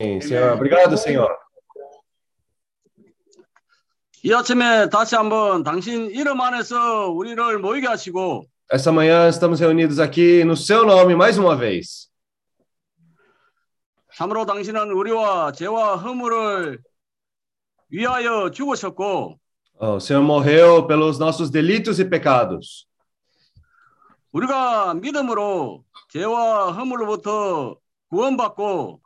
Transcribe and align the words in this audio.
Senhor. 0.00 0.52
Obrigado, 0.54 0.96
Senhor. 0.96 1.28
이 4.24 4.32
아침에 4.32 4.88
다시 4.88 5.14
한번 5.16 5.62
당신 5.62 6.10
이름 6.10 6.40
안에서 6.40 7.10
우리를 7.10 7.58
모이게 7.58 7.86
하시고 7.86 8.44
Essa 8.72 8.90
manhã 8.90 9.28
estamos 9.28 9.60
reunidos 9.60 10.00
aqui 10.00 10.40
no 10.44 10.54
seu 10.56 10.84
nome 10.84 11.14
mais 11.14 11.36
uma 11.38 11.54
vez. 11.56 12.08
참으로 14.14 14.46
당신은 14.46 14.90
우리와 14.92 15.52
죄와 15.52 15.96
허물을 15.96 16.78
위하여 17.90 18.50
죽으셨고 18.50 19.38
Oh, 19.76 19.96
o 19.96 20.00
Senhor 20.00 20.22
morreu 20.24 20.86
pelos 20.86 21.18
nossos 21.18 21.50
delitos 21.50 22.00
e 22.00 22.08
pecados. 22.08 22.86
우리가 24.32 24.94
믿음으로 24.94 25.84
죄와 26.10 26.72
허물로부터 26.72 27.76
구원받고 28.08 29.00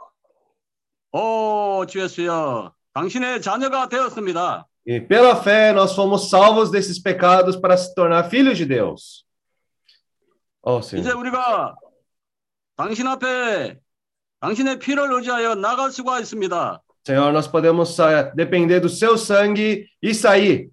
오 1.12 1.84
주였어요. 1.86 2.72
당신의 2.94 3.40
자녀가 3.42 3.88
되었습니다. 3.88 4.66
E 4.86 5.00
pela 5.00 5.36
fé 5.42 5.72
nós 5.72 5.94
fomos 5.94 6.30
salvos 6.30 6.70
desses 6.70 6.98
pecados 6.98 7.56
para 7.56 7.76
se 7.76 7.94
tornar 7.94 8.28
filhos 8.30 8.56
de 8.56 8.64
Deus. 8.66 9.24
Oh, 10.62 10.78
이제 10.80 11.00
Senhor. 11.02 11.18
우리가 11.18 11.74
당신 12.76 13.06
앞에 13.06 13.78
당신의 14.40 14.78
피를 14.78 15.12
의지하여 15.12 15.54
나갈 15.56 15.90
수가 15.90 16.20
있습니다. 16.20 16.82
Senhor, 17.06 17.32
nós 17.32 17.48
podemos 17.50 17.96
depender 18.36 18.80
do 18.80 18.88
seu 18.88 19.16
sangue 19.16 19.86
e 20.02 20.10
sair. 20.10 20.68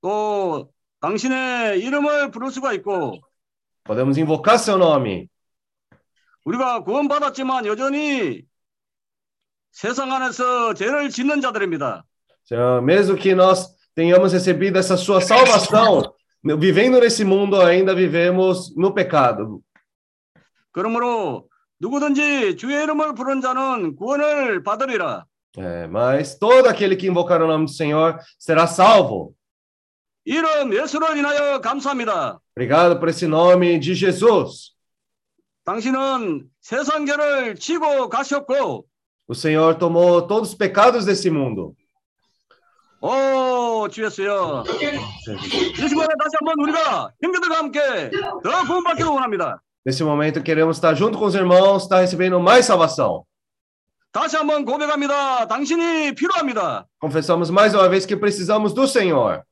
또 0.00 0.70
당신의 1.00 1.80
이름을 1.80 2.30
부를 2.30 2.50
수가 2.50 2.72
있고 2.74 3.20
Podemos 3.84 4.16
invocar 4.18 4.58
seu 4.58 4.76
nome. 4.76 5.28
우리가 6.44 6.80
구원받았지만 6.84 7.66
여전히 7.66 8.42
세상 9.73 10.11
안에서 10.11 10.73
죄를 10.73 11.09
짓는 11.09 11.41
자들입니다. 11.41 12.03
Senhor, 12.45 12.81
mesmo 12.81 13.15
que 13.15 13.35
nós 13.35 13.67
tenhamos 13.95 14.33
recebido 14.33 14.77
essa 14.77 14.97
sua 14.97 15.21
salvação, 15.21 16.13
vivendo 16.43 16.99
nesse 16.99 17.23
mundo 17.23 17.61
ainda 17.61 17.93
vivemos 17.93 18.75
no 18.75 18.93
pecado. 18.93 19.61
그러므로 20.71 21.47
누구든지 21.79 22.57
주의 22.57 22.83
이름을 22.83 23.13
부른 23.13 23.41
자는 23.41 23.95
구원을 23.95 24.63
받으리라. 24.63 25.25
É, 25.57 25.87
mas 25.87 26.37
todo 26.37 26.67
aquele 26.67 26.95
que 26.95 27.07
invocar 27.07 27.41
o 27.41 27.47
nome 27.47 27.65
do 27.65 27.71
Senhor 27.71 28.19
será 28.37 28.67
salvo. 28.67 29.33
이름 30.25 30.73
예수를 30.73 31.17
인하여 31.17 31.59
감사합니다. 31.59 32.39
Obrigado 32.55 32.99
por 32.99 33.09
esse 33.09 33.25
nome 33.25 33.79
de 33.79 33.95
Jesus. 33.95 34.75
당신은 35.65 36.49
세상 36.61 37.05
죄를 37.05 37.55
지고 37.55 38.09
가셨고 38.09 38.85
O 39.27 39.35
Senhor 39.35 39.75
tomou 39.75 40.21
todos 40.23 40.49
os 40.49 40.55
pecados 40.55 41.05
desse 41.05 41.29
mundo. 41.29 41.75
오 43.01 43.87
주였어요. 43.89 44.63
이 44.67 45.87
시간에 45.87 46.07
다시 46.19 46.35
한번 46.39 46.55
우리가 46.59 47.11
형제들과 47.23 47.57
함께 47.57 48.11
더 48.43 48.65
구원받기를 48.65 49.09
원합니다. 49.09 49.61
Nesse 49.85 50.03
momento 50.03 50.43
queremos 50.43 50.77
estar 50.77 50.93
junto 50.95 51.17
com 51.17 51.25
os 51.25 51.35
irmãos, 51.35 51.83
estar 51.83 51.99
recebendo 52.01 52.39
mais 52.39 52.65
salvação. 52.65 53.23
다시 54.11 54.35
한번 54.35 54.65
고백합니다. 54.65 55.47
당신이 55.47 56.13
필요합니다. 56.15 56.87
Confessamos 56.99 57.49
mais 57.49 57.73
uma 57.73 57.87
vez 57.87 58.05
que 58.05 58.17
precisamos 58.17 58.73
do 58.73 58.85
Senhor. 58.87 59.43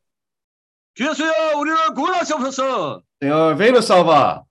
주였어요. 0.96 1.58
우리를 1.60 1.94
구원하시옵소서. 1.94 3.02
Senhor, 3.22 3.56
vem 3.56 3.72
nos 3.72 3.86
salvar. 3.86 4.44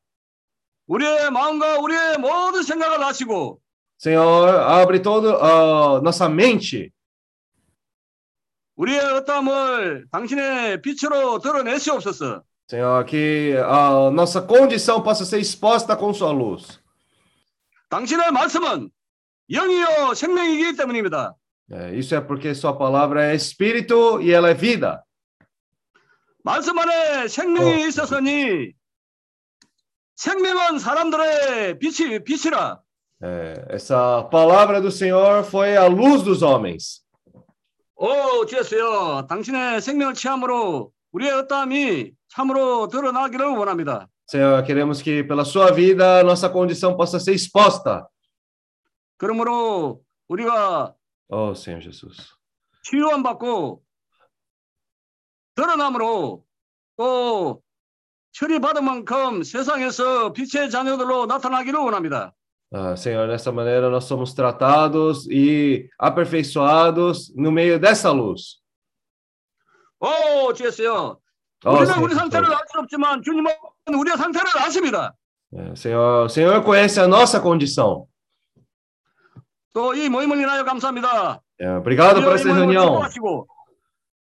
우리의 0.86 1.30
마음과 1.32 1.80
우리의 1.80 2.18
모든 2.18 2.62
생각을 2.62 3.02
아시고 3.02 3.58
Senhor, 4.00 4.48
abre 4.48 5.00
toda 5.00 5.36
a 5.36 6.00
nossa 6.00 6.28
mente. 6.28 6.90
우리의 8.76 9.00
어떠함을 9.00 10.06
당신의 10.12 10.82
빛으로 10.82 11.38
드러내시옵소서. 11.38 12.42
Senhor, 12.68 13.04
que 13.06 13.56
a 13.58 14.10
nossa 14.10 14.42
condição 14.42 15.02
possa 15.02 15.24
ser 15.24 15.38
exposta 15.38 15.96
com 15.96 16.12
sua 16.12 16.32
luz. 16.32 16.80
당신의 17.88 18.32
말씀은 18.32 18.90
영이요 19.50 20.14
생명이기 20.14 20.76
때문입니다. 20.76 21.34
É, 21.70 21.94
isso 21.94 22.14
é 22.14 22.20
porque 22.20 22.54
sua 22.54 22.76
palavra 22.76 23.32
é 23.32 23.34
espírito 23.34 24.20
e 24.20 24.32
ela 24.32 24.50
é 24.50 24.54
vida. 24.54 25.02
말씀 26.44 26.78
안에 26.78 27.26
생명이 27.28 27.88
있었으니 27.88 28.72
생명은 30.14 30.78
사람들의 30.78 31.78
빛이 31.78 32.22
빛이라. 32.24 32.80
É, 33.22 33.66
essa 33.70 34.22
palavra 34.24 34.80
do 34.80 34.90
Senhor 34.90 35.42
foi 35.44 35.76
a 35.76 35.86
luz 35.86 36.22
dos 36.22 36.42
homens. 36.42 37.02
오 37.96 38.44
주였어요. 38.44 39.26
당신의 39.26 39.80
생명을 39.80 40.12
취함으로 40.14 40.92
우리의 41.12 41.32
어떠함이 41.32 42.12
참으로 42.28 42.88
드러나기를 42.88 43.46
원합니다. 43.46 44.06
Senhor, 44.28 44.62
queremos 44.64 45.00
que 45.02 45.22
pela 45.26 45.44
sua 45.44 45.70
vida 45.72 46.22
nossa 46.22 46.50
condição 46.52 46.96
possa 46.96 47.18
ser 47.18 47.32
exposta. 47.32 48.06
그러므로 49.16 50.02
우리가 50.28 50.94
Oh, 51.28 51.52
Senhor 51.54 51.80
Jesus. 51.82 52.34
치유함 52.82 53.22
받고 53.22 53.82
드러남으로 55.54 56.44
또 56.96 57.62
처리받은 58.32 58.84
만큼 58.84 59.42
세상에서 59.42 60.32
빛의 60.34 60.70
자녀들로 60.70 61.26
나타나기를 61.26 61.80
원합니다. 61.80 62.34
Uh, 62.73 62.95
Senhor, 62.95 63.27
dessa 63.27 63.51
maneira 63.51 63.89
nós 63.89 64.05
somos 64.05 64.33
tratados 64.33 65.27
e 65.27 65.89
aperfeiçoados 65.99 67.33
no 67.35 67.51
meio 67.51 67.77
dessa 67.77 68.11
luz. 68.11 68.61
Oh, 71.65 71.75
Senhor. 71.83 72.09
Oh, 75.51 75.75
Senhor. 75.75 76.29
Senhor, 76.29 76.63
conhece 76.63 76.99
a 76.99 77.07
nossa 77.07 77.41
condição. 77.41 78.07
É, 81.59 81.69
obrigado 81.75 82.23
por 82.23 82.33
essa 82.35 82.51
reunião. 82.53 83.01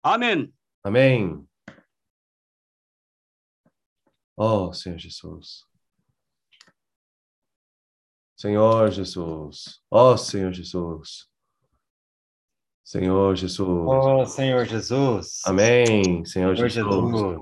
Amém. 0.01 0.53
Amém. 0.83 1.45
Oh, 4.37 4.71
Senhor 4.71 4.97
Jesus. 4.97 5.66
Senhor 8.37 8.91
Jesus. 8.91 9.81
Oh, 9.91 10.15
Senhor 10.15 10.51
Jesus. 10.51 11.25
Senhor 12.83 13.35
Jesus. 13.35 13.59
Oh, 13.59 14.25
Senhor 14.25 14.63
Jesus. 14.63 15.41
Amém, 15.47 16.23
Senhor 16.23 16.55
Senhor 16.55 16.69
Jesus. 16.69 16.85
Jesus. 16.85 17.41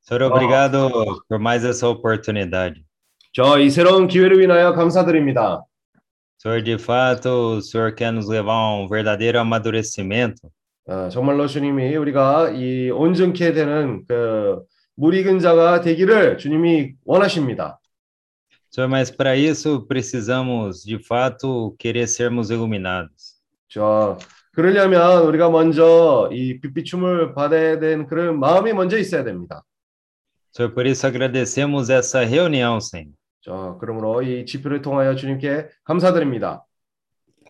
Senhor, 0.00 0.22
obrigado 0.22 0.90
por 1.28 1.38
mais 1.38 1.62
essa 1.62 1.86
oportunidade. 1.88 2.82
저이 3.34 3.68
새로운 3.70 4.08
기회를 4.08 4.42
인하여 4.42 4.72
감사드립니다. 4.72 5.62
Senhor, 6.38 6.62
de 6.62 6.78
fato, 6.78 7.58
o 7.58 7.60
Senhor 7.60 7.94
quer 7.94 8.12
nos 8.12 8.28
levar 8.28 8.54
a 8.54 8.74
um 8.74 8.88
verdadeiro 8.88 9.38
amadurecimento. 9.38 10.50
아, 10.88 11.10
정말로 11.10 11.46
주님이 11.46 11.94
우리가 11.96 12.50
이 12.50 12.90
온전케 12.90 13.52
되는 13.52 14.04
그 14.08 14.62
무익은 14.96 15.38
자가 15.38 15.82
되기를 15.82 16.38
주님이 16.38 16.94
원하십니다. 17.04 17.78
Senhor, 18.71 18.87
mas 18.89 19.09
para 19.09 19.35
isso 19.35 19.85
precisamos, 19.87 20.83
de 20.83 20.99
fato, 20.99 21.75
querer 21.79 22.07
sermos 22.07 22.49
iluminados. 22.49 23.37
저 23.69 24.17
그러려면 24.53 25.23
우리가 25.27 25.49
먼저 25.49 26.29
이 26.31 26.59
빛비춤을 26.59 27.33
받아야 27.33 27.79
되는 27.79 28.07
그런 28.07 28.39
마음이 28.39 28.73
먼저 28.73 28.97
있어야 28.97 29.23
됩니다. 29.23 29.63
Senhor, 30.55 30.73
por 30.73 30.85
isso 30.87 31.05
agradecemos 31.07 31.89
essa 31.89 32.23
reunião, 32.25 32.79
Senhor, 32.81 33.13
자, 33.43 33.77
그러므로 33.79 34.21
이 34.23 34.45
지표를 34.45 34.81
통하여 34.81 35.15
주님께 35.15 35.67
감사드립니다. 35.83 36.63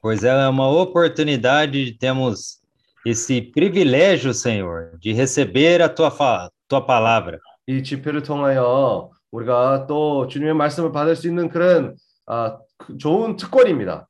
pois 0.02 0.24
ela 0.24 0.44
é 0.44 0.48
uma 0.50 0.70
oportunidade 0.70 1.84
de 1.86 1.98
termos 1.98 2.62
esse 3.06 3.42
privilégio, 3.42 4.34
Senhor, 4.34 4.92
de 5.00 5.12
receber 5.14 5.82
a 5.82 5.90
tua, 5.90 6.12
fa- 6.12 6.50
tua 6.68 6.86
palavra. 6.86 7.40
이 7.68 7.82
지표를 7.84 8.22
통하여 8.24 9.10
우리가 9.33 9.87
또 9.89 10.29
주님의 10.29 10.55
말씀을 10.55 10.93
받을 10.93 11.17
수 11.17 11.27
있는 11.27 11.49
그런 11.49 11.97
아, 12.27 12.59
그 12.77 12.97
좋은 12.99 13.37
특권입니다. 13.37 14.09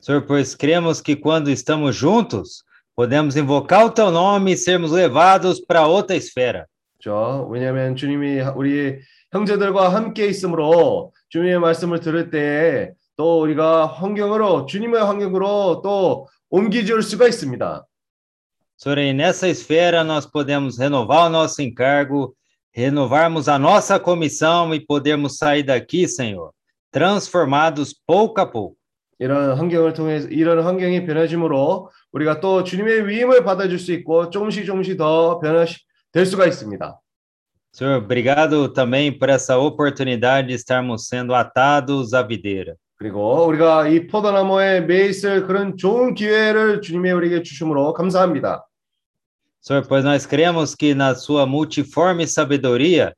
Senhor, 0.00 0.26
pois 0.26 0.54
cremos 0.54 1.00
que 1.00 1.16
quando 1.16 1.50
estamos 1.50 1.96
juntos, 1.96 2.62
podemos 2.94 3.36
invocar 3.36 3.86
o 3.86 3.90
teu 3.90 4.10
nome 4.10 4.52
e 4.52 4.56
sermos 4.56 4.92
levados 4.92 5.60
para 5.60 5.86
outra 5.86 6.14
esfera. 6.14 6.66
저 7.00 7.46
왜냐하면 7.50 7.96
주님이 7.96 8.40
우리 8.54 8.98
형제들과 9.32 9.92
함께 9.92 10.26
있으므로 10.26 11.12
주님의 11.28 11.58
말씀을 11.58 12.00
들을 12.00 12.30
때또 12.30 13.40
우리가 13.42 13.86
환경으로 13.86 14.66
주님의 14.66 15.02
환경으로 15.02 15.82
또 15.82 16.28
옮기줄 16.50 17.02
수가 17.02 17.26
있습니다. 17.28 17.86
Senhor, 18.76 18.98
e 18.98 19.12
nessa 19.12 19.48
esfera 19.48 20.02
nós 20.04 20.26
podemos 20.26 20.78
renovar 20.78 21.26
o 21.26 21.30
nosso 21.30 21.62
encargo, 21.62 22.34
renovarmos 22.73 23.47
a 23.47 23.57
nossa 23.57 23.99
comissão 23.99 24.73
e 24.73 24.79
podermos 24.79 25.37
sair 25.37 25.63
daqui, 25.63 26.07
Senhor, 26.07 26.51
transformados 26.91 27.93
pouco 28.05 28.39
a 28.41 28.45
pouco. 28.45 28.77
이런 29.19 29.57
환경을 29.57 29.93
통해서 29.93 30.29
이런 30.29 30.63
환경이 30.63 31.05
변해짐으로 31.05 31.89
우리가 32.13 32.39
또 32.39 32.63
주님의 32.63 33.05
위임을 33.07 33.43
받아줄 33.43 33.77
수 33.77 33.91
있고 33.91 34.29
조금씩 34.29 34.65
조금씩 34.65 34.97
더 34.97 35.39
변화될 35.39 36.25
수가 36.25 36.45
있습니다. 36.45 36.99
Senhor, 37.71 38.01
obrigado 38.01 38.73
também 38.73 39.11
por 39.11 39.29
essa 39.29 39.57
oportunidade 39.59 40.47
de 40.47 40.53
estarmos 40.55 41.07
sendo 41.07 41.35
atados 41.35 42.13
à 42.13 42.23
videira. 42.23 42.75
그리고 42.95 43.45
우리가 43.45 43.87
이 43.87 44.07
포도나무에 44.07 44.81
매 44.81 45.07
있을 45.07 45.45
그런 45.45 45.77
좋은 45.77 46.15
기회를 46.15 46.81
주님이 46.81 47.11
우리에게 47.11 47.43
주심으로 47.43 47.93
감사합니다. 47.93 48.65
Senhor, 49.63 49.85
pois 49.87 50.03
nós 50.03 50.25
cremos 50.25 50.73
que 50.73 50.95
na 50.95 51.15
sua 51.15 51.45
multiforme 51.45 52.25
sabedoria, 52.25 53.13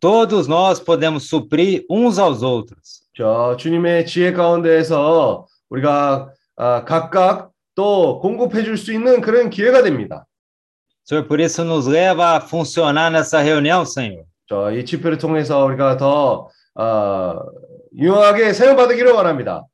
todos 0.00 0.46
nós 0.46 0.78
podemos 0.78 1.28
suprir 1.28 1.84
uns 1.90 2.18
aos 2.18 2.42
outros. 2.42 3.06
저 3.16 3.56
주님의 3.56 4.06
지혜 4.06 4.32
가운데에서 4.32 5.46
우리가 5.70 6.28
아, 6.56 6.84
각각 6.84 7.50
또 7.74 8.20
공급해 8.20 8.62
줄 8.62 8.76
수 8.76 8.92
있는 8.92 9.20
그런 9.20 9.50
기회가 9.50 9.82
됩니다. 9.82 10.26
Senhor, 11.04 11.26
por 11.26 11.40
isso 11.40 11.62
nos 11.64 11.86
leva 11.86 12.36
a 12.36 12.40
funcionar 12.40 13.10
nessa 13.10 13.40
reunião, 13.40 13.84
Senhor. 13.86 14.24
저 14.48 14.70
이 14.72 14.84
집회를 14.84 15.18
통해서 15.18 15.64
우리가 15.64 15.96
더 15.96 16.48
아, 16.74 17.38
유용하게 17.96 18.52
사용받기를 18.52 19.12
원합니다. 19.12 19.64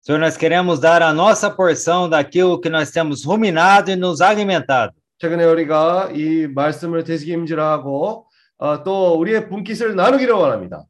Senhor, 0.00 0.20
nós 0.20 0.36
queremos 0.36 0.78
dar 0.78 1.02
a 1.02 1.12
nossa 1.12 1.50
porção 1.50 2.08
daquilo 2.08 2.60
que 2.60 2.70
nós 2.70 2.92
temos 2.92 3.24
ruminado 3.24 3.90
e 3.90 3.96
nos 3.96 4.20
alimentado. 4.20 4.94
최근에 5.20 5.44
우리가 5.44 6.10
이 6.14 6.46
말씀을 6.46 7.04
되새김질하고 7.04 8.26
어, 8.58 8.82
또 8.82 9.18
우리의 9.18 9.48
분깃을 9.48 9.96
나누기를 9.96 10.34
원합니다. 10.34 10.84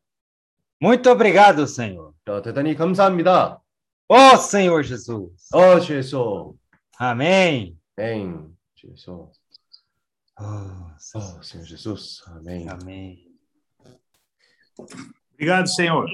Muito 0.82 1.10
obrigado, 1.10 1.62
Senhor. 1.62 2.12
저 2.26 2.42
대단히 2.42 2.74
감사합니다. 2.74 3.60
Ó 4.08 4.16
Senhor 4.34 4.82
Jesus. 4.84 5.54
어, 5.54 5.80
주 5.80 5.96
예수. 5.96 6.56
Amém. 6.98 7.76
엥. 7.98 8.54
주 8.74 8.88
예수. 8.92 9.30
Oh, 10.38 10.92
어, 11.14 11.42
Senhor 11.42 11.64
Jesus. 11.66 12.22
아멘. 12.26 12.68
Amém. 12.68 13.24
Obrigado, 15.32 15.66
Senhor. 15.66 16.06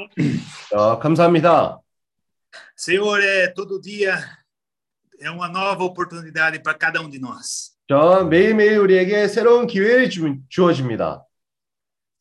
자, 0.70 0.98
감사합니다. 1.00 1.80
Senhor, 2.76 3.20
é 3.20 3.48
todo 3.48 3.80
dia 3.80 4.16
é 5.20 5.30
uma 5.30 5.48
nova 5.48 5.82
oportunidade 5.84 6.60
para 6.60 6.74
cada 6.74 7.00
um 7.00 7.08
de 7.08 7.18
nós. 7.18 7.72
저 7.87 8.25
매일매일 8.25 8.79
우리에게 8.79 9.27
새로운 9.29 9.65
기회를 9.65 10.09
주, 10.09 10.35
주어집니다. 10.49 11.23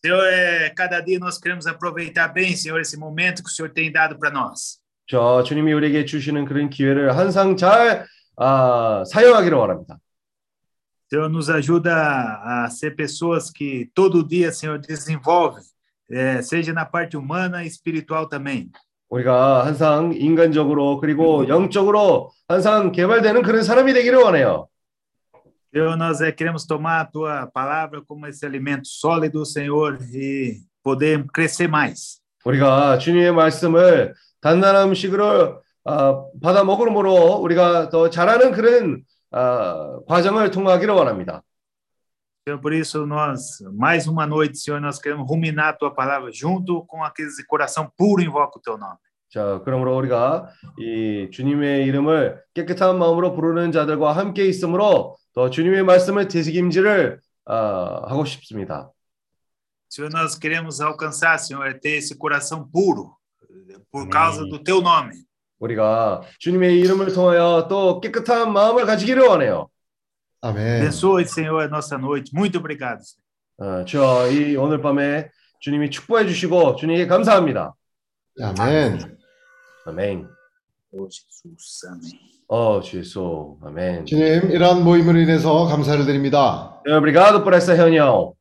Senhor, 0.04 0.24
é, 0.28 0.70
cada 0.70 1.00
dia 1.00 1.18
nós 1.18 1.36
queremos 1.38 1.66
aproveitar 1.66 2.28
bem, 2.28 2.54
Senhor, 2.54 2.80
esse 2.80 2.96
momento 2.96 3.42
que 3.42 3.48
o 3.48 3.52
Senhor 3.52 3.72
tem 3.72 3.90
dado 3.90 4.16
para 4.18 4.30
nós. 4.30 4.78
저 5.08 5.42
주님이 5.42 5.72
우리에게 5.72 6.04
주시는 6.04 6.44
그런 6.44 6.70
기회를 6.70 7.16
항상 7.16 7.56
잘 7.56 8.06
아, 8.36 9.02
사용하기를 9.10 9.58
원합니다. 9.58 9.98
Senhor, 11.08 11.28
nos 11.28 11.50
ajuda 11.50 11.94
a 11.94 12.68
ser 12.70 12.94
pessoas 12.94 13.50
que 13.50 13.90
todo 13.94 14.22
dia, 14.26 14.52
Senhor, 14.52 14.78
desenvolve, 14.78 15.60
é, 16.10 16.42
seja 16.42 16.72
na 16.72 16.84
parte 16.84 17.16
humana 17.16 17.64
e 17.64 17.66
espiritual 17.66 18.28
também. 18.28 18.70
우리가 19.08 19.66
항상 19.66 20.12
인간적으로 20.14 20.98
그리고 21.00 21.48
영적으로 21.48 22.30
항상 22.48 22.92
개발되는 22.92 23.42
그런 23.42 23.62
사람이 23.62 23.92
되기를 23.92 24.18
원해요. 24.18 24.68
Senhor, 25.75 25.95
nós 25.95 26.19
é, 26.19 26.31
queremos 26.31 26.65
tomar 26.65 27.01
a 27.01 27.05
tua 27.05 27.47
palavra 27.47 28.01
como 28.01 28.27
esse 28.27 28.45
alimento 28.45 28.87
sólido, 28.87 29.45
Senhor, 29.45 29.97
e 30.13 30.61
poder 30.83 31.25
crescer 31.33 31.69
mais. 31.69 32.21
우리가 32.43 32.97
주님의 32.97 33.31
말씀을 33.33 34.13
단단한 34.41 34.89
음식으로 34.89 35.61
아, 35.85 36.25
받아 36.41 36.63
먹음으로 36.63 37.37
우리가 37.37 37.89
더 37.89 38.09
잘하는 38.09 38.51
그런 38.51 39.03
아, 39.31 39.99
과정을 40.07 40.51
통과하기를 40.51 40.93
원합니다. 40.93 41.41
Senhor, 42.43 42.59
por 42.59 42.73
isso 42.73 43.05
nós, 43.05 43.61
mais 43.71 44.07
uma 44.07 44.25
noite, 44.25 44.57
Senhor, 44.57 44.81
nós 44.81 44.99
queremos 44.99 45.29
ruminar 45.29 45.69
a 45.69 45.73
tua 45.73 45.93
palavra 45.93 46.31
junto 46.33 46.83
com 46.87 47.03
aqueles 47.03 47.35
de 47.35 47.45
coração 47.45 47.89
puro 47.95 48.21
invoca 48.21 48.57
o 48.57 48.61
teu 48.61 48.77
nome. 48.77 48.97
자, 49.29 49.61
그러므로 49.63 49.95
우리가 49.95 50.49
이 50.77 51.29
주님의 51.31 51.85
이름을 51.85 52.41
깨끗한 52.53 52.97
마음으로 52.97 53.33
부르는 53.33 53.71
자들과 53.71 54.11
함께 54.11 54.45
있으므로 54.45 55.15
더 55.36 55.50
주님의 55.50 55.84
말씀을 55.84 56.28
되새김질을 56.28 57.20
아, 57.44 58.02
하고 58.08 58.24
싶습니다. 58.24 58.90
Senhor, 59.88 60.10
nós 60.10 60.34
queremos 60.34 60.80
alcançar, 60.80 61.38
Senhor, 61.38 61.64
é 61.68 61.74
ter 61.74 61.98
esse 61.98 62.16
coração 62.16 62.66
puro 62.66 63.14
por 63.92 64.08
causa 64.08 64.44
do 64.46 64.58
teu 64.64 64.80
nome. 64.80 65.12
우리가 65.58 66.22
주님의 66.38 66.80
이름을 66.80 67.12
통하여 67.12 67.66
또 67.68 68.00
깨끗한 68.00 68.50
마음을 68.52 68.86
가지기를 68.86 69.22
원해요. 69.24 69.68
아멘. 70.40 70.82
Abençoe, 70.82 71.24
Senhor, 71.26 71.62
a 71.62 71.68
nossa 71.68 71.96
noite. 71.96 72.32
Muito 72.34 72.58
obrigado. 72.58 73.02
어, 73.58 73.84
주여 73.84 74.30
이 74.30 74.56
오늘 74.56 74.80
밤에 74.80 75.30
주님이 75.60 75.90
축복해 75.90 76.26
주시고 76.26 76.76
주님께 76.76 77.06
감사합니다. 77.06 77.74
아멘. 78.40 79.18
아멘. 79.84 80.28
Oh. 80.92 81.04
어, 81.04 81.08
주 81.10 81.22
예수. 81.46 81.88
아멘. 81.90 82.35
주님, 84.06 84.50
이러한 84.50 84.84
모임으로 84.84 85.18
인해서 85.18 85.66
감사를 85.66 86.04
드립니다. 86.06 86.80
Senhor, 86.86 86.98
obrigado 86.98 87.42
por 87.42 87.54
essa 87.54 87.74
reunião. 87.74 88.34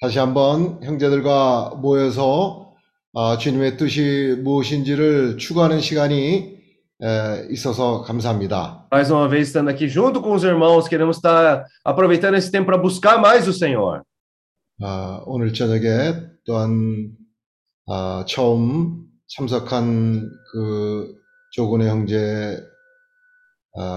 다시 0.00 0.18
한번 0.18 0.82
형제들과 0.82 1.78
모여서 1.80 2.74
아, 3.14 3.38
주님의 3.38 3.76
뜻이 3.76 4.36
무엇인지를 4.42 5.38
추구하는 5.38 5.80
시간이 5.80 6.56
에, 7.02 7.46
있어서 7.50 8.02
감사합니다. 8.02 8.88
Mais 8.90 9.10
uma 9.10 9.28
vez 9.28 9.48
estando 9.48 9.68
aqui 9.70 9.88
junto 9.88 10.22
com 10.22 10.32
os 10.32 10.44
irmãos, 10.44 10.88
queremos 10.88 11.16
estar 11.16 11.64
aproveitando 11.84 12.36
esse 12.36 12.50
tempo 12.50 12.66
para 12.66 12.78
buscar 12.78 13.18
mais 13.18 13.46
o 13.48 13.52
Senhor. 13.52 14.02
아, 14.82 15.22
오늘 15.26 15.52
저녁에 15.52 16.14
또한 16.46 17.10
아, 17.86 18.24
처음 18.26 19.04
참석한 19.28 20.28
그 20.52 21.14
조근의 21.52 21.88
형제 21.88 22.58
아, 22.58 22.75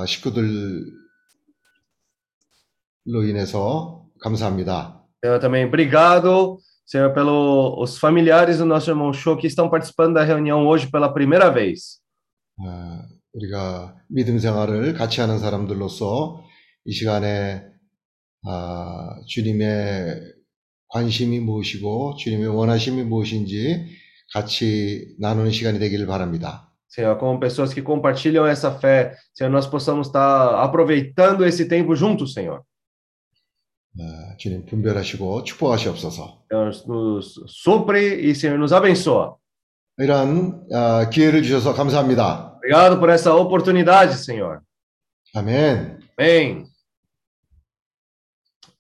식구들로 0.08 0.92
인해서 3.28 4.06
감사합니다. 4.22 5.00
Senhor, 5.22 5.40
também 5.40 5.66
obrigado, 5.66 6.60
Senhor, 6.86 7.14
pelos 7.14 7.98
familiares 7.98 8.58
do 8.58 8.66
nosso 8.66 8.90
irmão 8.90 9.14
Show 9.14 9.38
que 9.38 9.48
estão 9.48 9.70
participando 9.70 10.16
da 10.16 10.24
reunião 10.24 10.66
hoje 10.66 10.88
pela 10.90 11.14
primeira 11.14 11.50
vez. 11.50 12.00
아, 12.62 13.08
우리가 13.34 13.96
믿음 14.10 14.40
생활을 14.40 14.94
같이 14.94 15.22
하는 15.22 15.40
사람들로서 15.40 16.44
이 16.86 16.94
시간에 16.94 17.64
아, 18.46 19.22
주님의 19.28 20.34
관심이 20.90 21.40
무엇이고 21.40 22.16
주님의 22.18 22.48
원하심이 22.48 23.04
무엇인지 23.04 23.86
같이 24.34 25.16
나누는 25.20 25.52
시간이 25.52 25.80
되기를 25.80 26.08
바랍니다. 26.08 26.69
Senhor, 26.89 27.17
como 27.19 27.41
pessoas 27.41 27.75
que 27.75 27.83
compartilham 27.83 28.47
essa 28.47 28.71
fé, 28.71 29.17
Senhor, 29.35 29.51
nós 29.51 29.67
possamos 29.67 30.07
estar 30.07 30.63
aproveitando 30.63 31.45
esse 31.45 31.67
tempo 31.67 31.97
juntos, 31.97 32.33
Senhor. 32.35 32.63
아, 33.99 34.37
주님 34.39 34.65
분별하시고 34.67 35.45
축복하시옵소서. 35.45 36.45
Senhor, 36.51 36.73
nos 36.87 37.41
supre 37.47 38.21
e, 38.21 38.35
Senhor, 38.35 38.59
nos 38.59 38.73
abençoa. 38.73 39.37
이러한 39.99 40.67
아, 40.73 41.09
기회를 41.11 41.43
주셔서 41.43 41.75
감사합니다. 41.75 42.55
Obrigado 42.57 42.99
por 42.99 43.11
essa 43.11 43.35
oportunidade, 43.35 44.17
Senhor. 44.17 44.61
아멘. 45.35 46.01
Amém. 46.17 46.65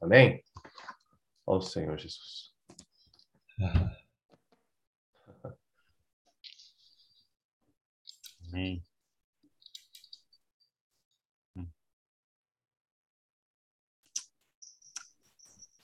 Amém. 0.00 0.40
Ó 1.46 1.60
Senhor 1.60 1.96
Jesus. 1.98 2.52
Amém. 8.51 8.83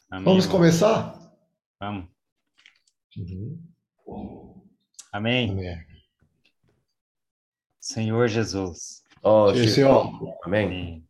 Amém. 0.10 0.24
Vamos 0.24 0.48
começar? 0.48 1.14
Vamos. 1.80 2.10
Uhum. 3.18 3.62
Amém. 5.12 5.52
아멘. 5.52 5.86
Senhor 7.80 8.28
Jesus. 8.28 9.04
Jesus. 9.54 9.74
Senhor. 9.76 10.38
Amém. 10.44 10.66
Amém. 10.66 11.08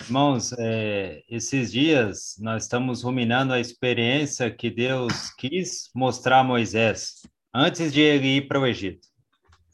Irmãos, 0.00 0.52
é, 0.58 1.22
esses 1.28 1.72
dias 1.72 2.36
nós 2.38 2.64
estamos 2.64 3.02
ruminando 3.02 3.52
a 3.52 3.60
experiência 3.60 4.50
que 4.50 4.70
Deus 4.70 5.30
quis 5.34 5.90
mostrar 5.94 6.40
a 6.40 6.44
Moisés 6.44 7.22
antes 7.52 7.92
de 7.92 8.00
ele 8.00 8.36
ir 8.36 8.48
para 8.48 8.60
o 8.60 8.66
Egito. 8.66 9.11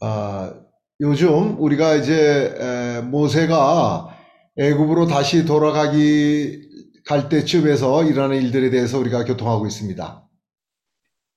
아, 0.01 0.55
요즘 1.01 1.61
우리가 1.61 1.95
이제 1.97 2.55
에, 2.59 3.01
모세가 3.03 4.17
애굽으로 4.57 5.07
다시 5.07 5.45
돌아가기 5.45 6.69
갈 7.05 7.29
때쯤에서 7.29 8.05
일어나는 8.05 8.43
일들에 8.43 8.71
대해서 8.71 8.99
우리가 8.99 9.25
교통하고 9.25 9.67
있습니다. 9.67 10.25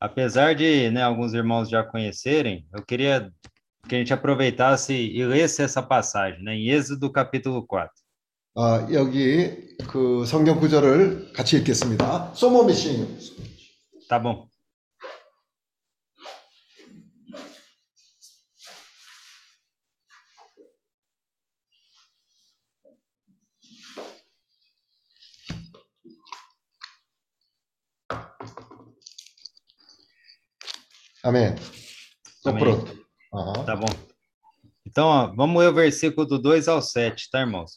Apesar 0.03 0.55
de 0.55 0.89
né, 0.89 1.03
alguns 1.03 1.33
irmãos 1.33 1.69
já 1.69 1.83
conhecerem, 1.83 2.65
eu 2.73 2.83
queria 2.83 3.31
que 3.87 3.95
a 3.95 3.97
gente 3.99 4.11
aproveitasse 4.11 4.93
e 4.93 5.23
lesse 5.23 5.61
essa 5.61 5.81
passagem, 5.81 6.43
né, 6.43 6.55
em 6.55 6.69
Êxodo 6.71 7.11
capítulo 7.11 7.65
4. 7.67 7.89
아, 8.57 8.87
여기 8.91 9.75
그 9.87 10.25
성경 10.25 10.59
구절을 10.59 11.33
같이 11.33 11.57
읽겠습니다. 11.57 12.33
소모 12.33 12.63
미싱. 12.65 13.07
Tá 14.09 14.19
bom. 14.19 14.50
아멘. 31.22 31.56
또 32.42 32.50
아멘. 32.50 32.58
프로. 32.58 32.84
어. 33.32 33.52
Tá 33.64 33.76
bom. 33.76 33.86
Então, 34.86 35.06
ó, 35.08 35.26
vamos 35.34 35.60
ler 35.60 35.68
o 35.68 35.74
versículo 35.74 36.26
do 36.26 36.38
2 36.38 36.68
ao 36.68 36.80
7, 36.80 37.30
tá, 37.30 37.40
irmãos? 37.40 37.72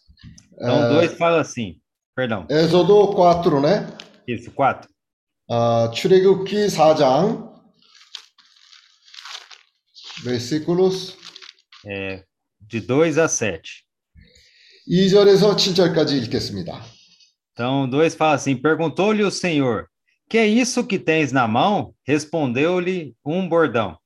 Então, 0.53 0.83
아, 0.83 0.89
2 0.89 1.17
fala 1.17 1.41
assim, 1.41 1.81
perdão, 2.15 2.45
에서도 2.49 3.13
4네. 3.15 3.87
isso, 4.27 4.51
4. 4.51 4.87
아, 5.49 5.89
출애굽기 5.93 6.67
4장 6.67 7.49
베시클로스 10.23 11.17
É, 11.87 12.23
de 12.59 12.81
2 12.81 13.17
a 13.17 13.27
7. 13.27 13.85
2절에서 14.87 15.55
7절까지 15.55 16.11
읽겠습니다. 16.23 16.83
Então, 17.53 17.89
2 17.89 18.09
fala 18.15 18.33
assim: 18.33 18.55
Perguntou-lhe 18.55 19.23
o 19.23 19.31
Senhor: 19.31 19.87
Que 20.29 20.37
é 20.37 20.45
isso 20.47 20.85
que 20.85 20.99
tens 20.99 21.31
na 21.31 21.47
mão? 21.47 21.93
Respondeu-lhe 22.07 23.15
um 23.25 23.47
bordão. 23.49 23.97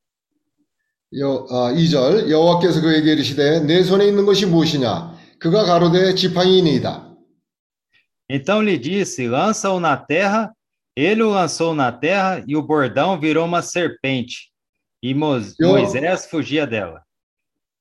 여, 1.20 1.46
아, 1.52 1.72
2절 1.74 2.30
여호와께서 2.30 2.82
그에게 2.82 3.12
이르시되 3.14 3.60
내 3.62 3.84
손에 3.84 4.08
있는 4.08 4.26
것이 4.26 4.46
무엇이냐 4.48 5.14
그가 5.40 5.64
가로되 5.66 6.16
지팡이니이다. 6.16 7.14
Então 8.30 8.62
lhe 8.64 8.78
disse: 8.80 9.28
Lança-o 9.28 9.80
na 9.80 9.96
terra. 9.98 10.52
Ele 10.96 11.24
o 11.24 11.30
lançou 11.32 11.74
na 11.76 11.92
terra 11.92 12.44
e 12.48 12.56
o 12.56 12.62
bordão 12.62 13.20
virou 13.20 13.46
uma 13.46 13.62
serpente. 13.62 14.52
E 15.04 15.14
Mo- 15.14 15.38
Eu- 15.60 15.70
Moisés 15.72 16.26
fugia 16.28 16.66
dela. 16.66 17.02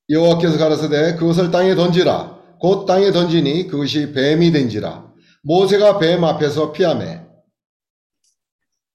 여호와께서 0.09 0.57
가라사대 0.57 1.15
그것을 1.15 1.49
땅에 1.49 1.73
던지라 1.75 2.37
곧 2.59 2.85
땅에 2.85 3.11
던지니 3.11 3.67
그것이 3.67 4.11
뱀이 4.11 4.51
된지라 4.51 5.07
모세가 5.43 5.97
뱀 5.97 6.23
앞에서 6.25 6.71
피하매 6.73 7.21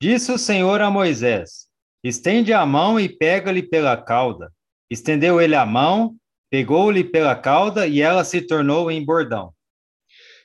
Disse 0.03 0.31
o 0.33 0.39
Senhor 0.39 0.81
a 0.81 0.91
Moisés: 0.91 1.67
Estende 2.03 2.53
a 2.53 2.65
mão 2.65 2.99
e 2.99 3.09
pega-lhe 3.09 3.63
pela 3.63 3.97
cauda. 3.97 4.53
Estendeu 4.91 5.41
ele 5.41 5.55
a 5.55 5.67
mão, 5.67 6.17
pegou-lhe 6.51 7.05
pela 7.05 7.35
cauda 7.35 7.87
e 7.87 8.01
ela 8.01 8.25
se 8.25 8.41
tornou 8.41 8.91
em 8.91 9.05
bordão. 9.05 9.53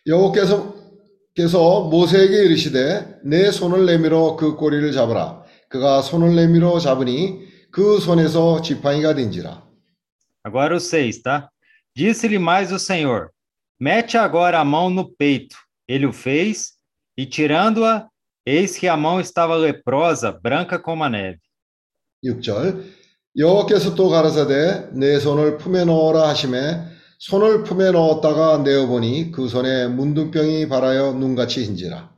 여호와께서 0.06 0.76
께서 1.34 1.82
모세에게 1.90 2.46
이르시되 2.46 3.22
내 3.24 3.52
손을 3.52 3.86
내밀어 3.86 4.36
그 4.36 4.56
꼬리를 4.56 4.92
잡으라 4.92 5.44
그가 5.70 6.02
손을 6.02 6.36
내밀어 6.36 6.78
잡으니 6.80 7.48
그 7.72 8.00
손에서 8.00 8.62
지팡이가 8.62 9.16
된지라 9.16 9.64
Agora 10.46 10.76
o 10.76 10.80
6, 10.80 11.22
tá? 11.22 11.50
Disse-lhe 11.96 12.38
mais 12.38 12.74
o 12.74 12.78
Senhor: 12.78 13.32
Mete 13.80 14.18
agora 14.18 14.60
a 14.60 14.66
mão 14.66 14.90
no 14.90 15.10
peito. 15.10 15.56
Ele 15.88 16.06
o 16.06 16.12
fez, 16.12 16.74
e 17.18 17.26
tirando-a, 17.26 18.10
eis 18.48 18.78
que 18.78 18.88
a 18.88 18.98
mão 18.98 19.20
estava 19.20 19.56
leprosa, 19.56 20.32
branca 20.32 20.80
como 20.80 21.04
a 21.04 21.10
neve. 21.10 21.40
6절 22.24 22.84
여호와께서 23.38 23.96
또 23.96 24.10
가라사대 24.10 24.92
내 24.94 25.20
손을 25.20 25.58
품에 25.58 25.84
넣어라 25.86 26.30
하심에 26.30 26.86
손을 27.20 27.64
품에 27.64 27.92
넣었다가 27.92 28.60
내어보니 28.60 29.32
그 29.32 29.50
손에 29.50 29.88
문둥병이 29.88 30.70
발하여 30.70 31.14
눈같이 31.14 31.66
흰지라 31.66 32.14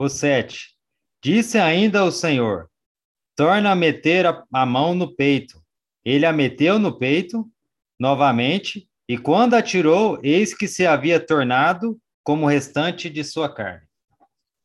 O 0.00 0.08
7. 0.08 0.78
Disse 1.20 1.58
ainda 1.58 2.04
o 2.04 2.12
Senhor: 2.12 2.68
Torna 3.36 3.72
a 3.72 3.74
meter 3.74 4.26
a, 4.26 4.44
a 4.52 4.64
mão 4.64 4.94
no 4.94 5.12
peito. 5.12 5.60
Ele 6.04 6.24
a 6.24 6.32
meteu 6.32 6.78
no 6.78 6.96
peito, 6.96 7.44
novamente, 7.98 8.88
e 9.08 9.18
quando 9.18 9.54
a 9.54 9.62
tirou, 9.62 10.20
eis 10.22 10.54
que 10.54 10.68
se 10.68 10.86
havia 10.86 11.18
tornado 11.18 11.98
como 12.22 12.46
o 12.46 12.48
restante 12.48 13.10
de 13.10 13.24
sua 13.24 13.52
carne. 13.52 13.88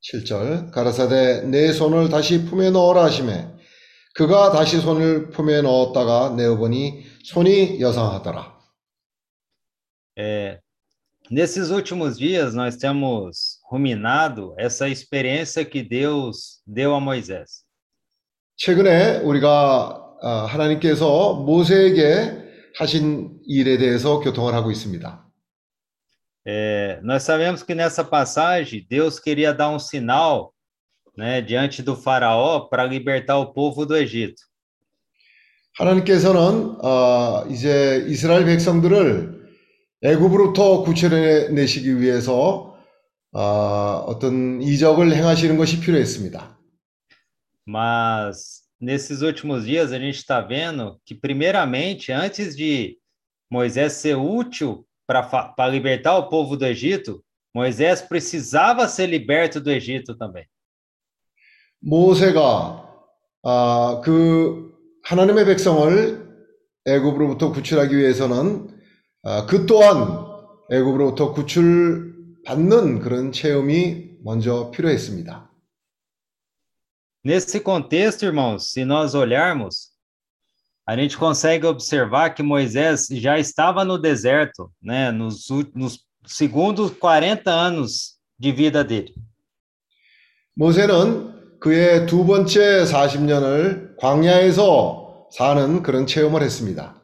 7절 0.02 0.70
가라사대 0.70 1.42
내 1.42 1.72
손을 1.72 2.08
다시 2.08 2.44
품에 2.44 2.70
넣어라 2.70 3.04
하심에 3.04 3.48
그가 4.14 4.52
다시 4.52 4.80
손을 4.80 5.30
품에 5.30 5.62
넣었다가 5.62 6.34
내어보니 6.36 7.04
손이 7.24 7.80
여상하더라 7.80 8.58
É, 10.20 10.58
nesses 11.30 11.70
últimos 11.70 12.18
dias, 12.18 12.52
nós 12.52 12.76
temos 12.76 13.60
ruminado 13.70 14.52
essa 14.58 14.88
experiência 14.88 15.64
que 15.64 15.80
Deus 15.80 16.60
deu 16.66 16.92
a 16.92 17.00
Moisés. 17.00 17.64
최근에 18.56 19.18
우리가 19.18 20.04
아, 20.20 20.46
하나님께서 20.46 21.34
모세에게 21.34 22.48
하신 22.78 23.38
일에 23.46 23.78
대해서 23.78 24.18
교통을 24.18 24.54
하고 24.54 24.72
있습니다. 24.72 25.27
É, 26.47 26.99
nós 27.03 27.23
sabemos 27.23 27.63
que 27.63 27.73
nessa 27.73 28.03
passagem, 28.03 28.85
Deus 28.89 29.19
queria 29.19 29.53
dar 29.53 29.69
um 29.69 29.79
sinal 29.79 30.53
né, 31.17 31.41
diante 31.41 31.81
do 31.81 31.95
Faraó 31.95 32.61
para 32.61 32.85
libertar 32.85 33.37
o 33.37 33.53
povo 33.53 33.85
do 33.85 33.95
Egito. 33.95 34.41
하나님께서는 35.77 36.77
아, 36.83 37.45
이제 37.49 38.05
이스라엘 38.07 38.45
백성들을 38.45 39.43
애굽으로부터 40.03 40.83
구출해내시기 40.83 41.99
위해서 41.99 42.77
아, 43.33 44.03
어떤 44.05 44.61
이적을 44.61 45.15
행하시는 45.15 45.57
것이 45.57 45.79
필요했습니다. 45.79 46.53
Mas 47.65 48.63
nesses 48.79 49.21
últimos 49.21 49.65
dias, 49.65 49.93
a 49.93 49.97
gente 49.97 50.17
está 50.17 50.41
vendo 50.41 50.99
que, 51.05 51.15
primeiramente, 51.15 52.11
antes 52.11 52.55
de 52.55 52.97
Moisés 53.49 53.93
ser 53.93 54.15
útil 54.17 54.85
para 55.08 55.66
libertar 55.68 56.18
o 56.18 56.28
povo 56.28 56.54
do 56.54 56.66
Egito, 56.66 57.24
Moisés 57.54 58.02
precisava 58.02 58.86
ser 58.86 59.06
liberto 59.06 59.58
do 59.58 59.70
Egito 59.70 60.14
também. 60.14 60.46
모세가 61.80 62.84
아, 63.44 64.00
그 64.04 64.74
하나님의 65.04 65.46
백성을 65.46 66.28
애굽으로부터 66.84 67.52
구출하기 67.52 67.96
위해서는 67.96 68.68
아, 69.22 69.46
그 69.46 69.64
또한 69.64 70.26
애굽으로부터 70.70 71.32
구출받는 71.32 72.98
그런 73.00 73.32
체험이 73.32 74.18
먼저 74.22 74.70
필요했습니다. 74.72 75.48
Nesse 77.24 77.60
contexto, 77.60 78.24
irmãos, 78.24 78.70
se 78.70 78.84
nós 78.84 79.14
olharmos, 79.14 79.87
a 80.87 80.95
gente 80.97 81.17
consegue 81.17 81.65
observar 81.65 82.31
que 82.31 82.43
Moisés 82.43 83.07
já 83.09 83.39
estava 83.39 83.85
no 83.85 83.97
deserto, 83.97 84.69
né, 84.81 85.11
nos, 85.11 85.49
ú- 85.49 85.71
nos 85.73 85.99
segundos 86.25 86.91
40 86.91 87.49
anos 87.51 88.17
de 88.39 88.51
vida 88.51 88.83
dele. 88.83 89.13
모세는 90.55 91.59
그의 91.59 92.05
두 92.05 92.25
번째 92.25 92.83
40년을 92.83 93.95
광야에서 93.97 95.27
사는 95.31 95.81
그런 95.81 96.05
체험을 96.05 96.41
했습니다. 96.43 97.01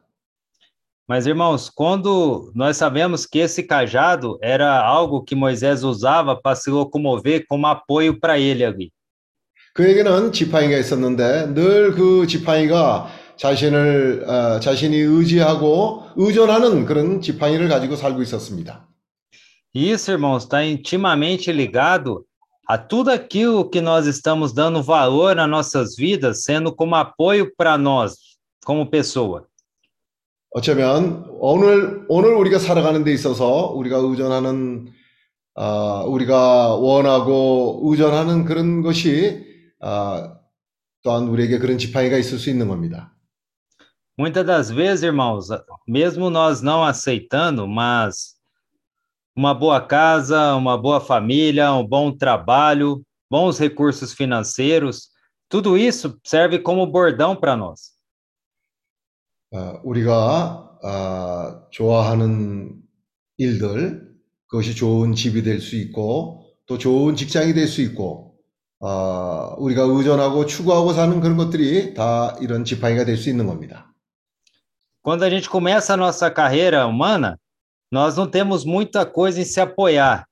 Mas, 1.08 1.26
irmãos, 1.26 1.72
quando 1.72 2.52
nós 2.54 2.78
sabemos 2.78 3.26
que 3.26 3.40
esse 3.40 3.64
cajado 3.64 4.38
era 4.44 4.80
algo 4.80 5.24
que 5.24 5.34
Moisés 5.36 5.84
usava 5.84 6.36
para 6.40 6.56
se 6.56 6.70
locomover 6.70 7.48
como 7.48 7.66
apoio 7.66 8.20
para 8.20 8.38
ele 8.38 8.64
ali. 8.64 8.92
그에게는 9.74 10.32
지팡이가 10.32 10.78
있었는데 10.78 11.54
늘 11.56 11.96
그 11.96 12.28
지팡이가 12.28 13.08
자신을 13.37 14.25
어, 14.29 14.61
자신이 14.61 14.97
의지하고 14.97 16.05
의존하는 16.17 16.87
그런 16.87 17.21
지팡이를 17.21 17.69
가지고 17.69 17.97
살고 17.97 18.23
있었습니다. 18.23 18.89
E 19.77 19.91
isso, 19.91 20.13
irmãos, 20.13 20.45
está 20.45 20.65
intimamente 20.65 21.51
ligado 21.51 22.25
a 22.69 22.79
tudo 22.79 23.11
aquilo 23.11 23.69
que 23.69 23.81
nós 23.81 24.07
estamos 24.07 24.53
dando 24.55 24.83
valor 24.83 25.35
nas 25.35 25.49
nossas 25.51 25.97
vidas, 25.97 26.45
sendo 26.45 26.73
como 26.73 26.95
apoio 26.95 27.53
para 27.57 27.77
nós, 27.77 28.39
como 28.65 28.89
pessoa. 28.89 29.47
어쩌면 30.51 31.27
오늘 31.41 32.05
오늘 32.09 32.35
우리가 32.37 32.61
살아가는 32.61 33.03
데 33.03 33.13
있어서 33.13 33.73
우리가 33.73 33.97
의존하는 33.97 34.87
아, 35.57 36.05
우리가 36.07 36.77
원하고 36.77 37.81
의존하는 37.85 38.45
그런 38.45 38.83
것이 38.83 39.45
아, 39.81 40.37
또한 41.03 41.27
우리에게 41.27 41.59
그런 41.59 41.77
지팡이가 41.79 42.17
있을 42.17 42.39
수 42.39 42.51
있는 42.51 42.69
겁니다. 42.69 43.13
Muitas 44.18 44.46
das 44.46 44.70
vezes, 44.70 45.04
irmãos, 45.04 45.48
mesmo 45.88 46.30
nós 46.30 46.62
não 46.62 46.84
aceitando, 46.84 47.68
mas 47.68 48.36
uma 49.36 49.54
boa 49.54 49.80
casa, 49.80 50.56
uma 50.56 50.78
boa 50.78 51.00
família, 51.00 51.72
um 51.74 51.88
bom 51.88 52.12
trabalho, 52.12 53.02
bons 53.32 53.58
recursos 53.58 54.14
financeiros, 54.14 55.10
tudo 55.48 55.78
isso 55.78 56.20
serve 56.26 56.60
como 56.60 56.86
bordão 56.86 57.36
para 57.36 57.56
nós. 57.56 57.98
어, 59.54 59.80
우리가 59.84 60.70
아, 60.84 61.64
좋아하는 61.72 62.82
일들, 63.38 64.08
그것이 64.48 64.76
좋은 64.76 65.14
집이 65.14 65.44
될 65.44 65.60
수 65.62 65.76
있고, 65.78 66.46
또 66.66 66.78
좋은 66.78 67.16
직장이 67.16 67.54
될 67.54 67.68
수 67.68 67.82
있고, 67.82 68.36
아, 68.82 69.56
우리가 69.58 69.84
의존하고 69.84 70.46
추구하고 70.46 70.94
사는 70.94 71.20
그런 71.22 71.38
것들이 71.38 71.94
다 71.94 72.36
이런 72.42 72.64
지팡이가 72.66 73.06
될 73.06 73.18
수 73.18 73.30
있는 73.30 73.48
겁니다. 73.48 73.93
Quando 75.04 75.24
a 75.24 75.30
gente 75.30 75.50
começa 75.50 75.94
a 75.94 75.98
nossa 75.98 76.30
carreira 76.30 76.86
humana, 76.86 77.40
nós 77.92 78.18
não 78.18 78.28
temos 78.28 78.66
muita 78.66 79.06
coisa 79.06 79.42
em 79.42 79.46
se 79.46 79.60
apoiar. 79.60 80.26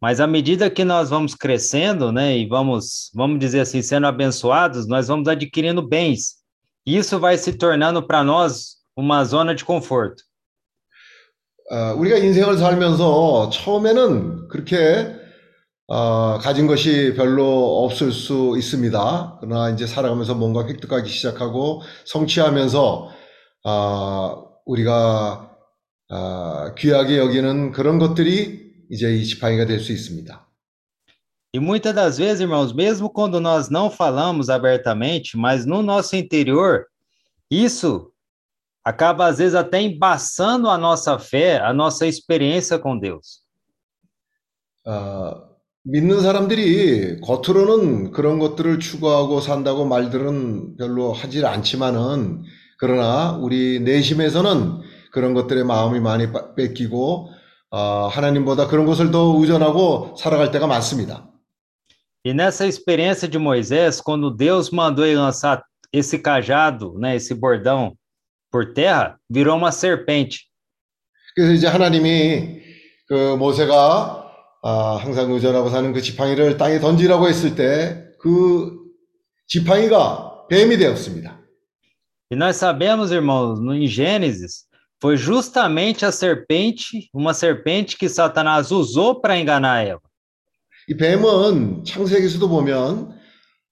Mas 0.00 0.20
à 0.20 0.26
medida 0.26 0.70
que 0.70 0.84
nós 0.84 1.10
vamos 1.10 1.34
crescendo, 1.34 2.12
né, 2.12 2.36
e 2.38 2.46
vamos, 2.46 3.10
vamos 3.14 3.38
dizer 3.38 3.60
assim, 3.60 3.82
sendo 3.82 4.06
abençoados, 4.06 4.86
nós 4.86 5.08
vamos 5.08 5.28
adquirindo 5.28 5.86
bens. 5.86 6.36
Isso 6.86 7.18
vai 7.18 7.36
se 7.36 7.52
tornando 7.52 8.02
para 8.02 8.22
nós 8.22 8.76
uma 8.96 9.24
zona 9.24 9.54
de 9.54 9.64
conforto. 9.64 10.22
어, 11.70 11.94
우리가 11.96 12.18
인생을 12.18 12.58
살면서 12.58 13.48
처음에는 13.50 14.48
그렇게 14.48 15.14
어, 15.86 16.38
가진 16.38 16.66
것이 16.66 17.14
별로 17.14 17.84
없을 17.84 18.12
수 18.12 18.54
있습니다. 18.58 19.38
그러나 19.40 19.70
이제 19.70 19.86
살아가면서 19.86 20.34
뭔가 20.34 20.66
획득하기 20.66 21.08
시작하고 21.08 21.82
성취하면서 22.04 23.08
아, 23.08 23.15
우리가 24.65 25.57
아, 26.09 26.73
귀하게 26.77 27.17
여기는 27.17 27.71
그런 27.71 27.99
것들이 27.99 28.71
이제 28.89 29.13
이 29.13 29.25
지팡이가 29.25 29.65
될 29.65 29.79
수 29.79 29.91
있습니다. 29.91 30.47
E 31.53 31.59
muitas 31.59 31.93
das 31.95 32.17
vezes, 32.17 32.41
irmãos, 32.41 32.73
mesmo 32.73 33.09
quando 33.09 33.39
nós 33.39 33.69
não 33.69 33.89
falamos 33.89 34.49
abertamente, 34.49 35.37
mas 35.37 35.65
no 35.65 35.81
nosso 35.81 36.15
interior, 36.15 36.85
isso 37.49 38.11
acaba 38.83 39.27
às 39.27 39.39
vezes 39.39 39.55
até 39.55 39.81
embaçando 39.81 40.69
a 40.69 40.77
nossa 40.77 41.17
fé, 41.17 41.59
a 41.59 41.73
nossa 41.73 42.05
experiência 42.05 42.77
com 42.79 42.97
Deus. 42.99 43.43
어, 44.85 45.33
믿는 45.83 46.21
사람들이 46.21 47.19
겉으로는 47.21 48.11
그런 48.11 48.39
것들을 48.39 48.79
추구하고 48.79 49.41
산다고 49.41 49.85
말들은 49.85 50.77
별로 50.77 51.11
하질 51.11 51.45
않지만은 51.45 52.43
그러나 52.77 53.31
우리 53.41 53.79
내심에서는 53.79 54.81
그런 55.11 55.33
것들에 55.33 55.63
마음이 55.63 55.99
많이 55.99 56.31
빠- 56.31 56.53
뺏기고 56.55 57.29
어, 57.71 58.07
하나님보다 58.07 58.67
그런 58.67 58.85
것을 58.85 59.11
더 59.11 59.35
의존하고 59.39 60.15
살아갈 60.17 60.51
때가 60.51 60.67
많습니다. 60.67 61.29
E 62.25 62.31
nessa 62.33 62.65
experiência 62.67 63.27
de 63.27 63.37
Moisés, 63.39 64.01
quando 64.01 64.29
Deus 64.35 64.69
mandou 64.71 65.05
ele 65.05 65.15
lançar 65.17 65.63
esse 65.93 66.19
cajado, 66.19 66.97
né, 66.99 67.15
esse 67.15 67.33
bordão 67.33 67.93
por 68.51 68.73
terra, 68.73 69.17
virou 69.29 69.55
uma 69.57 69.71
serpente. 69.71 70.45
그래서 71.35 71.53
이제 71.53 71.67
하나님이 71.67 72.61
그 73.07 73.35
모세가 73.37 74.25
아, 74.63 74.95
항상 75.01 75.31
의존하고 75.31 75.69
사는 75.69 75.93
그 75.93 76.01
지팡이를 76.01 76.57
땅에 76.57 76.79
던지라고 76.79 77.27
했을 77.27 77.55
때 77.55 78.03
그 78.19 78.71
지팡이가 79.47 80.47
뱀이 80.49 80.77
되었습니다. 80.77 81.39
E 82.30 82.36
nós 82.36 82.56
sabemos, 82.56 83.12
irmãos, 83.12 83.60
no, 83.60 83.74
em 83.74 83.86
Gênesis, 83.86 84.64
foi 85.00 85.16
justamente 85.16 86.06
a 86.06 86.12
serpente, 86.12 87.10
uma 87.12 87.34
serpente 87.34 87.96
que 87.96 88.08
Satanás 88.08 88.70
usou 88.70 89.20
para 89.20 89.38
enganar 89.38 89.84
Eva. 89.84 90.00
이 90.88 90.96
뱀은 90.96 91.84
창세기에서도 91.84 92.48
보면 92.48 93.16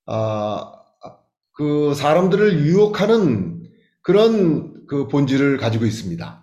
아, 0.06 0.72
그 1.52 1.94
사람들을 1.94 2.64
유혹하는 2.66 3.62
그런 4.02 4.86
그 4.86 5.08
본질을 5.08 5.58
가지고 5.58 5.86
있습니다. 5.86 6.40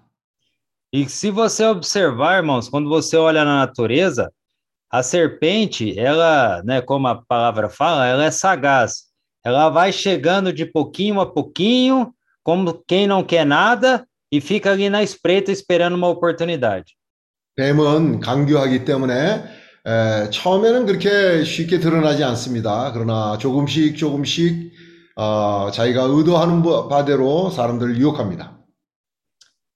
E 0.93 1.05
se 1.09 1.31
você 1.31 1.65
observar, 1.65 2.37
irmãos, 2.37 2.69
quando 2.69 2.87
você 2.89 3.17
olha 3.17 3.43
na 3.43 3.57
natureza, 3.57 4.31
a 4.89 5.03
serpente, 5.03 5.99
ela, 5.99 6.63
né, 6.63 6.81
como 6.81 7.07
a 7.07 7.21
palavra 7.27 7.69
fala, 7.69 8.07
ela 8.07 8.23
é 8.23 8.31
sagaz. 8.31 9.07
Ela 9.45 9.69
vai 9.69 9.91
chegando 9.91 10.51
de 10.51 10.65
pouquinho 10.65 11.19
a 11.21 11.25
pouquinho, 11.25 12.13
como 12.43 12.73
quem 12.87 13.07
não 13.07 13.23
quer 13.23 13.45
nada, 13.45 14.05
e 14.31 14.41
fica 14.41 14.71
ali 14.71 14.89
na 14.89 15.01
espreita 15.03 15.51
esperando 15.51 15.95
uma 15.95 16.07
oportunidade. 16.09 16.95
뱀은 17.55 18.19
강교하기 18.19 18.85
때문에 18.85 19.43
에, 19.85 20.29
처음에는 20.29 20.85
그렇게 20.85 21.43
쉽게 21.43 21.79
드러나지 21.79 22.23
않습니다. 22.23 22.91
그러나 22.93 23.37
조금씩 23.37 23.97
조금씩 23.97 24.71
어, 25.15 25.71
자기가 25.71 26.03
의도하는 26.03 26.61
바- 26.61 26.87
바대로 26.87 27.49
사람들을 27.49 27.97
유혹합니다. 27.97 28.55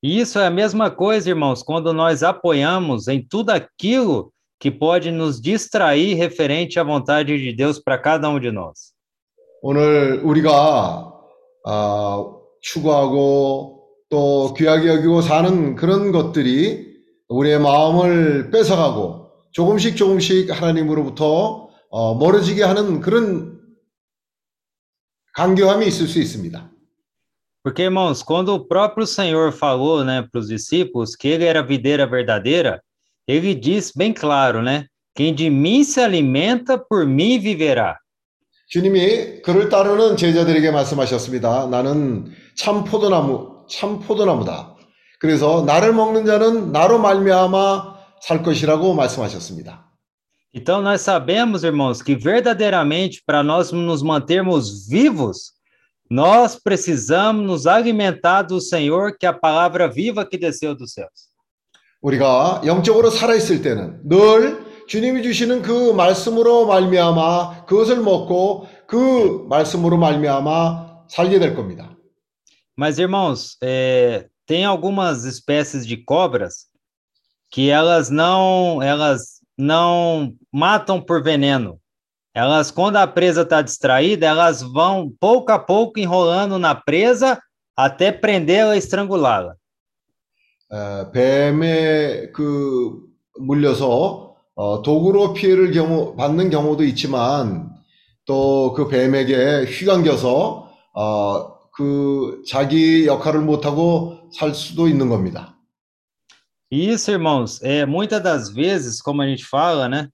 E 0.03 0.19
isso 0.19 0.39
é 0.39 0.45
a 0.47 0.49
mesma 0.51 0.89
coisa, 0.91 1.29
irmãos, 1.29 1.63
quando 1.63 1.93
nós 1.93 2.23
apoiamos 2.23 3.07
em 3.07 3.23
tudo 3.23 3.51
aquilo 3.51 4.33
que 4.59 4.69
pode 4.71 5.11
nos 5.11 5.39
distrair 5.39 6.15
referente 6.15 6.79
à 6.79 6.83
vontade 6.83 7.37
de 7.37 7.53
Deus 7.53 7.79
para 7.79 7.97
cada 7.99 8.27
um 8.29 8.39
de 8.39 8.51
nós. 8.51 8.93
오늘 9.62 10.20
우리가 10.24 11.12
아, 11.64 12.32
추구하고 12.60 13.88
또 14.08 14.54
귀하게 14.54 14.88
여기고 14.88 15.20
사는 15.22 15.74
그런 15.74 16.12
것들이 16.12 16.96
우리의 17.28 17.58
마음을 17.58 18.50
뺏어가고 18.50 19.30
조금씩 19.52 19.96
조금씩 19.96 20.50
하나님으로부터 20.50 21.68
어, 21.90 22.14
멀어지게 22.14 22.62
하는 22.62 23.00
그런 23.00 23.60
강교함이 25.34 25.86
있을 25.86 26.06
수 26.06 26.18
있습니다. 26.18 26.70
Porque, 27.62 27.82
irmãos, 27.82 28.22
quando 28.22 28.54
o 28.54 28.64
próprio 28.64 29.04
Senhor 29.04 29.50
falou, 29.50 30.04
né, 30.04 30.22
para 30.22 30.38
os 30.38 30.46
discípulos 30.46 31.16
que 31.16 31.26
ele 31.26 31.44
era 31.44 31.58
a 31.58 31.66
videira 31.66 32.06
verdadeira, 32.06 32.80
ele 33.26 33.56
diz 33.56 33.90
bem 33.90 34.12
claro, 34.12 34.62
né? 34.62 34.86
Quem 35.16 35.34
de 35.34 35.50
mim 35.50 35.82
se 35.82 36.00
alimenta, 36.00 36.78
por 36.78 37.04
mim 37.04 37.40
viverá. 37.40 37.98
주님이 38.68 39.42
그를 39.42 39.68
따르는 39.68 40.16
제자들에게 40.16 40.70
말씀하셨습니다. 40.72 41.68
나는 41.68 42.32
참 42.56 42.84
포도나무, 42.84 43.64
참 43.70 44.00
포도나무다. 44.00 44.74
그래서 45.20 45.64
나를 45.64 45.92
먹는 45.92 46.26
자는 46.26 46.72
나로 46.72 46.98
말미암아 46.98 47.96
살 48.22 48.42
것이라고 48.42 48.94
말씀하셨습니다. 48.94 49.86
Então, 50.52 50.80
nós 50.80 51.02
sabemos, 51.02 51.64
irmãos, 51.64 52.00
que 52.00 52.16
verdadeiramente, 52.16 53.22
para 53.26 53.42
nós 53.42 53.70
nos 53.72 54.02
mantermos 54.02 54.88
vivos, 54.88 55.52
nós 56.10 56.56
precisamos 56.56 57.44
nos 57.44 57.66
alimentar 57.66 58.42
do 58.42 58.58
Senhor, 58.58 59.16
que 59.18 59.26
é 59.26 59.28
a 59.28 59.34
palavra 59.34 59.86
viva 59.86 60.24
que 60.24 60.38
desceu 60.38 60.74
dos 60.74 60.92
céus. 60.92 61.30
우리가 62.00 62.62
영적으로 62.64 63.10
살아 63.10 63.34
있을 63.34 63.62
때는 63.62 64.00
늘 64.04 64.65
주님이 64.87 65.23
주시는 65.23 65.61
그 65.61 65.93
말씀으로 65.93 66.65
말미암아 66.65 67.65
그것을 67.65 68.01
먹고 68.01 68.67
그 68.87 69.45
말씀으로 69.49 69.97
말미암아 69.97 71.05
살게 71.07 71.39
될 71.39 71.55
겁니다. 71.55 71.95
Mas, 72.77 72.97
irmãos, 72.97 73.57
é, 73.61 74.27
tem 74.45 74.65
algumas 74.65 75.25
espécies 75.25 75.85
de 75.85 75.97
cobras 75.97 76.67
que 77.51 77.69
elas 77.69 78.09
não, 78.09 78.81
elas 78.81 79.39
não 79.57 80.33
matam 80.51 81.01
por 81.01 81.21
veneno. 81.21 81.79
Elas, 82.33 82.71
quando 82.71 82.95
a 82.95 83.05
presa 83.05 83.41
está 83.41 83.61
distraída, 83.61 84.25
elas 84.25 84.61
vão 84.61 85.11
pouco 85.19 85.51
a 85.51 85.59
pouco 85.59 85.99
enrolando 85.99 86.57
na 86.57 86.73
presa 86.73 87.39
até 87.75 88.11
prendê-la 88.11 88.75
e 88.75 88.79
estrangulá-la. 88.79 89.55
에, 90.71 91.11
뱀에 91.11 92.31
그 92.31 93.05
물려서 93.39 94.24
어, 94.55 94.81
도구로 94.81 95.33
피해를 95.33 95.71
경우, 95.71 96.15
받는 96.15 96.49
경우도 96.49 96.83
있지만 96.83 97.71
또 98.25 98.73
그 98.73 98.87
뱀에게 98.87 99.65
휘감겨서 99.65 100.69
어, 100.93 101.59
그 101.71 102.43
자기 102.47 103.07
역할을 103.07 103.41
못하고 103.41 104.29
살 104.31 104.53
수도 104.53 104.87
있는 104.87 105.09
겁니다. 105.09 105.57
E 106.73 106.89
isso, 106.89 107.11
irmãos, 107.11 107.61
é 107.61 107.85
muitas 107.85 108.23
das 108.23 108.49
vezes, 108.49 109.01
como 109.01 109.21
a 109.21 109.27
gente 109.27 109.43
fala, 109.43 109.89
né? 109.89 110.07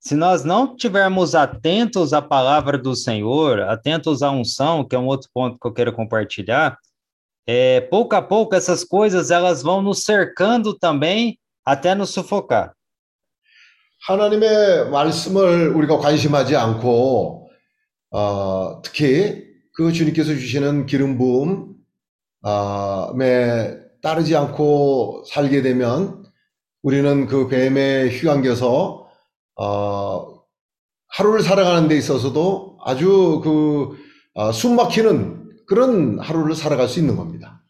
Se 0.00 0.16
nós 0.16 0.42
não 0.42 0.76
tivermos 0.76 1.36
atentos 1.36 2.12
à 2.12 2.20
palavra 2.20 2.76
do 2.76 2.96
Senhor, 2.96 3.60
atentos 3.60 4.20
à 4.20 4.32
unção, 4.32 4.84
que 4.84 4.96
é 4.96 4.98
um 4.98 5.06
outro 5.06 5.28
ponto 5.32 5.56
que 5.60 5.64
eu 5.68 5.72
quero 5.72 5.92
compartilhar, 5.92 6.76
é, 7.46 7.80
pouco 7.82 8.16
a 8.16 8.22
pouco 8.22 8.56
essas 8.56 8.82
coisas 8.82 9.30
elas 9.30 9.62
vão 9.62 9.80
nos 9.80 10.02
cercando 10.02 10.76
também 10.76 11.38
até 11.64 11.94
nos 11.94 12.10
sufocar. 12.10 12.74
하나님의 14.05 14.89
말씀을 14.89 15.69
우리가 15.69 15.97
관심하지 15.97 16.55
않고 16.55 17.49
어, 18.11 18.81
특히 18.83 19.45
그 19.73 19.91
주님께서 19.91 20.33
주시는 20.33 20.85
기름 20.85 21.17
부음에 21.17 21.57
따르지 24.01 24.35
않고 24.35 25.23
살게 25.29 25.61
되면 25.61 26.23
우리는 26.81 27.27
그 27.27 27.47
뱀에 27.47 28.09
휘감겨서 28.09 29.07
어, 29.59 30.37
하루를 31.09 31.41
살아가는 31.41 31.87
데 31.87 31.97
있어서도 31.97 32.79
아주 32.83 33.41
그 33.43 33.97
어, 34.35 34.51
숨막히는 34.51 35.65
그런 35.67 36.19
하루를 36.19 36.55
살아갈 36.55 36.87
수 36.87 36.99
있는 36.99 37.15
겁니다. 37.15 37.61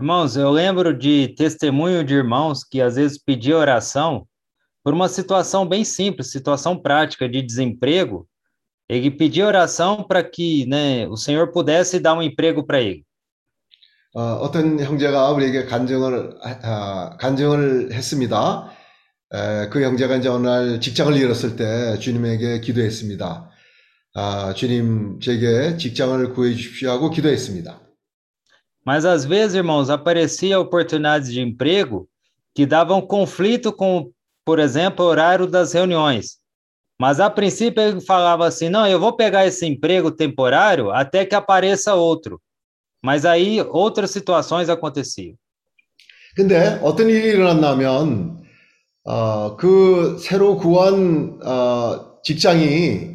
Irmãos, 0.00 0.36
eu 0.36 0.50
lembro 0.50 0.98
de 0.98 1.34
testemunho 1.36 2.02
de 2.04 2.14
irmãos 2.14 2.64
que 2.64 2.80
às 2.80 2.96
vezes 2.96 3.18
pediam 3.22 3.60
oração 3.60 4.26
por 4.83 4.93
uma 4.93 5.09
situação 5.09 5.67
bem 5.67 5.83
simples, 5.83 6.31
situação 6.31 6.77
prática 6.77 7.27
de 7.27 7.41
desemprego. 7.41 8.27
Ele 8.89 9.11
pedia 9.11 9.45
oração 9.45 10.03
para 10.03 10.23
que 10.23 10.65
né, 10.65 11.07
o 11.07 11.17
Senhor 11.17 11.51
pudesse 11.51 11.99
dar 11.99 12.13
um 12.13 12.21
emprego 12.21 12.65
para 12.65 12.79
ele. 12.79 13.05
어, 14.13 14.39
어떤 14.41 14.79
형제가 14.79 15.29
우리에게 15.31 15.65
간증을, 15.65 16.39
아, 16.41 17.17
간증을 17.19 17.93
했습니다. 17.93 18.71
에, 19.33 19.67
그 19.69 19.83
형제가 19.83 20.15
이제 20.15 20.29
어느 20.29 20.47
날 20.47 20.79
직장을 20.79 21.15
잃었을 21.15 21.55
때 21.55 21.99
주님에게 21.99 22.61
기도했습니다. 22.61 23.51
아, 24.15 24.53
주님, 24.55 25.19
제게 25.19 25.77
직장을 25.77 26.33
구해 26.33 26.55
주십시오 26.55 26.89
하고 26.89 27.09
기도했습니다. 27.11 27.79
Mas 28.83 29.05
às 29.05 29.25
vezes, 29.25 29.53
irmãos, 29.53 29.89
aparecia 29.89 30.57
oportunidades 30.59 31.29
de 31.29 31.41
emprego 31.41 32.07
que 32.55 32.65
davam 32.65 33.05
conflito 33.05 33.71
com, 33.73 34.09
por 34.44 34.58
exemplo, 34.58 35.04
horário 35.04 35.46
das 35.46 35.72
reuniões. 35.72 36.38
Mas 37.00 37.20
a 37.20 37.28
princípio 37.28 37.82
ele 37.82 38.00
falava 38.00 38.46
assim: 38.46 38.68
não, 38.68 38.86
eu 38.86 39.00
vou 39.00 39.14
pegar 39.14 39.46
esse 39.46 39.66
emprego 39.66 40.10
temporário 40.10 40.90
até 40.90 41.24
que 41.24 41.34
apareça 41.34 41.94
outro. 41.94 42.40
Mas 43.04 43.24
aí 43.24 43.60
outras 43.60 44.10
situações 44.10 44.68
aconteciam. 44.68 45.34
근데 46.34 46.78
어떤 46.82 47.10
일이 47.10 47.28
일어났냐면, 47.28 48.42
어, 49.04 49.56
그 49.56 50.16
새로 50.18 50.56
구한 50.56 51.38
어, 51.44 52.22
직장이 52.22 53.10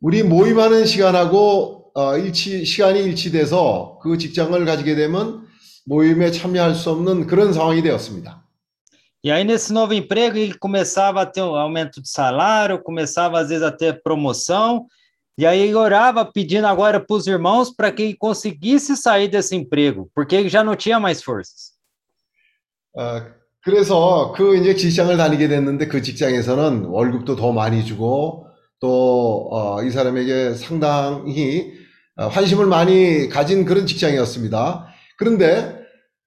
우리 0.00 0.22
모임하는 0.22 0.86
시간하고 0.86 1.90
어, 1.94 2.16
일치, 2.16 2.64
시간이 2.64 3.02
일치돼서 3.02 3.98
그 4.02 4.16
직장을 4.16 4.64
가지게 4.64 4.94
되면 4.94 5.46
모임에 5.86 6.30
참여할 6.30 6.74
수 6.74 6.90
없는 6.90 7.26
그런 7.26 7.52
상황이 7.52 7.82
되었습니다. 7.82 8.46
E 9.22 9.30
aí, 9.30 9.44
nesse 9.44 9.72
novo 9.72 9.92
emprego, 9.92 10.38
ele 10.38 10.54
começava 10.54 11.22
a 11.22 11.26
ter 11.26 11.42
um 11.42 11.54
aumento 11.54 12.00
de 12.00 12.08
salário, 12.08 12.82
começava 12.82 13.38
às 13.38 13.50
vezes 13.50 13.62
a 13.62 13.70
ter 13.70 14.02
promoção, 14.02 14.86
e 15.36 15.44
aí 15.44 15.60
ele 15.60 15.74
orava 15.74 16.24
pedindo 16.24 16.66
agora 16.66 16.98
para 16.98 17.16
os 17.16 17.26
irmãos 17.26 17.70
para 17.70 17.92
que 17.92 18.02
ele 18.02 18.16
conseguisse 18.16 18.96
sair 18.96 19.28
desse 19.28 19.54
emprego, 19.54 20.10
porque 20.14 20.34
ele 20.34 20.48
já 20.48 20.64
não 20.64 20.74
tinha 20.74 20.98
mais 20.98 21.22
forças. 21.22 21.72
어, 22.96 23.22
그래서 23.62 24.32
그 24.32 24.56
이제 24.56 24.74
직장을 24.74 25.14
다니게 25.16 25.48
됐는데 25.48 25.86
그 25.86 26.02
직장에서는 26.02 26.86
월급도 26.86 27.36
더 27.36 27.52
많이 27.52 27.84
주고 27.84 28.46
또, 28.80 29.48
어, 29.52 29.82
이 29.82 29.90
사람에게 29.90 30.54
상당히 30.54 31.72
어, 32.16 32.28
환심을 32.28 32.66
많이 32.66 33.28
가진 33.28 33.64
그런 33.64 33.86
직장이었습니다. 33.86 34.88
그런데, 35.16 35.79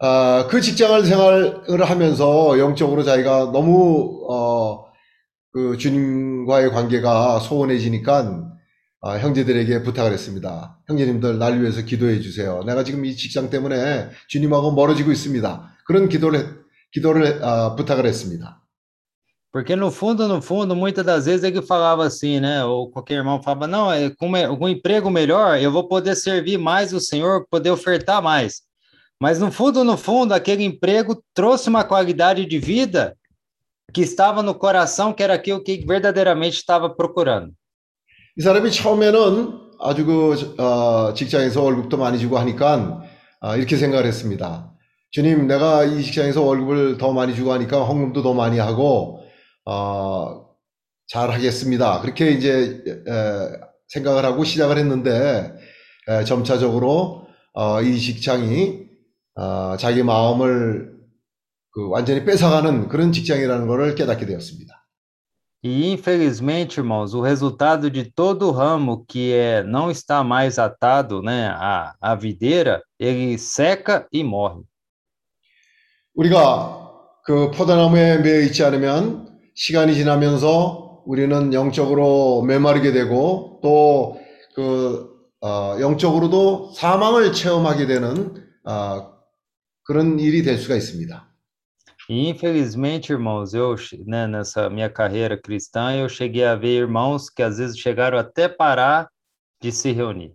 어, 0.03 0.47
그 0.47 0.59
직장을 0.59 1.05
생활을 1.05 1.83
하면서 1.85 2.59
영적으로 2.59 3.03
자기가 3.03 3.51
너무, 3.53 4.27
어, 4.29 4.85
그 5.53 5.77
주님과의 5.77 6.71
관계가 6.71 7.39
소원해지니까 7.39 8.49
어, 8.99 9.17
형제들에게 9.17 9.83
부탁을 9.83 10.11
했습니다. 10.11 10.77
형제님들 10.87 11.37
날 11.39 11.61
위해서 11.61 11.83
기도해 11.83 12.19
주세요. 12.19 12.63
내가 12.65 12.83
지금 12.83 13.05
이 13.05 13.15
직장 13.15 13.49
때문에 13.49 14.09
주님하고 14.27 14.71
멀어지고 14.73 15.11
있습니다. 15.13 15.69
그런 15.85 16.09
기도를 16.09 16.39
했- 16.39 16.47
기도를 16.91 17.41
아, 17.43 17.75
부탁을 17.77 18.05
했습니다. 18.05 18.59
Porque 19.53 19.73
no 19.75 19.87
fundo, 19.87 20.27
no 20.27 20.41
fundo, 20.41 20.75
muitas 20.75 21.05
das 21.05 21.25
vezes 21.27 21.43
ele 21.43 21.61
falava 21.61 22.05
assim, 22.05 22.39
né? 22.41 22.65
Ou 22.65 22.89
qualquer 22.91 23.15
irmão 23.19 23.41
falava, 23.41 23.67
não, 23.67 23.87
com 24.17 24.31
um 24.31 24.67
emprego 24.67 25.09
melhor, 25.11 25.59
eu 25.61 25.71
vou 25.71 25.87
poder 25.87 26.15
servir 26.15 26.57
mais 26.57 26.91
o 26.91 26.99
Senhor, 26.99 27.45
poder 27.49 27.69
ofertar 27.71 28.21
mais. 28.21 28.63
Mas 29.21 29.39
no 29.39 29.52
fundo, 29.52 29.84
no 29.84 29.97
fundo, 29.97 30.34
aquele 30.34 30.63
emprego 30.63 31.23
trouxe 31.34 31.69
uma 31.69 31.84
qualidade 31.84 32.45
de 32.45 32.60
vida 32.60 33.15
que 33.93 34.02
estava 34.02 34.41
no 34.41 34.56
coração, 34.56 35.13
que 35.13 35.23
era 35.23 35.36
aquilo 35.36 35.63
que 35.63 35.86
verdadeiramente 35.86 36.58
estava 36.58 36.89
procurando. 36.89 37.54
이 38.36 38.41
사람이 38.41 38.71
처음에는 38.71 39.60
아주 39.80 40.06
그 40.06 40.56
어, 40.58 41.13
직장에서 41.13 41.62
월급도 41.62 41.97
많이 41.97 42.17
주고 42.17 42.39
하니까 42.39 43.04
아, 43.41 43.56
이렇게 43.56 43.78
생각을 43.78 44.06
했습니다. 44.08 44.73
주님, 45.12 45.45
내가 45.45 45.84
이 45.84 46.02
직장에서 46.02 46.41
월급을 46.41 46.97
더 46.97 47.13
많이 47.13 47.36
주고 47.36 47.54
하니까 47.54 47.84
헌금도 47.84 48.23
더 48.23 48.34
많이 48.34 48.58
하고 48.58 49.21
어, 49.65 50.47
잘 51.08 51.30
하겠습니다. 51.30 52.02
그렇게 52.02 52.32
이제 52.32 52.84
에, 52.88 53.49
생각을 53.89 54.26
하고 54.26 54.43
시작을 54.43 54.78
했는데 54.78 55.54
에, 56.08 56.23
점차적으로 56.23 57.28
어, 57.54 57.82
이 57.84 57.99
직장이 57.99 58.82
어, 59.35 59.75
자기 59.77 60.03
마음을 60.03 60.93
그 61.71 61.89
완전히 61.89 62.23
뺏어가는 62.23 62.87
그런 62.87 63.11
직장이라는 63.11 63.67
것을 63.67 63.95
깨닫게 63.95 64.25
되었습니다. 64.25 64.83
E 65.65 65.93
infelizmente, 65.93 66.77
irmãos, 66.77 67.13
o 67.13 67.21
resultado 67.21 67.89
de 67.89 68.03
todo 68.03 68.51
ramo 68.51 69.05
que 69.07 69.31
é, 69.31 69.63
não 69.63 69.89
está 69.89 70.21
mais 70.21 70.59
atado 70.59 71.21
né, 71.21 71.47
à, 71.55 71.95
à 72.01 72.15
videira, 72.15 72.83
ele 72.99 73.37
seca 73.37 74.05
e 74.11 74.23
morre. 74.23 74.63
우리가 76.15 76.91
그 77.23 77.49
포도나무에 77.51 78.17
매여 78.17 78.41
있지 78.41 78.63
않으면 78.63 79.39
시간이 79.55 79.95
지나면서 79.95 81.01
우리는 81.05 81.53
영적으로 81.53 82.41
메마르게 82.43 82.91
되고 82.91 83.59
또그 83.63 85.09
영적으로도 85.79 86.73
사망을 86.73 87.31
체험하게 87.31 87.87
되는 87.87 88.35
아, 88.65 89.12
그런 89.83 90.19
일이 90.19 90.43
될 90.43 90.57
수가 90.57 90.75
있습니다. 90.75 91.29
E 92.09 92.29
infelizmente, 92.29 93.13
irmãos, 93.13 93.53
eu, 93.53 93.75
né, 94.05 94.27
nessa 94.27 94.69
minha 94.69 94.89
carreira 94.89 95.37
cristã, 95.37 95.95
eu 95.95 96.09
cheguei 96.09 96.43
a 96.43 96.55
ver 96.55 96.81
irmãos 96.81 97.29
que 97.29 97.41
às 97.41 97.59
vezes 97.59 97.77
chegaram 97.77 98.17
até 98.17 98.49
parar 98.49 99.07
de 99.61 99.71
se 99.71 99.91
reunir. 99.91 100.33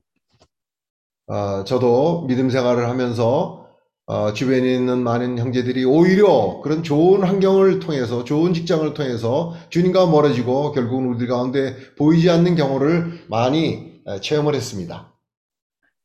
아, 1.26 1.62
저도 1.64 2.24
믿음 2.26 2.48
생활을 2.48 2.88
하면서 2.88 3.68
어, 4.06 4.32
주변에 4.32 4.74
있는 4.74 5.02
많은 5.02 5.38
형제들이 5.38 5.84
오히려 5.84 6.62
그런 6.62 6.82
좋은 6.82 7.22
환경을 7.22 7.80
통해서 7.80 8.24
좋은 8.24 8.54
직장을 8.54 8.94
통해서 8.94 9.54
주님과 9.68 10.06
멀어지고 10.06 10.72
결국은 10.72 11.08
우리들 11.08 11.26
가운데 11.26 11.76
보이지 11.96 12.30
않는 12.30 12.54
경우를 12.54 13.26
많이 13.28 14.00
에, 14.06 14.20
체험을 14.20 14.54
했습니다. 14.54 15.07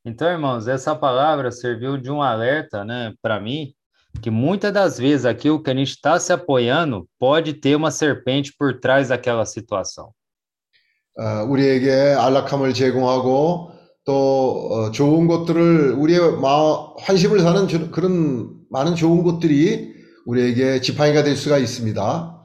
Então, 0.05 0.29
irmãos, 0.31 0.67
essa 0.69 0.95
palavra 0.95 1.51
serviu 1.51 1.97
de 1.99 2.11
um 2.11 2.23
alerta, 2.23 2.85
né, 2.85 3.13
para 3.21 3.39
mim, 3.41 3.75
que 4.23 4.31
muitas 4.31 4.73
das 4.73 4.99
vezes 4.99 5.27
aquilo 5.27 5.63
que 5.63 5.71
a 5.71 5.75
gente 5.75 5.91
está 5.91 6.19
se 6.19 6.33
apoiando 6.33 7.07
pode 7.19 7.53
ter 7.55 7.77
uma 7.77 7.91
serpente 7.91 8.53
por 8.59 8.81
trás 8.81 9.09
daquela 9.09 9.45
situação. 9.45 10.13
어, 11.19 11.45
우리에게 11.49 12.15
안락함을 12.17 12.73
제공하고 12.75 13.73
또 14.05 14.69
어, 14.71 14.91
좋은 14.93 15.27
것들을 15.27 15.93
우리의 15.93 16.39
마, 16.41 16.95
환심을 17.01 17.41
사는 17.41 17.67
저- 17.69 17.91
그런 17.91 18.55
많은 18.71 18.95
좋은 18.95 19.23
것들이 19.25 19.95
우리에게 20.27 20.81
지팡이가 20.81 21.25
될 21.25 21.37
수가 21.37 21.59
있습니다. 21.59 22.37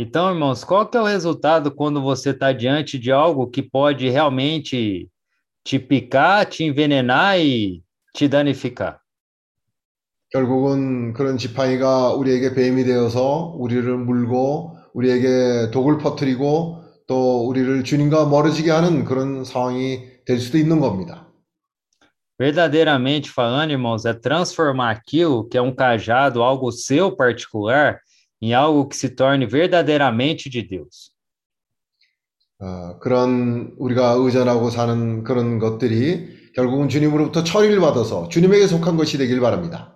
Então, 0.00 0.30
irmãos, 0.30 0.62
qual 0.62 0.86
que 0.86 0.96
é 0.96 1.00
o 1.00 1.04
resultado 1.06 1.72
quando 1.72 2.00
você 2.00 2.30
está 2.30 2.52
diante 2.52 2.98
de 2.98 3.10
algo 3.10 3.48
que 3.50 3.62
pode 3.62 4.08
realmente 4.08 5.08
te 5.64 5.78
picar, 5.78 6.46
te 6.46 6.64
envenenar 6.64 7.38
e 7.38 7.82
te 8.14 8.28
danificar? 8.28 9.00
결국은 10.30 11.14
그런 11.14 11.38
지팡이가 11.38 12.12
우리에게 12.14 12.54
뱀이 12.54 12.84
되어서 12.84 13.54
우리를 13.56 13.96
물고 13.96 14.76
우리에게 14.92 15.70
독을 15.70 15.98
퍼뜨리고 15.98 16.82
또 17.06 17.46
우리를 17.48 17.82
주님과 17.84 18.26
멀어지게 18.26 18.70
하는 18.70 19.04
그런 19.04 19.44
상황이 19.44 20.02
될 20.26 20.38
수도 20.38 20.58
있는 20.58 20.80
겁니다. 20.80 21.26
Verdadeiramente 22.38 23.30
falando, 23.30 23.72
irmãos, 23.72 24.04
é 24.04 24.14
transformar 24.14 24.90
aquilo 24.92 25.48
que 25.48 25.58
é 25.58 25.62
um 25.62 25.74
cajado, 25.74 26.40
algo 26.40 26.70
seu 26.70 27.16
particular, 27.16 28.00
em 28.40 28.54
algo 28.54 28.86
que 28.86 28.96
se 28.96 29.08
torne 29.08 29.44
verdadeiramente 29.44 30.48
de 30.48 30.62
Deus. 30.62 31.10
어, 32.63 32.97
그런 32.99 33.73
우리가 33.77 34.13
의존하고 34.17 34.69
사는 34.69 35.23
그런 35.25 35.59
것들이 35.59 36.29
결국은 36.55 36.87
주님으로부터 36.87 37.43
처리를 37.43 37.81
받아서 37.81 38.29
주님에게 38.29 38.67
속한 38.67 38.95
것이 38.95 39.17
되길 39.17 39.41
바랍니다. 39.41 39.89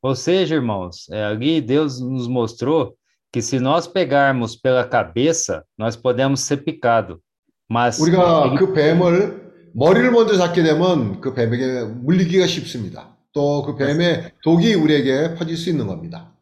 Ou 0.00 0.12
seja, 0.14 0.54
irmãos, 0.54 1.10
ali 1.10 1.60
Deus 1.60 2.00
nos 2.00 2.26
mostrou 2.28 2.94
que 3.30 3.42
se 3.42 3.58
nós 3.58 3.86
pegarmos 3.86 4.56
pela 4.56 4.84
cabeça, 4.84 5.64
nós 5.76 5.94
podemos 5.94 6.40
ser 6.40 6.64
picado. 6.64 7.20
Mas 7.70 8.00
우리가 8.00 8.54
그 8.56 8.72
뱀을 8.72 9.72
머리를 9.74 10.10
먼저 10.10 10.36
잡게 10.38 10.62
되면 10.62 11.20
그 11.20 11.34
뱀에게 11.34 11.84
물리기가 11.84 12.46
쉽습니다. 12.46 13.14
또 13.34 13.62
그 13.62 13.76
뱀의 13.76 14.32
독이 14.42 14.74
우리에게 14.74 15.34
퍼질 15.34 15.56
수 15.56 15.68
있는 15.68 15.86
겁니다. 15.86 16.32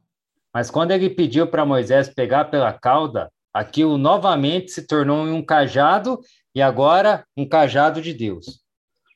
Mas 0.55 0.71
quando 0.71 0.93
ele 0.93 1.11
pediu 1.11 1.51
para 1.51 1.67
Moisés 1.67 2.09
pegar 2.15 2.45
pela 2.51 2.73
cauda, 2.73 3.29
aquilo 3.56 3.98
novamente 3.98 4.72
se 4.72 4.86
tornou 4.88 5.24
um 5.26 5.44
cajado 5.44 6.20
e 6.56 6.62
agora 6.62 7.26
um 7.38 7.48
cajado 7.48 8.02
de 8.02 8.14
Deus. 8.14 8.62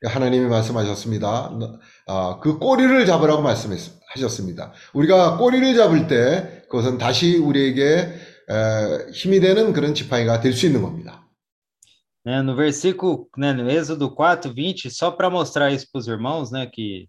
하나님이 0.03 0.47
말씀하셨습니다. 0.47 1.51
아, 2.07 2.39
그 2.41 2.59
꼬리를 2.59 3.05
잡으라고 3.05 3.41
말씀하셨습니다. 3.41 4.73
우리가 4.93 5.37
꼬리를 5.37 5.75
잡을 5.75 6.07
때 6.07 6.63
그것은 6.69 6.97
다시 6.99 7.37
우리에게 7.37 8.13
에, 8.47 9.11
힘이 9.11 9.39
되는 9.39 9.73
그런 9.73 9.95
지팡이가 9.95 10.41
될 10.41 10.53
수 10.53 10.65
있는 10.67 10.81
겁니다. 10.81 11.25
né, 12.25 12.41
no 12.41 12.55
versículo, 12.55 13.29
né, 13.37 13.53
no 13.53 13.69
Êxodo 13.69 14.09
4, 14.13 14.51
20, 14.51 14.89
só 14.89 15.11
para 15.11 15.29
mostrar 15.29 15.71
isso 15.71 15.87
para 15.91 15.99
os 15.99 16.07
irmãos, 16.07 16.51
né, 16.51 16.65
que, 16.65 17.07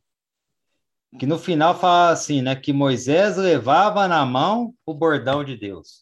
que 1.18 1.24
no 1.26 1.38
final 1.38 1.74
fala 1.78 2.10
assim, 2.10 2.42
né, 2.42 2.54
que 2.54 2.70
Moisés 2.72 3.38
levava 3.38 4.06
na 4.06 4.24
mão 4.26 4.74
o 4.84 4.92
bordão 4.92 5.42
de 5.42 5.56
Deus. 5.56 5.99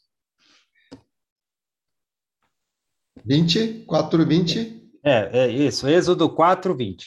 20, 3.24 3.84
4, 3.87 4.26
20. 4.26 4.82
É, 5.04 5.30
é 5.32 5.50
isso, 5.50 5.87
Êxodo 5.87 6.28
4, 6.28 6.74
20, 6.74 7.06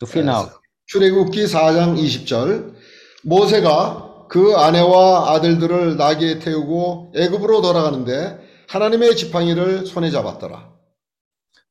do 0.00 0.06
final. 0.06 0.50
출애굽기 0.86 1.44
4장 1.44 1.96
20절 1.96 2.74
모세가 3.24 4.26
그 4.28 4.54
아내와 4.54 5.32
아들들을 5.32 5.96
나귀에 5.96 6.38
태우고 6.38 7.12
애굽으로 7.16 7.62
돌아가는데 7.62 8.38
하나님의 8.68 9.16
지팡이를 9.16 9.86
손에 9.86 10.10
잡았더라. 10.10 10.74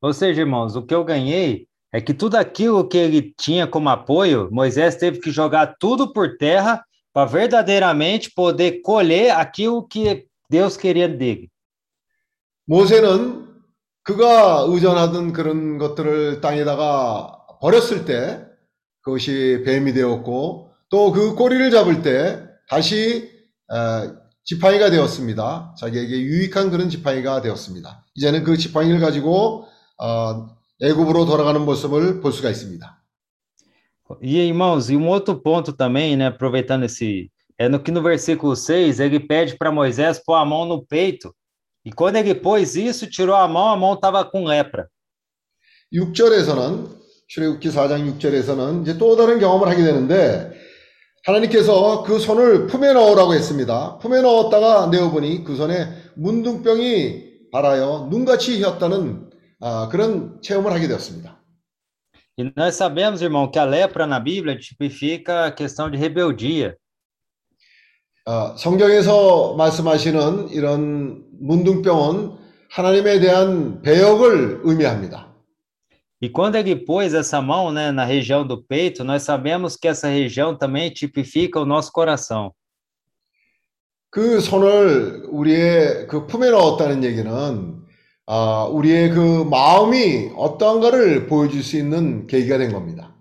Ou 0.02 0.12
seja, 0.12 0.42
irmãos, 0.42 0.76
o 0.76 0.86
que 0.86 0.94
eu 0.94 1.06
ganhei 1.06 1.68
é 1.94 2.02
que 2.02 2.14
tudo 2.14 2.36
aquilo 2.36 2.88
que 2.88 2.98
ele 2.98 3.34
tinha 3.38 3.66
como 3.66 3.90
apoio, 3.90 4.50
Moisés 4.52 4.98
teve 4.98 5.20
que 5.20 5.32
jogar 5.32 5.76
tudo 5.80 6.12
por 6.12 6.38
terra 6.38 6.84
para 7.14 7.26
verdadeiramente 7.26 8.32
poder 8.34 8.82
colher 8.82 9.32
aquilo 9.32 9.88
que 9.88 10.28
Deus 10.50 10.76
queria 10.76 11.08
dele. 11.08 11.50
모세는 12.66 13.47
그가 14.09 14.65
의존하던 14.67 15.35
그런 15.35 15.77
것들을 15.77 16.41
땅에다가 16.41 17.45
버렸을 17.61 18.07
때 18.07 18.43
그것이 19.03 19.63
뱀이 19.67 19.93
되었고 19.93 20.73
또 20.89 21.13
그 21.13 21.35
꼬리를 21.35 21.71
잡을 21.71 22.01
때 22.01 22.43
다시 22.71 23.31
어, 23.69 24.17
지팡이가 24.45 24.89
되었습니다. 24.89 25.75
자기에게 25.79 26.23
유익한 26.23 26.71
그런 26.71 26.89
지팡이가 26.89 27.43
되었습니다. 27.43 28.07
이제는 28.15 28.45
그 28.45 28.57
지팡이를 28.57 28.99
가지고 28.99 29.67
어, 29.99 30.57
애굽으로 30.83 31.27
돌아가는 31.27 31.63
모습을 31.63 32.23
볼 32.23 32.33
수가 32.33 32.49
있습니다. 32.49 32.97
E, 34.23 34.39
irmãos, 34.39 34.89
e 34.89 34.97
um 34.97 35.07
outro 35.11 35.39
ponto 35.39 35.71
também, 35.75 36.17
né, 36.17 36.29
aproveitando 36.29 36.85
esse, 36.85 37.31
é 37.59 37.69
no 37.69 37.79
que 37.79 37.93
no 37.93 38.01
versículo 38.01 38.57
6, 38.57 39.01
ele 39.01 39.21
pede 39.21 39.55
para 39.59 39.71
Moisés 39.71 40.19
pôr 40.19 40.35
a 40.35 40.47
mão 40.47 40.65
no 40.65 40.83
peito, 40.83 41.35
e 41.89 41.93
quando 41.93 42.17
ele 42.17 42.35
pôs 42.35 42.77
isso, 42.77 43.09
tirou 43.09 43.35
a 43.35 43.49
mão, 43.49 43.69
a 43.69 43.77
mão 43.77 43.95
estava 43.95 44.23
com 44.23 44.45
lepra. 44.45 44.91
6절에서는 45.91 46.87
출애굽기 47.29 47.71
4장 47.71 48.19
6절에서는 48.19 48.83
이제 48.83 48.99
또 48.99 49.17
다른 49.17 49.39
경험을 49.39 49.69
하게 49.69 49.83
되는데 49.83 50.53
하나님께서 51.25 52.03
그 52.03 52.19
손을 52.19 52.67
품에 52.67 52.93
넣으라고 52.93 53.33
했습니다. 53.33 53.97
품에 54.01 54.21
넣었다가 54.21 54.89
내어보니 54.89 55.45
그 55.45 55.57
손에 55.57 55.89
문둥병이 56.17 57.51
발하여 57.53 58.09
눈같이 58.11 58.59
휘었다는 58.59 59.31
아, 59.61 59.89
그런 59.91 60.43
체험을 60.43 60.71
하게 60.71 60.89
되었습니다. 60.89 61.39
E 62.37 62.53
nós 62.55 62.77
sabemos, 62.77 63.23
irmão, 63.23 63.51
que 63.51 63.59
a 63.59 63.65
lepra 63.65 64.07
na 64.07 64.21
Bíblia 64.21 64.57
tipifica 64.57 65.47
a 65.47 65.51
questão 65.51 65.91
de 65.91 65.97
rebeldia. 65.97 66.77
아, 68.31 68.55
성경에서 68.59 69.55
말씀하시는 69.57 70.51
이런 70.51 71.25
문둥병은 71.40 72.32
하나님에 72.70 73.20
대한 73.20 73.82
배역을 73.82 74.62
의미합니다. 74.64 75.34
E 76.22 76.30
quando 76.30 76.56
ele 76.56 76.74
pôs 76.74 77.14
essa 77.14 77.42
mão, 77.42 77.70
né, 77.70 77.92
na 77.92 78.06
região 78.06 78.48
do 78.48 78.64
peito, 78.64 79.04
nós 79.04 79.24
sabemos 79.24 79.76
que 79.76 79.90
essa 79.90 80.08
região 80.08 80.56
também 80.56 80.90
tipifica 80.90 81.60
o 81.60 81.66
nosso 81.66 81.92
coração. 81.92 82.54
그 84.10 84.40
손을 84.40 85.26
우리의 85.30 86.08
그 86.08 86.26
품에 86.28 86.50
넣었다는 86.52 87.04
얘기는 87.04 87.84
아, 88.26 88.66
우리의 88.72 89.10
그 89.10 89.44
마음이 89.44 90.32
어떠한가를 90.38 91.28
보여줄 91.28 91.62
수 91.62 91.76
있는 91.78 92.26
계기가 92.28 92.58
된 92.58 92.72
겁니다. 92.72 93.14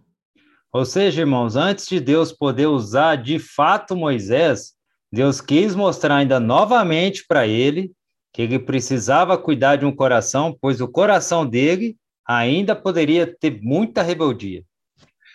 Ou 0.73 0.87
seja, 0.87 1.21
irmãos, 1.21 1.57
antes 1.57 1.87
de 1.87 2.01
Deus 2.01 2.33
poder 2.33 2.67
usar 2.67 3.17
de 3.17 3.39
fato 3.39 3.95
Moisés, 3.95 4.73
Deus 5.13 5.41
quis 5.41 5.75
mostrar 5.75 6.17
ainda 6.17 6.41
novamente 6.41 7.27
para 7.27 7.47
ele 7.47 7.93
que 8.34 8.42
ele 8.42 8.60
precisava 8.60 9.38
cuidar 9.38 9.78
de 9.78 9.86
um 9.86 9.96
coração, 9.96 10.56
pois 10.62 10.80
o 10.82 10.88
coração 10.88 11.46
dele 11.46 11.98
ainda 12.28 12.76
poderia 12.76 13.26
ter 13.26 13.60
muita 13.62 14.02
rebeldia. 14.02 14.64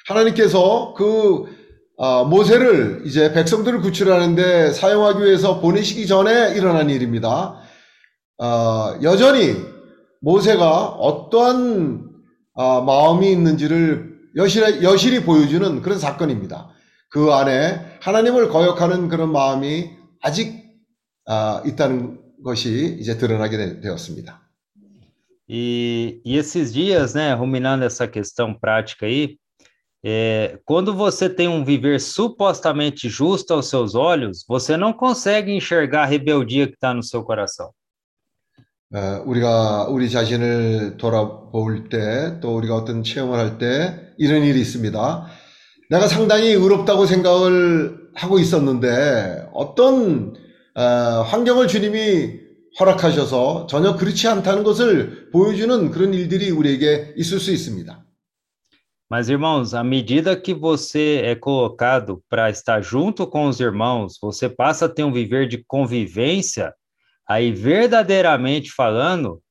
하나님께서 0.09 0.95
그 0.95 1.47
아, 1.99 2.25
모세를 2.25 3.03
이제 3.05 3.33
백성들을 3.33 3.81
구출하는데 3.81 4.73
사용하기 4.73 5.23
위해서 5.23 5.61
보내시기 5.61 6.07
전에 6.07 6.55
일어난 6.57 6.91
일입니다. 6.91 7.61
아, 8.39 8.99
여전히 9.03 9.57
모세가 10.21 10.89
어떠한 10.89 12.11
아, 12.55 12.81
마음이 12.81 13.31
있는지를 13.31 14.13
여실히, 14.37 14.83
여실히 14.83 15.23
보여주는 15.23 15.81
그런 15.83 15.99
사건입니다. 15.99 16.71
그 17.09 17.33
안에 17.33 17.99
하나님을 18.01 18.49
거역하는 18.49 19.09
그런 19.09 19.31
마음이 19.31 19.91
아직 20.23 20.63
아, 21.27 21.63
있다는 21.65 22.22
것이 22.43 22.97
이제 23.01 23.17
드러나게 23.17 23.57
되- 23.57 23.81
되었습니다. 23.81 24.41
E, 25.49 26.21
e 26.25 26.39
esses 26.39 26.73
dias, 26.73 27.15
né, 27.15 27.35
ruminando 27.35 27.85
essa 27.85 28.07
questão 28.07 28.55
prática 28.55 29.07
aí, 29.07 29.37
é, 30.05 30.59
quando 30.65 30.95
você 30.95 31.29
tem 31.29 31.47
um 31.49 31.65
viver 31.65 32.01
supostamente 32.01 33.09
justo 33.09 33.53
aos 33.55 33.69
seus 33.69 33.95
olhos, 33.95 34.45
você 34.49 34.77
não 34.77 34.93
consegue 34.93 35.53
enxergar 35.53 36.03
a 36.03 36.07
rebeldia 36.07 36.67
que 36.67 36.75
está 36.75 36.93
no 36.95 37.03
seu 37.03 37.23
coração. 37.23 37.71
어, 38.95 39.23
우리가 39.25 39.89
우리 39.89 40.11
자신을 40.11 40.97
돌아볼 40.99 41.89
때, 41.89 42.39
또 42.41 42.55
우리가 42.57 42.75
어떤 42.77 43.03
체험을 43.03 43.39
할 43.39 43.59
때 43.59 44.13
이런 44.19 44.43
일이 44.43 44.61
있습니다. 44.61 45.27
내가 45.91 46.07
상당히 46.09 46.49
의롭다고 46.53 47.07
생각을 47.07 48.11
하고 48.15 48.39
있었는데 48.39 49.49
어떤 49.55 50.35
어, 50.76 51.24
환경을 51.24 51.68
주님이 51.68 52.48
허락하셔서 52.80 53.68
전혀 53.68 53.96
그렇지 53.96 54.28
않다는 54.28 54.64
것을 54.64 55.30
보여주는 55.32 55.90
그런 55.92 56.14
일들이 56.14 56.52
우리에게 56.52 57.14
있을 57.18 57.40
수 57.40 57.52
있습니다. 57.52 58.04
Mas, 59.10 59.30
irmãos, 59.30 59.74
à 59.74 59.86
medida 59.86 60.36
que 60.36 60.54
você 60.54 61.22
é 61.24 61.34
colocado 61.34 62.22
para 62.30 62.50
estar 62.50 62.82
junto 62.82 63.26
com 63.26 63.48
os 63.48 63.62
irmãos, 63.62 64.18
você 64.22 64.50
passa 64.50 64.86
a 64.86 64.90
ter 64.90 65.06
um 65.06 65.14
viver 65.14 65.48
de 65.48 65.64
convivência, 65.66 66.74
aí 67.26 67.54
verdadeiramente 67.54 68.70
falando, 68.70 69.42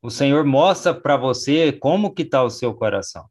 o 0.00 0.08
Senhor 0.08 0.44
mostra 0.44 0.94
para 0.94 1.16
você 1.16 1.72
como 1.72 2.14
que 2.14 2.22
está 2.22 2.44
o 2.44 2.50
seu 2.50 2.72
coração. 2.74 3.24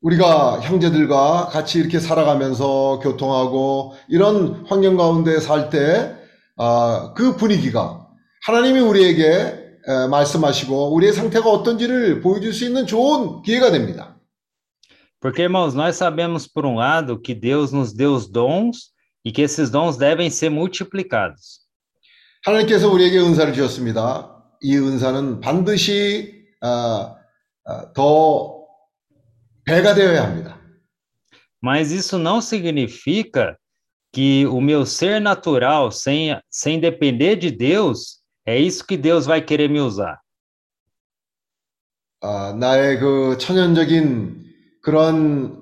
우리가 0.00 0.60
형제들과 0.60 1.48
같이 1.48 1.78
이렇게 1.78 1.98
살아가면서 1.98 3.00
교통하고 3.02 3.94
이런 4.08 4.64
환경 4.66 4.96
가운데 4.96 5.40
살 5.40 5.70
때, 5.70 6.14
아, 6.56 7.12
그 7.16 7.36
분위기가 7.36 8.06
하나님이 8.46 8.80
우리에게 8.80 9.68
에, 9.88 10.06
말씀하시고 10.08 10.94
우리의 10.94 11.12
상태가 11.12 11.50
어떤지를 11.50 12.20
보여줄 12.20 12.52
수 12.52 12.64
있는 12.64 12.86
좋은 12.86 13.42
기회가 13.42 13.70
됩니다. 13.70 14.16
Porque, 15.20 15.42
irmãos, 15.42 15.74
nós 15.74 15.96
sabemos, 15.96 16.46
por 16.46 16.64
um 16.64 16.76
lado, 16.76 17.18
que 17.20 17.34
Deus 17.34 17.72
nos 17.72 17.92
deu 17.92 18.14
os 18.14 18.28
dons 18.28 18.92
e 19.24 19.32
que 19.32 19.42
esses 19.42 19.68
dons 19.68 19.96
devem 19.98 20.30
ser 20.30 20.48
multiplicados. 20.50 21.66
하나님께서 22.44 22.88
우리에게 22.88 23.18
은사를 23.18 23.52
주셨습니다. 23.52 24.32
이 24.62 24.76
은사는 24.76 25.40
반드시 25.40 26.44
아, 26.60 27.16
아, 27.64 27.92
더 27.94 28.57
배가 29.67 29.93
되어야 29.93 30.23
합니다. 30.23 30.59
Mas 31.61 31.91
isso 31.91 32.17
não 32.17 32.41
significa 32.41 33.57
que 34.11 34.45
o 34.47 34.59
meu 34.59 34.85
ser 34.85 35.19
natural, 35.21 35.91
sem, 35.91 36.37
sem 36.49 36.79
depender 36.79 37.37
de 37.37 37.49
Deus, 37.49 38.21
é 38.45 38.59
isso 38.59 38.85
que 38.85 38.97
Deus 38.97 39.25
vai 39.25 39.41
querer 39.41 39.69
me 39.69 39.79
usar. 39.79 40.19
아, 42.21 42.53
나의 42.57 42.99
그 42.99 43.37
천연적인 43.37 44.45
그런 44.81 45.61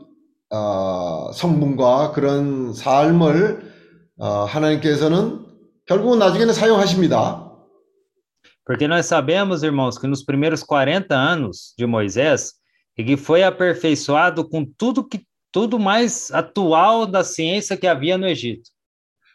어, 0.52 1.32
성분과 1.34 2.12
그런 2.12 2.74
삶을 2.74 3.72
어, 4.18 4.44
하나님께서는 4.44 5.46
결국은 5.88 6.20
나중에는 6.20 6.54
사용하십니다. 6.54 7.50
Porque 8.64 8.88
nós 8.88 9.08
sabemos, 9.08 9.64
irmãos, 9.64 9.98
que 9.98 10.08
nos 10.08 10.24
primeiros 10.24 10.64
40 10.64 11.16
anos 11.16 11.74
de 11.78 11.86
Moisés, 11.88 12.55
ele 12.98 13.18
foi 13.18 13.44
aperfeiçoado 13.44 14.48
com 14.48 14.66
tudo 14.66 15.08
que 15.08 15.26
tudo 15.52 15.78
mais 15.78 16.32
atual 16.32 17.06
da 17.06 17.24
ciência 17.24 17.76
que 17.76 17.88
havia 17.88 18.18
no 18.18 18.28
Egito. 18.28 18.70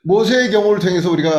모세의 0.05 0.51
경우를 0.53 0.79
통해서 0.79 1.11
우리가 1.11 1.33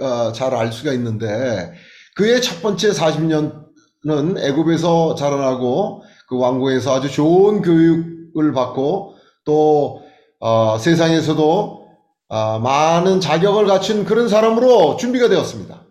어, 0.00 0.32
잘 0.32 0.54
알 0.54 0.72
수가 0.72 0.92
있는데 0.94 1.72
그의 2.14 2.40
첫 2.40 2.62
번째 2.62 2.90
40년은 2.90 4.38
애굽에서 4.38 5.14
자라나고 5.14 6.02
그 6.26 6.38
왕궁에서 6.38 6.94
아주 6.94 7.10
좋은 7.12 7.60
교육을 7.60 8.52
받고 8.52 9.16
또 9.44 10.02
어, 10.40 10.78
세상에서도 10.78 11.84
아, 12.28 12.58
많은 12.58 13.20
자격을 13.20 13.66
갖춘 13.66 14.04
그런 14.04 14.28
사람으로 14.28 14.96
준비가 14.96 15.28
되었습니다. 15.28 15.84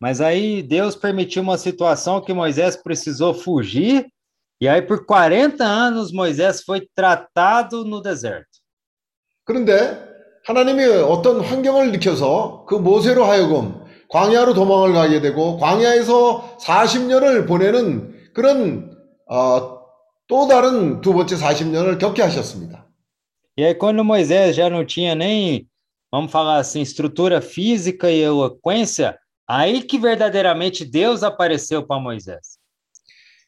Mas 0.00 0.20
aí 0.20 0.62
Deus 0.62 0.96
permitiu 0.96 1.42
uma 1.42 1.58
situação 1.58 2.22
que 2.22 2.32
Moisés 2.32 2.76
precisou 2.76 3.34
fugir, 3.34 4.06
e 4.60 4.68
aí 4.68 4.82
por 4.82 5.06
40 5.06 5.64
anos 5.64 6.12
Moisés 6.12 6.62
foi 6.62 6.86
tratado 6.94 7.84
no 7.84 8.02
deserto. 8.02 8.60
그런데 9.44 9.98
하나님이 10.44 10.84
어떤 10.84 11.40
환경을 11.40 11.88
일으켜서 11.88 12.64
그 12.66 12.74
모세로 12.74 13.24
하여금 13.24 13.84
광야로 14.08 14.54
도망을 14.54 14.92
가게 14.92 15.20
되고 15.20 15.56
광야에서 15.56 16.58
40년을 16.58 17.46
보내는 17.46 18.32
그런 18.34 18.96
어, 19.28 19.80
또 20.26 20.46
다른 20.46 21.00
두 21.00 21.12
번째 21.14 21.36
40년을 21.36 21.98
겪게 21.98 22.22
하셨습니다. 22.22 22.86
E 23.56 23.64
aí 23.64 23.74
quando 23.74 24.04
Moisés 24.04 24.54
já 24.54 24.70
não 24.70 24.84
tinha 24.84 25.14
nem, 25.14 25.66
vamos 26.10 26.30
falar 26.30 26.58
assim, 26.58 26.80
estrutura 26.80 27.40
física 27.40 28.10
e 28.10 28.20
eloquência, 28.20 29.18
aí 29.46 29.82
que 29.82 29.98
verdadeiramente 29.98 30.84
Deus 30.84 31.22
apareceu 31.22 31.86
para 31.86 32.00
Moisés. 32.00 32.53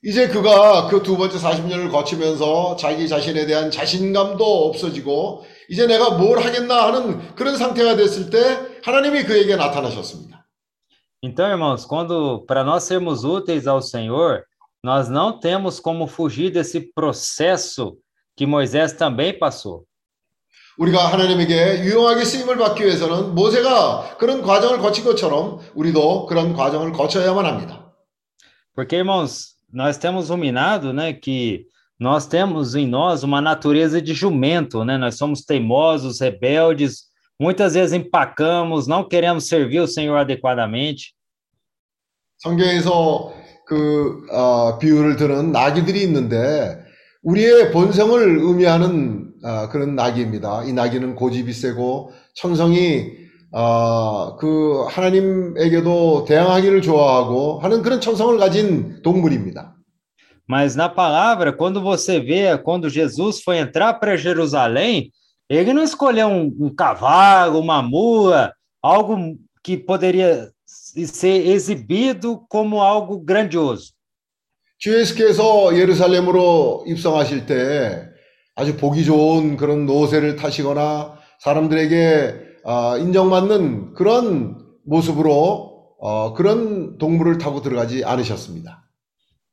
이제 0.04 0.28
그가 0.28 0.88
그 0.88 1.02
두 1.02 1.18
번째 1.18 1.38
40년을 1.38 1.92
거치면서 1.92 2.76
자기 2.76 3.08
자신에 3.08 3.46
대한 3.46 3.72
자신감도 3.72 4.44
없어지고 4.68 5.44
이제 5.70 5.88
내가 5.88 6.12
뭘 6.12 6.40
하겠나 6.40 6.88
하는 6.88 7.36
그런 7.36 7.58
상태가 7.58 7.96
됐을 7.96 8.30
때 8.30 8.40
하나님이 8.84 9.24
그에게 9.24 9.56
나타나셨습니다. 9.56 10.46
Então, 11.24 11.48
irmãos, 11.48 11.84
quando 11.86 12.46
para 12.46 12.64
nós 12.64 12.84
sermos 12.84 13.24
úteis 13.24 13.66
ao 13.66 13.82
Senhor, 13.82 14.44
nós 14.84 15.10
não 15.10 15.40
temos 15.40 15.80
como 15.80 16.06
fugir 16.06 16.52
desse 16.52 16.80
processo 16.94 17.98
que 18.38 18.46
Moisés 18.46 18.94
também 18.94 19.38
passou. 19.38 19.84
우리가 20.78 21.08
하나님에게 21.12 21.80
유용하게 21.86 22.24
쓰임을 22.24 22.58
받기 22.58 22.86
위해서는 22.86 23.34
모세가 23.34 24.18
그런 24.20 24.44
과정을 24.44 24.78
거친 24.78 25.04
것처럼 25.04 25.60
우리도 25.74 26.28
그런 26.28 26.54
과정을 26.54 26.92
거쳐야만 26.92 27.48
합니다. 27.48 27.92
Porque, 28.76 28.98
irmãos, 28.98 29.57
nós 29.73 29.97
temos 29.97 30.29
ruminado, 30.29 30.93
né, 30.93 31.12
que 31.12 31.67
nós 31.99 32.27
temos 32.27 32.75
em 32.75 32.87
nós 32.87 33.23
uma 33.23 33.41
natureza 33.41 34.03
de 34.03 34.12
jumento, 34.12 34.85
né? 34.85 34.99
Nós 34.99 35.15
somos 35.15 35.45
teimosos, 35.45 36.21
rebeldes, 36.21 37.05
muitas 37.38 37.75
vezes 37.75 37.93
empacamos, 37.93 38.88
não 38.88 39.09
queremos 39.09 39.47
servir 39.47 39.81
o 39.81 39.87
Senhor 39.87 40.17
adequadamente. 40.19 41.15
성경에서 42.38 43.33
그 43.67 44.27
어, 44.33 44.79
비유를 44.79 45.15
드는 45.17 45.53
나귀들이 45.53 46.03
있는데 46.03 46.77
우리의 47.23 47.71
본성을 47.71 48.21
의미하는 48.21 49.33
어, 49.45 49.69
그런 49.69 49.95
나귀입니다. 49.95 50.65
이 50.65 50.73
나귀는 50.73 51.15
고집이 51.15 51.53
세고 51.53 52.12
천성이 52.35 53.12
어, 53.52 54.36
그 54.38 54.86
하나님에게도 54.90 56.26
대항하기를 56.26 56.82
좋아하고 56.82 57.60
하는 57.60 57.82
그런 57.82 58.02
천성을 58.02 58.38
가진 58.38 59.02
동물입니다. 59.02 59.74
Mas 60.50 60.78
na 60.78 60.88
palavra, 60.88 61.52
quando 61.52 61.82
você 61.82 62.22
vê, 62.22 62.58
quando 62.58 62.90
Jesus 62.90 63.42
foi 63.44 63.58
entrar 63.58 63.96
para 63.96 64.16
Jerusalém, 64.16 65.12
ele 65.50 65.74
não 65.74 65.84
escolheu 65.84 66.28
um, 66.28 66.56
um 66.60 66.74
cavalo, 66.74 67.60
uma 67.60 67.82
mula, 67.82 68.54
algo 68.82 69.38
que 69.62 69.76
poderia 69.76 70.50
ser 70.66 71.48
exibido 71.48 72.46
como 72.50 72.82
algo 72.82 73.20
grandioso. 73.20 73.94
주 74.80 74.94
예수께서 74.94 75.76
예루살렘으로 75.76 76.86
입성하실 76.88 77.48
때 77.48 78.08
아주 78.56 78.78
보기 78.78 79.06
좋은 79.06 79.58
그런 79.58 79.86
노새를 79.86 80.36
타시거나 80.36 81.18
사람들에게 81.40 82.47
아, 82.67 82.97
인정받는 82.99 83.95
그런 83.95 84.57
모습으로 84.85 85.95
어, 86.01 86.35
그런 86.35 86.99
동물을 86.99 87.38
타고 87.38 87.62
들어가지 87.62 88.05
않으셨습니다. 88.05 88.83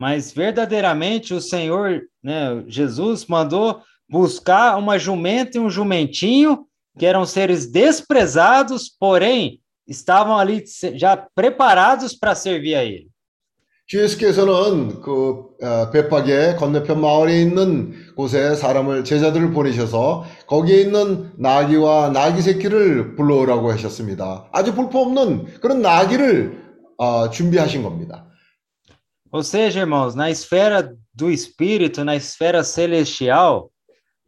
Mas 0.01 0.33
verdadeiramente 0.33 1.33
o 1.33 1.41
Senhor, 1.41 2.01
né, 2.23 2.63
Jesus 2.67 3.25
mandou 3.27 3.81
buscar 4.09 4.77
uma 4.77 4.97
jumenta 4.97 5.57
e 5.57 5.59
um 5.61 5.69
jumentinho 5.69 6.65
que 6.97 7.05
eram 7.05 7.25
seres 7.25 7.67
desprezados, 7.71 8.89
porém 8.99 9.59
estavam 9.87 10.37
ali 10.37 10.65
se- 10.65 10.97
já 10.97 11.15
preparados 11.35 12.13
para 12.15 12.33
servir 12.33 12.75
a 12.75 12.83
ele. 12.83 13.09
주 13.86 14.02
예수께서는 14.02 15.02
그 15.02 15.44
어, 15.62 15.90
베팍의 15.90 16.56
건너편 16.56 17.00
마을에 17.00 17.40
있는 17.42 17.92
곳에 18.16 18.54
사람을 18.54 19.04
제자들을 19.04 19.52
보내셔서 19.52 20.24
거기에 20.46 20.80
있는 20.80 21.32
나귀와 21.36 22.10
나귀 22.10 22.40
새끼를 22.40 23.14
불러오라고 23.14 23.70
하셨습니다. 23.72 24.48
아주 24.52 24.74
볼품없는 24.74 25.60
그런 25.60 25.82
나귀를 25.82 26.64
어, 26.96 27.28
준비하신 27.28 27.82
겁니다. 27.82 28.26
Ou 29.30 29.42
seja, 29.42 29.80
irmãos, 29.80 30.14
na 30.14 30.30
esfera 30.30 30.96
do 31.12 31.28
espírito, 31.28 32.04
na 32.04 32.14
esfera 32.14 32.62
celestial, 32.62 33.68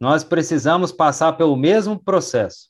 nós 0.01 0.21
precisamos 0.21 0.91
passar 0.91 1.37
pelo 1.37 1.55
mesmo 1.55 1.97
processo. 1.97 2.69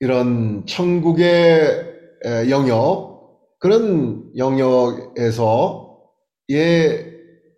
이런 0.00 0.66
천국의 0.66 1.94
에, 2.24 2.50
영역 2.50 3.15
그런 3.59 4.31
영역에서 4.35 5.99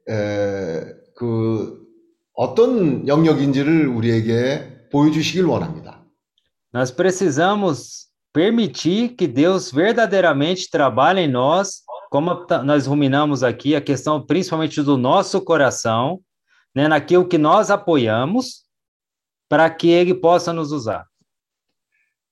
예그 0.08 1.84
어떤 2.34 3.08
영역인지를 3.08 3.88
우리에게 3.88 4.90
보여주시길 4.92 5.46
원합니다. 5.46 6.04
Nós 6.74 6.92
precisamos 6.92 8.08
permitir 8.34 9.16
que 9.16 9.28
Deus 9.28 9.72
verdadeiramente 9.72 10.70
trabalhe 10.72 11.22
em 11.22 11.28
nós, 11.32 11.84
como 12.10 12.46
ta- 12.48 12.64
nós 12.64 12.88
ruminamos 12.88 13.44
aqui, 13.44 13.76
a 13.76 13.82
questão 13.82 14.20
principalmente 14.26 14.82
do 14.82 14.98
nosso 14.98 15.40
coração, 15.42 16.20
né, 16.76 16.88
naquilo 16.88 17.28
que 17.28 17.38
nós 17.38 17.70
apoiamos, 17.70 18.64
para 19.48 19.70
que 19.70 19.90
Ele 19.90 20.16
possa 20.16 20.52
nos 20.52 20.72
usar. 20.72 21.06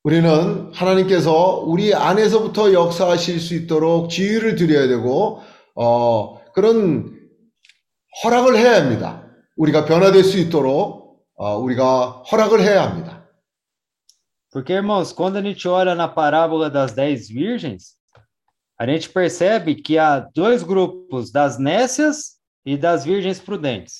우리는 0.06 0.70
하나님께서 0.72 1.64
우리 1.66 1.92
안에서부터 1.92 2.72
역사하실 2.72 3.40
수 3.40 3.56
있도록 3.56 4.08
지위를 4.08 4.54
드려야 4.54 4.86
되고 4.86 5.42
어, 5.74 6.44
그런 6.52 7.18
허락을 8.22 8.56
해야 8.56 8.76
합니다. 8.76 9.26
우리가 9.56 9.84
변화될 9.84 10.22
수 10.22 10.38
있도록 10.38 11.26
어, 11.34 11.56
우리가 11.58 12.22
허락을 12.30 12.60
해야 12.60 12.84
합니다. 12.84 13.26
Porque, 14.52 14.74
irmãos, 14.74 15.12
quando 15.12 15.38
a 15.38 15.42
gente 15.42 15.66
olha 15.66 15.96
na 15.96 16.06
parábola 16.06 16.70
das 16.70 16.94
dez 16.94 17.28
virgens, 17.28 17.96
a 18.78 18.86
gente 18.86 19.08
percebe 19.10 19.74
que 19.74 19.98
há 19.98 20.20
dois 20.32 20.62
grupos, 20.62 21.32
das 21.32 21.58
nécias 21.58 22.36
e 22.64 22.78
das 22.78 23.04
virgens 23.04 23.40
prudentes. 23.40 23.98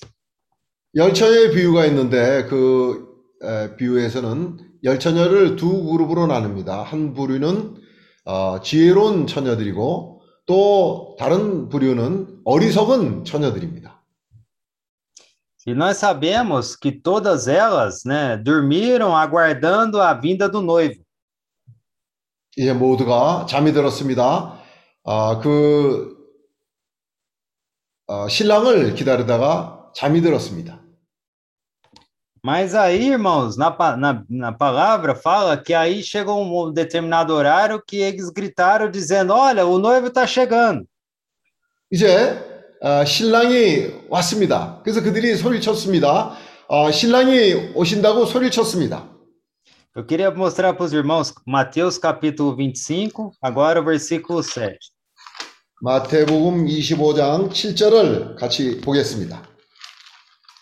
열처녀의 0.95 1.51
비유가 1.51 1.85
있는데 1.87 2.45
그 2.45 3.09
에, 3.43 3.75
비유에서는 3.75 4.66
열 4.85 4.99
처녀를 4.99 5.57
두 5.57 5.85
그룹으로 5.85 6.27
나눕니다. 6.27 6.83
한 6.83 7.15
부류는 7.15 7.77
어, 8.25 8.61
지혜로운 8.61 9.27
처녀들이고 9.27 10.23
또 10.47 11.17
다른 11.19 11.69
부류는 11.69 12.41
어리석은 12.45 13.25
처녀들입니다. 13.25 13.97
E 15.69 15.73
nós 15.75 15.97
sabemos 15.97 16.77
que 16.77 16.93
todas 16.93 17.49
elas, 17.49 18.05
né, 18.05 18.37
dormiram 18.37 19.17
aguardando 19.17 20.01
a 20.01 20.15
vinda 20.15 20.49
do 20.49 20.61
noivo. 20.63 21.03
이제 22.57 22.73
모두가 22.73 23.47
잠이 23.49 23.73
들었습니다. 23.73 24.61
아, 25.05 25.41
그 25.43 26.17
어, 28.07 28.29
신랑을 28.29 28.95
기다리다가 28.95 29.91
잠이 29.95 30.21
들었습니다. 30.23 30.86
Mas 32.46 32.74
aí, 32.74 33.10
irmãos, 33.10 33.56
na, 33.56 33.70
pa- 33.70 33.96
na, 33.96 34.24
na 34.28 34.52
palavra 34.52 35.14
fala 35.14 35.56
que 35.58 35.74
aí 35.76 36.02
chegou 36.02 36.42
um 36.42 36.74
determinado 36.74 37.34
horário 37.34 37.82
que 37.86 37.98
eles 37.98 38.30
gritaram 38.32 38.90
dizendo: 38.90 39.34
Olha, 39.34 39.66
o 39.66 39.78
noivo 39.78 40.08
está 40.08 40.26
chegando. 40.26 40.86
이제 41.92 42.40
아, 42.82 43.06
신랑이 43.06 44.06
왔습니다. 44.10 44.80
그래서 44.84 45.02
그들이 45.04 45.36
소리를 45.36 45.62
쳤습니다. 45.62 46.36
아, 46.68 46.92
신랑이 46.92 47.74
오신다고 47.76 48.26
소리를 48.26 48.50
쳤습니다. 48.52 49.08
Eu 49.94 50.06
queria 50.06 50.32
mostrar 50.32 50.74
para 50.74 50.86
os 50.86 50.94
irmãos 50.94 51.34
Mateus 51.46 51.98
capítulo 52.00 52.56
25, 52.56 53.34
agora 53.42 53.82
o 53.82 53.84
versículo 53.84 54.42
7. 54.42 54.78
마태복음 55.82 56.66
25장 56.66 57.50
7절을 57.52 58.36
같이 58.36 58.80
보겠습니다. 58.80 59.44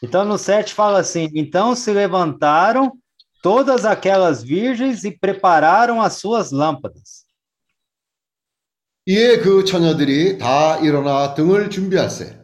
Então, 0.03 0.23
no 0.23 0.37
7 0.37 0.73
fala 0.73 0.99
assim: 0.99 1.29
Então 1.33 1.75
se 1.75 1.91
levantaram 1.91 2.93
todas 3.41 3.85
aquelas 3.85 4.43
virgens 4.43 5.03
e 5.03 5.11
prepararam 5.11 6.01
as 6.01 6.13
suas 6.13 6.51
lâmpadas. 6.51 7.27
이에 9.07 9.39
그 9.39 9.65
처녀들이 9.65 10.37
다 10.37 10.77
일어나 10.79 11.33
등을 11.33 11.69
준비할세. 11.69 12.37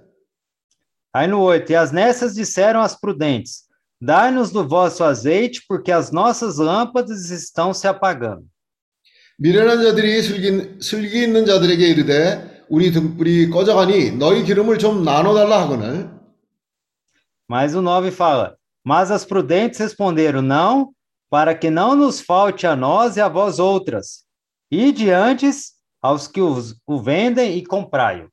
Aí 1.13 1.27
no 1.27 1.39
8, 1.41 1.71
e 1.71 1.75
as 1.75 1.91
nessas 1.91 2.33
disseram 2.33 2.81
às 2.81 2.99
prudentes: 2.99 3.65
Dai-nos 4.01 4.51
do 4.51 4.67
vosso 4.67 5.03
azeite, 5.03 5.63
porque 5.67 5.91
as 5.91 6.11
nossas 6.11 6.57
lâmpadas 6.57 7.29
estão 7.29 7.73
se 7.73 7.87
apagando. 7.87 8.45
미련한 9.37 9.83
자들이 9.83 10.21
슬기, 10.21 10.81
슬기 10.81 11.23
있는 11.23 11.45
자들에게 11.45 11.85
이르되 11.87 12.65
우리 12.69 12.91
등불이 12.91 13.49
꺼져가니 13.49 14.11
너희 14.11 14.43
기름을 14.43 14.77
좀 14.79 15.03
나눠달라 15.03 15.61
하거늘 15.61 16.09
Mas 17.49 17.75
o 17.75 17.81
9 17.81 18.11
fala: 18.11 18.57
Mas 18.83 19.11
as 19.11 19.25
prudentes 19.25 19.79
responderam: 19.79 20.41
Não, 20.41 20.93
para 21.29 21.55
que 21.55 21.69
não 21.69 21.95
nos 21.95 22.21
falte 22.21 22.65
a 22.65 22.75
nós 22.75 23.17
e 23.17 23.21
a 23.21 23.27
vós 23.27 23.59
outras. 23.59 24.23
E 24.71 24.91
diantes 24.91 25.73
aos 26.01 26.27
que 26.27 26.41
os, 26.41 26.75
o 26.85 27.01
vendem 27.01 27.57
e 27.57 27.65
comprai-o. 27.65 28.29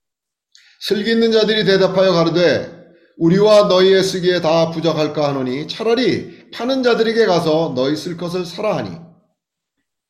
슬기 0.80 1.12
있는 1.12 1.30
자들이 1.30 1.64
대답하여 1.64 2.12
가로되 2.12 2.82
우리와 3.16 3.68
너희의 3.68 4.02
쓰기에 4.02 4.40
다 4.40 4.70
부족할까 4.70 5.28
하노니 5.28 5.68
차라리 5.68 6.50
파는 6.50 6.82
자들에게 6.82 7.26
가서 7.26 7.72
너희 7.76 7.94
쓸 7.94 8.16
것을 8.16 8.44
사라 8.44 8.76
하니 8.78 8.98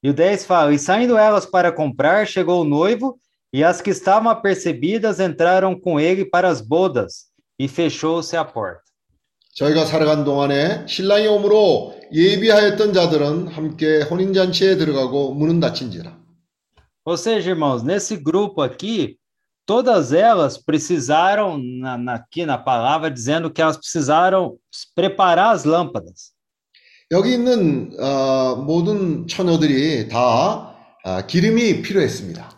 E 0.04 0.08
o 0.08 0.14
10 0.14 0.46
fala: 0.46 0.72
E 0.72 0.78
saindo 0.78 1.16
elas 1.16 1.46
para 1.46 1.70
comprar, 1.70 2.26
chegou 2.26 2.62
o 2.62 2.64
noivo, 2.64 3.20
e 3.52 3.62
as 3.62 3.80
que 3.80 3.90
estavam 3.90 4.30
apercebidas 4.30 5.20
entraram 5.20 5.78
com 5.78 6.00
ele 6.00 6.24
para 6.24 6.48
as 6.48 6.60
bodas, 6.60 7.26
e 7.56 7.68
fechou-se 7.68 8.36
a 8.36 8.44
porta. 8.44 8.82
저희가 9.57 9.85
살아간 9.85 10.23
동안에 10.23 10.85
신랑이 10.85 11.25
오므로 11.25 11.95
예비하였던 12.13 12.93
자들은 12.93 13.47
함께 13.47 14.03
혼인잔치에 14.03 14.77
들어가고 14.77 15.33
문은 15.33 15.59
닫힌지라 15.59 16.15
Ou 17.07 17.15
seja, 17.17 17.49
irmãos, 17.51 17.83
nesse 17.83 18.17
grupo 18.17 18.61
aqui, 18.61 19.17
todas 19.65 20.11
elas 20.11 20.57
precisaram, 20.57 21.57
na, 21.57 21.97
na- 21.97 22.13
aqui 22.15 22.45
na 22.45 22.57
palavra, 22.57 23.09
dizendo 23.09 23.49
que 23.49 23.61
elas 23.61 23.77
precisaram 23.77 24.57
preparar 24.93 25.55
as 25.55 25.63
lâmpadas. 25.63 26.33
여기 27.11 27.31
있는 27.33 27.97
어, 27.97 28.57
모든 28.57 29.25
처녀들이 29.25 30.09
다 30.09 30.75
아, 31.05 31.25
기름이 31.25 31.81
필요했습니다. 31.81 32.51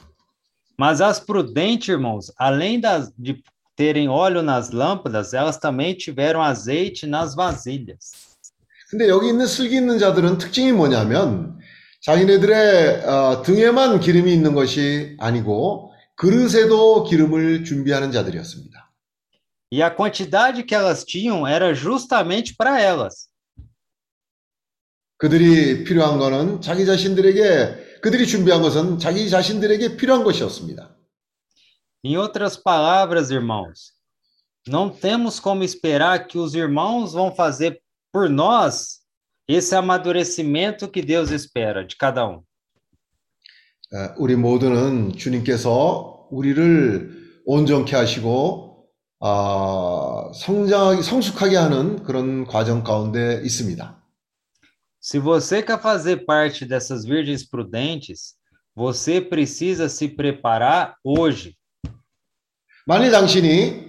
Mas 0.77 0.99
as 0.99 1.19
prudentes, 1.19 1.87
irmãos, 1.87 2.33
além 2.37 2.81
das, 2.81 3.13
de 3.15 3.41
terem 3.80 4.09
óleo 4.09 4.41
nas 4.41 4.71
lâmpadas, 4.71 5.34
elas 5.34 5.57
também 5.57 5.95
tiveram 5.95 6.41
azeite 6.41 7.07
nas 7.07 7.34
vasilhas. 7.34 8.11
근데 8.89 9.07
여기 9.07 9.30
있는 9.30 9.47
슬기 9.47 9.77
있는 9.77 9.97
자들은 9.97 10.38
특징이 10.38 10.73
뭐냐면 10.73 11.57
자기네들의 12.01 13.05
어, 13.05 13.41
등에만 13.43 14.01
기름이 14.01 14.34
있는 14.34 14.53
것이 14.53 15.15
아니고 15.17 15.93
그릇에도 16.17 17.05
기름을 17.05 17.63
준비하는 17.63 18.11
자들이었습니다. 18.11 18.91
E 19.71 19.82
a 19.82 19.95
quantidade 19.95 20.63
que 20.63 20.75
elas 20.75 21.05
tinham 21.05 21.47
era 21.47 21.73
justamente 21.73 22.57
para 22.57 22.82
elas. 22.82 23.30
그들이 25.19 25.86
필요한 25.86 26.19
것은 26.19 26.59
자기 26.59 26.86
자신들에게 26.86 28.01
그들이 28.01 28.27
준비한 28.27 28.61
것은 28.61 28.99
자기 28.99 29.30
자신들에게 29.30 29.95
필요한 29.95 30.25
것이었습니다. 30.25 30.98
Em 32.02 32.16
outras 32.16 32.57
palavras, 32.57 33.30
irmãos, 33.30 33.92
não 34.66 34.90
temos 34.90 35.40
como 35.40 35.62
esperar 35.62 36.26
que 36.26 36.38
os 36.38 36.55
irmãos 36.55 37.12
vão 37.12 37.34
fazer 37.34 37.80
por 38.12 38.28
nós 38.28 39.00
esse 39.48 39.74
amadurecimento 39.74 40.88
que 40.88 41.02
Deus 41.02 41.30
espera 41.30 41.84
de 41.84 41.96
cada 41.96 42.26
um. 42.26 42.42
어, 43.92 44.14
우리 44.16 44.34
모두는 44.34 45.12
주님께서 45.16 46.26
우리를 46.30 47.42
온전케 47.46 47.94
하시고 47.94 48.88
아, 49.20 50.30
성장하게 50.34 51.02
성숙하게 51.02 51.57
하는 51.57 52.02
그런 52.02 52.44
과정 52.46 52.82
가운데 52.82 53.40
있습니다. 53.44 54.02
Se 55.00 55.18
você 55.18 55.62
quer 55.62 55.80
fazer 55.80 56.24
parte 56.24 56.64
dessas 56.64 57.05
virgens 57.05 57.44
prudentes, 57.44 58.34
você 58.74 59.20
precisa 59.20 59.88
se 59.88 60.09
preparar 60.09 60.96
hoje. 61.05 61.57
만일 62.88 63.11
당신이 63.11 63.84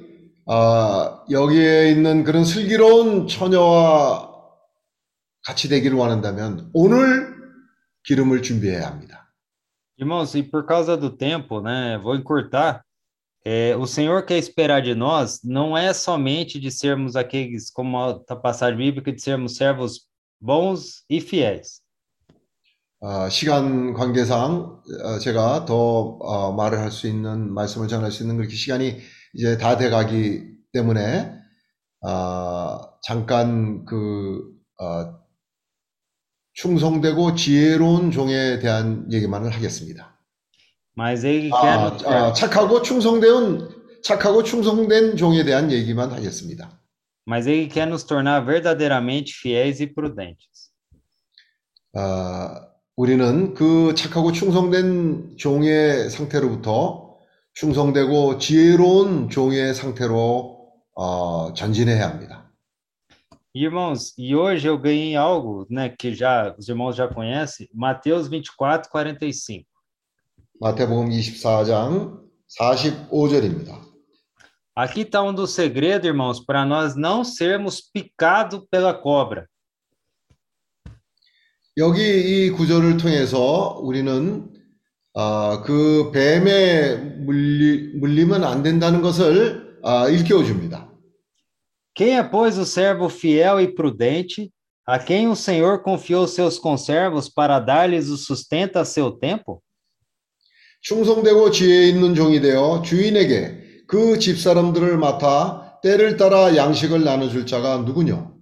아, 0.48 1.24
여기에 1.30 1.92
있는 1.92 2.24
그런 2.24 2.46
슬기로운 2.46 3.28
처녀와 3.28 4.32
같이 5.44 5.68
되기를 5.70 5.98
원한다면 5.98 6.70
오늘 6.74 7.36
기름을 8.04 8.42
준비해야 8.42 8.88
합니다. 8.88 9.26
Irmãos, 9.98 10.36
e 10.36 10.44
por 10.44 10.66
causa 10.66 10.98
do 10.98 11.10
tempo, 11.10 11.62
né, 11.62 11.98
vou 11.98 12.16
encurtar. 12.16 12.84
É, 13.46 13.76
o 13.78 13.86
Senhor 13.86 14.26
quer 14.26 14.38
esperar 14.38 14.82
de 14.82 14.94
nós 14.94 15.40
não 15.44 15.78
é 15.78 15.94
somente 15.94 16.60
de 16.60 16.70
sermos 16.70 17.16
aqueles, 17.16 17.70
como 17.70 17.98
a 17.98 18.36
passagem 18.36 18.78
bíblica, 18.78 19.12
de 19.14 19.22
sermos 19.22 19.56
servos 19.56 20.08
bons 20.42 21.06
e 21.10 21.22
fiéis. 21.22 21.82
아, 23.03 23.31
시간 23.31 23.95
관계상 23.95 24.83
어, 25.05 25.19
제가 25.19 25.65
더 25.65 25.75
어, 26.21 26.53
말을 26.53 26.79
할 26.79 26.91
수 26.91 27.07
있는 27.09 27.53
말씀을 27.53 27.89
전할 27.89 28.11
수 28.13 28.23
있는 28.23 28.37
그렇게 28.37 28.55
시간이 28.55 28.99
이제 29.35 29.57
다 29.57 29.79
돼가기 29.79 30.43
때문에 30.73 31.33
아, 32.03 32.79
잠깐 33.03 33.87
그 33.87 34.43
어, 34.79 35.19
충성되고 36.53 37.37
지혜로운 37.37 38.11
종에 38.11 38.59
대한 38.59 39.11
얘기만을 39.11 39.51
하겠습니다. 39.55 40.19
Mas 40.99 41.25
ele 41.25 41.49
quer 41.49 41.79
아, 41.79 41.97
아, 42.05 42.33
착하고 42.35 42.83
충성된 42.83 43.69
착하고 44.03 44.43
충성된 44.43 45.17
종에 45.17 45.45
대한 45.45 45.73
얘기만 45.73 46.11
하겠습니다. 46.13 46.79
mas 47.27 47.47
ele 47.47 47.69
quer 47.69 47.87
nos 47.87 48.05
tornar 48.05 48.45
verdadeiramente 48.45 49.33
fiéis 49.33 49.81
e 49.81 49.87
prudentes. 49.87 50.71
아, 51.95 52.70
우리는 53.01 53.55
그 53.55 53.95
착하고 53.95 54.31
충성된 54.31 55.39
종의 55.39 56.11
상태로부터 56.11 57.17
충성되고 57.55 58.37
지혜로운 58.37 59.31
종의 59.31 59.73
상태로 59.73 60.69
어, 60.95 61.55
전진해야 61.55 62.07
합니다. 62.11 62.53
Irmãos, 63.55 64.13
e 64.19 64.37
hoje 64.37 64.69
eu 64.69 64.77
ganhei 64.79 65.17
algo, 65.17 65.67
né, 65.71 65.89
que 65.89 66.15
já 66.15 66.55
os 66.59 66.69
irmãos 66.69 66.95
já 66.95 67.09
conhecem, 67.09 67.71
Mateus 67.73 68.29
24, 68.29 68.91
45. 68.91 69.67
마태복음 70.61 71.09
24장 71.09 72.21
45절입니다. 72.61 73.81
Aqui 74.77 75.01
está 75.01 75.23
um 75.23 75.33
dos 75.33 75.53
segredos, 75.55 76.07
irmãos, 76.07 76.39
para 76.39 76.67
nós 76.67 76.95
não 76.95 77.25
sermos 77.25 77.81
picados 77.81 78.61
pela 78.71 78.93
cobra. 78.93 79.49
여기 81.77 82.47
이 82.47 82.51
구절을 82.51 82.97
통해서 82.97 83.79
우리는 83.83 84.49
아, 85.15 85.63
그 85.65 86.11
뱀에 86.13 86.97
물리, 86.97 87.93
물리면 87.95 88.45
안 88.45 88.63
된다는 88.63 89.03
것을 89.03 89.79
아, 89.83 90.09
일깨워 90.09 90.45
줍니다. 90.45 90.89
Quem 91.95 92.17
é, 92.17 92.23
pois, 92.23 92.57
o 92.57 92.65
servo 92.65 93.09
fiel 93.09 93.61
e 93.61 93.75
prudente, 93.75 94.53
a 94.87 94.99
quem 94.99 95.29
o 95.29 95.35
Senhor 95.35 95.83
confiou 95.83 96.27
seus 96.27 96.59
conservos 96.59 97.29
para 97.29 97.59
dar-lhes 97.59 98.09
o 98.09 98.17
sustento 98.17 98.79
a 98.79 98.85
seu 98.85 99.11
tempo? 99.11 99.61
충성되고 100.83 101.51
지혜 101.51 101.89
있는 101.89 102.15
종이 102.15 102.41
되어 102.41 102.81
주인에게 102.83 103.85
그 103.87 104.19
집사람들을 104.19 104.97
맡아 104.97 105.79
때를 105.83 106.17
따라 106.17 106.57
양식을 106.57 107.05
나눠줄 107.05 107.47
자가 107.47 107.79
누구뇨? 107.79 108.40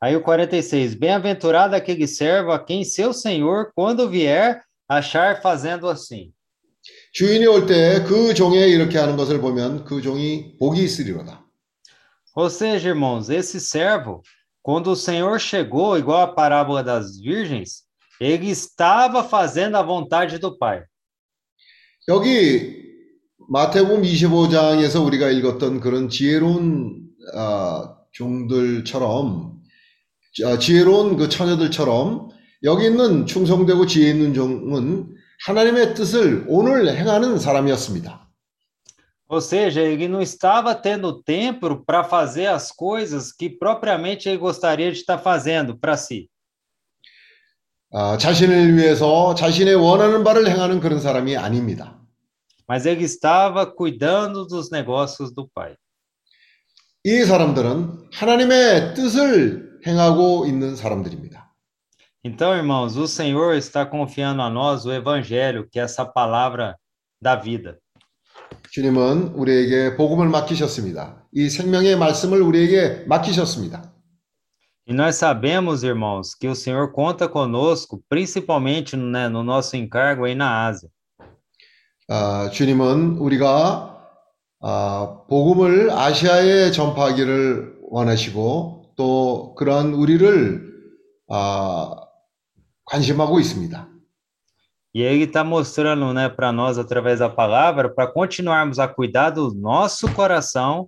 Aí 0.00 0.16
o 0.16 0.22
46, 0.22 0.94
bem-aventurado 0.94 1.76
aquele 1.76 2.08
servo 2.08 2.50
a 2.50 2.58
quem 2.58 2.84
seu 2.84 3.12
senhor, 3.12 3.70
quando 3.74 4.10
vier, 4.10 4.62
achar 4.88 5.40
fazendo 5.40 5.88
assim. 5.88 6.32
주인이 7.12 7.46
올 7.46 7.66
때 7.66 8.02
그 8.04 8.34
종에 8.34 8.66
이렇게 8.66 8.98
하는 8.98 9.16
것을 9.16 9.40
보면 9.40 9.84
그 9.84 10.02
종이 10.02 10.56
복이 10.58 10.82
있으리로다. 10.82 11.44
Ou 12.34 12.48
seja, 12.48 12.88
irmãos, 12.88 13.28
esse 13.28 13.60
servo, 13.60 14.22
quando 14.62 14.88
o 14.90 14.96
Senhor 14.96 15.38
chegou, 15.38 15.98
igual 15.98 16.22
a 16.22 16.34
parábola 16.34 16.82
das 16.82 17.18
virgens, 17.18 17.82
ele 18.18 18.50
estava 18.50 19.22
fazendo 19.22 19.76
a 19.76 19.82
vontade 19.82 20.38
do 20.38 20.56
Pai. 20.58 20.82
여기 22.08 22.82
마태복음 23.48 24.02
25장에서 24.02 25.04
우리가 25.04 25.28
읽었던 25.30 25.80
그런 25.80 26.08
지혜로운 26.08 27.06
아, 27.34 27.96
종들처럼 28.12 29.52
아, 29.55 29.55
지혜로운 30.59 31.17
그 31.17 31.29
처녀들처럼 31.29 32.29
여기 32.63 32.85
있는 32.85 33.25
충성되고 33.25 33.85
지혜 33.85 34.09
있는 34.09 34.33
종은 34.33 35.15
하나님의 35.45 35.95
뜻을 35.95 36.45
오늘 36.47 36.95
행하는 36.95 37.39
사람이었습니다. 37.39 38.27
Ou 39.29 39.41
seja, 39.41 39.81
ele 39.81 40.07
não 40.07 40.21
estava 40.21 40.73
tendo 40.73 41.21
tempo 41.21 41.83
para 41.85 42.01
fazer 42.05 42.47
as 42.47 42.71
coisas 42.71 43.33
que 43.33 43.49
propriamente 43.49 44.29
ele 44.29 44.37
gostaria 44.37 44.89
de 44.89 44.99
estar 44.99 45.17
fazendo 45.17 45.77
para 45.77 45.97
si. 45.97 46.29
아, 47.91 48.17
자신을 48.17 48.75
위해서 48.77 49.35
자신의 49.35 49.75
원하는 49.75 50.23
바를 50.23 50.47
행하는 50.47 50.79
그런 50.79 50.99
사람이 51.01 51.35
아닙니다. 51.35 51.99
Mas 52.69 52.85
ele 52.85 53.03
estava 53.03 53.65
cuidando 53.65 54.45
dos 54.47 54.71
negócios 54.71 55.33
do 55.33 55.47
Pai. 55.53 55.75
이 57.03 57.23
사람들은 57.23 58.09
하나님의 58.13 58.93
뜻을 58.93 59.66
행하고 59.85 60.45
있는 60.45 60.75
사람들입니다. 60.75 61.53
Então, 62.23 62.53
irmãos, 62.55 62.97
o 62.97 63.07
Senhor 63.07 63.55
está 63.55 63.85
confiando 63.85 64.41
a 64.41 64.49
nós 64.49 64.85
o 64.85 64.91
evangelho, 64.91 65.67
que 65.71 65.79
é 65.79 65.83
essa 65.83 66.05
palavra 66.05 66.75
da 67.21 67.35
vida. 67.35 67.77
주님은 68.71 69.33
우리에게 69.35 69.95
복음을 69.95 70.27
맡기셨습니다. 70.29 71.25
이 71.33 71.49
생명의 71.49 71.97
말씀을 71.97 72.41
우리에게 72.41 73.05
맡기셨습니다. 73.07 73.93
E 74.89 74.93
nós 74.93 75.15
sabemos, 75.15 75.83
irmãos, 75.83 76.33
que 76.33 76.47
o 76.47 76.55
Senhor 76.55 76.91
conta 76.93 77.27
conosco, 77.27 78.01
principalmente 78.07 78.95
né, 78.95 79.27
no 79.27 79.43
nosso 79.43 79.75
encargo 79.75 80.25
aí 80.25 80.35
na 80.35 80.65
Ásia. 80.65 80.89
아, 82.09 82.49
주님은 82.51 83.17
우리가 83.17 83.97
아, 84.61 85.23
복음을 85.27 85.91
아시아에 85.91 86.71
전파하기를 86.71 87.79
원하시고 87.89 88.76
또 88.97 89.53
그러한 89.55 89.93
우리를 89.93 90.73
아, 91.29 91.95
관심하고 92.83 93.39
있습니다. 93.39 93.87
E 94.93 95.01
ele 95.03 95.25
está 95.25 95.43
mostrando 95.43 96.11
né, 96.11 96.27
para 96.27 96.51
nós, 96.51 96.79
através 96.79 97.19
da 97.19 97.29
palavra, 97.29 97.87
para 97.87 98.07
continuarmos 98.07 98.79
a 98.79 98.87
cuidar 98.87 99.29
do 99.29 99.53
nosso 99.53 100.11
coração 100.13 100.87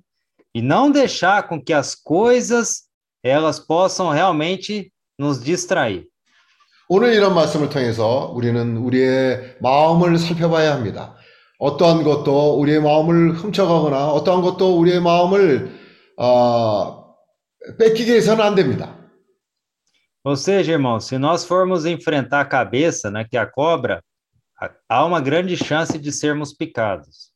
e 0.53 0.64
não 0.64 0.89
deixar 0.89 1.47
com 1.47 1.62
que 1.62 1.72
as 1.72 1.93
coisas 1.93 2.86
elas 3.24 3.60
possam 3.60 4.10
realmente 4.10 4.91
nos 5.18 5.39
distrair. 5.43 6.07
오늘 6.89 7.14
이런 7.14 7.36
말씀을 7.36 7.70
통해서 7.70 8.32
우리는 8.34 8.78
우리의 8.78 9.57
마음을 9.62 10.18
살펴봐야 10.18 10.74
합니다. 10.74 11.16
어떠한 11.60 12.03
것도 12.03 12.60
우리의 12.60 12.82
마음을 12.82 13.34
훔쳐가거나 13.34 14.07
어떠한 14.14 14.41
것도 14.41 14.80
우리의 14.80 15.01
마음을 15.01 15.72
아, 16.18 16.99
뺏기게 17.78 18.16
해서는 18.16 18.45
안 18.45 18.55
됩니다. 18.55 18.99
Ou 20.24 20.36
seja, 20.36 20.72
irmãos, 20.72 21.07
se 21.07 21.18
nós 21.18 21.45
formos 21.45 21.84
enfrentar 21.84 22.40
a 22.40 22.45
cabeça, 22.47 23.11
né, 23.11 23.24
que 23.24 23.36
é 23.36 23.40
a 23.40 23.47
cobra, 23.47 24.03
há- 24.59 24.70
há 24.88 25.05
uma 25.05 25.20
grande 25.20 25.57
chance 25.57 25.99
de 25.99 26.11
sermos 26.11 26.53
picados. 26.57 27.32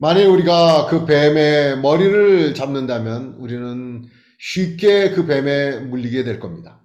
만일 0.00 0.28
우리가 0.28 0.86
그 0.86 1.04
뱀의 1.04 1.80
머리를 1.80 2.54
잡는다면 2.54 3.34
우리는 3.38 4.04
쉽게 4.38 5.10
그 5.10 5.26
뱀에 5.26 5.80
물리게 5.80 6.22
될 6.22 6.38
겁니다. 6.38 6.78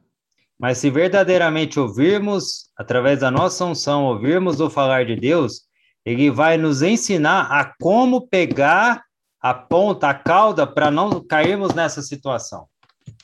Mas 0.59 0.80
se 0.80 0.89
verdadeiramente 0.89 1.80
ouvirmos, 1.80 2.71
através 2.76 3.19
da 3.19 3.30
nossa 3.30 3.65
unção, 3.65 4.05
ouvirmos 4.05 4.59
o 4.59 4.69
falar 4.69 5.05
de 5.05 5.15
Deus, 5.15 5.67
ele 6.03 6.32
vai 6.32 6.57
nos 6.57 6.82
ensinar 6.82 7.51
a 7.51 7.74
como 7.80 8.28
pegar 8.28 9.03
a 9.39 9.53
ponta, 9.53 10.09
a 10.09 10.13
cauda, 10.15 10.65
para 10.65 10.89
não 10.89 11.24
cairmos 11.24 11.74
nessa 11.76 12.01
situação. 12.01 12.67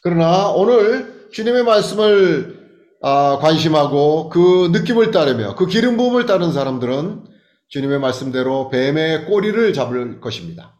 그러나 0.03 0.49
오늘 0.51 1.28
주님의 1.32 1.64
말씀을 1.64 2.64
아, 3.03 3.39
관심하고 3.41 4.30
그 4.30 4.70
느낌을 4.72 5.11
따르며 5.11 5.55
그 5.57 5.66
기름 5.66 5.97
부음을 5.97 6.26
따른 6.26 6.53
사람들은 6.53 7.24
주님의 7.68 7.99
말씀대로 8.01 8.70
뱀의 8.70 9.26
꼬리를 9.26 9.72
잡을 9.72 10.20
것입니다. 10.20 10.74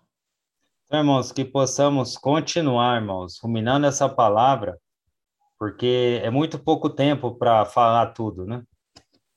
Irmãos, 0.90 1.32
que 1.32 1.44
possamos 1.44 2.16
continuar, 2.16 2.96
irmãos, 3.00 3.40
ruminando 3.42 3.86
essa 3.86 4.09
palavra, 4.09 4.76
porque 5.59 6.20
é 6.22 6.30
muito 6.30 6.59
pouco 6.59 6.88
tempo 6.88 7.36
para 7.36 7.64
falar 7.64 8.14
tudo, 8.14 8.46
né? 8.46 8.62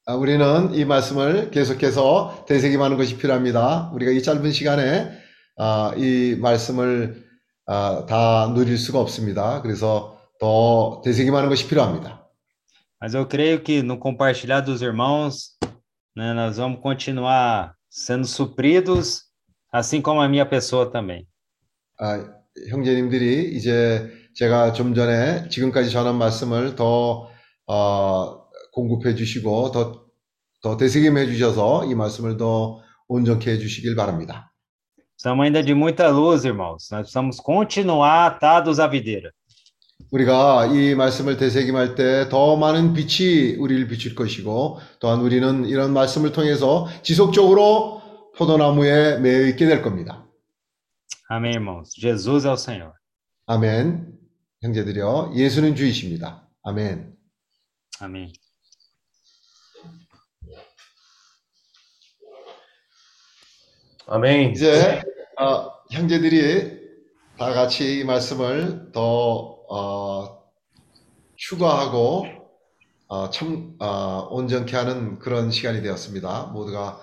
아, 0.06 0.16
우리는 0.16 0.74
이 0.74 0.86
말씀을 0.86 1.52
계속해서 1.52 2.46
되새김하는 2.48 2.96
것이 2.96 3.18
필요합니다. 3.18 3.92
우리가 3.94 4.12
이 4.12 4.22
짧은 4.22 4.52
시간에 4.52 5.12
아, 5.58 5.94
이 5.98 6.38
말씀을 6.40 7.27
아, 7.68 8.06
다 8.08 8.52
누릴 8.54 8.78
수가 8.78 9.00
없습니다. 9.00 9.62
그래서 9.62 10.18
더 10.40 11.02
되새김하는 11.04 11.50
것이 11.50 11.68
필요합니다. 11.68 12.26
Mas 13.00 13.14
eu 13.14 13.28
creio 13.28 13.62
que 13.62 13.84
no 13.84 14.00
compartilhar 14.00 14.62
dos 14.62 14.82
irmãos, 14.82 15.58
né, 16.16 16.34
nós 16.34 16.58
vamos 16.58 16.80
continuar 16.82 17.76
sendo 17.90 18.26
supridos, 18.26 19.26
assim 19.72 20.02
como 20.02 20.22
a 20.22 20.28
minha 20.28 20.46
pessoa 20.46 20.90
também. 20.92 21.28
아, 22.00 22.24
형제님들이 22.70 23.56
이제 23.56 24.10
제가 24.36 24.72
좀 24.74 24.96
전에 24.96 25.50
지금까지 25.50 25.92
전한 25.92 26.18
말씀을 26.18 26.76
더 26.76 27.30
어, 27.68 28.48
공급해 28.72 29.14
주시고 29.16 29.72
더, 29.72 30.06
더 30.62 30.78
되새김해 30.78 31.28
주셔서 31.28 31.86
이 31.86 31.96
말씀을 31.96 32.38
더 32.38 32.82
온전케 33.08 33.52
해 33.52 33.58
주시길 33.58 33.96
바랍니다. 33.96 34.54
Estamos 35.18 35.44
ainda 35.46 35.64
de 35.64 35.74
muita 35.74 36.08
luz, 36.10 36.46
irmãos. 36.46 36.88
Nós 36.92 37.02
precisamos 37.02 37.40
continuar 37.40 38.28
atados 38.28 38.80
à 38.80 38.88
videira. 38.88 39.32
우리가 40.12 40.68
이 40.68 40.96
말씀을 40.96 41.36
되새김할 41.38 41.96
때 41.96 42.30
더 42.30 42.56
많은 42.56 42.94
빛이 42.94 43.56
우리를 43.58 43.88
비출 43.88 44.16
것이고 44.16 44.80
또한 45.00 45.20
우리는 45.22 45.66
이런 45.66 45.92
말씀을 45.92 46.32
통해서 46.32 46.88
지속적으로 47.02 48.02
포도나무에 48.38 49.18
매여 49.18 49.48
있게 49.48 49.66
될 49.66 49.82
겁니다. 49.82 50.24
Amém, 51.30 51.56
irmãos. 51.56 51.90
Jesus 52.00 52.46
é 52.46 52.52
o 52.52 52.56
Senhor. 52.56 52.94
아멘. 53.48 54.14
형제들이여, 54.62 55.34
예수는 55.36 55.76
주이십니다. 55.76 56.48
아멘. 56.64 57.14
Amém. 58.00 58.32
아멘. 64.10 64.52
이제 64.52 65.02
어, 65.38 65.70
형제들이 65.92 66.80
다 67.38 67.52
같이 67.52 68.00
이 68.00 68.04
말씀을 68.06 68.94
더 68.94 69.02
어, 69.70 70.44
추가하고 71.36 72.26
어, 73.10 73.30
참 73.30 73.76
어, 73.80 74.30
온전케 74.32 74.78
하는 74.78 75.20
그런 75.20 75.52
시간이 75.52 75.82
되었습니다. 75.82 76.52
모두가 76.54 77.02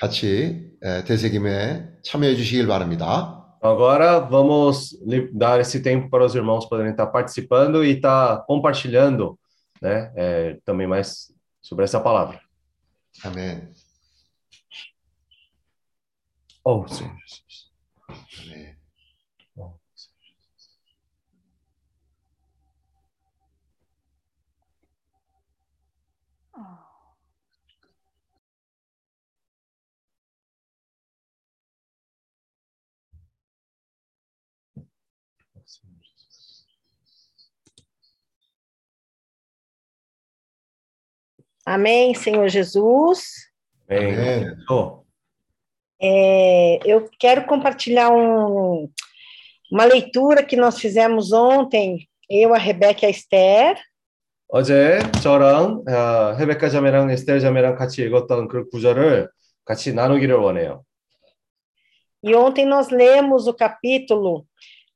같이 0.00 0.72
에, 0.82 1.04
되새김에 1.04 1.88
참여해 2.02 2.34
주시길 2.34 2.66
바랍니다. 2.66 3.40
Agora 3.62 4.18
vamos 4.28 4.90
dar 5.32 5.60
esse 5.60 5.80
tempo 5.80 6.10
para 6.10 6.24
os 6.24 6.34
irmãos 6.34 6.68
poderem 6.68 6.90
estar 6.90 7.06
participando 7.06 7.84
e 7.84 7.92
estar 7.92 8.44
compartilhando, 8.44 9.38
né, 9.80 10.12
é, 10.16 10.58
também 10.66 10.86
mais 10.86 11.32
sobre 11.62 11.84
essa 11.84 12.00
palavra. 12.00 12.40
아멘. 13.24 13.73
Oh, 16.64 16.86
Senhor 16.88 17.14
Jesus. 17.26 17.70
Amém. 18.08 18.76
Oh, 19.56 19.78
Senhor 35.66 36.00
Jesus. 36.02 36.64
Amém, 41.66 42.14
Senhor 42.14 42.48
Jesus. 42.48 43.50
Amém. 43.88 44.46
Amém. 44.66 45.03
É, 46.01 46.79
eu 46.85 47.09
quero 47.19 47.45
compartilhar 47.45 48.09
um- 48.09 48.89
uma 49.71 49.83
leitura 49.85 50.43
que 50.43 50.55
nós 50.55 50.79
fizemos 50.79 51.31
ontem, 51.31 52.07
eu, 52.29 52.53
a 52.53 52.57
Rebeca 52.57 53.05
e 53.05 53.07
a 53.07 53.09
Esther, 53.09 53.75
어제 54.51 54.99
저랑 55.21 55.83
아, 55.87 56.35
헤베카 56.39 56.69
자매랑 56.69 57.11
에스텔 57.11 57.39
자매랑 57.39 57.75
같이 57.75 58.01
읽었던 58.01 58.47
그 58.47 58.67
구절을 58.69 59.29
같이 59.63 59.93
나누기를 59.93 60.35
원해요. 60.37 60.83
e 62.23 62.33
ontem 62.35 62.65
nós 62.65 62.89
lemos 62.89 63.47
o 63.47 63.53
capítulo 63.53 64.45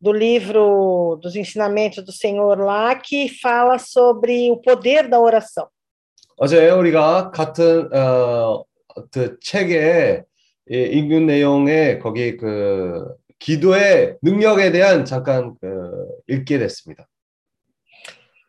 do 0.02 0.12
livro 0.12 1.18
dos 1.22 1.36
ensinamentos 1.36 2.04
do 2.04 2.12
Senhor 2.12 2.58
lá, 2.60 2.96
que 2.96 3.30
fala 3.30 3.78
sobre 3.78 4.50
o 4.52 4.58
poder 4.58 5.08
da 5.08 5.20
oração. 5.20 5.68
어제 6.36 6.70
우리가 6.72 7.30
같은 7.32 7.90
어, 7.94 8.64
그 9.12 9.38
책에 9.40 10.24
이 10.70 10.76
읽은 10.76 11.26
내용에 11.26 12.00
거기 12.00 12.38
그 12.38 13.16
기도의 13.40 14.18
능력에 14.22 14.72
대한 14.72 15.04
잠깐 15.04 15.56
그 15.60 16.08
읽게 16.28 16.58
됐습니다. 16.60 17.08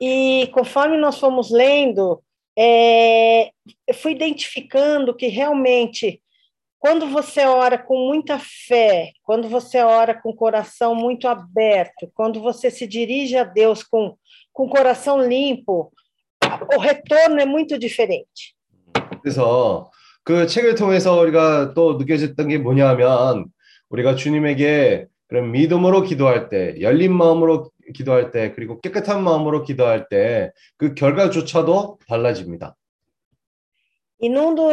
E 0.01 0.51
conforme 0.53 0.99
nós 0.99 1.19
fomos 1.19 1.51
lendo, 1.51 2.23
é, 2.57 3.51
eu 3.87 3.95
fui 3.95 4.13
identificando 4.13 5.15
que 5.15 5.29
realmente, 5.29 6.21
quando 6.79 7.07
você 7.07 7.45
ora 7.47 7.79
com 7.79 7.97
muita 8.09 8.39
fé, 8.39 9.13
quando 9.23 9.49
você 9.49 9.83
ora 9.83 10.15
com 10.15 10.31
o 10.31 10.37
coração 10.37 10.95
muito 10.95 11.27
aberto, 11.27 12.11
quando 12.15 12.41
você 12.41 12.71
se 12.71 12.87
dirige 12.87 13.37
a 13.37 13.45
Deus 13.45 13.83
com, 13.83 14.17
com 14.53 14.67
o 14.67 14.69
coração 14.69 15.21
limpo, 15.21 15.93
o 16.77 16.79
retorno 16.79 17.41
é 17.41 17.47
muito 17.47 17.79
diferente. 17.79 18.55
그래서 19.23 19.91
그 20.30 20.46
책을 20.46 20.76
통해서 20.76 21.20
우리가 21.20 21.74
또 21.74 21.94
느껴졌던 21.98 22.50
게 22.50 22.60
뭐냐면 22.60 23.46
우리가 23.90 24.14
주님에게 24.14 25.08
그런 25.28 25.52
믿음으로 25.52 26.04
기도할 26.04 26.50
때, 26.50 26.80
열린 26.82 27.18
마음으로 27.18 27.72
기도할 27.96 28.30
때, 28.30 28.54
그리고 28.54 28.80
깨끗한 28.80 29.24
마음으로 29.24 29.64
기도할 29.64 30.08
때 30.08 30.52
그 30.78 30.94
결과조차도 30.94 31.98
달라집니다. 32.08 32.76
E 34.22 34.28
num 34.30 34.54
do- 34.54 34.70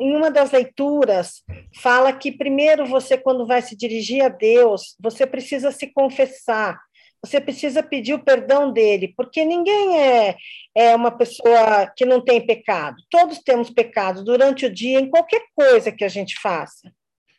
em 0.00 0.16
uma 0.16 0.28
das 0.30 0.50
leituras, 0.50 1.44
fala 1.80 2.12
que 2.12 2.32
primeiro 2.32 2.84
você, 2.86 3.16
quando 3.16 3.46
vai 3.46 3.62
se 3.62 3.76
dirigir 3.76 4.22
a 4.24 4.28
Deus, 4.28 4.96
você 4.98 5.24
precisa 5.24 5.70
se 5.70 5.86
confessar, 5.92 6.80
você 7.24 7.40
precisa 7.40 7.82
pedir 7.82 8.14
o 8.14 8.24
perdão 8.24 8.72
dele, 8.72 9.12
porque 9.16 9.44
ninguém 9.44 10.00
é, 10.00 10.36
é 10.74 10.96
uma 10.96 11.10
pessoa 11.10 11.86
que 11.94 12.04
não 12.04 12.20
tem 12.20 12.44
pecado. 12.44 12.96
Todos 13.10 13.38
temos 13.38 13.70
pecado 13.70 14.24
durante 14.24 14.66
o 14.66 14.72
dia, 14.72 15.00
em 15.00 15.10
qualquer 15.10 15.42
coisa 15.54 15.92
que 15.92 16.04
a 16.04 16.08
gente 16.08 16.38
faça. 16.40 16.90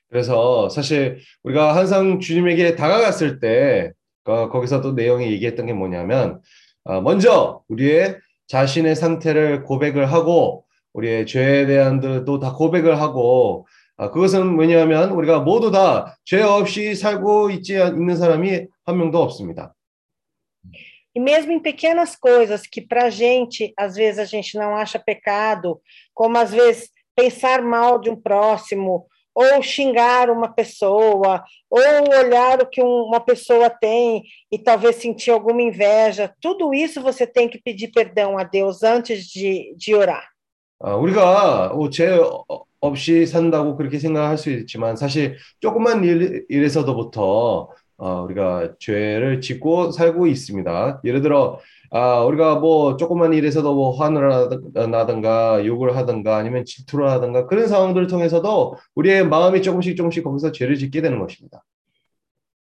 그래서 0.09 0.67
사실 0.67 1.21
우리가 1.41 1.73
항상 1.73 2.19
주님에게 2.19 2.75
다가갔을 2.75 3.39
때 3.39 3.93
어, 4.25 4.49
거기서 4.49 4.81
또 4.81 4.91
내용이 4.91 5.31
얘기했던 5.31 5.65
게 5.65 5.73
뭐냐면 5.73 6.41
어, 6.83 6.99
먼저 6.99 7.63
우리의 7.69 8.17
자신의 8.47 8.97
상태를 8.97 9.63
고백을 9.63 10.11
하고 10.11 10.65
우리의 10.91 11.25
죄에 11.25 11.65
대한도 11.65 12.39
다 12.39 12.53
고백을 12.53 12.99
하고 12.99 13.65
아, 13.67 13.80
그것은 14.00 14.54
뭐냐면 14.54 15.10
우리가 15.10 15.40
모두 15.40 15.70
다 15.70 16.14
죄 16.24 16.42
없이 16.42 16.94
살고 16.94 17.50
있지 17.50 17.76
않- 17.80 17.96
있는 17.96 18.16
사람이 18.16 18.66
한 18.84 18.98
명도 18.98 19.22
없습니다. 19.22 19.72
E 21.14 21.20
mesmo 21.20 21.50
em 21.52 21.60
pequenas 21.60 22.14
coisas 22.14 22.66
que 22.66 22.82
para 22.82 23.04
a 23.06 23.10
gente, 23.10 23.72
às 23.78 23.94
vezes 23.96 24.18
a 24.18 24.24
gente 24.26 24.58
não 24.58 24.76
acha 24.76 24.98
pecado, 24.98 25.80
como 26.12 26.36
às 26.36 26.50
vezes 26.52 26.90
pensar 27.16 27.62
mal 27.62 27.98
de 27.98 28.10
um 28.10 28.16
próximo, 28.16 29.06
ou 29.34 29.62
xingar 29.62 30.28
uma 30.30 30.48
pessoa, 30.52 31.42
ou 31.70 31.80
olhar 32.20 32.60
o 32.62 32.66
que 32.66 32.82
um- 32.82 33.04
uma 33.04 33.20
pessoa 33.20 33.70
tem 33.70 34.24
e 34.52 34.58
talvez 34.58 34.96
sentir 34.96 35.30
alguma 35.30 35.62
inveja, 35.62 36.34
tudo 36.40 36.74
isso 36.74 37.00
você 37.00 37.26
tem 37.26 37.48
que 37.48 37.58
pedir 37.62 37.88
perdão 37.88 38.36
a 38.36 38.44
Deus 38.44 38.82
antes 38.82 39.24
de, 39.26 39.74
de 39.76 39.94
orar. 39.94 40.28
아, 40.78 40.94
우리가 40.96 41.72
어, 41.74 41.88
죄 41.88 42.10
어- 42.18 42.44
없이 42.81 43.25
산다고 43.25 43.77
그렇게 43.77 43.99
생각할 43.99 44.37
수 44.37 44.49
있지만 44.51 44.95
사실 44.95 45.37
조그만 45.59 46.03
일, 46.03 46.45
일에서도부터 46.49 47.69
어, 47.97 48.23
우리가 48.23 48.73
죄를 48.79 49.41
짓고 49.41 49.91
살고 49.91 50.25
있습니다. 50.25 51.01
예를 51.05 51.21
들어 51.21 51.59
아, 51.91 52.23
우리가 52.23 52.55
뭐 52.55 52.97
조그만 52.97 53.33
일에서도 53.33 53.75
뭐 53.75 53.91
화를 53.91 54.49
나든가 54.89 55.63
욕을 55.65 55.95
하든가 55.95 56.37
아니면 56.37 56.65
질투를 56.65 57.09
하든가 57.11 57.45
그런 57.45 57.67
상황들을 57.67 58.07
통해서도 58.07 58.77
우리의 58.95 59.27
마음이 59.27 59.61
조금씩 59.61 59.95
조금씩 59.95 60.23
거기서 60.23 60.51
죄를 60.51 60.77
짓게 60.77 61.01
되는 61.01 61.19
것입니다. 61.19 61.63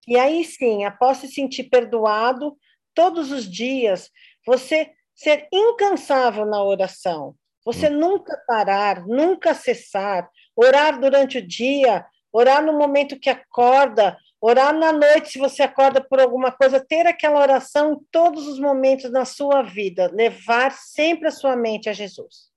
E 0.09 0.19
aí 0.19 0.43
sim, 0.43 0.85
após 0.85 1.19
se 1.19 1.29
sentir 1.29 1.71
perdoado, 1.71 2.57
todos 2.93 3.31
os 3.31 3.49
dias, 3.49 4.11
você 4.45 4.91
ser 5.15 5.47
incansável 5.53 6.45
na 6.45 6.61
oração, 6.65 7.37
você 7.66 7.90
nunca 7.90 8.38
parar, 8.48 9.06
nunca 9.06 9.54
cessar, 9.54 10.30
orar 10.56 11.00
durante 11.00 11.40
o 11.40 11.46
dia, 11.46 12.06
orar 12.32 12.64
no 12.64 12.74
momento 12.74 13.20
que 13.20 13.30
acorda, 13.30 14.18
orar 14.40 14.74
na 14.74 14.94
noite 14.94 15.32
se 15.32 15.40
você 15.40 15.64
acorda 15.64 16.00
por 16.02 16.20
alguma 16.20 16.52
coisa, 16.52 16.80
ter 16.80 17.06
aquela 17.08 17.42
oração 17.42 17.94
em 17.94 17.98
todos 18.12 18.48
os 18.48 18.60
momentos 18.60 19.12
na 19.12 19.26
sua 19.26 19.64
vida, 19.64 20.10
levar 20.14 20.72
sempre 20.72 21.28
a 21.28 21.32
sua 21.32 21.56
mente 21.56 21.90
a 21.90 21.94
Jesus. 21.94 22.52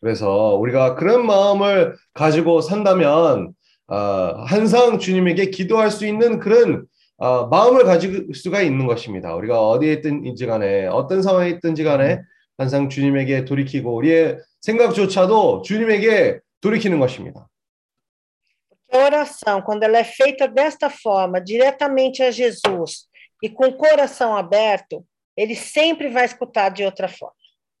그래서 0.00 0.54
우리가 0.54 0.94
그런 0.94 1.26
마음을 1.26 1.96
가지고 2.12 2.60
산다면 2.60 3.54
아, 3.88 4.44
항상 4.46 4.98
주님에게 4.98 5.50
기도할 5.50 5.90
수 5.90 6.06
있는 6.06 6.38
그런 6.38 6.86
아, 7.18 7.46
마음을 7.50 7.84
가질 7.84 8.28
수가 8.34 8.62
있는 8.62 8.86
것입니다. 8.86 9.34
우리가 9.34 9.60
어디에 9.60 9.94
있든지 9.94 10.46
간에 10.46 10.86
어떤 10.86 11.22
상황에 11.22 11.50
있든지 11.50 11.84
간에 11.84 12.20
항상 12.61 12.89
주님에게 12.89 13.45
돌이키고 13.45 13.93
우리의 13.95 14.37
생각조차도 14.61 15.63
주님에게 15.63 16.39
돌이키는 16.61 16.99
것입니다. 16.99 17.47
A 18.93 18.97
oração, 19.05 19.63
quando 19.63 19.83
ela 19.83 19.99
é 19.99 20.03
feita 20.03 20.47
desta 20.47 20.89
forma, 20.89 21.39
diretamente 21.39 22.21
a 22.21 22.29
Jesus 22.29 23.07
e 23.41 23.49
com 23.49 23.67
o 23.67 23.77
coração 23.77 24.35
aberto, 24.35 25.05
ele 25.35 25.55
sempre 25.55 26.09
vai 26.09 26.25
escutar 26.25 26.69
de 26.69 26.83
outra 26.83 27.07
forma. 27.07 27.35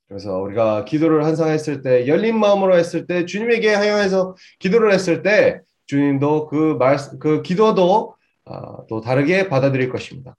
그래서 0.07 0.39
우리가 0.39 0.83
기도를 0.85 1.23
항상 1.23 1.49
했을 1.49 1.81
때 1.81 2.07
열린 2.07 2.37
마음으로 2.37 2.77
했을 2.77 3.07
때 3.07 3.25
주님에게 3.25 3.73
향해서 3.73 4.35
기도를 4.59 4.91
했을 4.93 5.21
때 5.21 5.61
주님도 5.85 6.47
그 6.47 6.75
말, 6.79 6.97
그 7.19 7.41
기도도 7.41 8.15
아, 8.45 8.85
또 8.89 8.99
다르게 9.01 9.47
받아들일 9.47 9.89
것입니다. 9.89 10.35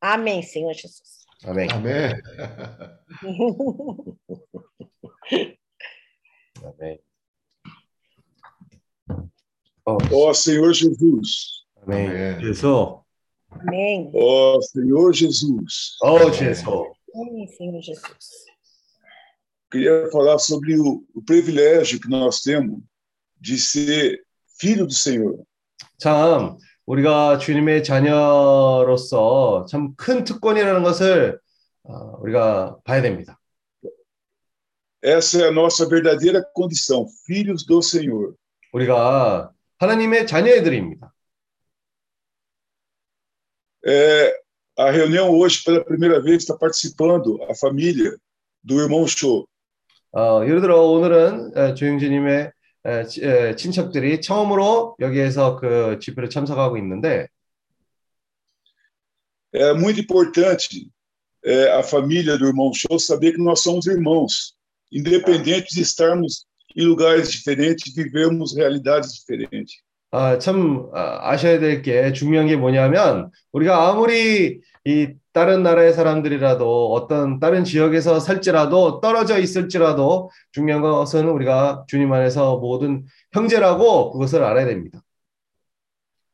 Amém, 0.00 0.38
Senhor 0.38 0.74
Jesus. 0.74 0.76
아멘. 0.78 1.04
아멘. 1.04 1.15
Amém. 1.46 1.68
Amém. 1.70 2.10
Amém. 6.64 7.00
Ó 9.86 9.96
oh, 10.10 10.34
Senhor 10.34 10.74
Jesus. 10.74 11.64
Amém. 11.80 12.40
Jesus. 12.40 12.98
Amém. 13.48 14.10
Ó 14.12 14.56
oh, 14.56 14.62
Senhor 14.62 15.14
Jesus. 15.14 15.96
Ó 16.02 16.16
oh, 16.16 16.32
Jesus. 16.32 16.88
Amém, 17.14 17.46
Senhor 17.46 17.80
Jesus. 17.80 18.44
Queria 19.70 20.10
falar 20.10 20.40
sobre 20.40 20.76
o, 20.76 21.06
o 21.14 21.22
privilégio 21.22 22.00
que 22.00 22.08
nós 22.08 22.40
temos 22.40 22.80
de 23.40 23.56
ser 23.56 24.20
filho 24.58 24.84
do 24.84 24.92
Senhor. 24.92 25.46
Tá. 26.00 26.56
우리가 26.86 27.38
주님의 27.38 27.84
자녀로서 27.84 29.66
참 29.68 29.94
큰 29.96 30.24
특권이라는 30.24 30.82
것을 30.82 31.38
어, 31.84 32.18
우리가 32.20 32.78
봐야 32.84 33.02
됩니다. 33.02 33.38
Essa 35.02 35.42
é 35.42 35.44
a 35.44 35.50
nossa 35.52 35.86
verdadeira 35.88 36.42
condição, 36.54 37.06
filhos 37.26 37.64
do 37.66 37.80
Senhor. 37.80 38.34
우리가 38.72 39.52
하나님의 39.78 40.26
자녀들입니다. 40.26 41.12
É, 43.86 44.32
a 44.78 44.90
reunião 44.90 45.30
hoje, 45.30 45.62
pela 45.64 45.84
primeira 45.84 46.20
vez, 46.20 46.42
está 46.42 46.56
participando 46.56 47.40
a 47.48 47.54
família 47.54 48.16
do 48.64 48.80
irmão 48.80 49.06
Show. 49.06 49.46
어, 50.12 50.42
예를 50.44 50.60
들어 50.60 50.80
오늘은 50.82 51.52
에, 51.56 51.74
조영진님의 51.74 52.50
친척들이 53.56 54.20
처음으로 54.20 54.96
여기에서 55.00 55.56
그 55.56 55.98
집회를 56.00 56.30
참석하고 56.30 56.76
있는데 56.78 57.28
É 59.52 59.72
muito 59.72 60.00
importante 60.00 60.90
é, 61.42 61.70
a 61.72 61.82
família 61.82 62.36
do 62.36 62.46
irmão 62.46 62.70
Show 62.74 62.98
saber 62.98 63.32
que 63.32 63.42
nós 63.42 63.62
somos 63.62 63.86
irmãos, 63.86 64.54
independente 64.92 65.74
de 65.74 65.80
estarmos 65.80 66.44
em 66.76 66.84
lugares 66.84 67.30
diferentes, 67.30 67.94
vivemos 67.94 68.54
realidades 68.54 69.14
diferentes. 69.14 69.80
아, 70.12 70.38
참 70.38 70.88
아, 70.92 71.30
아셔야 71.30 71.58
될 71.58 71.82
게 71.82 72.12
중요한 72.12 72.46
게 72.48 72.56
뭐냐면 72.56 73.30
우리가 73.52 73.88
아무리 73.88 74.60
이 74.84 75.14
다른 75.36 75.62
나라의 75.62 75.92
사람들이라도 75.92 76.92
어떤 76.94 77.38
다른 77.38 77.62
지역에서 77.62 78.20
살지라도 78.20 79.02
떨어져 79.02 79.38
있을지라도 79.38 80.30
중요한 80.50 80.80
것은 80.80 81.28
우리가 81.28 81.84
주님 81.88 82.10
안에서 82.10 82.56
모든 82.56 83.04
형제라고 83.32 84.12
그것을 84.12 84.42
알아야 84.42 84.64
됩니다. 84.64 85.02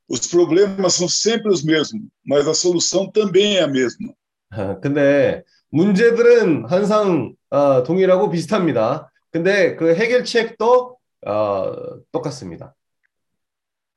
Os 0.08 0.28
problemas 0.30 0.94
são 0.94 1.08
sempre 1.08 1.50
os 1.50 1.64
mesmos, 1.64 2.06
mas 2.24 2.46
a 2.46 2.54
solução 2.54 3.10
também 3.10 3.56
é 3.56 3.62
a 3.62 3.66
mesma. 3.66 4.14
아, 4.50 4.78
근데 4.78 5.42
문제들은 5.70 6.66
항상 6.66 7.34
어, 7.50 7.82
동일하고 7.82 8.30
비슷합니다. 8.30 9.10
근데 9.32 9.74
그 9.74 9.96
해결책도 9.96 10.96
어, 11.26 11.74
똑같습니다. 12.12 12.72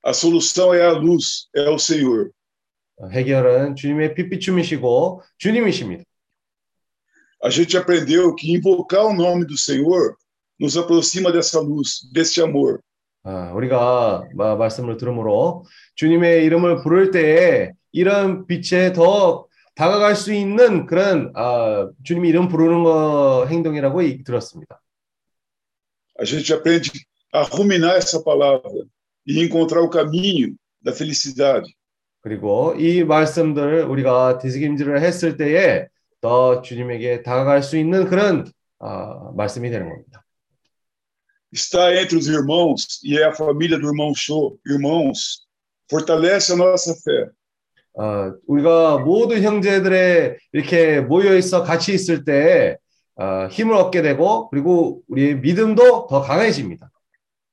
A 0.03 0.14
solução 0.14 0.74
é 0.74 0.82
a 0.82 0.93
luz, 0.93 1.47
é 1.56 1.70
o 1.70 1.78
Senhor. 1.78 2.32
어, 2.98 3.08
해결은 3.08 3.76
주님의 3.76 4.16
빛비춤이시고 4.16 5.22
주님이십니다. 5.38 6.04
A 7.43 7.50
gente 7.52 7.78
aprendeu 7.78 8.34
que 8.36 8.52
invocar 8.56 9.06
o 9.06 9.14
nome 9.14 9.46
do 9.46 9.56
Senhor 9.58 10.16
nos 10.60 10.78
aproxima 10.78 11.32
dessa 11.32 11.60
luz, 11.60 12.10
desse 12.14 12.41
amor. 12.41 12.80
아, 13.24 13.52
우리가 13.54 14.24
마- 14.36 14.56
말씀을 14.56 14.98
들으므로 14.98 15.66
주님의 15.96 16.46
이름을 16.46 16.84
부를 16.84 17.12
때에 17.12 17.72
이런 17.91 18.46
빛에 18.48 18.93
더 18.93 19.48
다가갈 19.76 20.16
수 20.16 20.32
있는 20.34 20.86
그런 20.86 21.32
아, 21.36 21.89
주님의 22.04 22.30
이름 22.30 22.48
부르는 22.48 22.84
거 22.84 23.46
행동이라고 23.50 24.02
이- 24.04 24.24
들었습니다. 24.24 24.82
A 26.20 26.26
gente 26.26 26.54
aprende 26.54 26.89
a 27.34 27.41
ruminar 27.43 27.98
essa 27.98 28.24
palavra 28.24 28.72
e 29.28 29.41
encontrar 29.43 29.82
o 29.82 29.89
caminho 29.89 30.56
da 30.82 30.93
felicidade. 30.93 31.68
그리고 32.26 32.73
이 32.76 33.03
말씀들 33.03 33.84
우리가 33.84 34.39
되새김질을 34.39 34.99
했을 34.99 35.38
때에 35.38 35.86
더 36.21 36.63
주님에게 36.63 37.21
다가갈 37.21 37.61
수 37.61 37.78
있는 37.78 38.05
그런 38.05 38.51
아, 38.80 39.32
말씀이 39.36 39.69
되는 39.69 39.88
겁니다. 39.88 40.26
Está 41.53 41.93
entre 41.93 42.17
os 42.17 42.28
irmãos 42.28 42.99
e 43.03 43.15
é 43.15 43.26
a 43.26 43.32
família 43.32 43.78
do 43.78 43.86
irmão 43.86 44.11
Show. 44.15 44.57
Irmãos, 44.65 45.45
fortalece 45.88 46.53
a 46.53 46.55
nossa 46.55 46.95
fé. 46.95 47.30
어, 47.93 48.34
우리가 48.47 48.97
모든 48.97 49.43
형제들의 49.43 50.38
이렇게 50.51 51.01
모여 51.01 51.38
있어 51.38 51.61
같이 51.61 51.93
있을 51.93 52.26
때 52.26 52.78
어, 53.17 53.45
힘을 53.51 53.76
얻게 53.76 54.01
되고 54.01 54.49
그리고 54.49 55.03
우리의 55.09 55.41
믿음도 55.41 56.07
더 56.07 56.21
강해집니다. 56.21 56.89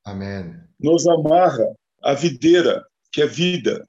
아멘. 0.04 0.62
Nos 0.82 1.06
amarra 1.06 1.74
a 2.06 2.16
videira, 2.16 2.82
que 3.12 3.22
é 3.22 3.26
vida. 3.26 3.84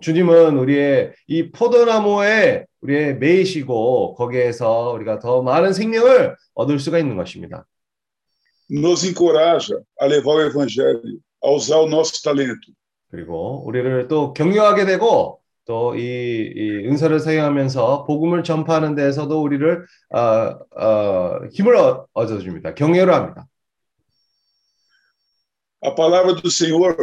주님은 0.00 0.56
우리의 0.56 1.12
이 1.26 1.50
포도나무에 1.50 2.64
우리의 2.80 3.18
매이시고 3.18 4.14
거기에서 4.14 4.92
우리가 4.92 5.18
더 5.18 5.42
많은 5.42 5.72
생명을 5.72 6.36
얻을 6.54 6.78
수가 6.78 6.98
있는 6.98 7.16
것입니다. 7.16 7.66
Nos 8.70 9.04
encoraja 9.06 9.76
a 10.02 10.08
levar 10.08 10.36
o 10.36 10.42
evangelho, 10.50 11.02
a 11.44 11.50
usar 11.54 11.80
o 11.80 11.86
nosso 11.86 12.22
talento. 12.22 12.72
그리고 13.10 13.62
우리를 13.66 14.08
또 14.08 14.32
격려하게 14.32 14.86
되고 14.86 15.40
또이이 15.66 16.86
은사를 16.88 17.20
사용하면서 17.20 18.04
복음을 18.04 18.42
전파하는 18.42 18.94
데에서도 18.94 19.42
우리를 19.42 19.86
어, 20.10 20.18
어, 20.82 21.40
힘을 21.52 21.76
얻- 21.76 22.06
얻어 22.14 22.38
줍니다. 22.38 22.74
격려를 22.74 23.12
합니다. 23.14 23.46
A 25.84 25.94
palavra 25.94 26.34
do 26.34 26.48
Senhor, 26.48 26.96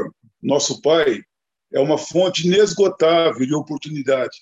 nosso 0.43 0.81
Pai, 0.81 1.21
é 1.73 1.79
uma 1.79 1.97
fonte 1.97 2.47
inesgotável 2.47 3.45
de 3.45 3.55
oportunidade. 3.55 4.37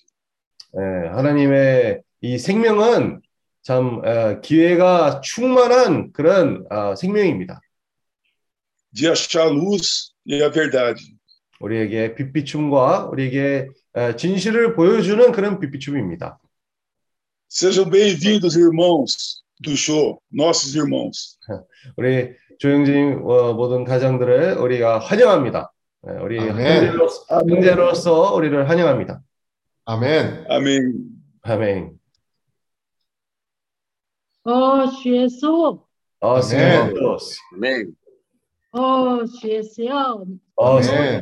예, 0.76 1.08
하나님의 1.10 2.02
이 2.22 2.38
생명은 2.38 3.22
참 3.62 4.02
어, 4.06 4.40
기회가 4.42 5.22
충만한 5.22 6.12
그런 6.12 6.66
어, 6.70 6.96
생명입니다. 6.96 7.60
de 8.94 9.08
achar 9.08 9.52
luz 9.52 10.14
e 10.26 10.36
a 10.36 10.50
verdade. 10.52 11.02
우리에게 11.60 12.16
빛비춤과 12.16 13.06
우리에게 13.12 13.68
어, 13.94 14.16
진실을 14.16 14.76
보여주는 14.76 15.32
그런 15.32 15.60
빛비춤입니다. 15.60 16.40
Sejam 17.52 17.90
bem-vindos, 17.90 18.56
irmãos 18.56 19.44
do 19.64 19.74
show, 19.74 20.20
nossos 20.32 20.76
irmãos. 20.76 21.40
우리 21.98 22.36
조영진 22.60 23.22
어, 23.24 23.54
모든 23.54 23.84
가정들을 23.84 24.58
우리가 24.58 25.00
환영합니다. 25.00 25.72
우리 26.02 26.40
형제로서, 26.40 27.26
형제로서 27.48 28.34
우리를 28.36 28.70
환영합니다. 28.70 29.22
아멘. 29.86 30.46
아멘. 30.50 30.94
아멘. 31.42 32.00
Oh, 34.46 34.90
Jesus. 35.04 35.44
Oh, 36.22 36.42
Senhor 36.42 36.94
Deus. 36.94 37.38
Amém. 37.54 37.94
Oh, 38.74 39.26
Jesus. 39.42 39.78
Oh, 40.56 40.82
Senhor. 40.82 41.22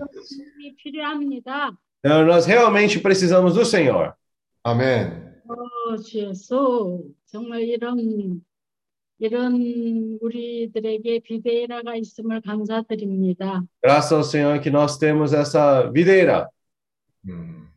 필요합니다. 0.83 1.71
Nós 2.03 2.45
realmente 2.45 2.99
precisamos 2.99 3.55
do 3.55 3.65
Senhor. 3.65 4.13
Amém. 4.63 5.11
Oh, 5.49 5.97
Jesus. 5.97 7.15
정말 7.25 7.63
이런 7.63 8.41
이런 9.19 10.19
우리들에게 10.21 11.19
비데이라가 11.19 11.95
있음을 11.95 12.41
감사드립니다. 12.41 13.63
Graças 13.81 14.13
ao 14.13 14.23
Senhor 14.23 14.61
que 14.61 14.69
nós 14.69 14.97
temos 14.99 15.33
essa 15.33 15.91
videira. 15.91 16.47
음. 17.27 17.67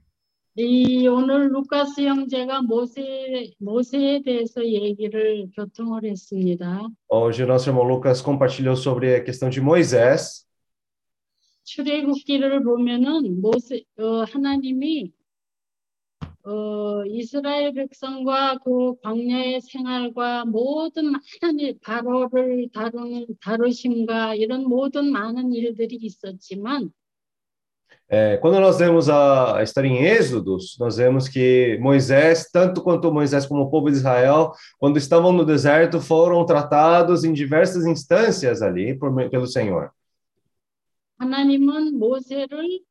이 0.57 1.07
오늘 1.09 1.49
루카스 1.53 2.03
형제가 2.03 2.62
모세, 2.62 3.53
모세에 3.59 4.20
대해서 4.22 4.62
얘기를 4.62 5.49
교통을 5.57 6.05
했습니다. 6.05 6.86
Hoje 7.09 7.45
nosso 7.45 7.70
irmão 7.70 7.84
Lucas 7.84 8.20
compartilhou 8.20 8.76
sobre 8.76 9.14
a 9.14 9.24
questão 9.24 9.49
de 9.49 9.61
Moisés. 9.61 10.45
출애굽기를 11.64 12.64
보면은 12.64 13.41
모세 13.41 13.84
어, 13.99 14.24
하나님이 14.24 15.12
어, 16.49 17.03
이스라엘 17.05 17.73
백성과 17.73 18.59
그 18.63 18.95
광야의 19.01 19.61
생활과 19.61 20.45
모든 20.45 21.11
많은 21.11 21.59
일, 21.59 21.80
바로를 21.82 22.69
다루는 22.73 23.26
다루심과 23.41 24.36
이런 24.36 24.63
모든 24.63 25.11
많은 25.11 25.53
일들이 25.53 25.95
있었지만 25.95 26.91
É, 28.07 28.38
quando 28.38 28.59
nós 28.59 28.78
vemos 28.78 29.09
a, 29.09 29.57
a 29.57 29.63
história 29.63 29.88
em 29.88 30.05
Êxodos, 30.05 30.78
nós 30.80 30.97
vemos 30.97 31.28
que 31.28 31.76
Moisés, 31.82 32.47
tanto 32.51 32.84
quanto 32.84 33.11
Moisés 33.11 33.47
como 33.47 33.63
o 33.63 33.69
povo 33.69 33.89
de 33.89 33.97
Israel, 33.97 34.51
quando 34.78 34.97
estavam 34.97 35.32
no 35.32 35.43
deserto, 35.43 35.99
foram 35.99 36.45
tratados 36.45 37.23
em 37.23 37.34
diversas 37.34 37.86
instâncias 37.88 38.61
ali 38.61 38.95
por, 38.97 39.11
pelo 39.30 39.47
Senhor. 39.47 39.89
하나님은 41.17 41.97
모세를 41.97 42.82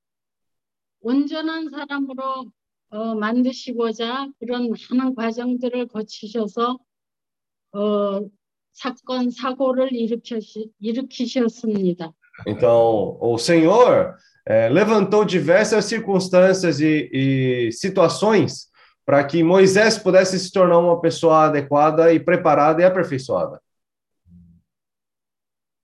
온전한 1.01 1.71
사람으로 1.71 2.47
어, 2.92 3.16
만드시고자 3.16 4.30
그런 4.40 4.72
많은 4.90 5.16
과정들을 5.16 5.88
거치셔서 5.88 6.80
어, 7.74 8.30
사건 8.74 9.30
사고를 9.30 9.94
일으키시, 9.94 10.72
일으키셨습니다. 10.80 12.14
Então, 12.48 13.18
o 13.20 13.38
Senhor 13.38 14.16
é, 14.48 14.70
levantou 14.70 15.26
diversas 15.26 15.86
circunstâncias 15.86 16.80
e, 16.80 17.10
e 17.12 17.72
situações 17.72 18.70
para 19.06 19.24
que 19.26 19.44
Moisés 19.44 19.98
pudesse 19.98 20.40
se 20.40 20.52
tornar 20.52 20.80
uma 20.80 21.02
pessoa 21.02 21.46
adequada 21.46 22.14
e 22.14 22.20
preparada 22.20 22.82
e 22.82 22.86
aperfeiçoada. 22.86 23.60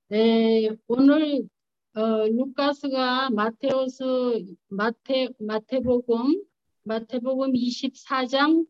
네, 0.08 0.70
오늘 0.88 1.48
어, 1.96 2.28
루카스가 2.28 3.32
마테오스 3.32 4.04
마테 4.70 5.30
마테복음 5.40 6.44
마테복음 6.85 7.53
24장 7.53 8.67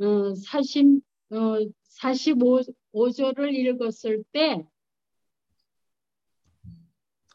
어, 0.00 0.34
40 0.34 1.02
어, 1.30 1.58
45 1.88 2.62
5절을 2.94 3.52
읽었을 3.52 4.24
때 4.32 4.66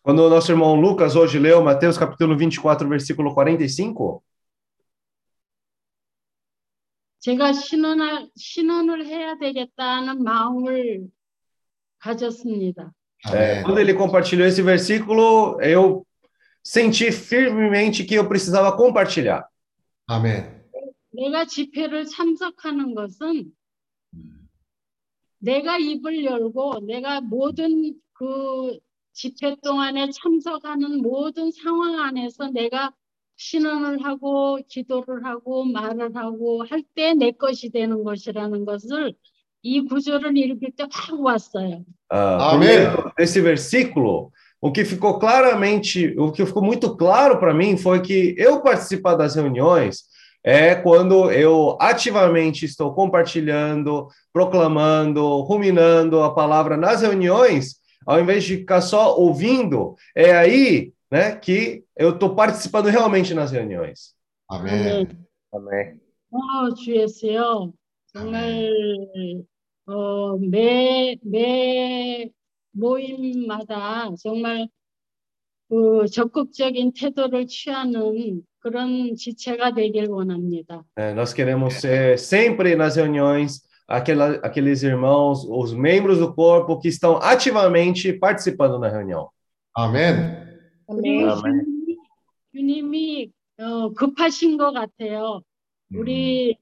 Quando 0.04 0.20
o 0.24 0.30
nosso 0.30 0.52
irmão 0.52 0.76
Lucas 0.76 1.16
hoje 1.16 1.40
leu 1.40 1.64
Mateus 1.64 1.98
capítulo 1.98 2.36
24, 2.38 2.90
versículo 2.90 3.34
45, 3.34 4.22
제가 7.22 7.54
신원할 7.54 8.28
신원을 8.36 9.06
해야 9.06 9.38
되겠다는 9.38 10.22
마음을 10.22 11.08
가졌습니다. 12.00 12.92
é, 13.32 13.62
아멘. 13.62 13.64
quando 13.64 13.80
ele 13.80 13.94
compartilhou 13.94 14.46
esse 14.46 14.62
versículo, 14.62 15.58
eu 15.62 16.06
senti 16.63 17.11
firmemente 17.13 18.05
que 18.05 18.15
eu 18.15 18.29
precisava 18.29 18.77
compartilhar. 18.77 19.45
아멘. 20.07 20.59
내가 21.13 21.45
집회를 21.47 22.05
참석하는 22.07 22.95
것은 22.95 23.53
내가 25.39 25.79
입을 25.79 26.25
열고 26.25 26.81
내가 26.87 27.21
모든 27.21 27.95
그 28.13 28.79
집회 29.13 29.57
동안에 29.63 30.11
참석하는 30.11 31.03
모든 31.03 31.51
상황 31.51 32.01
안에서 32.01 32.49
내가 32.51 32.93
신원을 33.37 34.05
하고 34.05 34.59
기도를 34.69 35.25
하고 35.25 35.65
말을 35.65 36.17
하고 36.17 36.65
할 36.65 36.83
때 36.95 37.15
내 37.15 37.31
것이 37.33 37.71
되는 37.71 38.03
것이라는 38.03 38.65
것을 38.65 39.15
이 39.63 39.81
구절을 39.85 40.37
읽을 40.37 40.73
때 40.77 40.85
확 40.91 41.21
왔어요. 41.21 41.85
Ah, 42.11 42.55
Amém. 42.55 42.69
primeiro, 42.69 43.13
Nesse 43.19 43.41
versículo, 43.43 44.31
o 44.62 44.72
que 44.72 44.86
ficou 44.86 45.20
claramente, 45.20 46.16
o 46.18 46.32
que 46.32 46.46
ficou 46.46 46.64
muito 46.64 46.96
claro 46.96 47.38
para 47.38 47.54
mim 47.54 47.78
foi 47.78 48.02
que 48.02 48.34
eu 48.38 48.62
participar 48.62 49.16
das 49.16 49.36
reuniões 49.36 50.04
é 50.44 50.76
quando 50.76 51.32
eu 51.32 51.78
ativamente 51.80 52.66
estou 52.66 52.94
compartilhando, 52.94 54.08
proclamando, 54.34 55.42
ruminando 55.42 56.22
a 56.22 56.34
palavra 56.34 56.76
nas 56.76 57.02
reuniões, 57.02 57.78
ao 58.06 58.20
invés 58.20 58.44
de 58.44 58.58
ficar 58.58 58.82
só 58.82 59.18
ouvindo, 59.18 59.96
é 60.14 60.34
aí, 60.34 60.92
né, 61.10 61.36
que 61.36 61.84
eu 61.96 62.10
estou 62.10 62.36
participando 62.36 62.88
realmente 62.88 63.34
nas 63.34 63.52
reuniões. 63.52 64.14
아멘. 64.50 65.08
Amém. 65.54 66.02
어, 66.32 66.74
주 66.74 66.96
예수요. 66.96 67.74
정말 68.12 68.70
어, 69.88 70.38
매, 70.38 71.18
매 71.24 72.30
모임마다 72.73 74.11
정말 74.23 74.69
그 75.69 76.07
적극적인 76.07 76.93
태도를 76.95 77.47
취하는 77.47 78.43
그런 78.61 79.15
지체가 79.15 79.75
되길 79.75 80.09
원합니다. 80.09 80.85
É, 80.97 81.13
nós 81.15 81.33
queremos 81.33 81.75
ser 81.75 82.19
sempre 82.19 82.75
nas 82.75 82.97
reuniões 82.97 83.63
aquela, 83.87 84.37
aqueles 84.43 84.83
irmãos, 84.83 85.45
os 85.45 85.73
membros 85.73 86.19
do 86.19 86.33
corpo 86.35 86.79
que 86.79 86.89
estão 86.89 87.17
ativamente 87.17 88.13
participando 88.13 88.79
na 88.79 88.89
reunião. 88.89 89.31
아멘. 89.75 90.49
아멘. 90.89 91.29
주님이, 91.29 91.97
주님이 92.55 93.33
어, 93.59 93.93
급하신 93.93 94.57
것 94.57 94.73
같아요. 94.73 95.43
우리 95.95 96.57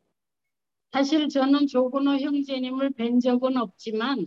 사실 0.92 1.28
저는 1.28 1.66
조근호 1.66 2.16
형제님을 2.16 2.92
뵌 2.96 3.20
적은 3.20 3.56
없지만 3.56 4.26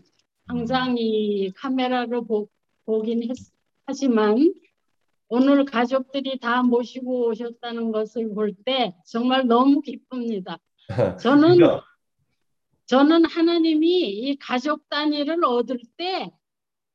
항상 0.50 0.96
이 0.98 1.52
카메라로 1.52 2.26
보, 2.26 2.50
보긴 2.86 3.22
했, 3.30 3.38
하지만 3.86 4.52
오늘 5.28 5.64
가족들이 5.64 6.40
다 6.40 6.64
모시고 6.64 7.28
오셨다는 7.28 7.92
것을 7.92 8.34
볼 8.34 8.56
때 8.66 8.96
정말 9.06 9.46
너무 9.46 9.82
기쁩니다. 9.82 10.58
저는 11.22 11.60
저는 12.88 13.26
하나님이 13.26 14.10
이 14.10 14.36
가족 14.40 14.90
단위를 14.90 15.46
얻을 15.46 15.78
때 15.98 16.32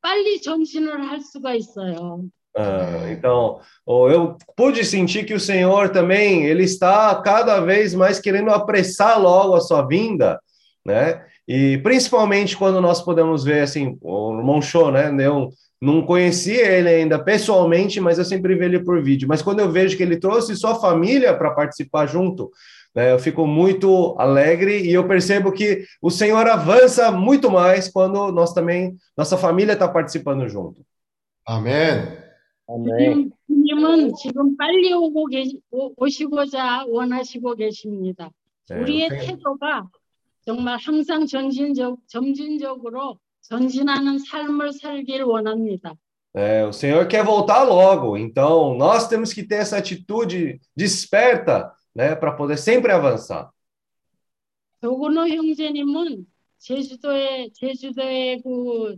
빨리 0.01 0.43
전신을 0.43 1.09
할 1.09 1.21
수가 1.21 1.55
있어요. 1.55 2.25
ah, 2.57 3.09
então, 3.11 3.61
oh, 3.87 4.09
eu 4.09 4.37
pude 4.57 4.85
sentir 4.85 5.25
que 5.25 5.35
o 5.35 5.41
Senhor 5.41 5.91
também, 5.91 6.45
ele 6.45 6.65
está 6.65 7.21
cada 7.23 7.61
vez 7.61 7.95
mais 7.95 8.21
querendo 8.21 8.51
apressar 8.51 9.21
logo 9.21 9.55
a 9.55 9.61
sua 9.61 9.83
vinda, 9.87 10.41
né? 10.85 11.25
E 11.48 11.78
principalmente 11.80 12.56
quando 12.58 12.80
nós 12.82 13.02
podemos 13.02 13.44
ver, 13.44 13.62
assim, 13.62 13.98
o 14.02 14.38
irmão 14.38 14.62
Show, 14.62 14.92
né? 14.92 15.10
Eu 15.20 15.50
não 15.82 16.06
conhecia 16.06 16.66
ele 16.68 16.90
ainda 16.90 17.18
pessoalmente, 17.18 18.00
mas 18.00 18.18
eu 18.20 18.26
sempre 18.26 18.56
vi 18.56 18.66
ele 18.66 18.84
por 18.84 19.02
vídeo. 19.02 19.28
Mas 19.28 19.42
quando 19.42 19.60
eu 19.60 19.72
vejo 19.72 19.96
que 19.98 20.04
ele 20.04 20.18
trouxe 20.18 20.56
sua 20.56 20.76
família 20.76 21.36
para 21.36 21.52
participar 21.52 22.06
junto, 22.06 22.52
né? 22.94 23.12
Eu 23.14 23.20
fico 23.20 23.48
muito 23.48 24.16
alegre 24.20 24.82
e 24.82 24.92
eu 24.94 25.08
percebo 25.08 25.52
que 25.52 25.86
o 26.02 26.10
Senhor 26.12 26.46
avança 26.48 27.12
muito 27.12 27.50
mais 27.50 27.88
quando 27.88 28.32
nós 28.32 28.54
também, 28.54 28.96
nossa 29.18 29.38
família 29.38 29.74
está 29.74 29.88
participando 29.88 30.48
junto. 30.48 30.82
아멘. 31.46 32.20
주님, 32.68 33.32
주님은 33.48 34.14
지금 34.22 34.56
빨리 34.56 34.94
오고 34.94 35.26
계시, 35.28 35.60
오, 35.72 35.92
오시고자 35.98 36.86
원하시고 36.88 37.56
계십니다. 37.56 38.30
네, 38.70 38.80
우리의 38.80 39.10
생- 39.10 39.38
태도가 39.38 39.90
정말 40.45 40.79
항상 40.79 41.27
전진적, 41.27 41.99
점진적으로 42.07 43.19
전진하는 43.41 44.19
삶을 44.19 44.73
살길 44.73 45.23
원합니다. 45.23 45.95
É, 46.37 46.65
o 46.67 46.73
Senhor 46.73 47.07
quer 47.07 47.25
voltar 47.25 47.63
logo, 47.63 48.17
então 48.17 48.75
nós 48.77 49.07
temos 49.09 49.33
que 49.33 49.45
ter 49.47 49.61
essa 49.63 49.77
atitude 49.79 50.61
desperta, 50.77 51.73
né, 51.95 52.17
para 52.17 52.33
poder 52.35 52.57
sempre 52.59 52.91
avançar. 52.93 53.51
조근호 54.83 55.29
형제님은 55.29 56.27
제주도에 56.59 57.51
제주도의 57.55 58.43
그, 58.43 58.97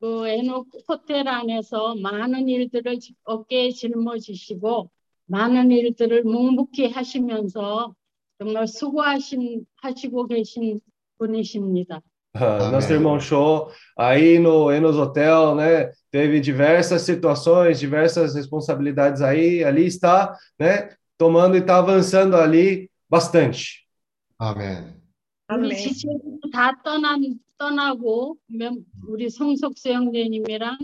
그 0.00 0.26
에녹 0.28 0.66
호텔 0.88 1.26
안에서 1.28 1.94
많은 1.94 2.48
일들을 2.48 2.98
지- 2.98 3.14
어깨에 3.24 3.70
짊어지시고 3.70 4.90
많은 5.26 5.70
일들을 5.70 6.24
묵묵히 6.24 6.88
하시면서 6.90 7.94
정말 8.38 8.66
수고하신 8.66 9.64
하시고 9.82 10.26
계신 10.26 10.80
분이십니다. 11.18 12.00
Ah, 12.38 12.68
Nosso 12.70 12.88
Amém. 12.92 12.96
irmão 12.98 13.18
Show, 13.18 13.70
aí 13.96 14.38
no 14.38 14.70
Enos 14.70 14.98
Hotel, 14.98 15.54
né, 15.54 15.90
teve 16.10 16.38
diversas 16.38 17.00
situações, 17.00 17.78
diversas 17.80 18.34
responsabilidades 18.34 19.22
aí, 19.22 19.64
ali 19.64 19.86
está, 19.86 20.36
né, 20.58 20.90
tomando 21.16 21.56
e 21.56 21.60
está 21.60 21.78
avançando 21.78 22.36
ali 22.36 22.90
bastante. 23.08 23.86
아멘. 24.38 25.00
우리. 25.48 25.76
지체들도 25.76 26.50
다 26.52 26.72
떠난 26.84 27.38
떠나고 27.56 28.36
명- 28.48 28.84
우리 29.08 29.30
성석수 29.30 29.88
형제님이랑 29.88 30.76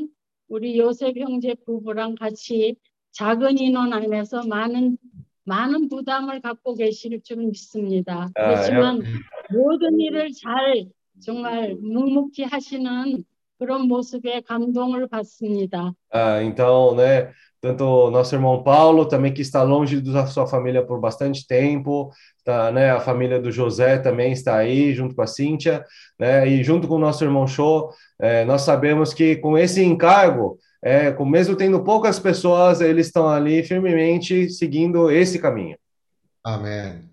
우리 0.49 0.79
요셉 0.79 1.19
형제 1.19 1.55
부부랑 1.67 2.15
같이 2.15 2.77
작은 3.11 3.59
인원 3.59 3.93
안에서 3.93 4.47
많은 4.47 4.97
많은 5.44 5.88
부담을 5.88 6.42
갖고 6.42 6.76
계실 6.76 7.22
줄 7.24 7.38
믿습니다. 7.38 8.30
아, 8.36 8.50
그렇지만 8.50 9.02
모든 9.50 10.00
일을 10.00 10.32
잘 10.34 10.86
정말 11.20 11.76
묵묵히 11.80 12.44
하시는 12.44 13.24
그런 13.58 13.88
모습에 13.88 14.42
감동을 14.42 15.08
받습니다. 15.08 15.94
Ah, 16.14 16.44
então, 16.44 16.96
né, 16.96 17.32
tanto 17.60 18.12
nosso 18.12 18.36
irmão 18.36 18.62
Paulo 18.64 19.08
também 19.08 19.34
que 19.34 19.42
está 19.42 19.64
longe 19.64 20.00
da 20.00 20.28
sua 20.28 20.46
família 20.46 20.86
por 20.86 21.00
bastante 21.00 21.48
tempo, 21.48 22.12
tá, 22.44 22.72
né, 22.72 22.92
a 22.92 23.00
família 23.00 23.42
do 23.42 23.52
José 23.52 23.98
também 23.98 24.32
está 24.32 24.58
aí 24.58 24.94
junto 24.94 25.16
com 25.16 25.24
a 25.24 25.28
Cíntia, 25.28 25.84
né, 26.20 26.48
e 26.48 26.64
junto 26.64 26.88
com 26.88 26.96
o 26.96 27.00
nosso 27.00 27.24
irmão 27.24 27.48
Show, 27.48 27.90
eh, 28.20 28.46
nós 28.46 28.62
sabemos 28.62 29.14
que 29.14 29.38
com 29.38 29.58
esse 29.58 29.84
encargo, 29.84 30.60
é, 30.84 31.12
com 31.12 31.26
mesmo 31.26 31.56
tendo 31.56 31.84
poucas 31.84 32.20
pessoas, 32.20 32.82
eles 32.82 33.08
estão 33.08 33.28
ali 33.28 33.64
firmemente 33.64 34.50
seguindo 34.50 35.10
esse 35.12 35.40
caminho. 35.40 35.78
아멘. 36.44 37.10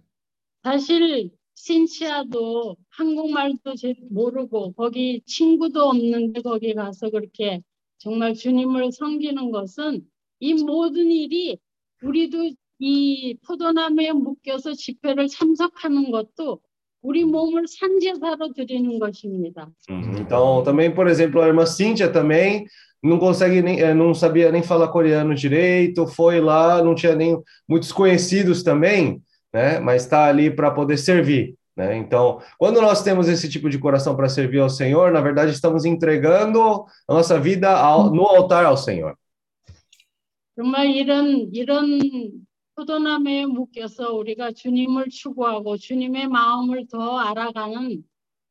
사실 0.63 1.31
신치아도 1.55 2.77
한국말도 2.91 3.75
제- 3.77 3.95
모르고 4.11 4.73
거기 4.75 5.23
친구도 5.27 5.89
없는데 5.89 6.43
거기 6.43 6.75
가서 6.75 7.11
그렇게 7.11 7.61
정말 7.99 8.35
주님을 8.35 8.93
섬기는 8.93 9.51
것은 9.51 10.03
이 10.41 10.55
모든 10.55 11.11
일이 11.11 11.59
우리도 12.03 12.51
이 12.81 13.37
포도나무에 13.47 14.13
묶여서 14.13 14.75
집회를 14.75 15.29
참석하는 15.29 16.11
것도 16.11 16.61
우리 17.03 17.25
몸을 17.25 17.67
산제사로 17.69 18.53
드리는 18.53 18.99
것입니다. 18.99 19.71
Uhum. 19.91 20.17
Então, 20.19 20.63
também, 20.65 20.93
por 20.95 21.07
exemplo, 21.07 21.41
a 21.43 21.47
irmã 21.47 21.65
Cíntia 21.67 22.11
também 22.11 22.67
não 23.03 23.19
consegue 23.19 23.61
nem, 23.61 23.81
eh, 23.81 23.93
não 23.95 24.15
sabia 24.15 24.51
nem 24.51 24.63
falar 24.63 24.89
coreano 24.89 25.35
direito, 25.35 26.07
foi 26.07 26.41
lá, 26.41 26.83
não 26.83 26.95
tinha 26.95 27.15
nem 27.15 27.39
muitos 27.69 27.93
conhecidos 27.93 28.63
também, 28.63 29.23
né? 29.53 29.79
Mas 29.79 30.03
está 30.05 30.25
ali 30.27 30.51
para 30.51 30.71
poder 30.71 30.97
servir, 30.97 31.55
né? 31.77 31.97
Então, 31.99 32.41
quando 32.59 32.81
nós 32.81 33.03
temos 33.03 33.29
esse 33.29 33.49
tipo 33.49 33.69
de 33.69 33.79
coração 33.79 34.17
para 34.17 34.29
servir 34.29 34.61
ao 34.61 34.71
Senhor, 34.71 35.13
na 35.13 35.21
verdade 35.21 35.53
estamos 35.53 35.85
entregando 35.85 36.87
a 37.07 37.15
nossa 37.15 37.39
vida 37.39 37.71
ao- 37.71 38.11
no 38.11 38.23
altar 38.27 38.65
ao 38.65 38.77
Senhor. 38.77 39.15
정말 40.57 40.87
이런 40.87 41.51
이런 41.53 41.99
포도나무에 42.77 43.45
묶여서 43.47 44.15
우리가 44.15 44.53
주님을 44.53 45.09
추구하고 45.11 45.77
주님의 45.77 46.29
마음을 46.29 46.87
더 46.91 47.19
알아가는 47.19 48.03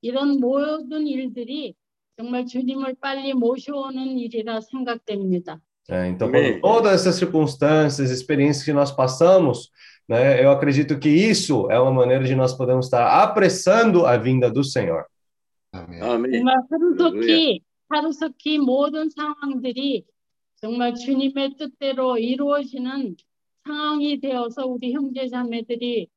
이런 0.01 0.39
모든 0.39 1.07
일들이 1.07 1.75
정말 2.17 2.45
주님을 2.45 2.95
빨리 2.99 3.34
모셔오는 3.34 4.17
일이라 4.17 4.61
생각됩니다. 4.61 5.59
É, 5.89 6.07
então, 6.07 6.29
Amém. 6.29 6.59
quando 6.59 6.61
todas 6.61 7.01
essas 7.01 7.15
circunstâncias, 7.15 8.09
experiências 8.09 8.63
que 8.63 8.71
nós 8.71 8.91
passamos, 8.91 9.69
né, 10.07 10.43
eu 10.43 10.49
acredito 10.49 10.97
que 10.97 11.09
isso 11.09 11.69
é 11.69 11.77
uma 11.79 11.91
maneira 11.91 12.23
de 12.23 12.36
nós 12.36 12.53
podermos 12.53 12.86
estar 12.86 13.21
apressando 13.21 14.05
a 14.05 14.15
vinda 14.15 14.49
do 14.49 14.63
Senhor. 14.63 15.05
아멘. 15.73 16.03
아멘. 16.03 16.31
정말 16.31 16.55
하루속히 16.69 17.61
하루속히 17.89 18.57
모든 18.59 19.09
상황들이 19.09 20.05
정말 20.55 20.95
주님의 20.95 21.55
뜻대로 21.57 22.17
이루어지는 22.17 23.15
상황이 23.65 24.19
되어서 24.19 24.65
우리 24.65 24.93
형제자매들이 24.93 26.07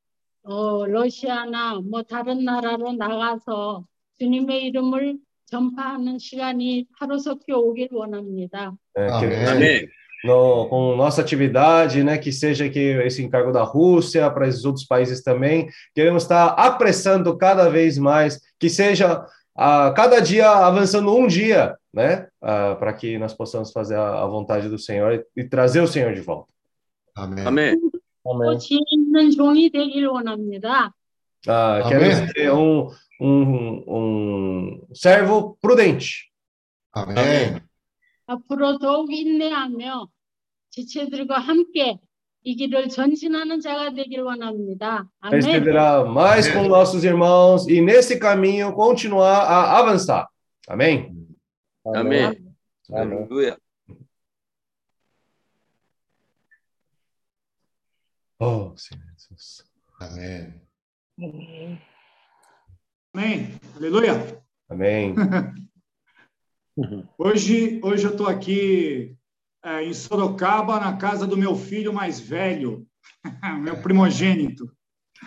어, 0.43 0.85
러시아나 0.85 1.81
뭐 1.81 2.03
다른 2.03 2.43
na라로 2.43 2.93
나가서 2.93 3.85
주님의 4.19 4.65
이름을 4.65 5.17
전파하는 5.51 6.19
시간이 6.19 6.87
하루속히 6.99 7.53
오길 7.53 7.89
원합니다. 7.91 8.73
É, 8.95 9.07
que- 9.19 9.27
Amém. 9.27 9.45
아멘. 9.47 9.87
no- 10.25 10.67
com 10.67 10.95
nossa 10.97 11.21
atividade, 11.21 12.03
né, 12.03 12.17
que 12.17 12.31
seja 12.31 12.67
que 12.67 12.79
esse 13.05 13.23
encargo 13.23 13.51
da 13.51 13.63
Rússia, 13.63 14.29
para 14.31 14.47
esses 14.47 14.65
outros 14.65 14.83
países 14.85 15.21
também, 15.23 15.69
queremos 15.95 16.23
estar 16.23 16.47
apressando 16.57 17.37
cada 17.37 17.69
vez 17.69 17.97
mais, 17.97 18.41
que 18.59 18.67
seja 18.69 19.23
a 19.55 19.91
cada 19.95 20.19
dia 20.19 20.49
avançando 20.49 21.15
um 21.15 21.27
dia, 21.27 21.75
né, 21.93 22.27
ah, 22.41 22.75
para 22.79 22.93
que 22.93 23.17
nós 23.17 23.33
possamos 23.33 23.71
fazer 23.71 23.95
a, 23.95 24.23
a 24.23 24.25
vontade 24.27 24.67
do 24.69 24.77
Senhor 24.79 25.13
e, 25.13 25.23
e 25.41 25.43
trazer 25.43 25.81
o 25.81 25.87
Senhor 25.87 26.13
de 26.13 26.21
volta. 26.21 26.51
아멘. 27.15 27.47
아멘. 27.47 27.79
또 28.23 28.57
지혜 28.57 28.79
있는 28.91 29.31
종이 29.31 29.69
되길 29.69 30.07
원합니다. 30.07 30.91
Ah, 31.47 31.79
Amém. 31.85 31.89
quero 31.89 32.31
ser 32.33 32.51
um, 32.51 32.89
um, 33.21 33.83
um 33.87 34.81
servo 34.93 35.57
prudente. 35.61 36.29
아멘. 36.91 37.59
앞으로 38.27 38.77
더욱 38.79 39.11
인내하며 39.13 40.09
지체들과 40.69 41.39
함께 41.39 41.99
이 42.43 42.55
길을 42.55 42.89
전진하는 42.89 43.59
자가 43.59 43.93
되길 43.93 44.21
원합니다. 44.21 45.09
아멘. 45.19 45.41
Perseverar 45.41 46.05
mais 46.09 46.47
com 46.47 46.67
nossos 46.67 47.03
irmãos 47.03 47.67
e 47.67 47.81
nesse 47.81 48.19
caminho 48.19 48.73
continuar 48.73 49.43
a 49.43 49.79
avançar. 49.79 50.27
Amém? 50.67 51.13
아멘. 51.83 52.55
할렐루야. 52.89 53.57
Oh, 58.39 58.75
Senhor 58.77 59.03
Jesus. 59.17 59.63
아멘. 59.99 60.61
Amém. 63.13 63.59
Aleluia. 63.75 64.43
Amém. 64.69 65.15
Hoje, 67.17 67.81
hoje 67.83 68.05
eu 68.05 68.11
estou 68.11 68.27
aqui 68.27 69.15
é, 69.63 69.83
em 69.83 69.93
Sorocaba, 69.93 70.79
na 70.79 70.95
casa 70.97 71.25
do 71.25 71.35
meu 71.35 71.55
filho 71.55 71.91
mais 71.91 72.19
velho, 72.19 72.85
meu 73.61 73.81
primogênito. 73.81 74.71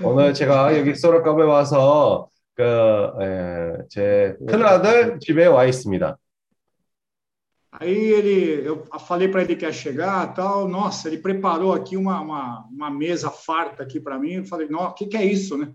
오늘 0.03 0.33
제가 0.33 0.79
여기 0.79 0.95
소라카베 0.95 1.43
와서 1.43 2.31
그, 2.55 2.63
에, 2.63 3.89
제 3.89 4.37
큰아들 4.47 5.19
집에 5.19 5.47
와 5.47 5.65
있습니다. 5.65 6.17
Aí 7.73 7.95
ele, 7.95 8.67
eu 8.67 8.85
falei 8.99 9.29
para 9.29 9.43
ele 9.43 9.57
que 9.57 9.65
ia 9.65 9.73
chegar, 9.73 10.35
tal. 10.35 10.69
Nossa, 10.69 11.09
ele 11.09 11.19
preparou 11.19 11.73
aqui 11.73 11.97
uma, 11.97 12.21
uma, 12.21 12.67
uma 12.71 12.91
mesa 12.91 13.31
farta 13.31 13.83
aqui 13.83 14.01
para 14.01 14.19
mim. 14.19 14.33
Eu 14.33 14.45
falei, 14.45 14.69
nossa, 14.69 14.91
o 14.91 14.95
que, 14.95 15.07
que 15.07 15.17
é 15.17 15.25
isso, 15.25 15.57
né? 15.57 15.73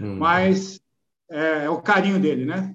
음. 0.00 0.16
Mas 0.16 0.80
é, 1.30 1.64
é 1.64 1.70
o 1.70 1.80
carinho 1.82 2.20
dele, 2.20 2.44
né? 2.44 2.74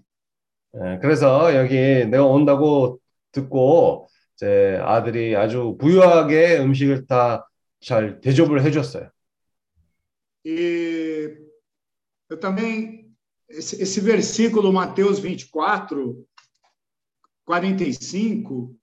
예, 0.75 0.99
그래서 1.01 1.55
여기 1.55 2.05
내가 2.05 2.25
온다고 2.25 2.99
듣고 3.31 4.07
제 4.35 4.79
아들이 4.83 5.35
아주 5.35 5.75
부유하게 5.79 6.59
음식을 6.59 7.07
다 7.07 7.49
잘 7.79 8.19
대접을 8.21 8.61
해줬어요. 8.63 9.09
E 10.45 11.37
eu 12.29 12.39
também, 12.39 13.11
esse, 13.49 13.81
esse 13.81 13.99
versículo, 13.99 14.71
Mateus 14.71 15.19
24, 15.19 16.25
45, 17.45 18.75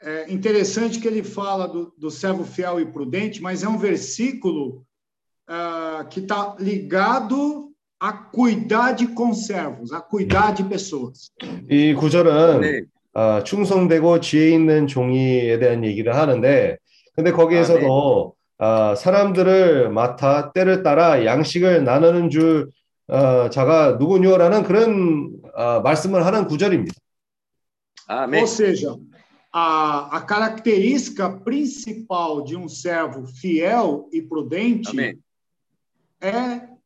é 0.00 0.32
interessante 0.32 0.98
que 1.00 1.06
ele 1.06 1.22
fala 1.22 1.68
do, 1.68 1.94
do 1.96 2.10
servo 2.10 2.44
fiel 2.44 2.80
e 2.80 2.86
prudente, 2.86 3.40
mas 3.40 3.62
é 3.62 3.68
um 3.68 3.78
versículo 3.78 4.84
ah, 5.46 6.06
que 6.10 6.20
está 6.20 6.56
ligado 6.58 7.65
a 7.99 8.29
cuidar 8.31 8.95
de 8.95 9.07
conservos, 9.07 9.91
a 9.91 10.01
cuidar 10.01 10.53
de 10.53 10.63
pessoas. 10.63 11.31
이 11.69 11.93
구절은 11.93 12.61
네. 12.61 12.81
아, 13.13 13.43
충성되고 13.43 14.19
지혜 14.19 14.51
있는 14.51 14.85
종이에 14.87 15.57
대한 15.59 15.83
얘기를 15.83 16.15
하는데, 16.15 16.77
근데 17.15 17.31
거기에서도 17.31 18.35
아, 18.59 18.95
사람들을 18.95 19.89
맡아 19.89 20.51
때를 20.51 20.83
따라 20.83 21.25
양식을 21.25 21.83
나누는 21.83 22.29
줄 22.29 22.69
아, 23.07 23.49
자가 23.49 23.97
누구냐라는 23.99 24.63
그런 24.63 25.31
아, 25.55 25.79
말씀을 25.79 26.25
하는 26.25 26.45
구절입니다. 26.47 26.93
Amém. 28.09 28.39
Ou 28.39 28.47
seja, 28.47 28.95
a, 29.51 30.17
a 30.17 30.21
característica 30.21 31.29
principal 31.29 32.41
de 32.41 32.55
um 32.55 32.69
servo 32.69 33.27
fiel 33.27 34.07
e 34.13 34.21
prudente 34.21 34.91
Amém. 34.91 35.19
é 36.21 36.76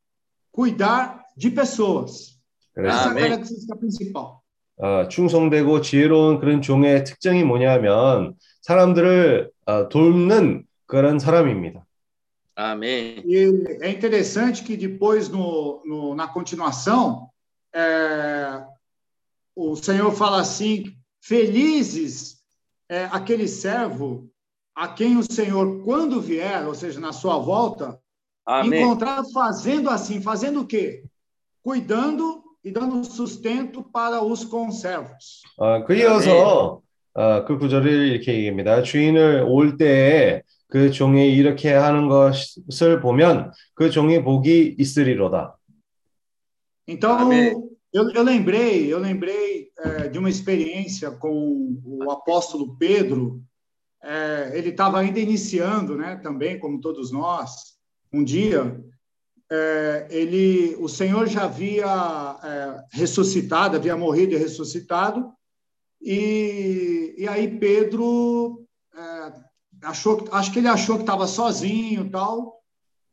cuidar 0.53 1.23
de 1.37 1.51
pessoas. 1.51 2.39
Essa 2.77 2.87
é 2.87 2.91
a 2.91 3.11
Amém. 3.11 3.23
característica 3.25 3.77
principal. 3.77 4.41
아, 4.79 5.09
충성되고 5.09 5.81
지혜로운 5.81 6.39
그런 6.39 6.61
종의 6.61 7.05
특징이 7.05 7.45
뭐냐면 7.45 8.35
사람들을 8.63 9.51
아, 9.67 9.89
돕는 9.89 10.67
그런 10.87 11.19
사람입니다. 11.19 11.85
Amém. 12.59 13.23
E 13.27 13.79
é 13.83 13.91
interessante 13.91 14.63
que 14.63 14.77
depois, 14.77 15.29
no, 15.29 15.83
no- 15.85 16.15
na 16.15 16.27
continuação, 16.27 17.29
é, 17.75 18.63
o 19.55 19.77
Senhor 19.77 20.11
fala 20.13 20.41
assim: 20.41 20.85
felizes 21.21 22.37
é, 22.89 23.05
aquele 23.13 23.47
servo 23.49 24.29
a 24.75 24.89
quem 24.89 25.17
o 25.19 25.23
Senhor, 25.23 25.83
quando 25.85 26.21
vier, 26.21 26.67
ou 26.67 26.75
seja, 26.75 27.01
na 27.01 27.13
sua 27.13 27.39
volta, 27.39 27.99
Amém. 28.47 28.81
encontrar 28.81 29.23
fazendo 29.33 29.91
assim, 29.91 30.21
fazendo 30.21 30.61
o 30.61 30.67
quê? 30.67 31.03
Cuidando 31.63 32.43
e 32.63 32.71
dando 32.71 33.05
sustento 33.05 33.83
para 33.83 34.23
os 34.23 34.45
conservos. 34.45 35.43
아, 35.59 35.85
그 35.85 35.95
이어서 35.95 36.81
아, 37.15 37.45
그 37.45 37.59
구절을 37.59 38.09
이렇게 38.09 38.35
얘기합니다. 38.35 38.83
주인을 38.83 39.45
올 39.49 39.77
때에 39.77 40.43
그 40.69 40.91
종이 40.91 41.33
이렇게 41.33 41.73
하는 41.73 42.09
것을 42.09 43.01
보면 43.01 43.53
그 43.75 43.91
종이 43.91 44.23
복이 44.23 44.77
있으리로다. 44.79 45.57
Então, 46.89 47.19
Amém. 47.19 47.53
eu, 47.93 48.11
eu 48.11 48.23
lembrei, 48.23 48.93
eu 48.93 48.99
lembrei 48.99 49.71
é, 49.79 50.09
de 50.09 50.19
uma 50.19 50.31
experiência 50.31 51.11
com 51.11 51.81
o 51.85 52.11
apóstolo 52.11 52.77
Pedro. 52.77 53.43
É, 54.03 54.53
ele 54.55 54.71
estava 54.71 55.01
ainda 55.01 55.19
iniciando, 55.19 55.97
né? 55.97 56.17
Também, 56.23 56.59
como 56.61 56.81
todos 56.81 57.11
nós. 57.11 57.70
um 58.14 58.24
dia, 58.24 58.84
é, 59.52 60.08
ele, 60.10 60.76
o 60.80 60.88
Senhor 60.88 61.28
já 61.28 61.44
havia 61.44 61.86
é, 62.44 62.98
ressuscitado, 62.98 63.76
havia 63.76 63.98
morrido 63.98 64.34
e 64.34 64.38
ressuscitado, 64.38 65.32
e, 66.02 67.16
e 67.18 67.28
aí 67.28 67.60
Pedro 67.60 68.66
é, 68.96 69.34
achou, 69.84 70.28
acho 70.32 70.52
que 70.52 70.60
ele 70.60 70.68
achou 70.68 70.96
que 70.96 71.04
estava 71.04 71.28
sozinho, 71.28 72.10
tal, 72.10 72.62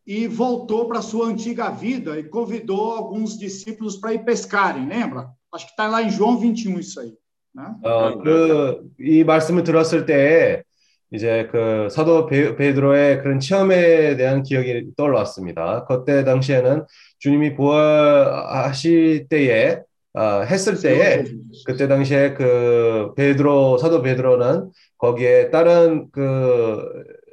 e 0.06 0.26
voltou 0.26 0.86
para 0.86 1.02
sua 1.02 1.26
antiga 1.26 1.70
vida 1.70 2.18
e 2.18 2.24
convidou 2.24 2.92
alguns 2.92 3.38
discípulos 3.38 3.96
para 3.96 4.14
ir 4.14 4.24
pescarem, 4.24 4.88
lembra? 4.88 5.28
Acho 5.52 5.66
que 5.66 5.72
está 5.72 5.86
lá 5.86 6.02
em 6.02 6.10
João 6.10 6.38
21 6.38 6.78
isso 6.78 7.00
aí. 7.00 7.14
Né? 7.54 7.76
Uh, 7.84 8.90
e 8.98 9.22
Barça 9.24 9.52
Miturosa 9.52 9.98
até 9.98 10.64
이제 11.10 11.48
그 11.50 11.88
사도 11.90 12.26
베, 12.26 12.54
베드로의 12.56 13.22
그런 13.22 13.40
체험에 13.40 14.16
대한 14.16 14.42
기억이 14.42 14.94
떠올랐습니다. 14.96 15.86
그때 15.86 16.24
당시에는 16.24 16.84
주님이 17.18 17.54
부활하실 17.54 19.28
때에, 19.28 19.80
아, 20.14 20.40
했을 20.40 20.80
때에 20.80 21.24
그때 21.64 21.88
당시에 21.88 22.34
그 22.34 23.14
베드로 23.16 23.78
사도 23.78 24.02
베드로는 24.02 24.70
거기에 24.98 25.50
다른 25.50 26.10
그 26.10 26.82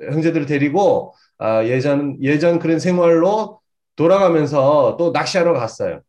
형제들을 0.09 0.45
데리고 0.45 1.13
아, 1.38 1.65
예전 1.65 2.17
예전 2.21 2.59
그런 2.59 2.80
생활로 2.80 3.59
돌아가면서 3.95 4.97
또 4.97 5.11
낚시하러 5.11 5.53
갔어요. 5.53 6.01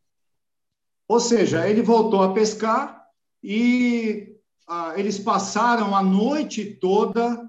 Ou 1.09 1.21
seja, 1.21 1.69
ele 1.69 1.83
voltou 1.83 2.21
a 2.21 2.35
pescar 2.35 3.01
e 3.41 4.35
ah, 4.67 4.95
eles 4.97 5.21
passaram 5.21 5.95
a 5.95 6.03
noite 6.03 6.79
toda 6.81 7.49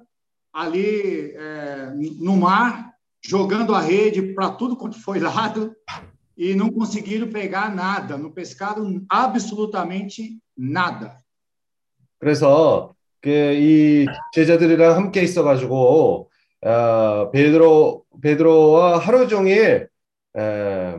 ali 0.57 1.33
eh, 1.35 1.93
no 2.21 2.37
mar, 2.37 2.93
jogando 3.25 3.75
a 3.75 3.81
rede 3.81 4.35
para 4.35 4.51
tudo 4.51 4.77
quanto 4.77 5.01
foi 5.01 5.19
lado 5.19 5.75
e 6.37 6.55
não 6.55 6.71
conseguiram 6.71 7.29
pegar 7.29 7.75
nada, 7.75 8.19
não 8.19 8.31
pescaram 8.31 9.05
absolutamente 9.09 10.39
nada. 10.57 11.17
그래서 12.19 12.95
그 13.21 13.29
이 13.55 14.07
제자들이랑 14.33 14.97
함께 14.97 15.23
있어가지고 15.23 16.29
어, 16.65 17.31
베드로 17.31 18.05
베드로와 18.21 18.99
하루 18.99 19.29
종일 19.29 19.89
에, 20.37 20.95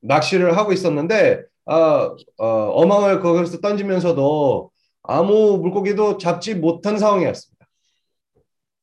낚시를 0.00 0.56
하고 0.56 0.72
있었는데 0.72 1.42
아, 1.66 2.14
어, 2.38 2.46
어망을 2.46 3.20
거기서 3.20 3.60
던지면서도 3.60 4.70
아무 5.02 5.58
물고기도 5.58 6.18
잡지 6.18 6.54
못한 6.54 6.98
상황이었습니다. 6.98 7.47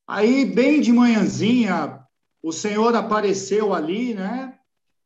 Aí, 0.06 0.44
bem 0.44 0.80
de 0.80 0.92
manhãzinha, 0.92 2.00
o 2.42 2.52
Senhor 2.52 2.94
apareceu 2.94 3.72
ali, 3.72 4.14
né? 4.14 4.58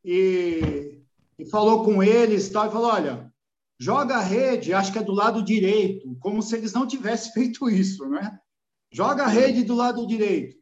E, 0.03 1.01
e 1.37 1.45
falou 1.45 1.83
com 1.83 2.01
eles 2.01 2.49
tal, 2.49 2.67
e 2.67 2.71
falou: 2.71 2.91
olha, 2.91 3.31
joga 3.79 4.15
a 4.15 4.21
rede, 4.21 4.73
acho 4.73 4.91
que 4.91 4.99
é 4.99 5.03
do 5.03 5.13
lado 5.13 5.43
direito, 5.43 6.15
como 6.19 6.41
se 6.41 6.55
eles 6.55 6.73
não 6.73 6.87
tivessem 6.87 7.31
feito 7.33 7.69
isso, 7.69 8.07
né? 8.09 8.37
Joga 8.91 9.23
a 9.23 9.27
rede 9.27 9.63
do 9.63 9.75
lado 9.75 10.07
direito. 10.07 10.55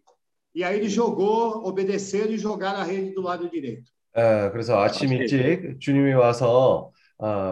E 0.53 0.63
aí 0.63 0.77
ele 0.77 0.89
jogou, 0.89 1.65
obedeceram 1.65 2.31
e 2.31 2.37
jogaram 2.37 2.79
a 2.79 2.83
rede 2.83 3.13
do 3.13 3.21
lado 3.21 3.49
direito. 3.49 3.91
에, 4.15 4.49
그래서 4.51 4.81
아침 4.81 5.11
일찍 5.11 5.77
주님이 5.79 6.13
와서 6.13 6.91
아, 6.93 6.98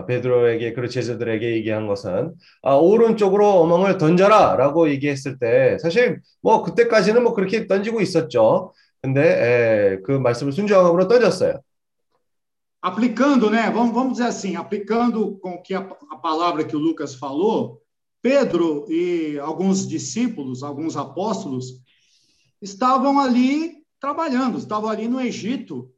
베드로에게 0.08 0.74
그 0.74 0.90
제자들에게 0.90 1.56
얘기한 1.56 1.88
것은 1.88 2.34
아, 2.62 2.76
오른쪽으로 2.76 3.62
어망을 3.62 3.98
던져라라고 3.98 4.90
얘기했을 4.90 5.40
때 5.40 5.78
사실 5.80 6.20
뭐 6.42 6.64
그때까지는 6.64 7.24
뭐 7.24 7.34
그렇게 7.34 7.68
던지고 7.68 8.02
있었죠. 8.02 8.74
근데 9.02 9.22
에, 9.22 10.02
그 10.04 10.12
말씀을 10.12 10.52
순종함으로 10.52 11.08
던졌어요. 11.08 11.62
Aplicando, 12.86 13.50
né? 13.50 13.72
Vamos, 13.72 13.94
vamos 13.94 14.14
dizer 14.18 14.28
assim, 14.28 14.58
aplicando 14.58 15.40
com 15.40 15.58
que 15.62 15.74
a, 15.74 15.88
a 16.12 16.18
palavra 16.18 16.66
que 16.66 16.76
o 16.76 16.80
Lucas 16.80 17.16
falou, 17.16 17.82
Pedro 18.22 18.86
e 18.90 19.40
alguns 19.40 19.88
discípulos, 19.88 20.64
alguns 20.64 20.98
apóstolos, 20.98 21.82
estavam 22.62 23.20
ali 23.20 23.84
trabalhando, 24.02 24.58
estavam 24.58 24.90
ali 24.90 25.08
no 25.08 25.22
Egito, 25.22 25.90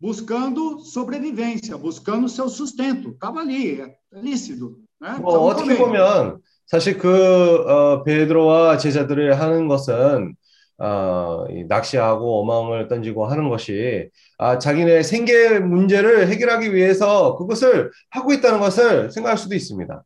buscando 0.00 0.80
sobrevivência, 0.80 1.76
buscando 1.78 2.28
seu 2.28 2.48
sustento. 2.48 3.10
Estava 3.10 3.40
ali, 3.40 3.80
é 3.80 3.96
lícito. 4.12 4.78
Né? 5.00 5.16
뭐 5.20 5.32
Estavam 5.32 5.48
어떻게 5.48 5.76
comendo. 5.76 5.84
보면 5.84 6.38
사실 6.66 6.98
그 6.98 7.64
어, 7.66 8.02
베드로와 8.04 8.78
제자들이 8.78 9.32
하는 9.32 9.68
것은 9.68 10.34
어, 10.78 11.44
이 11.50 11.64
낚시하고 11.68 12.40
어망을 12.42 12.88
던지고 12.88 13.26
하는 13.26 13.48
것이 13.48 14.08
아, 14.38 14.58
자기네 14.58 15.02
생계 15.04 15.60
문제를 15.60 16.28
해결하기 16.28 16.74
위해서 16.74 17.36
그것을 17.36 17.92
하고 18.10 18.32
있다는 18.32 18.58
것을 18.60 19.10
생각할 19.12 19.38
수도 19.38 19.54
있습니다. 19.54 20.02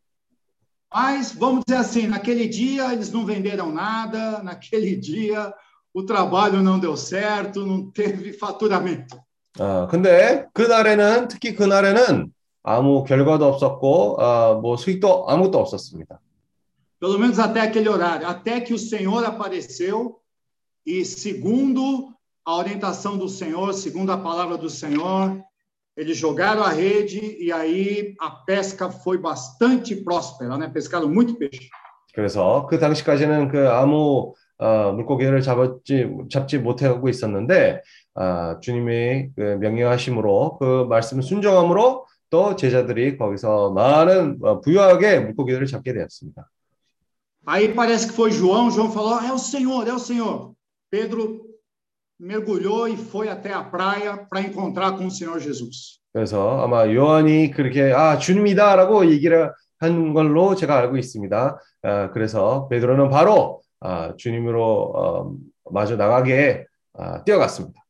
Mas, 0.90 1.32
vamos 1.34 1.64
dizer 1.66 1.80
assim, 1.80 2.06
naquele 2.06 2.48
dia 2.48 2.92
eles 2.94 3.12
não 3.12 3.26
venderam 3.26 3.70
nada, 3.70 4.42
naquele 4.42 4.96
dia 4.96 5.52
o 5.92 6.02
trabalho 6.04 6.62
não 6.62 6.78
deu 6.78 6.96
certo, 6.96 7.66
não 7.66 7.90
teve 7.90 8.32
faturamento. 8.32 9.18
아, 9.59 9.86
근데 9.90 10.46
그날에는 10.52 11.28
특히 11.28 11.54
그날에는 11.54 12.32
아무 12.62 13.04
결과도 13.04 13.46
없었고 13.46 14.22
아, 14.22 14.54
뭐 14.54 14.76
수익도 14.76 15.28
아무것도 15.28 15.59
없었습니다. 15.59 16.20
pelo 17.00 17.18
menos 17.18 17.38
até 17.38 17.61
aquele 17.61 17.88
horário, 17.88 18.26
até 18.26 18.61
que 18.61 18.74
o 18.74 18.78
Senhor 18.78 19.24
apareceu 19.24 20.20
e, 20.84 21.04
segundo 21.04 22.12
a 22.44 22.56
orientação 22.56 23.16
do 23.16 23.28
Senhor, 23.28 23.72
segundo 23.72 24.11
a 24.11 24.18
palavra 24.18 24.56
do 24.56 24.68
Senhor, 24.68 25.40
eles 25.96 26.16
jogaram 26.16 26.62
a 26.62 26.70
rede 26.70 27.20
e 27.38 27.52
aí 27.52 28.14
a 28.20 28.30
pesca 28.30 28.90
foi 28.90 29.18
bastante 29.18 29.94
próspera, 29.96 30.56
né? 30.56 30.68
Pescaram 30.68 31.09
muito 31.09 31.36
peixe. 31.36 31.68
그래서 32.14 32.66
그 32.66 32.78
당시까지는 32.78 33.48
그 33.48 33.68
아무 33.68 34.34
어, 34.57 34.91
물고기를 34.93 35.41
잡았지 35.41 36.07
잡지 36.29 36.57
못하고 36.59 37.09
있었는데 37.09 37.81
아, 38.15 38.59
주님의 38.61 39.31
그 39.35 39.41
명령하심으로 39.59 40.57
그 40.59 40.85
말씀 40.89 41.21
순종함으로 41.21 42.05
또 42.29 42.55
제자들이 42.55 43.17
거기서 43.17 43.71
많은 43.71 44.39
어, 44.41 44.61
부유하게 44.61 45.19
물고기들을 45.19 45.67
잡게 45.67 45.93
되었습니다. 45.93 46.49
Aí 47.45 47.73
parece 47.75 48.07
que 48.07 48.13
foi 48.15 48.31
João, 48.31 48.71
João 48.71 48.89
falou: 48.89 49.19
é 49.19 49.33
o 49.33 49.37
Senhor, 49.37 49.85
é 49.85 49.93
o 49.93 49.99
Senhor. 49.99 50.53
Pedro 50.89 51.41
mergulhou 52.17 52.87
e 52.87 52.95
foi 52.95 53.27
até 53.27 53.51
a 53.51 53.63
praia 53.63 54.15
para 54.29 54.41
encontrar 54.41 54.93
com 54.93 55.07
o 55.07 55.11
Senhor 55.11 55.39
Jesus. 55.39 55.99
그래서 56.13 56.61
아마 56.63 56.87
요한이 56.87 57.51
그렇게 57.51 57.91
아 57.91 58.17
주님이다라고 58.17 59.09
얘기를 59.11 59.51
한 59.79 60.13
걸로 60.13 60.55
제가 60.55 60.77
알고 60.77 60.97
있습니다. 60.97 61.59
아, 61.81 62.11
그래서 62.11 62.67
베드로는 62.69 63.09
바로 63.09 63.61
아, 63.61 63.62
주님으로 64.17 64.93
어, 64.95 65.36
마주 65.71 65.95
나가게 65.97 66.65
아, 66.93 67.23
뛰어갔습니다. 67.23 67.81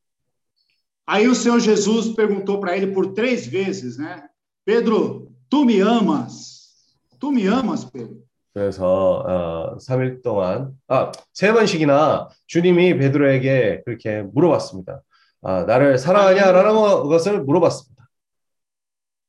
Aí 1.06 1.28
o 1.28 1.36
Senhor 1.36 1.60
Jesus 1.60 2.16
perguntou 2.16 2.60
para 2.62 2.78
ele 2.78 2.94
por 2.94 3.14
três 3.14 3.46
vezes, 3.46 3.98
né? 3.98 4.24
Pedro, 4.66 5.34
tu 5.50 5.66
me 5.66 5.82
amas? 5.82 6.72
Tu 7.20 7.30
me 7.30 7.46
amas, 7.46 7.84
Pedro? 7.84 8.24
그래서 8.54 9.24
어, 9.26 9.78
3일 9.80 10.22
동안 10.22 10.78
아, 10.88 11.12
세 11.34 11.52
번씩이나 11.52 12.30
주님이 12.48 12.98
베드로에게 12.98 13.82
그렇게 13.84 14.22
물어봤습니다. 14.22 15.02
아, 15.42 15.64
나를 15.66 15.98
사랑하냐라는 15.98 16.74
것을 17.10 17.44
물어봤습니다. 17.44 17.94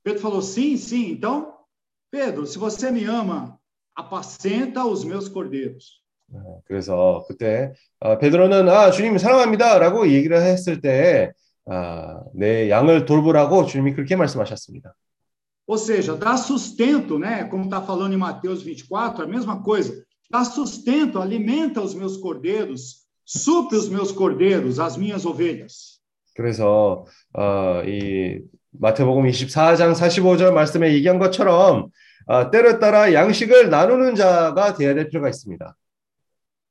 Pedro 0.05 0.21
falou: 0.21 0.43
sim, 0.43 0.77
sim. 0.77 1.13
Então, 1.13 1.55
Pedro, 2.11 2.47
se 2.47 2.59
você 2.59 2.91
me 2.91 3.05
ama, 3.07 3.59
apacenta 3.97 4.85
os 4.85 5.03
meus 5.03 5.29
cordeiros. 5.29 6.04
그래서 6.67 7.25
그때 7.29 7.73
아, 8.01 8.19
베드로는 8.19 8.69
아 8.69 8.91
주님 8.91 9.19
사랑합니다라고 9.19 10.09
얘기를 10.09 10.41
했을 10.43 10.81
때 10.81 11.33
아, 11.67 12.21
내 12.35 12.71
양을 12.71 13.05
돌보라고 13.05 13.67
주님이 13.67 13.95
그렇게 13.95 14.17
말씀하셨습니다. 14.17 14.95
Ou 15.67 15.79
seja, 15.79 16.15
dá 16.15 16.37
sustento, 16.37 17.19
né? 17.19 17.49
Como 17.49 17.65
está 17.65 17.81
falando 17.81 18.13
em 18.13 18.19
Mateus 18.19 18.63
24, 18.63 19.25
a 19.25 19.27
mesma 19.27 19.63
coisa. 19.63 19.95
Dá 20.31 20.45
sustento, 20.45 21.19
alimenta 21.19 21.81
os 21.81 21.95
meus 21.95 22.19
cordeiros, 22.19 23.07
supre 23.25 23.79
os 23.79 23.89
meus 23.89 24.13
cordeiros, 24.13 24.79
as 24.79 24.97
minhas 24.99 25.25
ovelhas. 25.25 26.01
그래서 26.35 27.07
어, 27.33 27.83
이 27.87 28.41
마태복음 28.73 29.25
24장 29.27 29.95
45절 29.95 30.53
말씀에 30.53 30.93
얘기한 30.95 31.19
것처럼 31.19 31.89
어, 32.27 32.51
때를 32.51 32.79
따라 32.79 33.13
양식을 33.13 33.71
나누는 33.71 34.17
자가 34.17 34.75
되어야 34.75 34.95
될 34.95 35.09
필요가 35.09 35.29
있습니다. 35.29 35.77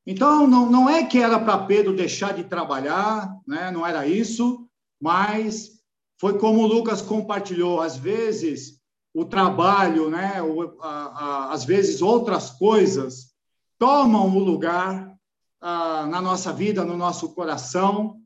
Então, 0.07 0.47
não, 0.47 0.71
não 0.71 0.89
é 0.89 1.05
que 1.05 1.19
era 1.19 1.39
para 1.39 1.67
Pedro 1.67 1.95
deixar 1.95 2.33
de 2.33 2.45
trabalhar, 2.45 3.31
né? 3.47 3.71
não 3.71 3.87
era 3.87 4.07
isso, 4.07 4.67
mas 5.01 5.79
foi 6.19 6.39
como 6.39 6.63
o 6.63 6.67
Lucas 6.67 7.03
compartilhou. 7.03 7.81
Às 7.81 7.97
vezes, 7.97 8.79
o 9.15 9.25
trabalho, 9.25 10.09
né? 10.11 10.41
O, 10.43 10.77
a, 10.81 10.89
a, 10.89 11.53
às 11.53 11.65
vezes, 11.65 12.01
outras 12.01 12.51
coisas 12.51 13.35
tomam 13.79 14.35
o 14.35 14.39
lugar 14.39 15.15
a, 15.61 16.07
na 16.07 16.21
nossa 16.21 16.53
vida, 16.53 16.85
no 16.85 16.97
nosso 16.97 17.35
coração, 17.35 18.17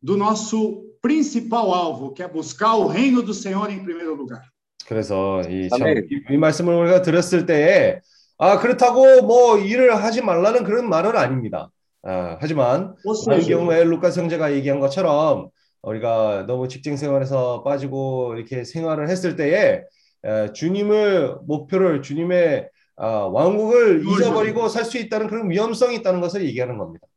do 0.00 0.16
nosso 0.16 0.84
principal 1.00 1.74
alvo, 1.74 2.12
que 2.12 2.22
é 2.22 2.28
buscar 2.28 2.74
o 2.74 2.86
reino 2.86 3.22
do 3.22 3.34
Senhor 3.34 3.70
em 3.70 3.82
primeiro 3.82 4.14
lugar. 4.14 4.42
그래서 4.86 5.40
이, 5.48 5.68
참, 5.68 5.82
아멘. 5.82 6.08
이, 6.10 6.34
이 6.34 6.36
말씀을 6.36 6.74
우리가 6.74 7.02
들었을 7.02 7.46
때에 7.46 8.00
아 8.37 8.59
그렇다고 8.59 9.21
뭐 9.23 9.57
일을 9.57 9.95
하지 10.03 10.21
말라는 10.21 10.63
그런 10.63 10.89
말은 10.89 11.15
아닙니다. 11.15 11.69
아, 12.03 12.37
하지만 12.39 12.95
seja, 13.03 13.47
경우에 13.47 13.83
루카 13.83 14.11
형제가 14.11 14.53
얘기한 14.53 14.79
것처럼 14.79 15.49
우리가 15.81 16.45
너무 16.47 16.67
직장 16.67 16.95
생활에서 16.97 17.63
빠지고 17.63 18.35
이렇게 18.35 18.63
생활을 18.63 19.09
했을 19.09 19.35
때에 19.35 19.81
에, 20.23 20.51
주님을 20.53 21.39
목표를 21.47 22.01
주님의 22.01 22.69
아, 22.97 23.07
왕국을 23.27 24.03
잊어버리고 24.05 24.67
살 24.69 24.85
수 24.85 24.97
있다는 24.97 25.27
그런 25.27 25.49
위험성이 25.49 25.95
있다는 25.97 26.21
것을 26.21 26.45
얘기하는 26.45 26.77
겁니다. 26.77 27.07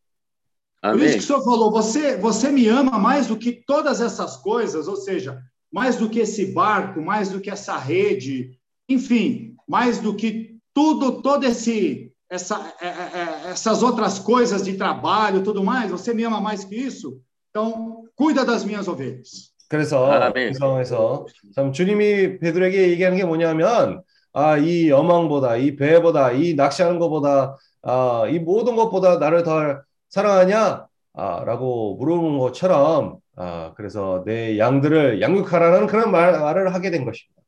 Por 0.83 0.97
isso 0.97 1.05
Amém. 1.05 1.13
que 1.13 1.19
o 1.19 1.23
senhor 1.23 1.45
falou, 1.45 1.71
você, 1.71 2.17
você 2.17 2.51
me 2.51 2.67
ama 2.69 2.99
mais 2.99 3.27
do 3.27 3.37
que 3.37 3.53
todas 3.67 4.01
essas 4.01 4.37
coisas, 4.39 4.89
ou 4.89 4.97
seja, 4.97 5.39
mais 5.71 5.97
do 5.97 6.09
que 6.09 6.21
esse 6.21 6.47
barco, 6.55 7.03
mais 7.03 7.29
do 7.29 7.39
que 7.41 7.51
essa 7.51 7.77
rede, 7.77 8.59
enfim, 8.89 9.55
mais 9.69 10.01
do 10.01 10.15
que 10.17 10.50
tudo, 10.75 11.23
todo 11.23 11.45
esse, 11.45 12.13
essa, 12.29 12.75
é, 12.81 12.87
é, 12.87 12.91
é, 12.91 13.51
essas 13.51 13.83
outras 13.83 14.19
coisas 14.19 14.65
de 14.65 14.77
trabalho, 14.77 15.43
tudo 15.43 15.63
mais. 15.63 15.91
Você 15.91 16.15
me 16.15 16.25
ama 16.25 16.41
mais 16.41 16.65
que 16.65 16.77
isso? 16.77 17.21
Então, 17.51 18.05
cuida 18.15 18.45
das 18.45 18.65
minhas 18.65 18.89
ovelhas. 18.89 19.51
그래서 19.69 20.05
아멘. 20.11 20.53
그 20.53 20.59
상황에서 20.59 21.27
참 21.55 21.73
주님이 21.73 22.41
베드로에게 22.41 22.89
얘기하는 22.91 23.17
게 23.17 23.25
뭐냐면 23.25 24.03
아, 24.33 24.57
이 24.57 24.91
여망보다 24.91 25.57
이 25.57 25.77
배보다 25.77 26.33
이 26.33 26.55
낚시하는 26.55 26.99
것보다 26.99 27.57
아, 27.83 28.27
이 28.29 28.41
모든 28.41 28.75
것보다 28.75 29.19
나를 29.19 29.45
더 29.45 29.81
사랑하냐? 30.09 30.87
아, 31.15 31.45
라고 31.45 31.97
물어보는 31.97 32.39
것처럼 32.39 33.19
아, 33.37 33.73
그래서 33.77 34.25
내 34.27 34.59
양들을 34.59 35.21
양육하라는 35.21 35.87
그런 35.87 36.11
말, 36.11 36.33
말을 36.33 36.75
하게 36.75 36.91
된 36.91 37.05
것입니다. 37.05 37.41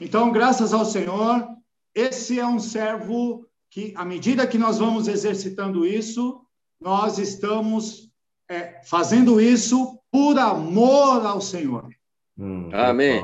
Então, 0.00 0.32
graças 0.32 0.74
ao 0.74 0.84
Senhor, 0.84 1.46
esse 1.94 2.40
é 2.40 2.46
um 2.46 2.58
servo 2.58 3.46
que, 3.70 3.92
à 3.96 4.04
medida 4.04 4.46
que 4.46 4.58
nós 4.58 4.78
vamos 4.78 5.08
exercitando 5.08 5.86
isso, 5.86 6.40
nós 6.80 7.18
estamos 7.18 8.10
é, 8.48 8.80
fazendo 8.84 9.40
isso 9.40 9.98
por 10.10 10.38
amor 10.38 11.24
ao 11.26 11.40
Senhor. 11.40 11.88
음, 12.38 12.70
아멘. 12.72 13.22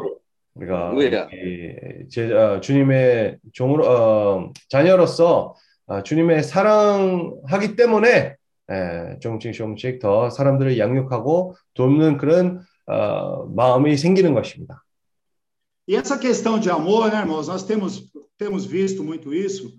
우리가. 0.55 0.93
이 1.33 2.09
제, 2.09 2.33
어, 2.33 2.61
주님의 2.61 3.39
종으로 3.53 3.85
어, 3.87 4.53
자녀로서 4.69 5.55
아, 5.87 6.03
주님의 6.03 6.45
사랑하기 6.45 7.75
때문에 7.75 8.37
에, 8.71 9.19
조금씩 9.19 9.53
조금씩 9.53 9.99
더 9.99 10.31
사람들을 10.31 10.79
양육하고 10.79 11.57
돕는 11.75 12.17
그런 12.19 12.61
어, 12.87 13.47
마음이 13.47 13.97
생기는 13.97 14.33
것입니다. 14.35 14.85
E 15.89 15.97
essa 15.97 16.17
questão 16.17 16.61
de 16.61 16.71
amor, 16.71 17.11
né, 17.11 17.19
irmãos? 17.19 17.49
Nós 17.49 17.65
temos, 17.65 18.10
temos 18.40 18.66
visto 18.66 19.04
muito 19.04 19.34
isso. 19.34 19.74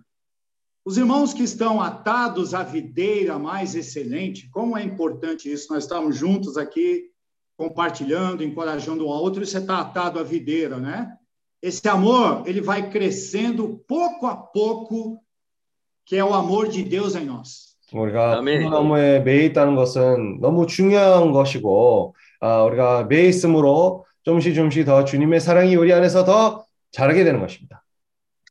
Os 0.84 0.96
irmãos 0.96 1.34
que 1.34 1.42
estão 1.42 1.80
atados 1.80 2.54
à 2.54 2.62
videira 2.62 3.38
mais 3.38 3.74
excelente, 3.74 4.48
como 4.50 4.78
é 4.78 4.82
importante 4.82 5.50
isso? 5.50 5.72
Nós 5.72 5.84
estamos 5.84 6.16
juntos 6.16 6.56
aqui, 6.56 7.10
compartilhando, 7.56 8.44
encorajando 8.44 9.06
um 9.06 9.10
ao 9.10 9.20
outro, 9.20 9.42
e 9.42 9.46
você 9.46 9.58
está 9.58 9.80
atado 9.80 10.20
à 10.20 10.22
videira, 10.22 10.78
né? 10.78 11.12
Esse 11.60 11.88
amor, 11.88 12.44
ele 12.46 12.60
vai 12.60 12.88
crescendo 12.90 13.82
pouco 13.88 14.26
a 14.26 14.36
pouco, 14.36 15.18
que 16.04 16.16
é 16.16 16.24
o 16.24 16.34
amor 16.34 16.68
de 16.68 16.84
Deus 16.84 17.16
em 17.16 17.24
nós. 17.24 17.76
우리가 17.92 18.38
아멘. 18.38 18.64
포도나무에 18.64 19.20
매여 19.20 19.44
있다는 19.44 19.76
것은 19.76 20.40
너무 20.40 20.66
중요한 20.66 21.30
것이고 21.32 22.14
아, 22.40 22.62
우리가 22.64 23.04
매여 23.04 23.28
있음으로 23.28 24.04
조금씩 24.24 24.54
조금씩 24.54 24.84
더 24.86 25.04
주님의 25.04 25.40
사랑이 25.40 25.76
우리 25.76 25.92
안에서 25.92 26.24
더 26.24 26.64
자라게 26.90 27.22
되는 27.24 27.40
것입니다. 27.40 27.79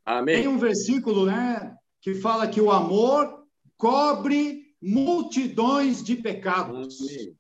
Tem 0.06 0.16
Amém. 0.18 0.48
um 0.48 0.58
versículo, 0.58 1.26
né, 1.26 1.74
que 2.02 2.14
fala 2.14 2.48
que 2.48 2.62
o 2.62 2.72
amor 2.72 3.44
cobre 3.78 4.66
multidões 4.82 6.04
de 6.04 6.16
pecados. 6.16 6.98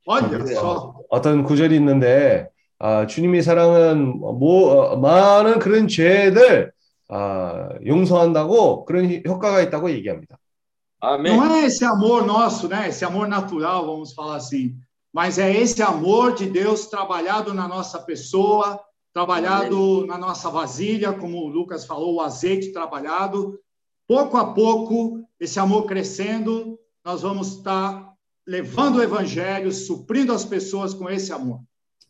Olha 0.07 0.45
só. 0.55 0.95
어떤 1.09 1.43
구절이 1.43 1.75
있는데 1.75 2.49
아, 2.79 3.05
주님의 3.07 3.43
사랑은 3.43 4.19
뭐, 4.19 4.93
어, 4.93 4.97
많은 4.97 5.59
그런 5.59 5.87
죄들 5.87 6.71
아, 7.07 7.69
용서한다고 7.85 8.85
그런 8.85 9.21
효과가 9.25 9.61
있다고 9.61 9.91
얘기합니다. 9.91 10.37
Amém. 11.01 11.37
Não 11.37 11.53
é 11.53 11.65
esse 11.65 11.85
amor 11.85 12.25
nosso, 12.25 12.67
né? 12.67 12.87
Esse 12.87 13.05
amor 13.05 13.27
natural, 13.27 13.85
vamos 13.85 14.13
falar 14.13 14.37
assim. 14.37 14.75
Mas 15.13 15.37
é 15.37 15.51
esse 15.51 15.83
amor 15.83 16.33
de 16.33 16.47
Deus 16.47 16.87
trabalhado 16.87 17.53
na 17.53 17.67
nossa 17.67 17.99
pessoa, 17.99 18.81
trabalhado 19.13 20.05
na 20.05 20.17
nossa 20.17 20.49
vasilha, 20.49 21.13
como 21.13 21.37
o 21.39 21.47
Lucas 21.47 21.85
falou, 21.85 22.15
o 22.15 22.21
azeite 22.21 22.73
trabalhado. 22.73 23.57
Pouco 24.07 24.37
a 24.37 24.53
pouco, 24.53 25.21
esse 25.39 25.59
amor 25.59 25.85
crescendo, 25.85 26.77
nós 27.03 27.21
vamos 27.21 27.57
estar 27.57 28.13
levando 28.45 28.97
o 28.97 29.03
evangelho, 29.03 29.71
suprindo 29.71 30.33
as 30.33 30.45
pessoas 30.45 30.93
com 30.93 31.09
esse 31.09 31.31
amor. 31.31 31.61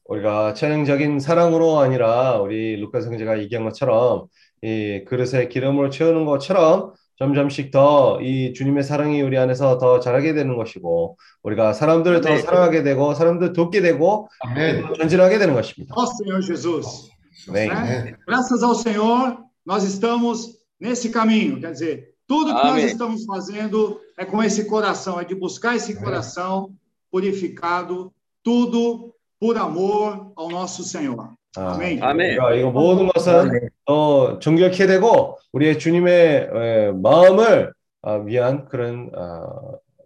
우리가 0.08 0.54
천연적인 0.54 1.20
사랑으로 1.20 1.80
아니라 1.80 2.40
우리 2.40 2.76
루카 2.78 3.02
형제가 3.02 3.40
얘기한 3.40 3.66
것처럼 3.66 4.28
이 4.62 5.04
그릇에 5.08 5.48
기름으로 5.48 5.90
채우는 5.90 6.26
것처럼 6.26 6.94
점점씩 7.20 7.72
더 7.72 8.20
이 8.22 8.54
주님의 8.54 8.84
사랑이 8.84 9.22
우리 9.22 9.38
안에서 9.38 9.78
더 9.78 10.00
자라게 10.00 10.34
되는 10.34 10.56
것이고 10.56 11.18
우리가 11.44 11.74
사람들을 11.74 12.22
더 12.22 12.30
아멘. 12.30 12.42
사랑하게 12.42 12.84
되고 12.84 13.14
사람들 13.14 13.54
돕게 13.54 13.82
되고 13.82 14.28
아멘. 14.42 14.94
전진하게 14.98 15.40
되는 15.40 15.54
것입니다. 15.54 15.96
Ó 15.96 16.06
Senhor 16.06 16.42
Jesus. 16.42 17.10
네. 17.48 17.68
né? 17.68 18.16
Graças 18.28 18.64
ao 18.64 18.76
Senhor, 18.76 19.38
nós 19.66 19.84
estamos 19.84 20.58
nesse 20.80 21.10
caminho. 21.10 21.60
Quer 21.60 21.72
dizer, 21.72 22.16
tudo 22.28 22.48
que 22.48 22.64
nós 22.64 22.72
Amém. 22.72 22.86
estamos 22.86 23.24
fazendo 23.26 24.02
é 24.18 24.26
com 24.26 24.42
esse 24.44 24.66
coração, 24.66 25.20
é 25.20 25.24
de 25.24 25.36
buscar 25.36 25.76
esse 25.76 25.96
coração 25.96 26.72
purificado, 27.12 28.12
tudo 28.44 29.14
por 29.40 29.58
amor 29.58 30.32
ao 30.36 30.50
nosso 30.50 30.84
Senhor. 30.84 31.34
아, 31.57 31.75
아멘. 31.75 32.03
아멘. 32.03 32.31
우리가 32.31 32.55
이거 32.55 32.71
모든 32.71 33.09
것은 33.09 33.71
더 33.85 34.39
정결케 34.39 34.87
되고 34.87 35.37
우리의 35.53 35.79
주님의 35.79 36.51
에, 36.53 36.93
마음을 36.93 37.73
아, 38.03 38.15
위한 38.15 38.67
그런 38.67 39.11
아, 39.15 39.47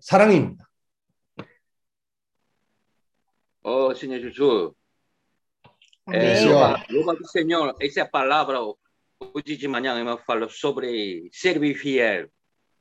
사랑입니다. 0.00 0.64
Oh, 3.66 3.94
Senhor 3.94 4.20
Jesus. 4.20 4.72
É, 6.12 6.36
Amém. 6.36 6.44
louva, 6.44 6.84
louva 6.90 7.14
do 7.14 7.26
Senhor. 7.26 7.74
Essa 7.80 8.00
é 8.00 8.02
a 8.02 8.06
palavra 8.06 8.58
hoje 8.60 9.56
de 9.56 9.66
manhã 9.66 9.98
eu 9.98 10.18
falo 10.26 10.50
sobre 10.50 11.30
servir 11.32 11.74
fiel. 11.74 12.28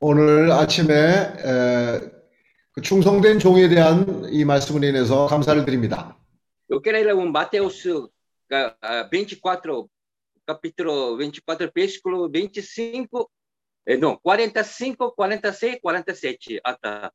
오늘 0.02 0.52
아침에 0.52 0.94
에, 0.94 2.02
그 2.74 2.82
충성된 2.82 3.40
종에 3.40 3.70
대한 3.70 4.28
이 4.30 4.44
말씀을 4.44 4.84
인해서 4.84 5.28
감사를 5.28 5.64
드립니다. 5.64 6.18
Eu 6.70 6.82
quero 6.82 6.98
ler 6.98 7.16
um 7.16 7.30
Mateus 7.32 7.88
ah, 7.88 8.10
24, 9.11 9.91
capítulo 10.47 11.17
24, 11.17 11.71
versículo 11.75 12.29
25, 12.31 13.31
eh, 13.87 13.97
não, 13.97 14.19
45, 14.19 15.13
46, 15.13 15.81
47. 15.81 16.61
Ah, 16.65 16.77
tá. 16.77 17.11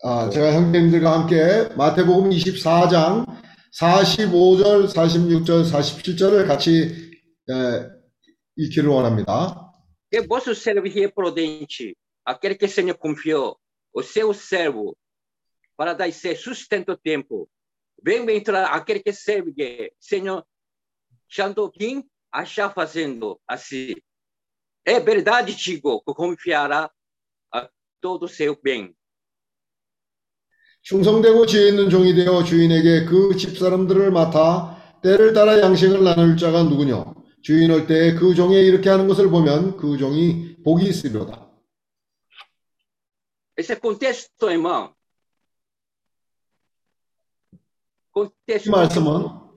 아, 0.00 0.30
제가 0.30 0.52
형님들과 0.52 1.12
함께 1.12 1.74
마태복음 1.76 2.30
24장 2.30 3.26
45절, 3.72 4.86
46절, 4.86 5.64
47절을 5.64 6.46
같이 6.46 7.10
에, 7.50 7.88
읽기를 8.56 8.88
원합니다. 8.88 9.72
Que 10.10 10.22
vosso 10.22 10.54
servir 10.54 11.04
é 11.04 11.08
prudente, 11.08 11.96
aquele 12.24 12.54
que 12.54 12.64
o 12.64 12.68
Senhor 12.68 12.96
confiou, 12.96 13.58
o 13.92 14.02
seu 14.02 14.32
servo, 14.32 14.96
para 15.76 15.94
dar 15.94 16.08
esse 16.08 16.34
sustento 16.36 16.90
ao 16.90 16.96
tempo. 16.96 17.48
Vem 18.02 18.24
entrar 18.30 18.66
aquele 18.66 19.00
que 19.00 19.12
serve, 19.12 19.92
Senhor, 20.00 20.44
Santo 21.33 21.69
quem 21.71 22.03
achar 22.31 22.71
fazendo 22.73 23.39
assim. 23.47 23.95
É 24.85 24.99
verdade, 24.99 25.55
digo, 25.55 26.01
que 26.03 26.13
confiará 26.13 26.91
a 27.51 27.69
todo 28.01 28.27
seu 28.27 28.55
bem. 28.61 28.93
충성되고 30.83 31.45
지혜 31.45 31.69
있는 31.69 31.89
종이 31.89 32.13
되어 32.13 32.43
주인에게 32.43 33.05
그 33.05 33.37
집사람들을 33.37 34.11
맡아 34.11 34.99
때를 35.01 35.31
따라 35.33 35.57
양식을 35.61 36.03
나눌 36.03 36.35
자가 36.35 36.63
누구뇨? 36.63 37.15
주인 37.41 37.71
올 37.71 37.87
때 37.87 38.15
그 38.15 38.35
종이 38.35 38.55
이렇게 38.59 38.89
하는 38.89 39.07
것을 39.07 39.29
보면 39.29 39.77
그 39.77 39.97
종이 39.97 40.57
복이 40.63 40.85
있으리로다. 40.85 41.49
Esse 43.57 43.79
contexto, 43.79 44.47
irmão. 44.49 44.93
이 47.53 47.57
Contexto. 48.13 48.71
말씀은 48.71 49.52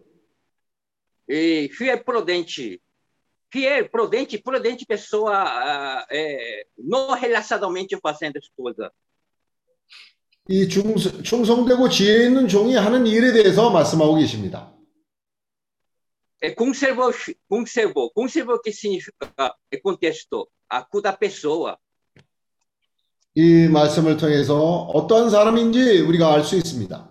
E 1.28 1.70
fiel 1.74 2.04
prudente. 2.04 2.82
Fiel, 3.52 3.90
prudente, 3.90 4.38
prudente 4.38 4.86
pessoa 4.86 5.34
ah, 5.34 6.06
é, 6.10 6.66
não 6.78 7.14
relacionalmente 7.14 7.98
fazendo 8.02 8.38
as 8.38 8.48
coisas. 8.56 8.90
이 10.50 10.68
중, 10.68 10.96
충성되고 10.96 11.88
지혜 11.90 12.26
있는 12.26 12.48
종이 12.48 12.76
하는 12.76 13.06
일에 13.06 13.32
대해서 13.32 13.70
말씀하고 13.70 14.16
계십니다. 14.16 14.74
É 16.42 16.52
conservou, 16.56 17.14
conservou, 17.48 18.12
conservou 18.12 18.60
que 18.60 18.74
significa 18.74 19.56
é 19.72 19.78
contexto, 19.78 20.50
a 20.68 20.82
cor 20.82 21.02
da 21.02 21.14
pessoa. 21.14 21.78
이 23.36 23.68
말씀을 23.70 24.18
통해서 24.18 24.58
어떠한 24.94 25.30
사람인지 25.30 26.02
우리가 26.02 26.34
알 26.34 26.44
수 26.44 26.58
있습니다. 26.58 27.10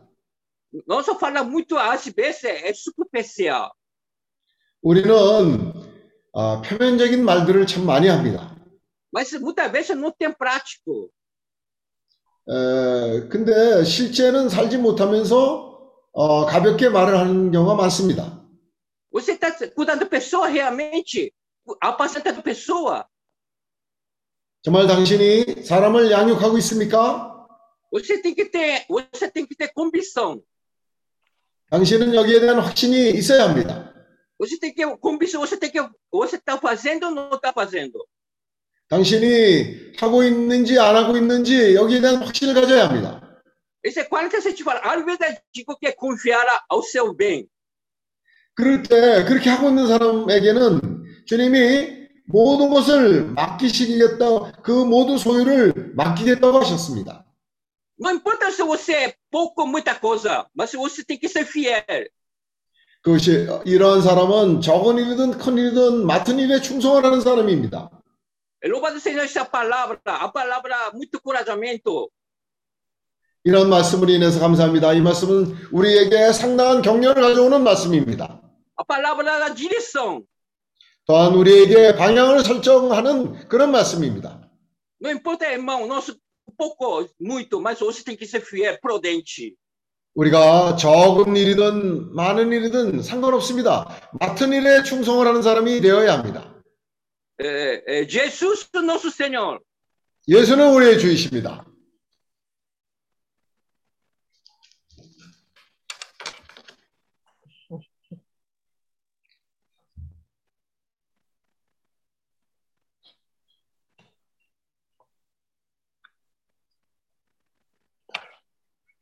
Nós 0.87 1.07
só 1.07 1.17
fala 1.17 1.43
muito 1.43 1.77
às 1.79 2.07
vezes 2.09 2.45
é 2.45 2.73
superficial. 2.75 3.71
우리는 4.86 5.74
아, 6.34 6.62
표면적인 6.62 7.26
말들을 7.26 7.66
참 7.66 7.88
많이 7.88 8.08
합니다. 8.08 8.56
Mas 9.12 9.34
muitas 9.34 9.72
vezes 9.72 9.98
não 9.98 10.12
tem 10.12 10.32
prático. 10.32 11.10
에, 12.48 13.28
근데 13.28 13.84
실제는 13.84 14.48
살지 14.48 14.78
못하면서 14.78 15.90
어, 16.12 16.46
가볍게 16.46 16.90
말을 16.90 17.18
하는 17.18 17.52
경우가 17.52 17.74
많습니다. 17.74 18.46
Você 19.12 19.34
está 19.34 19.50
cuidando 19.74 20.02
da 20.02 20.06
pessoa 20.06 20.48
realmente, 20.48 21.34
apacentando 21.82 22.44
pessoa. 22.44 23.08
정말 24.62 24.86
당신이 24.86 25.64
사람을 25.64 26.12
양육하고 26.12 26.60
있습니까? 26.60 27.48
Você 27.92 28.22
tem 28.22 28.36
que 28.36 28.52
ter, 28.52 28.86
você 28.88 29.32
tem 29.32 29.48
que 29.48 29.56
ter 29.56 29.72
convicção. 29.74 30.44
당신은 31.72 32.14
여기에 32.14 32.42
대한 32.42 32.60
확신이 32.60 33.10
있어야 33.10 33.50
합니다. 33.50 33.95
Você 34.38 34.60
tem 34.60 34.74
que 34.74 34.86
convicção, 34.98 35.42
você 35.42 35.58
tem 35.58 35.72
que 35.72 35.82
você 36.12 36.36
está 36.36 36.58
fazendo 36.58 37.06
ou 37.06 37.12
não 37.12 37.36
está 37.36 37.54
fazendo. 37.54 38.06
당신이 38.88 39.94
하고 39.98 40.24
있는지 40.24 40.78
안 40.78 40.96
하고 40.96 41.18
있는지 41.18 41.74
여기에 41.74 42.02
대한 42.02 42.16
확신을 42.18 42.54
가져야 42.54 42.88
합니다. 42.88 43.22
A 43.84 44.40
gente 44.40 44.64
fala, 44.64 44.80
ao 44.82 45.00
invés 45.00 45.20
de 45.20 45.40
digo 45.54 45.78
que 45.78 45.88
é 45.88 45.92
confiar 45.92 46.46
ao 46.68 46.82
seu 46.82 47.14
bem. 47.14 47.48
그럴 48.56 48.82
때 48.82 49.24
그렇게 49.26 49.50
하고 49.50 49.70
있는 49.70 49.88
사람에게는 49.88 51.26
주님이 51.26 52.08
모든 52.26 52.70
것을 52.70 53.26
맡기시겠다, 53.34 54.62
그 54.64 54.72
모든 54.72 55.18
소유를 55.18 55.94
맡기겠다고 55.96 56.60
하셨습니다. 56.62 57.26
Não 57.98 58.12
importa 58.12 58.52
se 58.52 58.62
você 58.64 58.94
é 58.94 59.16
pouco 59.32 59.62
ou 59.62 59.68
muita 59.68 59.96
coisa, 59.96 60.46
mas 60.54 60.74
você 60.74 61.04
tem 61.04 61.18
que 61.18 61.30
ser 61.30 61.46
fiel. 61.46 62.10
그것이 63.06 63.48
이러한 63.66 64.02
사람은 64.02 64.62
적은 64.62 64.98
일이든 64.98 65.38
큰 65.38 65.60
일이든 65.60 66.08
맡은 66.08 66.40
일에 66.40 66.60
충성을 66.60 67.06
하는 67.06 67.22
사람입니다. 67.22 67.92
Louvado 68.64 68.98
seja 68.98 69.22
essa 69.22 69.46
palavra, 69.46 70.00
a 70.24 70.32
palavra 70.34 70.90
muito 70.92 71.20
encorajamento. 71.20 72.10
이런 73.44 73.70
말씀을 73.70 74.10
인해서 74.10 74.40
감사합니다. 74.40 74.94
이 74.94 75.02
말씀은 75.02 75.56
우리에게 75.72 76.34
상당한 76.34 76.82
격려를 76.82 77.22
가져오는 77.22 77.64
말씀입니다. 77.64 78.42
A 78.80 78.86
palavra 78.88 79.38
da 79.38 79.54
direção. 79.54 80.26
또한 81.06 81.36
우리에게 81.36 81.96
방향을 81.96 82.44
설정하는 82.44 83.48
그런 83.48 83.72
말씀입니다. 83.72 84.50
Não 85.00 85.12
importa, 85.12 85.46
irmão, 85.46 85.86
nosso 85.86 86.18
pouco, 86.58 87.08
muito, 87.22 87.62
mas 87.62 87.78
você 87.78 88.04
tem 88.04 88.18
que 88.18 88.26
ser 88.26 88.42
fiel, 88.42 88.80
prudente. 88.82 89.56
우리가 90.16 90.78
적은 90.78 91.36
일이든 91.36 92.16
많은 92.16 92.52
일이든 92.52 93.04
상관없습니다. 93.04 93.88
맡은 94.20 94.54
일에 94.54 94.82
충성을 94.84 95.28
하는 95.28 95.42
사람이 95.42 95.82
되어야 95.82 96.14
합니다. 96.14 96.56
Nosso 98.82 99.10
Senhor. 99.10 99.60
예수는 100.28 100.74
우리의 100.74 101.00
주이십니다. 101.00 101.66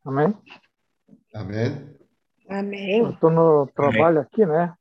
아멘. 0.06 0.34
Eu 1.35 1.41
Amém. 2.49 3.11
estou 3.11 3.31
no 3.31 3.67
trabalho 3.75 4.21
aqui, 4.21 4.45
né? 4.47 4.75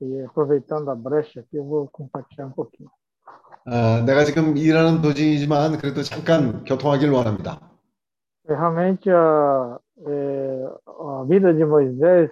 E 0.00 0.20
aproveitando 0.22 0.90
a 0.90 0.94
brecha 0.94 1.40
aqui, 1.40 1.56
eu 1.56 1.64
vou 1.64 1.88
compartilhar 1.88 2.46
um 2.46 2.52
pouquinho. 2.52 2.90
아, 3.66 4.00
내가 4.06 4.24
지금 4.24 4.56
일하는 4.56 5.02
도중이지만 5.02 5.78
그래도 5.78 6.02
잠깐 6.02 6.64
교통하길 6.64 7.10
원합니다. 7.10 7.60
E 8.48 8.54
realmente 8.54 9.10
a, 9.10 9.78
é, 10.06 10.64
a 10.86 11.24
vida 11.24 11.52
de 11.52 11.64
Moisés 11.66 12.30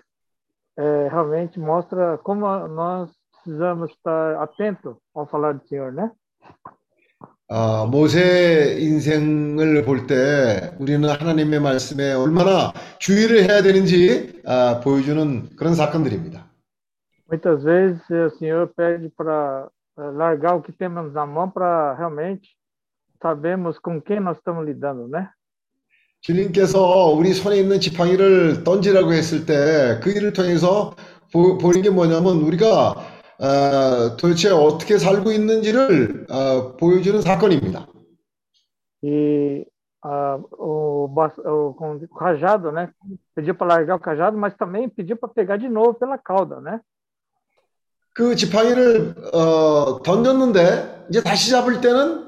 é, 0.78 1.08
realmente 1.08 1.60
mostra 1.60 2.16
como 2.18 2.46
nós 2.68 3.10
precisamos 3.44 3.90
estar 3.90 4.42
atentos 4.42 4.96
ao 5.14 5.26
falar 5.26 5.52
do 5.52 5.66
Senhor, 5.68 5.92
né? 5.92 6.10
아, 7.53 7.85
모세 7.85 8.77
인생을 8.79 9.83
볼 9.83 10.07
때 10.07 10.71
우리는 10.79 11.03
하나님의 11.09 11.59
말씀에 11.59 12.13
얼마나 12.13 12.71
주의를 12.99 13.43
해야 13.43 13.61
되는지 13.61 14.41
아, 14.45 14.79
보여주는 14.81 15.49
그런 15.57 15.75
사건들입니다. 15.75 16.49
Muitas 17.29 17.61
vezes 17.65 17.99
o 18.09 18.29
Senhor 18.37 18.67
pede 18.73 19.09
para 19.17 19.67
largar 19.97 20.55
o 20.55 20.61
que 20.61 20.71
temos 20.71 21.11
na 21.11 21.25
mão 21.25 21.49
para 21.51 21.93
realmente 21.95 22.55
sabemos 23.21 23.77
com 23.79 24.01
quem 24.01 24.21
nós 24.21 24.37
estamos 24.37 24.65
lidando, 24.65 25.09
né? 25.09 25.27
주님께서 26.21 27.09
우리 27.09 27.33
손에 27.33 27.57
있는 27.57 27.81
지팡이를 27.81 28.63
던지라고 28.63 29.11
했을 29.11 29.45
때 29.45 29.99
그 30.01 30.09
일을 30.11 30.31
통해서 30.31 30.93
보, 31.33 31.57
보인 31.57 31.81
게 31.81 31.89
뭐냐면 31.89 32.37
우리가 32.43 32.95
어, 33.41 34.15
도대체 34.17 34.49
어떻게 34.51 34.97
살고 34.97 35.31
있는지를 35.31 36.27
어, 36.29 36.77
보여주는 36.77 37.19
사건입니다. 37.21 37.87
E 39.03 39.65
ah, 40.03 40.37
o, 40.59 41.07
bas- 41.07 41.37
o, 41.39 41.73
com 41.73 41.95
o 41.95 42.07
cajado, 42.07 42.71
né? 42.71 42.91
Pediu 43.35 43.55
para 43.55 43.67
largar 43.75 43.95
o 43.95 43.99
cajado, 43.99 44.37
mas 44.37 44.53
também 44.55 44.87
pediu 44.87 45.17
para 45.17 45.29
pegar 45.29 45.57
de 45.57 45.67
novo 45.67 45.95
pela 45.95 46.19
cauda, 46.19 46.61
né? 46.61 46.79
그 48.13 48.35
지팡이를 48.35 49.15
어, 49.33 50.03
던졌는데 50.03 51.07
이제 51.09 51.23
다시 51.23 51.49
잡을 51.49 51.81
때는 51.81 52.27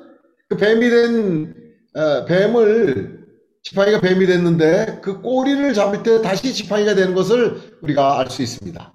그 0.50 0.58
뱀이 0.58 0.90
된 0.90 1.54
어, 1.96 2.26
뱀을 2.26 3.24
지팡이가 3.62 4.00
뱀이 4.02 4.26
됐는데 4.26 5.00
그 5.04 5.22
꼬리를 5.22 5.74
잡을 5.74 6.02
때 6.02 6.22
다시 6.22 6.54
지팡이가 6.54 6.96
되는 6.96 7.14
것을 7.14 7.78
우리가 7.84 8.20
알 8.20 8.30
수 8.30 8.42
있습니다. 8.42 8.94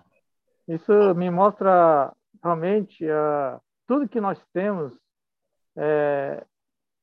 Isso 0.68 1.14
me 1.16 1.30
mostra 1.30 2.14
realmente 2.42 3.10
ah, 3.10 3.60
tudo 3.88 4.08
que 4.08 4.22
nós 4.22 4.40
temos 4.54 4.94
eh, 5.78 6.44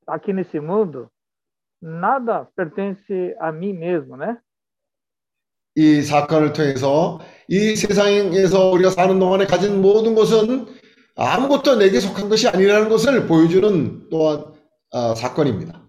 aqui 0.06 0.32
nesse 0.32 0.60
mundo, 0.60 1.10
nada 1.80 2.48
pertence 2.56 3.36
a 3.38 3.52
mim 3.52 3.72
mesmo, 3.74 4.16
né? 4.16 4.38
이 5.76 6.02
사건을 6.02 6.52
통해서 6.52 7.20
이 7.48 7.76
세상에서 7.76 8.70
우리가 8.70 8.90
사는 8.90 9.18
동안에 9.18 9.46
가진 9.46 9.80
모든 9.80 10.14
것은 10.14 10.66
아무것도 11.16 11.76
내게 11.76 12.00
속한 12.00 12.28
것이 12.28 12.48
아니라는 12.48 12.88
것을 12.88 13.26
보여주는 13.26 14.08
또한 14.10 14.52
어, 14.92 15.14
사건입니다. 15.14 15.80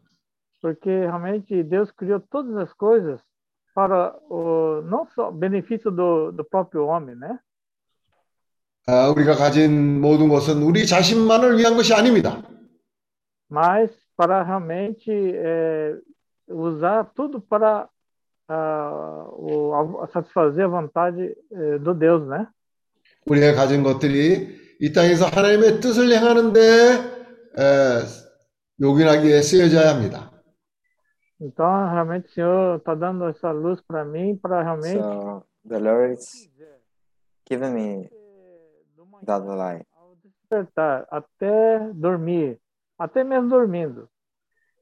Porque 0.61 0.89
realmente 0.89 1.63
Deus 1.63 1.91
criou 1.91 2.19
todas 2.29 2.55
as 2.57 2.71
coisas 2.73 3.19
para 3.73 4.15
o 4.29 4.81
não 4.83 5.07
só 5.15 5.31
benefício 5.31 5.89
do, 5.89 6.31
do 6.31 6.43
próprio 6.45 6.85
homem, 6.85 7.15
né? 7.15 7.39
아, 8.88 9.08
우리가 9.08 9.34
가진 9.34 10.00
모든 10.00 10.28
것은 10.28 10.62
우리 10.62 10.86
자신만을 10.86 11.58
위한 11.58 11.76
것이 11.76 11.92
아닙니다. 11.92 12.40
Mas 13.50 13.90
para 14.16 14.42
realmente 14.44 15.10
eh, 15.10 15.98
usar 16.48 17.10
tudo 17.14 17.40
para 17.40 17.88
ah, 18.48 19.26
o, 19.32 20.06
satisfazer 20.12 20.64
a 20.64 20.68
vontade 20.68 21.34
eh, 21.50 21.78
do 21.80 21.94
Deus, 21.94 22.28
né? 22.28 22.46
우리가 23.26 23.54
가진 23.54 23.82
것들이 23.82 24.76
이 24.80 24.92
땅에서 24.92 25.26
하나님의 25.26 25.80
뜻을 25.80 26.12
행하는데 26.12 26.60
에, 26.60 28.02
요긴하게 28.80 29.42
쓰여져야 29.42 29.94
합니다. 29.94 30.30
Então, 31.40 31.66
realmente, 31.66 32.28
o 32.28 32.32
Senhor 32.32 32.76
está 32.78 32.94
dando 32.94 33.28
essa 33.28 33.50
luz 33.50 33.80
para 33.82 34.04
mim, 34.04 34.36
para 34.36 34.62
realmente 34.62 35.00
So 35.02 35.44
the 35.68 35.80
Lord 35.80 36.14
is 36.14 36.48
giving 37.48 37.74
me 37.74 38.15
that 39.26 39.44
light. 39.44 39.86
despertar 40.46 41.06
até 41.10 41.92
dormir, 41.94 42.58
até 42.98 43.24
mesmo 43.24 43.48
dormindo. 43.48 44.08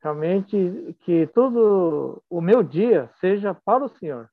Realmente 0.03 0.95
que 1.05 1.27
tudo 1.35 2.23
o 2.29 2.41
meu 2.41 2.63
dia 2.63 3.11
seja 3.21 3.55
para 3.55 3.85
o 3.85 3.91
Senhor. 3.99 4.29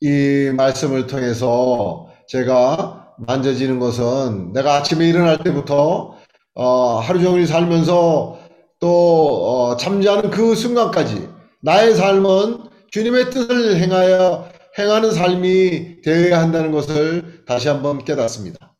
이 0.00 0.52
말씀을 0.54 1.06
통해서 1.06 2.08
제가 2.28 3.14
만져지는 3.18 3.78
것은 3.78 4.52
내가 4.52 4.74
아침에 4.74 5.08
일어날 5.08 5.38
때부터 5.38 6.18
어, 6.54 6.98
하루 6.98 7.20
종일 7.20 7.46
살면서 7.46 8.38
또 8.78 8.88
어, 8.88 9.76
잠자는 9.76 10.30
그 10.30 10.54
순간까지 10.54 11.28
나의 11.62 11.94
삶은 11.94 12.68
주님의 12.90 13.30
뜻을 13.30 13.78
행하여 13.78 14.48
행하는 14.78 15.10
삶이 15.10 16.02
되어야 16.02 16.40
한다는 16.40 16.70
것을 16.72 17.44
다시 17.46 17.68
한번 17.68 18.04
깨닫습니다. 18.04 18.75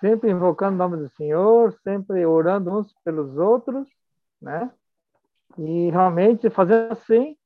Sempre 0.00 0.30
invocando 0.30 0.74
o 0.74 0.78
nome 0.78 0.96
do 0.98 1.08
Senhor, 1.10 1.72
sempre 1.82 2.24
orando 2.26 2.78
uns 2.78 2.94
pelos 3.04 3.36
outros, 3.38 3.88
né? 4.40 4.70
E 5.58 5.90
realmente 5.90 6.50
fazendo 6.50 6.92
assim, 6.92 7.36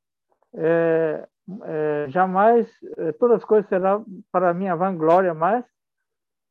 é, 0.55 1.27
é, 1.65 2.07
jamais 2.09 2.67
é, 2.99 3.13
todas 3.13 3.39
as 3.39 3.45
coisas 3.45 3.69
serão 3.69 4.05
para 4.33 4.53
minha 4.53 4.75
vanglória, 4.75 5.33
mas 5.33 5.65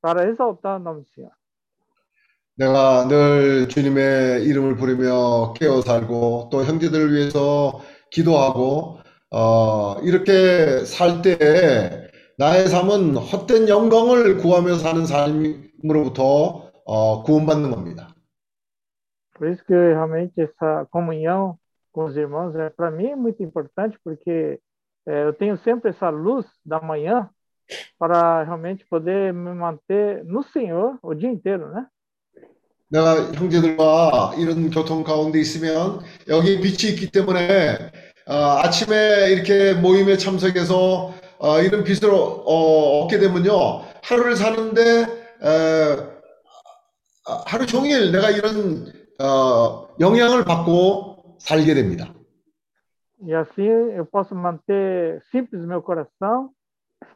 para 0.01 0.27
exaltar 0.29 0.77
o 0.77 0.83
nome 0.83 1.01
do 1.01 1.09
Senhor. 1.09 1.31
내가 2.55 3.07
늘 3.07 3.69
주님의 3.69 4.43
이름을 4.43 4.75
부르며 4.75 5.53
깨어 5.53 5.79
살고 5.79 6.49
또 6.51 6.65
형제들을 6.65 7.13
위해서 7.13 7.79
기도하고 8.11 8.99
어, 9.31 9.95
이렇게 10.01 10.83
살 10.83 11.21
때에 11.21 12.09
나의 12.37 12.67
삶은 12.67 13.15
헛된 13.15 13.69
영광을 13.69 14.37
구하며 14.37 14.75
사는 14.75 15.05
삶 15.05 15.62
으로부터 15.84 16.70
어, 16.84 17.22
구원받는 17.22 17.70
겁니다. 17.70 18.08
Por 19.36 19.48
isso 19.48 19.64
que 19.64 19.74
realmente 19.74 20.40
essa 20.40 20.86
comunhão 20.90 21.58
com 21.92 22.04
os 22.04 22.16
irmãos 22.16 22.54
é 22.54 22.70
para 22.70 22.90
mim 22.90 23.06
é 23.06 23.16
muito 23.16 23.42
importante, 23.42 23.98
porque 24.04 24.60
é, 25.06 25.24
eu 25.24 25.32
tenho 25.32 25.56
sempre 25.58 25.90
essa 25.90 26.08
luz 26.08 26.46
da 26.64 26.80
manhã 26.80 27.28
para 27.98 28.42
realmente 28.44 28.84
poder 28.86 29.32
me 29.32 29.54
manter 29.54 30.24
no 30.24 30.42
Senhor 30.42 30.98
o 31.02 31.14
dia 31.14 31.30
inteiro, 31.30 31.68
né? 31.68 31.86
내가 32.88 33.32
형제들과 33.32 34.34
이런 34.36 34.70
교통 34.70 35.02
가운데 35.02 35.40
있으면 35.40 36.00
여기 36.28 36.60
빛이 36.60 36.92
있기 36.92 37.10
때문에 37.10 37.90
어, 38.26 38.34
아침에 38.62 39.32
이렇게 39.32 39.74
모임에 39.74 40.16
참석해서 40.16 41.12
어, 41.38 41.60
이런 41.60 41.82
빛을 41.82 42.08
어, 42.12 43.00
얻게 43.02 43.18
되면요 43.18 43.82
하루를 44.02 44.36
사는데 44.36 45.23
에, 45.42 46.14
하루 47.46 47.66
종일 47.66 48.12
내가 48.12 48.30
이런 48.30 48.92
어, 49.20 49.88
영향을 50.00 50.44
받고 50.44 51.38
살게 51.40 51.74
됩니다. 51.74 52.12
E 53.26 53.32
assim 53.32 53.62
eu 53.96 54.04
posso 54.04 54.34
manter 54.34 55.22
simples 55.30 55.64
meu 55.64 55.80
coração 55.80 56.50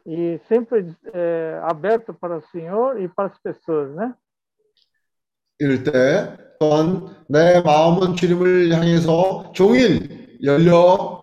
e 0.07 0.39
sempre 0.47 0.95
é, 1.13 1.59
aberto 1.63 2.13
para 2.13 2.37
o 2.37 2.41
Senhor 2.51 2.99
e 2.99 3.07
para 3.07 3.27
as 3.27 3.37
pessoas, 3.39 3.93
né? 3.95 4.13
이럴 5.59 5.83
때 5.83 6.37
또한 6.59 7.15
내 7.27 7.61
마음은 7.61 8.15
주님을 8.15 8.71
향해서 8.73 9.51
종일 9.53 10.39
열려 10.43 11.21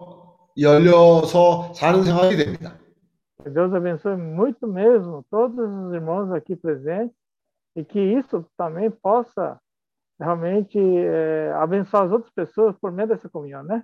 열려서 0.58 1.74
사는 1.74 2.04
생활이 2.04 2.36
됩니다. 2.36 2.78
Que 3.43 3.49
Deus 3.49 3.73
abençoe 3.73 4.15
muito 4.15 4.67
mesmo 4.67 5.25
todos 5.29 5.57
os 5.57 5.93
irmãos 5.93 6.31
aqui 6.31 6.55
presentes 6.55 7.15
e 7.75 7.83
que 7.83 7.99
isso 7.99 8.45
também 8.57 8.91
possa 8.91 9.59
realmente 10.19 10.77
é, 10.77 11.51
abençoar 11.55 12.03
as 12.03 12.11
outras 12.11 12.31
pessoas 12.33 12.75
por 12.79 12.91
meio 12.91 13.07
dessa 13.07 13.27
comunhão, 13.29 13.63
né? 13.63 13.83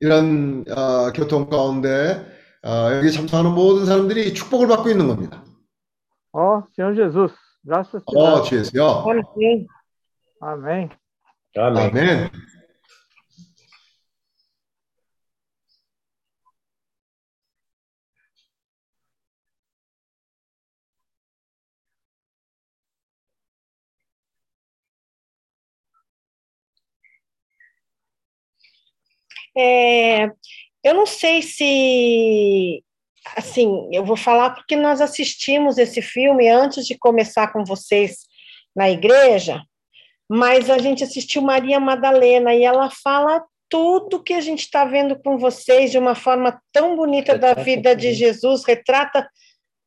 이런 0.00 0.64
어, 0.68 1.12
교통 1.12 1.48
가운데 1.48 2.24
어, 2.64 2.92
여기 2.94 3.10
참석하는 3.12 3.54
모든 3.54 3.86
사람들이 3.86 4.34
축복을 4.34 4.66
받고 4.68 4.88
있는 4.90 5.08
겁니다. 5.08 5.42
Ó 6.32 6.62
Senhor 6.74 6.94
Jesus, 6.94 7.32
graças 7.64 8.02
a 8.06 8.18
어, 8.18 8.42
Deus. 8.42 8.48
주 8.48 8.56
예수요. 8.56 9.04
Amém. 9.06 9.66
Amém. 10.40 10.88
아멘. 11.56 11.90
아멘. 11.90 12.30
É, 29.57 30.25
eu 30.83 30.93
não 30.93 31.05
sei 31.05 31.41
se, 31.41 32.83
assim, 33.35 33.89
eu 33.91 34.03
vou 34.05 34.17
falar 34.17 34.51
porque 34.51 34.75
nós 34.75 35.01
assistimos 35.01 35.77
esse 35.77 36.01
filme 36.01 36.47
antes 36.49 36.85
de 36.85 36.97
começar 36.97 37.51
com 37.51 37.63
vocês 37.63 38.19
na 38.75 38.89
igreja, 38.89 39.61
mas 40.29 40.69
a 40.69 40.77
gente 40.77 41.03
assistiu 41.03 41.41
Maria 41.41 41.79
Madalena 41.79 42.53
e 42.53 42.63
ela 42.63 42.89
fala 42.89 43.43
tudo 43.69 44.21
que 44.21 44.33
a 44.33 44.41
gente 44.41 44.61
está 44.61 44.85
vendo 44.85 45.17
com 45.17 45.37
vocês 45.37 45.91
de 45.91 45.97
uma 45.97 46.15
forma 46.15 46.61
tão 46.71 46.95
bonita 46.95 47.37
da 47.37 47.53
vida 47.53 47.95
de 47.95 48.13
Jesus, 48.13 48.63
retrata 48.63 49.27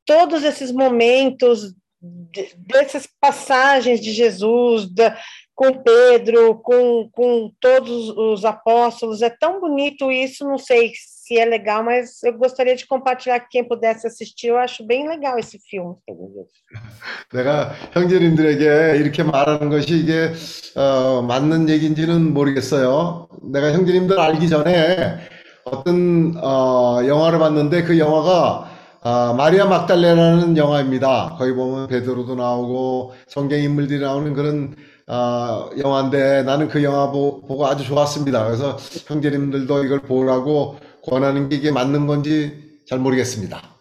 todos 0.04 0.42
esses 0.42 0.72
momentos, 0.72 1.74
de- 2.00 2.54
dessas 2.56 3.08
passagens 3.20 4.00
de 4.00 4.12
Jesus, 4.12 4.88
da, 4.92 5.16
com 5.58 5.72
Pedro, 5.72 6.54
com, 6.62 7.10
com 7.10 7.50
todos 7.60 8.10
os 8.10 8.44
apóstolos. 8.44 9.22
É 9.22 9.28
tão 9.28 9.60
bonito 9.60 10.08
isso, 10.12 10.46
não 10.46 10.56
sei 10.56 10.92
se 10.94 11.36
é 11.36 11.44
legal, 11.44 11.82
mas 11.82 12.22
eu 12.22 12.32
gostaria 12.38 12.76
de 12.76 12.86
compartilhar 12.86 13.40
com 13.40 13.48
quem 13.50 13.64
pudesse 13.64 14.06
assistir. 14.06 14.46
Eu 14.48 14.58
acho 14.58 14.86
bem 14.86 15.08
legal 15.08 15.36
esse 15.36 15.58
filme. 15.68 15.96
내가 17.32 17.72
형제님들에게 17.92 18.98
이렇게 18.98 19.24
말하는 19.24 19.68
것이 19.68 19.98
이게 19.98 20.30
어, 20.76 21.22
맞는 21.22 21.68
얘기인지는 21.68 22.32
모르겠어요. 22.32 23.28
내가 23.42 23.72
형제님들 23.72 24.16
알기 24.16 24.48
전에 24.48 25.18
어떤 25.64 26.36
어, 26.36 27.00
영화를 27.04 27.40
봤는데 27.40 27.82
그 27.82 27.98
영화가 27.98 28.78
아, 29.00 29.34
마리아 29.36 29.66
막달레라는 29.66 30.56
영화입니다. 30.56 31.34
거기 31.36 31.52
보면 31.52 31.88
베드로도 31.88 32.36
나오고 32.36 33.14
성경 33.26 33.58
인물들이 33.58 34.00
나오는 34.00 34.34
그런 34.34 34.76
어, 35.07 35.69
영화인데 35.77 36.43
나는 36.43 36.67
그 36.69 36.81
영화 36.83 37.11
보, 37.11 37.41
보고 37.41 37.65
아주 37.67 37.83
좋았습니다. 37.83 38.45
그래서 38.45 38.77
형제님들도 39.07 39.83
이걸 39.83 40.01
보라고 40.01 40.77
권하는 41.03 41.49
게 41.49 41.57
이게 41.57 41.71
맞는 41.71 42.07
건지 42.07 42.79
잘 42.87 42.99
모르겠습니다. 42.99 43.73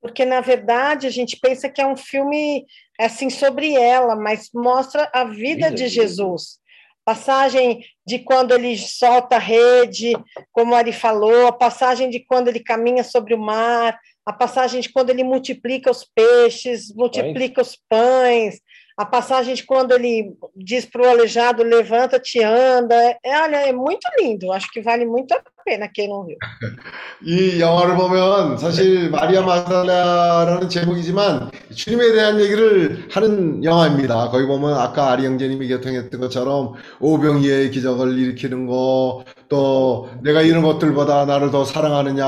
Porque, 0.00 0.24
na 0.24 0.40
verdade, 0.40 1.06
a 1.06 1.10
gente 1.10 1.38
pensa 1.38 1.68
que 1.68 1.80
é 1.80 1.86
um 1.86 1.96
filme 1.96 2.66
assim 3.00 3.30
sobre 3.30 3.72
ela, 3.74 4.16
mas 4.16 4.50
mostra 4.52 5.08
a 5.14 5.24
vida 5.24 5.70
de 5.70 5.86
Jesus. 5.86 6.60
Passagem 7.04 7.84
de 8.04 8.18
quando 8.18 8.52
ele 8.52 8.76
solta 8.76 9.36
a 9.36 9.38
rede, 9.38 10.12
como 10.50 10.74
Ari 10.74 10.92
falou, 10.92 11.46
a 11.46 11.52
passagem 11.52 12.10
de 12.10 12.18
quando 12.18 12.48
ele 12.48 12.60
caminha 12.60 13.04
sobre 13.04 13.32
o 13.32 13.38
mar, 13.38 13.96
a 14.26 14.32
passagem 14.32 14.80
de 14.80 14.88
quando 14.88 15.10
ele 15.10 15.24
multiplica 15.24 15.90
os 15.90 16.04
peixes, 16.04 16.92
multiplica 16.94 17.62
os 17.62 17.76
pães, 17.88 18.60
a 18.97 19.05
passagem 19.05 19.53
de 19.53 19.63
quando 19.63 19.91
ele 19.91 20.35
diz 20.55 20.83
para 20.83 21.03
o 21.03 21.09
aleijado, 21.09 21.61
levanta-te, 21.61 22.43
anda. 22.43 22.95
É, 23.23 23.39
olha, 23.43 23.57
é 23.57 23.71
muito 23.71 24.01
lindo. 24.19 24.51
Acho 24.51 24.71
que 24.71 24.81
vale 24.81 25.05
muito 25.05 25.31
a 25.35 25.41
pena 25.63 25.87
quem 25.87 26.09
não 26.09 26.25
viu. 26.25 26.35
이 27.23 27.59
영화를 27.59 27.95
보면 27.95 28.57
사실 28.57 29.11
마리아 29.11 29.43
마달라라는 29.43 30.67
제목이지만 30.69 31.51
주님에 31.75 32.11
대한 32.13 32.39
얘기를 32.39 33.07
하는 33.11 33.63
영화입니다. 33.63 34.29
거기 34.29 34.47
보면 34.47 34.73
아까 34.73 35.11
아리 35.11 35.25
형제님이 35.25 35.67
교통했던 35.67 36.19
것처럼 36.19 36.73
오병이의 36.99 37.69
기적을 37.69 38.17
일으키는 38.17 38.65
거, 38.65 39.25
또 39.47 40.09
내가 40.23 40.41
이런 40.41 40.63
것들보다 40.63 41.23
na를 41.23 41.51
더 41.51 41.65
사랑하느냐 41.65 42.25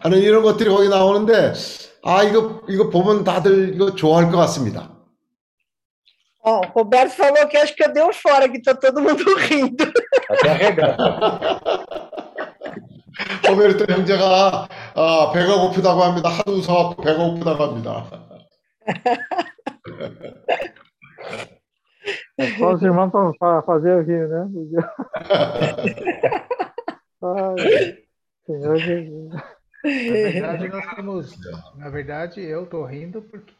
하는 0.00 0.18
이런 0.18 0.42
것들이 0.42 0.68
거기 0.68 0.88
나오는데 0.90 1.54
아 2.02 2.22
이거 2.22 2.60
이거 2.68 2.90
보면 2.90 3.24
다들 3.24 3.74
이거 3.74 3.94
좋아할 3.94 4.30
것 4.30 4.36
같습니다. 4.36 4.93
Ó, 6.43 6.61
o 6.61 6.67
Roberto 6.67 7.11
falou 7.11 7.47
que 7.47 7.57
acho 7.57 7.75
que 7.75 7.83
eu 7.83 7.93
dei 7.93 8.03
um 8.03 8.13
fora, 8.13 8.47
que 8.49 8.61
tá 8.61 8.73
todo 8.73 9.01
mundo 9.01 9.23
rindo. 9.37 9.91
Até 10.29 10.49
arregando. 10.49 10.97
로베르토 13.47 13.91
형제가 13.91 14.67
아, 14.95 15.31
배가 15.33 15.59
고프다고 15.59 16.01
합니다. 16.01 16.29
하도 16.29 16.53
웃어갖고 16.53 17.01
배가 17.01 17.17
고프다고 17.17 17.63
합니다. 17.63 18.05
Só 22.57 22.73
os 22.73 22.81
irmãos 22.81 23.11
para 23.37 23.61
fazer 23.63 23.99
aqui, 23.99 24.11
né? 24.11 24.47
Ai, 27.21 27.97
Senhor 28.45 28.77
Jesus. 28.77 29.33
Na 29.83 29.89
verdade, 30.23 30.67
nós 30.69 30.95
temos. 30.95 31.37
Na 31.75 31.89
verdade, 31.89 32.41
eu 32.41 32.65
tô 32.65 32.85
rindo 32.85 33.21
porque, 33.21 33.53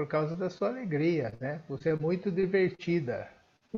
por 0.00 0.06
causa 0.06 0.34
da 0.34 0.48
sua 0.48 0.68
alegria, 0.68 1.34
né? 1.40 1.60
Você 1.68 1.90
é 1.90 1.94
muito 1.94 2.30
divertida. 2.30 3.28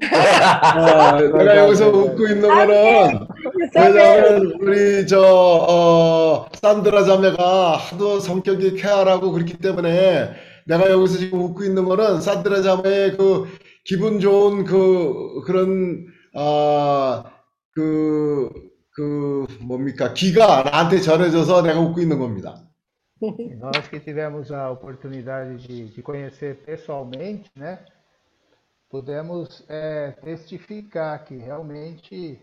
아, 0.00 1.20
내가 1.20 1.58
여기서 1.58 1.90
웃고 1.90 2.26
있는 2.26 2.48
거는 2.48 3.26
왜냐하면 3.74 4.52
우리 4.60 5.06
저 5.06 5.20
어, 5.20 6.48
산드라 6.54 7.04
자매가 7.04 7.76
하도 7.76 8.20
성격이 8.20 8.76
쾌활하고 8.76 9.32
그렇기 9.32 9.58
때문에 9.58 10.32
내가 10.64 10.90
여기서 10.90 11.18
지금 11.18 11.42
웃고 11.42 11.64
있는 11.64 11.84
거는 11.84 12.22
산드라 12.22 12.62
자매의 12.62 13.18
그 13.18 13.48
기분 13.84 14.18
좋은 14.20 14.64
그 14.64 15.42
그런 15.44 16.06
아그그 17.74 18.50
그 18.94 19.46
뭡니까 19.60 20.14
기가 20.14 20.62
나한테 20.62 21.00
전해져서 21.00 21.62
내가 21.62 21.80
웃고 21.80 22.00
있는 22.00 22.18
겁니다. 22.18 22.62
E 23.22 23.54
nós 23.54 23.86
que 23.88 24.00
tivemos 24.00 24.50
a 24.50 24.70
oportunidade 24.70 25.58
de, 25.66 25.84
de 25.88 26.02
conhecer 26.02 26.56
pessoalmente, 26.66 27.50
né? 27.56 27.78
Pudemos 28.90 29.64
é, 29.68 30.12
testificar 30.24 31.24
que 31.24 31.36
realmente 31.36 32.40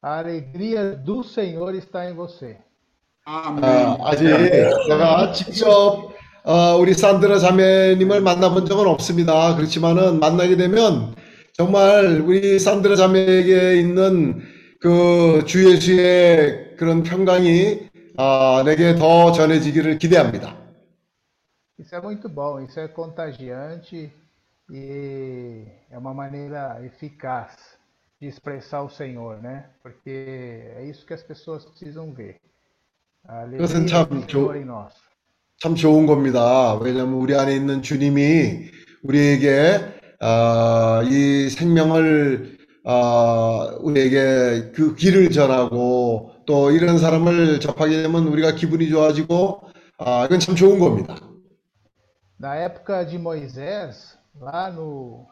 a 0.00 0.18
alegria 0.18 0.92
do 0.92 1.24
Senhor 1.24 1.74
está 1.74 2.08
em 2.08 2.14
você. 2.14 2.56
아, 3.26 3.96
아직 4.02 4.24
내가 4.88 5.32
직접 5.32 6.12
어, 6.44 6.76
우리 6.78 6.92
산드라 6.94 7.38
자매님을 7.38 8.20
만나본 8.20 8.66
적은 8.66 8.86
없습니다. 8.86 9.56
그렇지만은 9.56 10.20
만나게 10.20 10.56
되면 10.56 11.14
정말 11.54 12.20
우리 12.20 12.58
산드라 12.58 12.96
자매에게 12.96 13.80
있는 13.80 14.42
그 14.80 15.42
주 15.46 15.72
예수의 15.72 16.76
그런 16.76 17.02
평강이 17.02 17.88
아, 18.16 18.62
내게 18.64 18.94
더 18.94 19.32
전해지기를 19.32 19.98
기대합니다. 19.98 20.56
Isso 21.78 21.94
é 21.94 22.00
muito 22.00 22.28
bom, 22.28 22.60
isso 22.60 22.78
é 22.78 22.86
contagiante 22.86 24.12
e 24.70 25.64
é 25.90 25.98
uma 25.98 26.14
maneira 26.14 26.80
eficaz 26.84 27.50
de 28.20 28.28
expressar 28.28 28.82
o 28.82 28.88
Senhor, 28.88 29.42
né? 29.42 29.66
Porque 29.82 30.72
é 30.78 30.84
isso 30.84 31.04
que 31.04 31.12
as 31.12 31.22
pessoas 31.22 31.64
precisam 31.64 32.12
ver. 32.12 32.36
A 33.26 33.40
alegria 33.40 34.04
do 34.06 34.22
좋, 34.26 34.46
Senhor 34.46 34.56
em 34.56 34.64
nós. 34.64 34.94
참 35.60 35.74
좋은 35.74 36.06
겁니다. 36.06 36.74
왜냐하면 36.76 37.14
우리 37.14 37.34
안에 37.34 37.56
있는 37.56 37.82
주님이 37.82 38.70
우리에게 39.02 39.80
아, 40.20 41.02
이 41.04 41.48
생명을 41.50 42.58
아, 42.84 43.76
우리에게 43.80 44.72
그 44.72 44.94
길을 44.94 45.30
전하고 45.30 46.33
또 46.46 46.70
이런 46.70 46.98
사람을 46.98 47.60
접하게 47.60 48.02
되면 48.02 48.26
우리가 48.28 48.54
기분이 48.54 48.88
좋아지고 48.88 49.62
아, 49.98 50.24
이건 50.26 50.40
참 50.40 50.54
좋은 50.54 50.78
겁니다. 50.78 51.16
Na 52.38 52.56
época 52.56 53.04
de 53.04 53.16
Moisés, 53.16 54.18
lá 54.38 54.68
no 54.70 55.26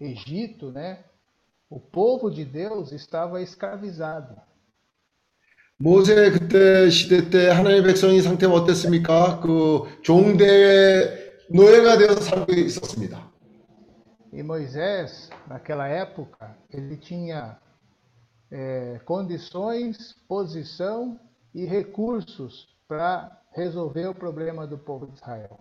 Egito, 0.00 0.70
né? 0.70 0.98
O 1.68 1.80
povo 1.80 2.30
de 2.30 2.44
Deus 2.44 2.92
estava 2.92 3.40
escravizado. 3.40 4.36
모세 5.78 6.30
그때 6.30 6.90
시대 6.90 7.28
때 7.28 7.48
하나님의 7.48 7.82
백성이 7.82 8.20
상태가 8.20 8.52
어땠습니까? 8.52 9.40
그 9.40 9.82
종대의 10.02 11.32
노예가 11.50 11.98
되어서 11.98 12.20
살고 12.20 12.52
있었습니다. 12.52 13.32
E 14.32 14.42
Moisés, 14.42 15.28
naquela 15.48 15.88
época, 15.88 16.56
ele 16.72 16.96
tinha 16.98 17.58
eh, 18.51 18.99
condições, 19.05 20.15
posição 20.27 21.19
e 21.53 21.65
recursos 21.65 22.67
para 22.87 23.31
resolver 23.53 24.07
o 24.07 24.15
problema 24.15 24.65
do 24.65 24.77
povo 24.77 25.07
de 25.07 25.13
Israel. 25.15 25.59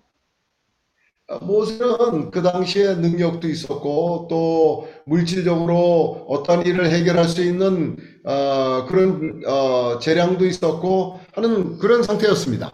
모세는 1.42 2.30
그 2.30 2.40
당시에 2.40 2.94
능력도 2.94 3.48
있었고 3.48 4.28
또 4.30 4.88
물질적으로 5.06 6.24
어떤 6.28 6.64
일을 6.64 6.88
해결할 6.88 7.28
수 7.28 7.42
있는 7.42 7.96
어, 8.24 8.86
그런 8.86 9.42
어, 9.44 9.98
재량도 9.98 10.46
있었고 10.46 11.18
하는 11.32 11.78
그런 11.78 12.02
상태였습니다. 12.04 12.70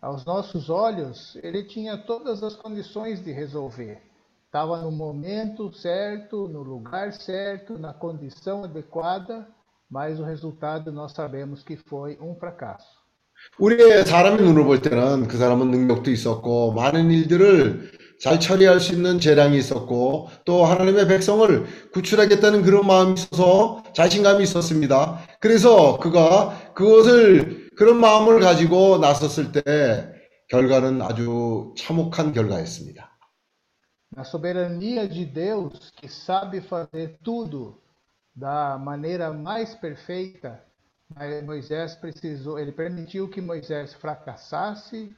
Aos 0.00 0.24
nossos 0.24 0.70
olhos, 0.70 1.36
ele 1.42 1.64
tinha 1.64 1.98
todas 2.06 2.42
as 2.44 2.54
condições 2.56 3.22
de 3.22 3.32
resolver. 3.32 4.00
Estava 4.53 4.83
no 4.83 4.91
momento 4.91 5.73
certo, 5.73 6.47
no 6.47 6.61
lugar 6.61 7.11
certo, 7.11 7.75
na 7.79 7.91
condição 7.91 8.63
adequada, 8.63 9.47
mas 9.89 10.19
o 10.19 10.23
resultado 10.23 10.91
nós 10.91 11.11
sabemos 11.11 11.63
que 11.63 11.75
foi 11.75 12.19
um 12.21 12.35
fracasso. 12.35 12.85
우리의 13.57 14.05
사람의 14.05 14.45
눈으로 14.45 14.65
볼 14.65 14.79
때는 14.83 15.27
그 15.27 15.39
사람은 15.39 15.71
능력도 15.71 16.11
있었고 16.11 16.73
많은 16.73 17.09
일들을 17.09 17.93
잘 18.21 18.39
처리할 18.39 18.79
수 18.79 18.93
있는 18.93 19.19
재량이 19.19 19.57
있었고 19.57 20.29
또 20.45 20.65
하나님의 20.65 21.07
백성을 21.07 21.65
구출하겠다는 21.91 22.61
그런 22.61 22.85
마음이 22.85 23.15
있어서 23.15 23.81
자신감이 23.93 24.43
있었습니다. 24.43 25.17
그래서 25.39 25.97
그가 25.97 26.73
그것을 26.75 27.71
그런 27.75 27.99
마음을 27.99 28.39
가지고 28.39 28.99
나섰을 28.99 29.51
때 29.51 30.11
결과는 30.49 31.01
아주 31.01 31.73
참혹한 31.75 32.33
결과였습니다. 32.33 33.12
Na 34.14 34.24
soberania 34.24 35.06
de 35.06 35.24
Deus, 35.24 35.90
que 35.90 36.08
sabe 36.08 36.60
fazer 36.60 37.18
tudo 37.22 37.80
da 38.34 38.78
maneira 38.78 39.32
mais 39.32 39.74
perfeita, 39.74 40.62
mas 41.14 41.44
Moisés 41.44 41.94
precisou, 41.94 42.58
ele 42.58 42.72
permitiu 42.72 43.28
que 43.28 43.40
Moisés 43.40 43.94
fracassasse, 43.94 45.14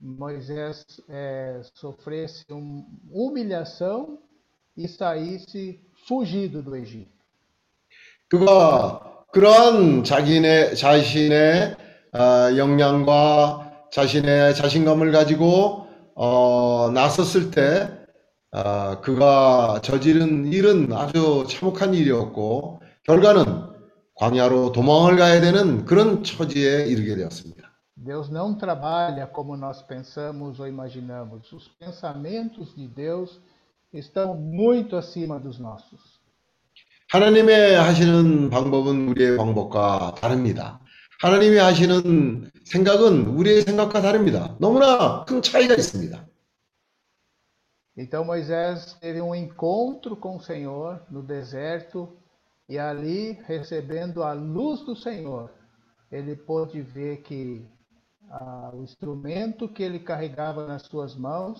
Moisés 0.00 0.84
eh, 1.08 1.60
sofresse 1.74 2.44
um, 2.50 2.84
humilhação 3.10 4.18
e 4.76 4.86
saísse 4.86 5.80
fugido 6.06 6.62
do 6.62 6.76
Egito. 6.76 7.16
그가 8.28 9.24
그러한 9.32 10.02
자기네 10.02 10.74
자신의 10.74 11.76
어, 12.12 12.56
역량과 12.56 13.88
자신의 13.92 14.54
자신감을 14.54 15.12
가지고 15.12 15.86
어, 16.14 16.90
나섰을 16.92 17.50
때 17.50 17.99
어, 18.51 18.99
그가 19.01 19.79
저지른 19.81 20.51
일은 20.51 20.91
아주 20.91 21.45
참혹한 21.49 21.93
일이었고 21.93 22.81
결과는 23.03 23.45
광야로 24.15 24.73
도망을 24.73 25.15
가야 25.15 25.39
되는 25.41 25.85
그런 25.85 26.23
처지에 26.23 26.87
이르게 26.87 27.15
되었습니다. 27.15 27.71
Deus 28.03 28.31
não 28.31 28.57
trabalha 28.57 29.27
como 29.31 29.55
nós 29.55 29.85
pensamos 29.87 30.59
ou 30.59 30.67
imaginamos. 30.67 31.53
Os 31.53 31.67
pensamentos 31.79 32.75
de 32.75 32.87
Deus 32.87 33.39
estão 33.93 34.35
muito 34.35 34.97
acima 34.97 35.39
dos 35.39 35.59
nossos. 35.59 36.19
하나님의 37.09 37.75
하시는 37.75 38.49
방법은 38.49 39.09
우리의 39.09 39.37
방법과 39.37 40.15
다릅니다. 40.19 40.79
하나님이 41.21 41.57
하시는 41.57 42.49
생각은 42.65 43.27
우리의 43.27 43.61
생각과 43.61 44.01
다릅니다. 44.01 44.55
너무나 44.59 45.23
큰 45.25 45.41
차이가 45.41 45.75
있습니다. 45.75 46.25
Então 47.95 48.23
Moisés 48.23 48.93
teve 49.01 49.21
um 49.21 49.35
encontro 49.35 50.15
com 50.15 50.37
o 50.37 50.41
Senhor 50.41 51.03
no 51.09 51.21
deserto 51.21 52.17
e 52.69 52.79
ali, 52.79 53.33
recebendo 53.45 54.23
a 54.23 54.31
luz 54.31 54.79
do 54.85 54.95
Senhor, 54.95 55.51
ele 56.09 56.37
pôde 56.37 56.81
ver 56.81 57.17
que 57.21 57.67
ah, 58.29 58.71
o 58.73 58.81
instrumento 58.81 59.67
que 59.67 59.83
ele 59.83 59.99
carregava 59.99 60.65
nas 60.65 60.83
suas 60.83 61.13
mãos 61.13 61.59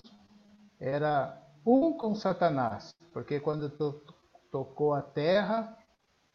era 0.80 1.38
um 1.66 1.92
com 1.92 2.14
Satanás, 2.14 2.94
porque 3.12 3.38
quando 3.38 3.68
to 3.68 4.00
tocou 4.50 4.94
a 4.94 5.02
terra, 5.02 5.76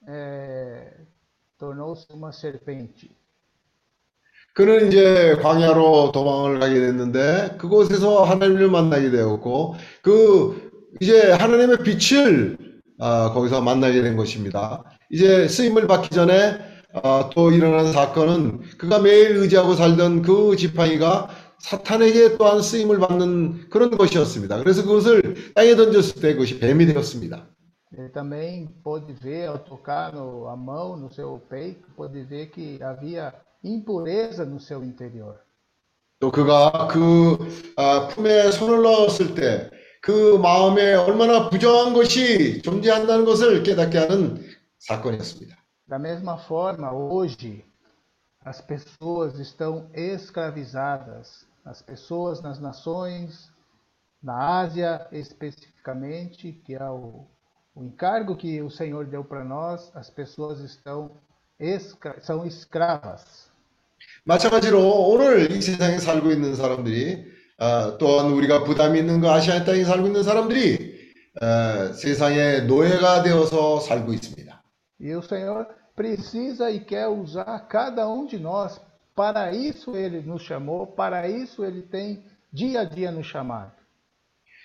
é, 0.07 1.05
tornou-se 1.57 2.05
uma 2.11 2.31
serpente. 2.31 3.16
그는 4.57 4.87
이제 4.87 5.35
광야로 5.43 6.11
도망을 6.11 6.59
가게 6.59 6.79
됐는데 6.79 7.57
그곳에서 7.59 8.23
하나님을 8.23 8.71
만나게 8.71 9.11
되었고 9.11 9.75
그 10.01 10.71
이제 10.99 11.31
하나님의 11.31 11.83
빛을 11.83 12.57
아, 12.97 13.33
거기서 13.33 13.61
만나게 13.61 14.01
된 14.01 14.17
것입니다. 14.17 14.83
이제 15.11 15.47
쓰임을 15.47 15.85
받기 15.85 16.09
전에 16.09 16.57
아, 17.03 17.29
또 17.35 17.51
일어난 17.51 17.91
사건은 17.91 18.61
그가 18.79 18.97
매일 18.97 19.35
의지하고 19.35 19.75
살던 19.75 20.23
그 20.23 20.55
지팡이가 20.55 21.29
사탄에게 21.59 22.37
또한 22.39 22.63
쓰임을 22.63 22.99
받는 22.99 23.69
그런 23.69 23.91
것이었습니다. 23.91 24.57
그래서 24.57 24.81
그것을 24.81 25.53
땅에 25.53 25.75
던졌을 25.75 26.19
때 26.19 26.33
그것이 26.33 26.59
뱀이 26.59 26.87
되었습니다. 26.87 27.47
Ele 27.93 28.11
também 28.11 28.67
pôde 28.83 29.13
ver, 29.13 29.47
ao 29.47 29.59
tocar 29.59 30.13
no, 30.13 30.49
a 30.49 30.57
mão 30.57 30.97
no 30.97 31.09
seu 31.09 31.39
peito, 31.49 31.87
pôde 31.95 32.21
ver 32.27 32.51
que 32.51 32.77
havia 32.81 33.33
impureza 33.62 34.44
no 34.44 34.58
seu 34.60 34.82
interior. 34.82 35.36
또 36.18 36.30
그가 36.30 36.88
그 36.88 37.36
아, 37.76 38.08
품에 38.08 38.50
손을 38.52 38.82
넣었을 38.82 39.34
때 39.34 39.82
그 40.02 40.36
마음에 40.36 40.94
얼마나 40.94 41.48
부정한 41.48 41.94
것이 41.94 42.60
존재한다는 42.62 43.24
것을 43.24 43.62
깨닫게 43.62 43.98
하는 43.98 44.44
사건이었습니다. 44.80 45.56
Da 45.88 45.96
mesma 45.96 46.36
forma, 46.38 46.90
hoje, 46.92 47.64
as 48.44 48.60
pessoas 48.60 49.38
estão 49.38 49.88
escravizadas. 49.94 51.46
As 51.64 51.80
pessoas 51.80 52.42
nas 52.42 52.58
nações, 52.58 53.52
na 54.20 54.62
Ásia 54.62 55.06
especificamente, 55.12 56.52
que 56.64 56.74
é 56.74 56.90
o, 56.90 57.24
o 57.72 57.84
encargo 57.84 58.34
que 58.34 58.60
o 58.60 58.70
Senhor 58.70 59.06
deu 59.06 59.22
para 59.22 59.44
nós, 59.44 59.92
as 59.94 60.10
pessoas 60.10 60.58
estão 60.58 61.12
escra 61.60 62.20
são 62.20 62.44
escravas. 62.44 63.45
마찬가지로 64.27 65.07
오늘 65.07 65.49
이 65.53 65.61
세상에 65.61 65.99
살고 65.99 66.31
있는 66.31 66.53
사람들이 66.53 67.23
어, 67.59 67.97
또한 67.97 68.29
우리가 68.33 68.65
부담이 68.65 68.99
있는 68.99 69.21
그 69.21 69.29
아시아 69.29 69.63
땅에 69.63 69.85
살고 69.85 70.07
있는 70.07 70.21
사람들이 70.21 70.97
어, 71.41 71.93
세상의 71.93 72.65
노예가 72.65 73.23
되어서 73.23 73.79
살고 73.79 74.13
있습니다. 74.13 74.61
E 74.99 75.13
o 75.15 75.21
Senhor 75.23 75.67
precisa 75.95 76.69
e 76.69 76.81
quer 76.83 77.07
usar 77.07 77.69
cada 77.69 78.05
um 78.09 78.25
de 78.27 78.37
nós. 78.37 78.81
Para 79.15 79.53
isso 79.53 79.95
ele 79.95 80.21
nos 80.21 80.43
chamou, 80.43 80.87
para 80.87 81.29
isso 81.29 81.63
ele 81.63 81.83
tem 81.83 82.21
dia 82.51 82.81
a 82.81 82.83
dia 82.83 83.11
nos 83.11 83.27
chamado. 83.27 83.71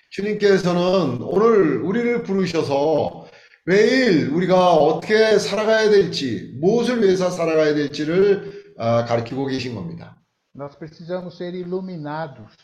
주님께서는 0.09 1.21
오늘 1.21 1.77
우리를 1.77 2.23
부르셔서 2.23 3.27
매일 3.65 4.27
우리가 4.27 4.73
어떻게 4.73 5.39
살아가야 5.39 5.89
될지, 5.89 6.51
무엇을 6.59 7.01
위해서 7.01 7.29
살아가야 7.29 7.75
될지를 7.75 8.51
아, 8.51 8.62
가르치고 9.05 9.47
계신 9.47 9.75
겁니다. 9.75 10.17
Nós 10.55 10.75
precisamos 10.75 11.35
ser 11.37 11.55
iluminados, 11.55 12.55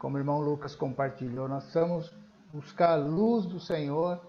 como 0.00 0.16
o 0.16 0.20
irmão 0.20 0.40
Lucas 0.40 0.74
compartilhou. 0.74 1.48
Nós 1.48 1.64
precisamos 1.64 2.12
buscar 2.52 2.90
a 2.90 2.96
luz 2.96 3.46
do 3.46 3.60
Senhor 3.60 4.20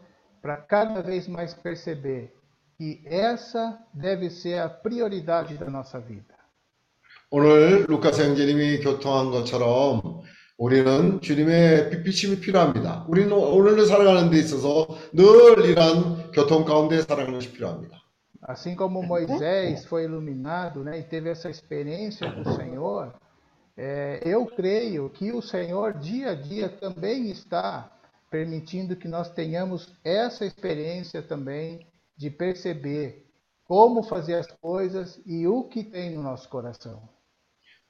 para 0.41 0.57
cada 0.57 1.02
vez 1.02 1.28
mais 1.28 1.53
perceber 1.53 2.34
que 2.78 3.02
essa 3.06 3.80
deve 3.94 4.30
ser 4.30 4.60
a 4.60 4.69
prioridade 4.69 5.57
da 5.57 5.69
nossa 5.69 5.99
vida. 5.99 6.38
오늘 7.30 7.86
루카스 7.90 8.22
형제님이 8.22 8.80
교통한 8.80 9.32
것처럼 9.32 10.22
우리는 10.57 11.19
주님의 11.19 11.90
빛비침이 11.90 12.40
필요합니다. 12.40 13.06
우리는 13.10 13.32
오늘을 13.32 13.86
살아가는 13.86 14.32
데 14.32 14.38
있어서 14.40 14.88
늘 15.11 15.65
이러한 15.65 16.32
교통 16.32 16.64
가운데 16.64 17.02
살아가는 17.02 17.34
것이 17.34 17.52
필요합니다. 17.52 17.98
Assim 18.43 18.74
como 18.74 19.03
Moisés 19.03 19.85
foi 19.85 20.05
iluminado 20.05 20.82
né, 20.82 20.99
e 20.99 21.03
teve 21.05 21.31
essa 21.31 21.49
experiência 21.49 22.31
com 22.32 22.40
o 22.40 22.55
Senhor, 22.57 23.15
é, 23.77 24.20
eu 24.24 24.47
creio 24.47 25.09
que 25.11 25.31
o 25.31 25.40
Senhor 25.40 25.94
dia 25.94 26.31
a 26.31 26.35
dia 26.35 26.69
também 26.69 27.31
está 27.31 27.90
permitindo 28.31 28.97
que 28.97 29.07
nós 29.07 29.31
tenhamos 29.31 29.94
essa 30.03 30.44
experiência 30.44 31.23
também 31.23 31.86
de 32.16 32.31
perceber 32.31 33.27
como 33.65 34.03
fazer 34.03 34.35
as 34.35 34.47
coisas 34.47 35.20
e 35.24 35.47
o 35.47 35.65
que 35.65 35.85
tem 35.85 36.11
no 36.11 36.23
nosso 36.23 36.49
coração. 36.49 37.09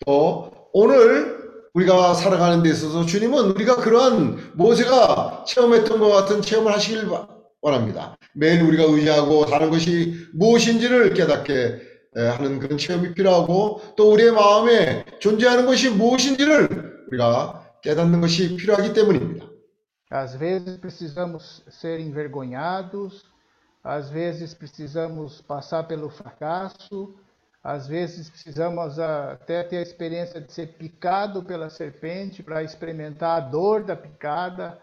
또 0.04 0.50
오늘 0.72 1.52
우리가 1.74 2.14
살아가는 2.14 2.62
데 2.62 2.70
있어서 2.70 3.06
주님은 3.06 3.52
우리가 3.52 3.76
그러한 3.76 4.52
모세가 4.54 5.44
체험했던 5.46 6.00
것 6.00 6.09
같은 6.09 6.42
체험을 6.42 6.72
하시길 6.72 7.09
원합니다. 7.60 8.16
매일 8.34 8.62
우리가 8.62 8.84
의지하고 8.84 9.46
사는 9.46 9.70
것이 9.70 10.28
무엇인지를 10.34 11.14
깨닫게 11.14 11.80
하는 12.14 12.59
그런 12.59 12.76
체험이 12.76 13.14
필요하고 13.14 13.80
또 13.96 14.12
우리의 14.12 14.32
마음에 14.32 15.04
존재하는 15.20 15.66
것이 15.66 15.90
무엇인지를 15.90 17.06
우리가 17.10 17.78
깨닫는 17.82 18.20
것이 18.20 18.56
필요하기 18.56 18.92
때문입니다. 18.92 19.52
Às 20.10 20.36
vezes 20.36 20.76
precisamos 20.78 21.64
ser 21.70 21.98
envergonhados, 21.98 23.24
às 23.82 24.10
vezes 24.10 24.52
precisamos 24.52 25.40
passar 25.40 25.88
pelo 25.88 26.10
fracasso, 26.10 27.16
às 27.64 27.86
vezes 27.86 28.28
precisamos 28.28 28.98
até 28.98 29.62
ter 29.62 29.78
a 29.78 29.82
experiência 29.82 30.38
de 30.38 30.52
ser 30.52 30.76
picado 30.76 31.42
pela 31.42 31.70
serpente 31.70 32.42
para 32.42 32.62
experimentar 32.62 33.38
a 33.38 33.40
dor 33.40 33.84
da 33.84 33.96
picada, 33.96 34.78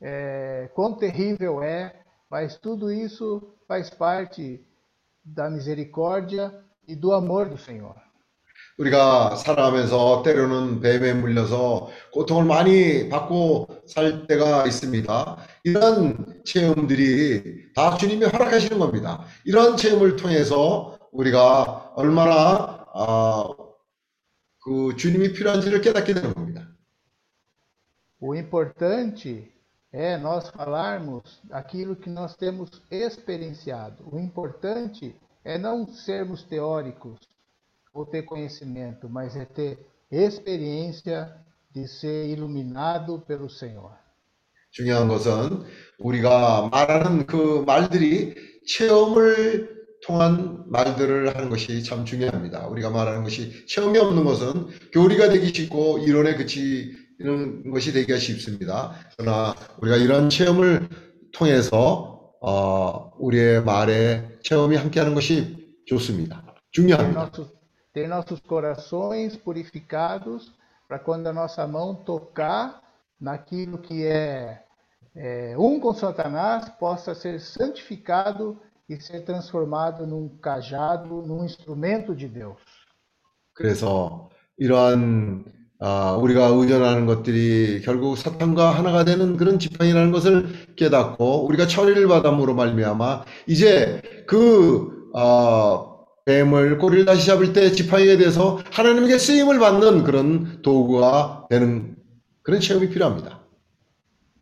é, 0.00 0.70
quão 0.74 0.94
terrível 0.94 1.62
é, 1.62 1.94
Mas 2.35 2.57
tudo 2.57 2.91
isso 2.91 3.55
faz 3.65 3.89
parte 3.89 4.59
da 5.23 5.49
misericórdia 5.49 6.53
e 6.85 6.93
do 6.93 7.13
amor 7.13 7.47
do 7.47 7.57
Senhor. 7.57 7.95
우리가 8.77 9.37
살아가면서 9.37 10.21
때로는 10.21 10.81
뱀에 10.81 11.13
물려서 11.13 11.89
고통을 12.11 12.43
많이 12.43 13.07
받고 13.07 13.83
살 13.87 14.27
때가 14.27 14.65
있습니다. 14.67 15.37
이런 15.63 16.43
체험들이 16.43 17.71
다 17.73 17.95
주님이 17.95 18.25
허락하시는 18.25 18.79
겁니다. 18.79 19.23
이런 19.45 19.77
체험을 19.77 20.17
통해서 20.17 20.99
우리가 21.13 21.93
얼마나 21.95 22.85
아, 22.93 23.47
그 24.61 24.97
주님이 24.97 25.31
필요한지를 25.31 25.79
깨닫게 25.79 26.13
되는 26.13 26.33
겁니다. 26.33 26.67
O 28.19 28.35
importante 28.35 29.54
é 29.94 30.16
nós 30.16 30.48
falarmos 30.50 31.40
aquilo 31.50 31.96
que 31.96 32.08
nós 32.08 32.36
temos 32.36 32.70
experienciado. 32.90 34.04
O 34.10 34.18
importante 34.18 35.14
é 35.44 35.58
não 35.58 35.86
sermos 35.86 36.42
teóricos 36.44 37.18
ou 37.92 38.06
ter 38.06 38.22
conhecimento, 38.22 39.08
mas 39.08 39.34
é 39.36 39.44
ter 39.44 39.78
experiência 40.10 41.34
de 41.72 41.88
ser 41.88 42.28
iluminado 42.28 43.20
pelo 43.26 43.48
Senhor. 43.48 43.98
중요한 44.72 45.08
것은 45.08 45.64
우리가 45.98 46.68
말하는 46.70 47.26
그 47.26 47.64
말들이 47.66 48.36
체험을 48.68 49.80
통한 50.06 50.62
말들을 50.70 51.34
하는 51.34 51.50
것이 51.50 51.82
참 51.82 52.04
중요합니다. 52.04 52.68
우리가 52.68 52.90
말하는 52.90 53.24
것이 53.24 53.66
체험이 53.66 53.98
없는 53.98 54.24
것은 54.24 54.68
교리가 54.92 55.30
되기 55.30 55.52
쉽고 55.52 55.98
이론에 55.98 56.36
그치 56.36 56.96
는 57.20 57.70
것이 57.70 57.92
되기가 57.92 58.18
쉽습니다. 58.18 58.94
그러나 59.18 59.54
우리가 59.82 59.96
이런 59.96 60.30
체험을 60.30 60.88
통해서 61.32 62.32
어, 62.40 63.12
우리의 63.18 63.62
말에 63.62 64.38
체험이 64.42 64.76
함께하는 64.76 65.14
것이 65.14 65.76
좋습니다. 65.86 66.42
Ter 66.42 66.70
중요합니다. 66.72 67.20
nossos, 67.20 67.52
ter 67.92 68.08
nossos 68.08 68.40
corações 68.40 69.36
purificados 69.36 70.50
para 70.88 70.98
quando 70.98 71.26
a 71.26 71.32
nossa 71.32 71.66
mão 71.66 71.94
tocar 71.94 72.80
naquilo 73.20 73.78
que 73.78 74.06
é, 74.06 74.64
é 75.14 75.54
um 75.58 75.78
com 75.78 75.92
Satanás 75.92 76.70
possa 76.78 77.14
ser 77.14 77.38
santificado 77.38 78.58
e 78.88 78.98
ser 78.98 79.24
transformado 79.24 80.06
num 80.06 80.38
cajado, 80.38 81.20
num 81.22 81.44
instrumento 81.44 82.14
de 82.16 82.28
Deus. 82.28 82.58
그래서 83.52 84.30
이러한 84.56 85.53
아, 85.79 86.17
우리가 86.21 86.47
의존하는 86.47 87.05
것들이 87.05 87.81
결국 87.83 88.17
사탄과 88.17 88.71
하나가 88.71 89.03
되는 89.03 89.35
그런 89.35 89.59
지팡이라는 89.59 90.11
것을 90.11 90.75
깨닫고 90.75 91.45
우리가 91.47 91.67
처리를 91.67 92.07
받음으로 92.07 92.55
말미암아 92.55 93.25
이제 93.47 94.01
그 94.25 95.09
아, 95.13 95.95
뱀을 96.25 96.77
꼬리를 96.79 97.05
다시 97.05 97.27
잡을 97.27 97.53
때 97.53 97.71
지팡이에 97.71 98.17
대해서 98.17 98.59
하나님에게 98.71 99.17
쓰임을 99.17 99.59
받는 99.59 100.03
그런 100.03 100.61
도구가 100.61 101.47
되는 101.49 101.95
그런 102.41 102.59
체험이 102.59 102.89
필요합니다. 102.89 103.41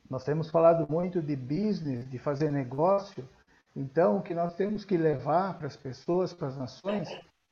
Nós 0.10 0.24
temos 0.24 0.52
falado 0.52 0.86
muito 0.88 1.24
de 1.24 1.36
business, 1.36 2.08
de 2.08 2.20
fazer 2.20 2.52
negócio. 2.52 3.28
Então, 3.76 4.18
o 4.18 4.22
que 4.22 4.36
nós 4.36 4.54
temos 4.54 4.86
que 4.86 4.96
levar 4.96 5.58
para 5.58 5.66
as 5.66 5.76
pessoas, 5.76 6.32
para 6.32 6.50
as 6.50 6.58
nações, 6.58 7.10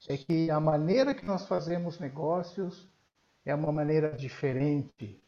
é 0.08 0.16
que 0.16 0.52
a 0.52 0.60
maneira 0.60 1.16
que 1.16 1.26
nós 1.26 1.48
fazemos 1.48 2.00
negócios 2.00 2.88
é 3.45 3.55
uma 3.55 3.73
maneira 3.73 4.13
diferente. 4.13 5.21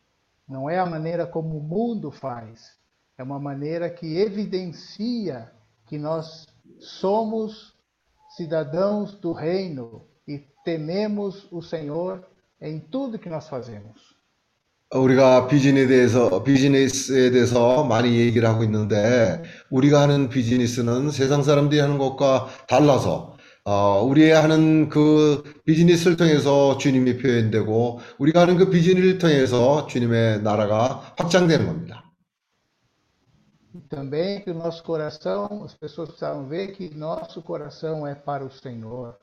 Não 0.48 0.68
é 0.68 0.78
a 0.78 0.86
maneira 0.86 1.26
como 1.26 1.59
o 1.59 1.62
mundo 1.62 2.10
faz. 2.10 2.76
É 3.16 3.22
uma 3.22 3.38
maneira 3.38 3.90
que 3.90 4.18
evidencia 4.18 5.50
que 5.86 5.98
nós 5.98 6.46
somos 6.78 7.74
cidadãos 8.36 9.14
do 9.14 9.32
reino 9.32 10.06
e 10.26 10.38
tememos 10.64 11.46
o 11.50 11.62
Senhor 11.62 12.24
em 12.60 12.78
tudo 12.80 13.18
que 13.18 13.28
nós 13.28 13.48
fazemos. 13.48 14.18
우리가 14.90 15.48
비즈니스에 15.48 15.86
대해서, 15.86 16.42
비즈니스에 16.42 17.30
대해서 17.30 17.84
많이 17.84 18.16
얘기를 18.16 18.48
하고 18.48 18.64
있는데, 18.64 19.42
우리가 19.70 20.00
하는 20.00 20.30
비즈니스는 20.30 21.10
세상 21.10 21.42
사람들이 21.42 21.78
하는 21.78 21.98
것과 21.98 22.48
달라서, 22.66 23.31
어, 23.64 24.02
우리 24.02 24.30
하는 24.30 24.88
그 24.88 25.42
비즈니스를 25.64 26.16
통해서 26.16 26.78
주님이 26.78 27.18
표현되고, 27.18 28.00
우리가 28.18 28.42
하는 28.42 28.56
그 28.56 28.70
비즈니스를 28.70 29.18
통해서 29.18 29.86
주님의 29.86 30.42
나라가 30.42 31.14
확장되는 31.16 31.66
겁니다. 31.66 32.05
E 33.74 33.80
também 33.82 34.40
que 34.42 34.50
o 34.50 34.55
nosso 34.55 34.82
coração, 34.82 35.62
as 35.62 35.74
pessoas 35.74 36.09
precisavam 36.09 36.48
ver 36.48 36.72
que 36.72 36.92
nosso 36.94 37.40
coração 37.42 38.06
é 38.06 38.14
para 38.14 38.44
o 38.44 38.50
Senhor, 38.50 39.16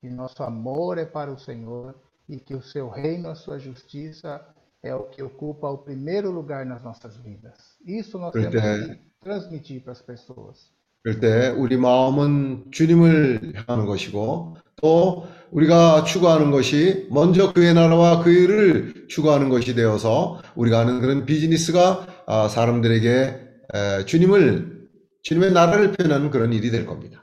que 0.00 0.08
nosso 0.08 0.42
amor 0.42 0.98
é 0.98 1.04
para 1.04 1.30
o 1.30 1.38
Senhor 1.38 1.94
e 2.28 2.40
que 2.40 2.54
o 2.54 2.62
seu 2.62 2.88
reino, 2.88 3.28
a 3.28 3.34
sua 3.34 3.58
justiça 3.58 4.44
é 4.82 4.94
o 4.94 5.04
que 5.04 5.22
ocupa 5.22 5.68
o 5.68 5.78
primeiro 5.78 6.30
lugar 6.30 6.64
nas 6.64 6.82
nossas 6.82 7.16
vidas. 7.18 7.76
Isso 7.84 8.18
nós 8.18 8.32
temos 8.32 8.48
그때, 8.48 8.96
que 8.96 9.00
transmitir 9.20 9.82
para 9.82 9.92
as 9.92 10.02
pessoas. 10.02 10.72
그럴 11.05 11.19
때 11.19 11.49
우리 11.49 11.77
마음은 11.77 12.71
주님을 12.71 13.53
향하는 13.53 13.85
것이고, 13.85 14.57
또 14.77 15.27
우리가 15.51 16.03
추구하는 16.03 16.49
것이 16.49 17.07
먼저 17.11 17.53
그의 17.53 17.75
나라와 17.75 18.23
그 18.23 18.31
일을 18.31 19.05
추구하는 19.07 19.49
것이 19.49 19.75
되어서 19.75 20.41
우리가 20.55 20.79
하는 20.79 21.01
그런 21.01 21.27
비즈니스가 21.27 22.07
아, 22.25 22.47
사람들에게 22.47 23.39
에, 23.75 24.05
주님을, 24.05 24.87
주님의 25.21 25.51
나라를 25.51 25.91
표현하는 25.91 26.31
그런 26.31 26.51
일이 26.53 26.71
될 26.71 26.87
겁니다. 26.87 27.21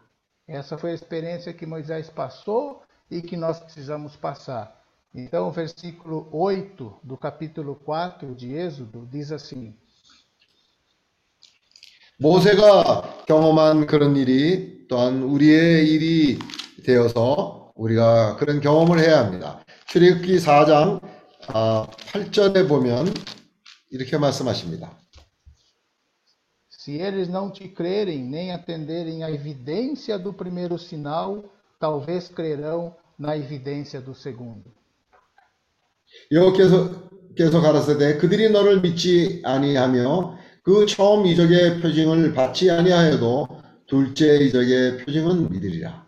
Essa 0.49 0.77
foi 0.79 0.91
a 0.91 0.95
experiência 0.95 1.53
que 1.53 1.67
Moisés 1.67 2.09
passou 2.09 2.83
e 3.11 3.21
que 3.21 3.37
nós 3.37 3.59
precisamos 3.59 4.15
passar. 4.15 4.81
Então, 5.13 5.49
o 5.49 5.51
versículo 5.51 6.29
8 6.31 7.01
do 7.03 7.17
capítulo 7.17 7.75
4 7.85 8.33
de 8.37 8.55
Êxodo 8.55 9.09
diz 9.11 9.33
assim: 9.33 9.75
모세가 12.23 13.25
경험한 13.27 13.87
그런 13.89 14.15
일이 14.17 14.87
또한 14.89 15.25
우리의 15.25 15.89
일이 15.89 16.39
되어서 16.85 17.73
우리가 17.75 18.37
그런 18.37 18.61
경험을 18.61 19.01
해야 19.01 19.19
합니다. 19.19 19.61
출애굽기 19.89 20.37
4장 20.37 21.01
8절에 21.49 22.69
보면 22.69 23.13
이렇게 23.91 24.17
말씀하십니다. 24.19 24.97
Se 26.71 26.95
eles 27.01 27.29
não 27.29 27.53
te 27.53 27.69
crerem 27.69 28.29
nem 28.29 28.53
atenderem 28.53 29.23
à 29.23 29.31
evidência 29.31 30.19
do 30.19 30.33
primeiro 30.33 30.77
sinal, 30.79 31.45
talvez 31.79 32.29
crerão 32.29 32.97
na 33.19 33.37
evidência 33.37 34.01
do 34.01 34.15
segundo. 34.15 34.73
여호께서 36.31 37.11
께서 37.37 37.61
가라사대 37.61 38.19
그들이 38.19 38.51
너를 38.51 38.81
믿지 38.81 39.43
아니하며 39.45 40.37
그 40.64 40.86
처음 40.86 41.26
이적의 41.26 41.82
표징을 41.82 42.34
받지 42.34 42.70
아니하여도 42.70 43.48
둘째 43.88 44.38
이적의 44.38 45.06
표징은 45.06 45.50
믿으리라. 45.50 46.08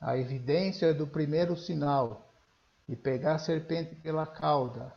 A 0.00 0.16
evidência 0.16 0.94
do 0.94 1.08
primeiro 1.08 1.56
sinal 1.56 2.24
e 2.88 2.94
pegar 2.94 3.34
a 3.34 3.38
serpente 3.38 3.96
pela 3.96 4.26
cauda, 4.26 4.94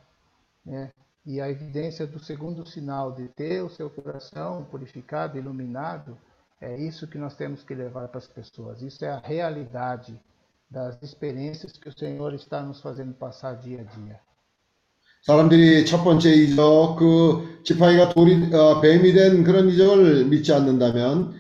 né? 0.64 0.92
E 1.26 1.40
a 1.40 1.50
evidência 1.50 2.08
do 2.08 2.20
segundo 2.20 2.66
sinal 2.66 3.12
de 3.12 3.28
ter 3.30 3.64
o 3.64 3.70
seu 3.70 3.90
coração 3.90 4.64
purificado, 4.66 5.38
iluminado, 5.38 6.18
é 6.60 6.76
isso 6.78 7.08
que 7.08 7.18
nós 7.18 7.36
temos 7.36 7.64
que 7.64 7.76
levar 7.76 8.08
para 8.08 8.20
as 8.20 8.28
pessoas. 8.28 8.82
Isso 8.82 9.04
é 9.06 9.10
a 9.10 9.20
realidade 9.20 10.20
das 10.70 11.02
experiências 11.04 11.74
que 11.74 11.90
o 11.90 11.98
Senhor 11.98 12.34
está 12.34 12.64
nos 12.64 12.82
fazendo 12.82 13.14
passar 13.14 13.56
dia 13.56 13.82
a 13.82 13.84
dia. 13.84 14.20
사람들이 15.27 15.87
첫 15.87 16.05
번째 16.05 16.33
이적, 16.33 16.97
그 17.01 17.61
지팡이가 17.65 18.11
돌이, 18.11 18.55
어, 18.55 18.81
뱀이 18.81 19.13
된 19.13 19.43
그런 19.43 19.69
이적을 19.69 20.27
믿지 20.27 20.53
않는다면, 20.53 21.33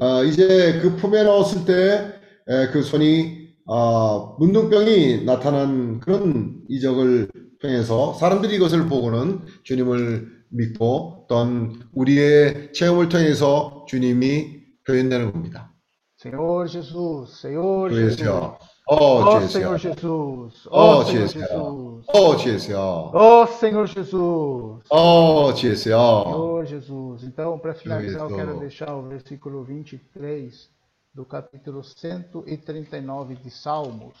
어, 0.00 0.24
이제 0.24 0.80
그 0.80 0.96
품에 0.96 1.24
넣었을 1.24 1.66
때, 1.66 2.14
에, 2.48 2.68
그 2.68 2.80
손이, 2.80 3.48
어, 3.66 4.36
문둥병이 4.38 5.26
나타난 5.26 6.00
그런 6.00 6.62
이적을 6.70 7.28
통해서 7.60 8.14
사람들이 8.14 8.56
이것을 8.56 8.88
보고는 8.88 9.40
주님을 9.62 10.26
믿고, 10.48 11.26
또한 11.28 11.74
우리의 11.92 12.72
체험을 12.72 13.10
통해서 13.10 13.84
주님이 13.88 14.62
표현되는 14.86 15.32
겁니다. 15.32 15.70
Senhor 16.18 16.66
Jesus, 16.66 17.46
Senhor 17.46 17.92
Jesus. 17.92 18.24
주예수여, 18.83 18.83
Ó 18.89 18.95
어, 18.95 18.97
Senhor 19.47 19.77
주예수여, 19.77 19.79
Jesus, 19.79 20.65
ó 20.71 20.71
어, 20.71 21.03
Senhor 21.05 21.27
주예수여, 21.27 21.45
Jesus, 21.45 22.07
어, 22.07 22.35
주예수여, 22.35 23.11
ó 23.13 23.45
Senhor 23.47 23.85
Jesus, 23.87 24.81
어, 24.89 25.53
주예수여. 25.53 26.23
Senhor 26.25 26.65
Jesus. 26.65 27.23
Então, 27.23 27.59
para 27.59 27.75
finalizar, 27.75 28.23
eu 28.23 28.29
Jesus. 28.29 28.45
quero 28.45 28.59
deixar 28.59 28.95
o 28.95 29.03
versículo 29.07 29.63
23 29.63 30.67
do 31.13 31.23
capítulo 31.23 31.83
139 31.83 33.35
de 33.35 33.51
Salmos. 33.51 34.15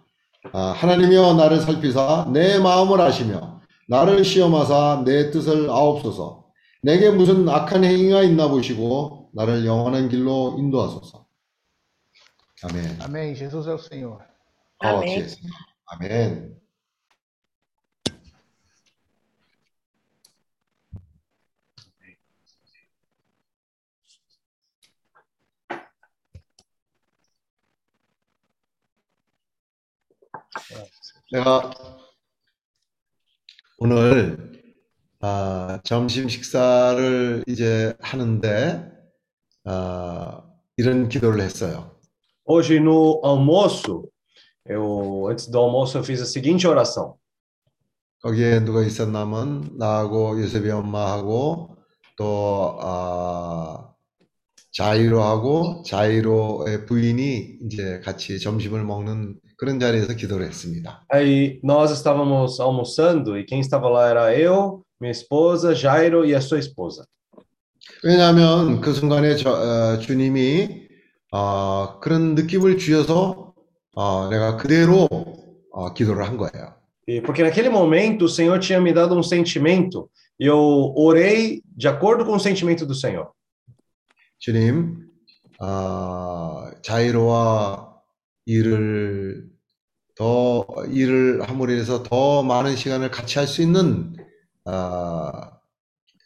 아, 0.53 0.61
하나님이여 0.77 1.35
나를 1.35 1.61
살피사 1.63 2.31
내 2.33 2.59
마음을 2.59 3.01
아시며 3.01 3.63
나를 3.89 4.25
시험하사 4.25 5.05
내 5.07 5.31
뜻을 5.31 5.71
아옵소서. 5.71 6.45
내게 6.83 7.11
무슨 7.11 7.49
악한 7.49 7.83
행위가 7.83 8.23
있나 8.23 8.49
보시고 8.49 9.31
나를 9.33 9.65
영원한 9.65 10.09
길로 10.11 10.57
인도하소서. 10.59 11.25
아멘. 13.01 13.35
Jesus 13.35 13.69
é 13.69 13.73
o 13.73 13.79
Senhor. 13.79 14.19
어, 14.85 14.87
아멘. 14.87 15.27
아멘. 15.87 16.64
내가 31.33 31.71
오늘 33.79 34.53
아, 35.21 35.81
점심 35.85 36.29
식사를 36.29 37.45
이제 37.47 37.97
하는데 38.01 38.91
아, 39.65 40.43
이런 40.77 41.09
기도를 41.09 41.41
했어요. 41.41 41.93
Hoje 42.47 42.77
no 42.79 43.21
almoço, 43.25 44.09
eu 44.69 45.29
antes 45.31 45.51
do 45.51 45.59
almoço 45.59 45.97
eu 45.97 46.05
fiz 46.05 46.21
a 46.21 46.27
seguinte 46.27 46.67
oração. 46.67 47.17
거기에 48.23 48.61
누가 48.61 48.83
있었냐면 48.83 49.77
나하고 49.79 50.41
요셉이 50.41 50.71
엄마하고 50.71 51.77
또 52.17 52.79
아, 52.81 53.95
자이로하고 54.73 55.83
자이로의 55.87 56.87
부인이 56.87 57.59
이제 57.63 58.01
같이 58.01 58.39
점심을 58.39 58.85
먹는 58.85 59.39
그런 59.58 59.80
자리에서 59.80 60.14
기도를 60.14 60.48
했습니다. 60.48 61.06
Aí 61.12 61.60
nós 61.64 61.92
estávamos 61.92 62.60
almoçando 62.60 63.38
e 63.38 63.46
quem 63.46 63.60
estava 63.60 63.90
lá 63.90 64.08
era 64.08 64.36
eu, 64.36 64.84
minha 65.00 65.12
esposa, 65.12 65.74
Jairo 65.76 66.26
e 66.26 66.34
a 66.34 66.42
sua 66.42 66.60
esposa. 66.60 67.06
왜냐하면 68.04 68.82
그 68.82 68.94
순간에 68.94 69.36
저, 69.36 69.52
어, 69.52 69.98
주님이 70.00 70.88
어, 71.32 72.00
그런 72.00 72.36
느낌을 72.36 72.78
주셔서 72.78 73.54
어, 73.96 74.30
내가 74.30 74.58
그대로 74.58 75.08
어, 75.72 75.94
기도를 75.94 76.26
한 76.26 76.38
거예요. 76.38 76.80
E 77.08 77.22
porque 77.22 77.42
naquele 77.42 77.70
momento 77.70 78.26
o 78.26 78.30
Senhor 78.30 78.60
tinha 78.60 78.80
me 78.80 78.94
dado 78.94 79.18
um 79.18 79.24
sentimento 79.24 80.10
e 80.40 80.46
eu 80.46 80.94
orei 80.96 81.62
de 81.66 81.88
acordo 81.88 82.24
com 82.24 82.36
o 82.36 82.40
sentimento 82.40 82.86
do 82.86 82.94
Senhor. 82.94 83.32
주님, 84.40 85.10
어, 85.60 86.72
자이로와 86.82 87.90
일을 88.47 89.49
더 90.17 90.67
일을 90.91 91.43
함으로 91.49 91.73
해서 91.73 92.03
더 92.03 92.43
많은 92.43 92.77
시간을 92.77 93.11
같이 93.11 93.39
할 93.39 93.47
수 93.49 93.63
있는 93.63 94.15
어, 94.65 95.31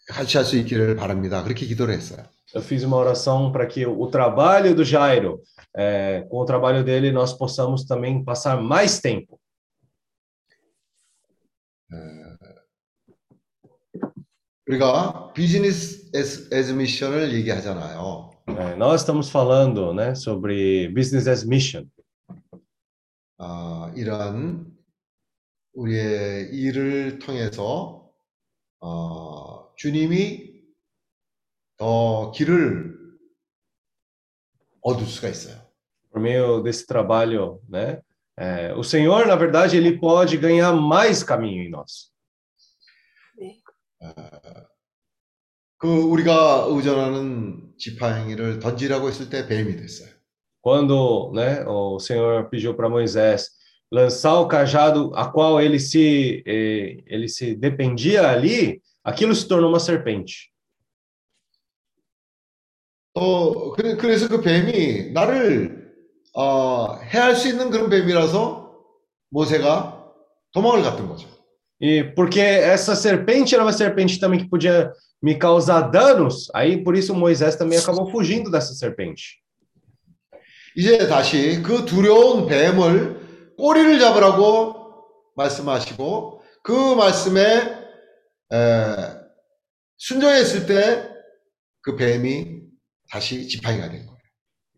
같이 0.09 0.37
할 0.37 0.45
수 0.45 0.57
있기를 0.57 0.97
바랍니다. 0.97 1.43
그렇게 1.43 1.67
기도를 1.67 1.95
했어요. 1.95 2.25
Eu 2.55 2.63
fiz 2.63 2.83
uma 2.83 2.97
oração 2.97 3.53
para 3.53 3.67
que 3.67 3.85
o 3.85 4.07
trabalho 4.07 4.75
do 4.75 4.83
Jairo, 4.83 5.43
é, 5.77 6.25
com 6.31 6.39
o 6.39 6.47
trabalho 6.47 6.83
dele, 6.83 7.13
nós 7.13 7.35
possamos 7.35 7.85
também 7.85 8.25
passar 8.25 8.57
mais 8.63 9.01
tempo. 9.01 9.39
우리가 14.67 15.33
비즈니스 15.33 16.11
as 16.15 16.71
mission을 16.71 17.33
얘기하잖아요. 17.33 18.31
É, 18.49 18.77
nós 18.77 19.01
estamos 19.03 19.31
falando 19.31 19.93
né, 19.95 20.15
sobre 20.15 20.89
Business 20.89 21.27
as 21.27 21.45
Mission. 21.45 21.87
아, 23.39 23.93
이런 23.97 24.67
우리의 25.75 26.51
일을 26.53 27.21
통해서 27.21 28.11
어, 28.81 29.75
주님이 29.77 30.61
더 31.77 32.33
길을 32.33 32.97
얻을 34.83 35.07
수가 35.07 35.29
있어요. 35.29 35.67
Por 36.11 36.21
meio 36.21 36.63
desse 36.63 36.87
trabalho, 36.87 37.61
né, 37.69 38.01
é, 38.37 38.73
o 38.75 38.83
Senhor, 38.83 39.27
na 39.27 39.37
verdade, 39.37 39.77
ele 39.77 39.99
pode 39.99 40.37
ganhar 40.39 40.73
mais 40.73 41.23
caminho 41.23 41.63
em 41.63 41.71
nós. 41.71 42.13
그 45.77 45.87
우리가 45.87 46.67
의존하는 46.69 47.75
지팡이를 47.79 48.59
던지라고 48.59 49.09
했을 49.09 49.31
때 49.31 49.47
뱀이 49.47 49.77
됐어요. 49.77 50.18
Quando 50.68 51.32
né, 51.34 51.66
o 51.68 52.00
Senhor 52.00 52.50
pediu 52.50 52.74
para 52.74 52.90
Moisés 52.90 53.50
lançar 53.92 54.40
o 54.40 54.48
cajado 54.48 55.12
a 55.14 55.28
qual 55.28 55.62
ele 55.62 55.80
se, 55.80 56.42
eh, 56.48 57.04
ele 57.06 57.28
se 57.28 57.54
dependia 57.56 58.30
ali, 58.30 58.82
aquilo 59.04 59.36
se 59.36 59.48
tornou 59.48 59.70
uma 59.70 59.80
serpente. 59.80 60.52
또 63.14 63.74
그래- 63.78 63.96
그래서 63.98 64.28
그 64.28 64.42
뱀이 64.42 65.12
나를 65.12 65.84
어, 66.36 66.96
해할 66.98 67.36
수 67.36 67.48
있는 67.48 67.70
그런 67.70 67.88
뱀이라서 67.90 68.74
모세가 69.30 70.04
도망을 70.52 70.82
갔던 70.82 71.08
거죠. 71.08 71.28
E 71.80 72.04
porque 72.16 72.40
essa 72.40 72.96
serpente 72.96 73.54
era 73.54 73.64
uma 73.64 73.74
serpente 73.74 74.20
também 74.20 74.40
que 74.40 74.50
podia 74.50 74.92
me 75.22 75.36
causar 75.38 75.92
danos, 75.92 76.50
aí 76.56 76.84
por 76.84 76.96
isso 76.96 77.14
Moisés 77.14 77.56
também 77.56 77.78
acabou 77.78 78.10
fugindo 78.10 78.50
dessa 78.50 78.74
serpente. 78.74 79.44
이제 80.78 81.08
다시 81.08 81.62
그 81.62 81.86
두려운 81.86 82.48
뱀을 82.48 83.56
꼬리를 83.58 84.00
잡으라고 84.00 85.06
말씀하시고 85.36 86.42
그 86.64 86.96
말씀에 86.96 87.42
에, 88.52 88.96
순종했을 89.98 90.66
때 90.66 91.14
그 91.84 91.96
뱀이 91.98 92.62
다시 93.10 93.48
지팡이가 93.48 93.90
된 93.90 94.06
거예요. 94.06 94.24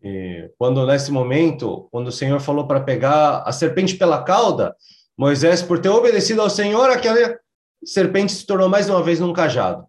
E 0.04 0.52
quando 0.58 0.84
nesse 0.84 1.10
momento, 1.10 1.88
quando 1.90 2.08
o 2.08 2.12
Senhor 2.12 2.38
falou 2.40 2.66
para 2.66 2.80
pegar 2.80 3.42
a 3.46 3.52
serpente 3.52 3.96
pela 3.96 4.22
cauda, 4.22 4.76
Moisés, 5.16 5.62
por 5.62 5.78
ter 5.80 5.88
obedecido 5.88 6.42
ao 6.42 6.50
Senhor, 6.50 6.90
aquela 6.90 7.38
serpente 7.84 8.32
se 8.32 8.46
tornou 8.46 8.68
mais 8.68 8.90
uma 8.90 9.02
vez 9.02 9.18
num 9.20 9.32
cajado. 9.32 9.86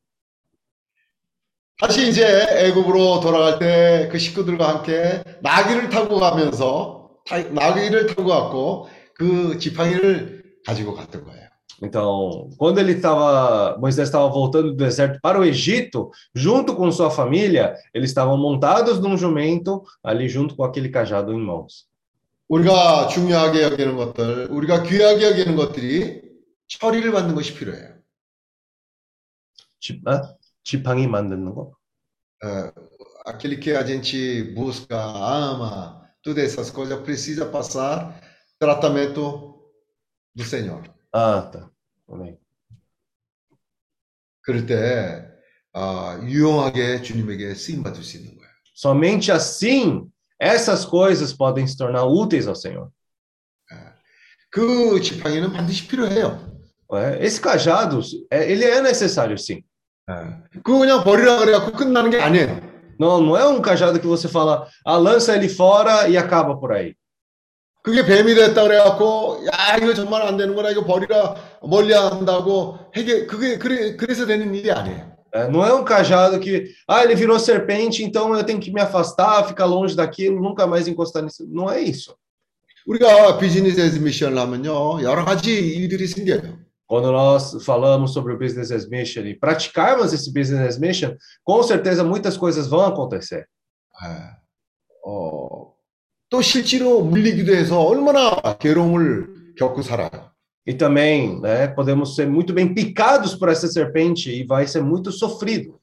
다시 1.82 2.09
이제 2.09 2.46
애굽으로 2.48 3.18
돌아갈 3.20 3.59
때 3.59 4.09
그 4.10 4.18
식구들과 4.18 4.68
함께 4.68 5.22
나귀를 5.42 5.88
타고 5.90 6.20
가면서 6.20 7.10
타- 7.26 7.38
나귀를 7.42 8.06
타고 8.06 8.24
갔고 8.26 8.88
그 9.14 9.59
지팡이를 9.59 10.44
가지고 10.64 10.94
갔던 10.94 11.24
거예요. 11.24 11.42
Então, 11.84 12.48
quando 12.59 12.78
ele 12.78 12.92
estava, 12.92 13.76
Moisés 13.80 14.06
estava 14.06 14.28
voltando 14.28 14.70
do 14.70 14.76
deserto 14.76 15.18
para 15.20 15.40
o 15.40 15.44
Egito, 15.44 16.12
junto 16.32 16.76
com 16.76 16.88
sua 16.92 17.10
família, 17.10 17.74
eles 17.92 18.10
estavam 18.10 18.36
montados 18.38 19.00
num 19.00 19.16
jumento, 19.16 19.82
ali 20.04 20.28
junto 20.28 20.54
com 20.54 20.62
aquele 20.62 20.88
cajado 20.90 21.32
em 21.32 21.40
mãos. 21.44 21.88
우리가 22.48 23.09
중요하게 23.09 23.62
여기는 23.62 23.96
것들, 23.96 24.46
우리가 24.52 24.84
귀하게 24.84 25.24
여기는 25.30 25.56
것들이 25.56 26.22
처리를 26.68 27.10
받는 27.10 27.34
것이 27.34 27.52
필요해요. 27.54 27.94
지, 29.80 30.00
아? 30.06 30.22
지팡이 30.63 31.07
만드는 31.07 31.53
거? 31.53 31.73
É, 32.43 32.71
aquele 33.25 33.57
que 33.57 33.71
a 33.75 33.84
gente 33.84 34.43
busca, 34.53 34.95
ama, 34.95 36.07
todas 36.21 36.43
essas 36.43 36.69
coisas 36.69 36.99
precisa 37.01 37.45
passar 37.45 38.19
tratamento 38.59 39.71
do 40.35 40.43
Senhor. 40.43 40.84
Ah, 41.13 41.41
tá. 41.51 41.69
Amém. 42.09 42.38
그럴 44.41 44.65
때 44.65 45.27
아, 45.73 46.19
유용하게 46.23 47.01
주님에게 47.01 47.53
쓰임 47.55 47.84
받을 47.84 48.03
수 48.03 48.17
있는 48.17 48.35
거예요. 48.38 48.47
Somente 48.73 49.31
assim 49.31 50.07
essas 50.39 50.85
coisas 50.85 51.34
podem 51.34 51.65
se 51.67 51.75
tornar 51.75 52.05
úteis 52.05 52.47
ao 52.47 52.55
Senhor. 52.55 52.89
그 54.49 55.01
지팡이는 55.01 55.51
반드시 55.51 55.88
필요해요. 55.88 56.57
É, 56.93 57.25
Esse 57.25 57.41
cajado, 57.41 57.99
é, 58.31 58.49
ele 58.49 58.63
é 58.63 58.81
necessário 58.81 59.38
sim. 59.38 59.63
그거 60.63 60.79
그냥 60.79 61.03
버리라 61.03 61.38
그래갖고 61.39 61.71
끝나는 61.73 62.09
게 62.11 62.19
아니에요. 62.21 62.77
Não, 62.99 63.21
não 63.21 63.38
é 63.38 63.47
um 63.47 63.61
cajado 63.61 63.99
que 63.99 64.07
você 64.07 64.27
fala, 64.27 64.67
ah, 64.84 64.97
lança 64.97 65.35
ele 65.35 65.47
fora 65.47 66.07
e 66.09 66.17
acaba 66.17 66.59
por 66.59 66.71
aí. 66.71 66.95
그게 67.84 68.03
뱀이 68.03 68.34
됐다 68.34 68.63
그래갖고 68.63 69.45
야 69.45 69.77
이거 69.77 69.93
정말 69.93 70.23
안 70.23 70.35
되는 70.35 70.55
거라 70.55 70.71
이거 70.71 70.84
버리라 70.84 71.35
멀리 71.61 71.93
한다고 71.93 72.79
해게 72.95 73.27
그게 73.27 73.57
그래 73.57 73.95
그래서 73.95 74.25
되는 74.25 74.53
일이 74.53 74.71
아니에요. 74.71 75.15
É, 75.34 75.47
não 75.47 75.63
é 75.63 75.73
um 75.73 75.84
cajado 75.84 76.39
que, 76.39 76.71
ah, 76.88 77.03
ele 77.03 77.13
virou 77.13 77.38
serpente, 77.38 78.03
então 78.03 78.34
eu 78.35 78.43
tenho 78.43 78.59
que 78.59 78.71
me 78.71 78.81
afastar, 78.81 79.45
ficar 79.45 79.65
longe 79.65 79.95
daquilo, 79.95 80.41
nunca 80.41 80.65
mais 80.65 80.88
encostar 80.88 81.21
nisso. 81.21 81.45
Não 81.47 81.69
é 81.69 81.81
isso. 81.81 82.15
우리가 82.88 83.38
비즈니스 83.38 83.81
에즈 83.81 83.99
미션을 83.99 84.38
하면요 84.38 85.03
여러 85.03 85.25
가지 85.25 85.51
일들이 85.51 86.07
생겨요. 86.07 86.57
Quando 86.91 87.11
nós 87.11 87.63
falamos 87.65 88.13
sobre 88.13 88.34
o 88.34 88.38
Business 88.38 88.71
as 88.71 88.88
Mission 88.88 89.23
e 89.23 89.35
praticarmos 89.35 90.13
esse 90.13 90.31
Business 90.31 90.75
as 90.75 90.79
Mission, 90.79 91.15
com 91.43 91.61
certeza 91.61 92.03
muitas 92.03 92.38
coisas 92.38 92.67
vão 92.67 92.85
acontecer. 92.85 93.45
예. 94.03 94.38
어, 95.05 95.73
또 96.29 96.41
실제로 96.41 97.01
물리기도 97.01 97.53
해서 97.53 97.81
얼마나 97.81 98.57
괴로움을 98.59 99.55
겪고 99.57 99.81
살아요. 99.81 100.31
E 100.65 100.73
também, 100.73 101.39
né, 101.39 101.67
podemos 101.67 102.13
ser 102.13 102.27
muito 102.27 102.53
bem 102.53 102.73
picados 102.73 103.34
por 103.34 103.47
essa 103.47 103.69
serpente 103.69 104.29
e 104.29 104.45
vai 104.45 104.67
ser 104.67 104.84
muito 104.84 105.11
sofrido. 105.11 105.79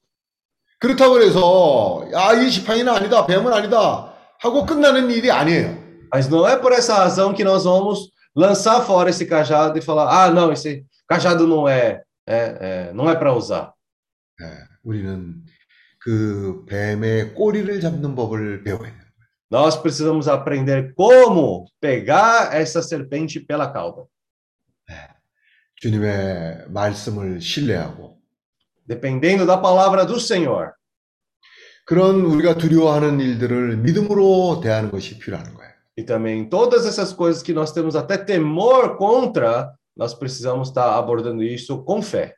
그렇다고 0.79 1.21
해서 1.23 2.07
야, 2.13 2.35
이 2.35 2.51
지팡이는 2.51 2.93
아니다, 2.93 3.25
뱀은 3.27 3.51
아니다 3.51 4.13
하고 4.39 4.67
끝나는 4.67 5.11
일이 5.11 5.31
아니에요. 5.31 5.83
Mas 6.13 6.29
não 6.29 6.47
é 6.47 6.57
por 6.57 6.73
essa 6.73 6.95
razão 6.95 7.33
que 7.33 7.43
nós 7.43 7.65
vamos 7.65 8.11
lançar 8.37 8.83
fora 8.83 9.09
esse 9.09 9.25
cajado 9.25 9.79
e 9.79 9.83
falar, 9.83 10.27
ah, 10.27 10.31
não, 10.31 10.53
esse 10.53 10.85
cajado 11.09 11.47
não 11.47 11.69
é, 11.69 12.03
é, 12.27 12.89
é 12.89 12.93
não 12.93 13.09
é 13.11 13.17
para 13.17 13.33
usar. 13.33 13.73
예, 14.41 14.45
우리는 14.83 15.45
그 15.99 16.65
뱀의 16.67 17.35
꼬리를 17.35 17.81
잡는 17.81 18.15
법을 18.15 18.65
배워야 18.65 18.91
돼요. 18.91 19.05
Nós 19.51 19.81
precisamos 19.81 20.27
aprender 20.27 20.93
como 20.95 21.67
pegar 21.81 22.55
essa 22.55 22.83
serpente 22.83 23.41
pela 23.41 23.73
cauda. 23.73 24.07
주님의 25.77 26.67
말씀을 26.69 27.41
신뢰하고 27.41 28.19
dependendo 28.87 29.47
da 29.47 29.61
palavra 29.61 30.05
do 30.05 30.19
Senhor. 30.19 30.73
그런 31.87 32.23
우리가 32.23 32.57
두려워하는 32.57 33.21
일들을 33.21 33.77
믿음으로 33.79 34.61
대하는 34.63 34.91
것이 34.91 35.19
필요한 35.19 35.53
거예요. 35.55 35.73
E 35.97 36.05
também 36.05 36.49
todas 36.49 36.87
essas 36.87 37.13
coisas 37.13 37.43
que 37.43 37.53
nós 37.53 37.73
temos 37.73 37.95
até 37.95 38.17
temor 38.17 38.97
contra, 38.97 39.73
nós 39.99 40.15
precisamos 40.15 40.69
estar 40.69 40.97
abordando 40.97 41.43
isso 41.43 41.85
com 41.85 42.01
fé. 42.03 42.35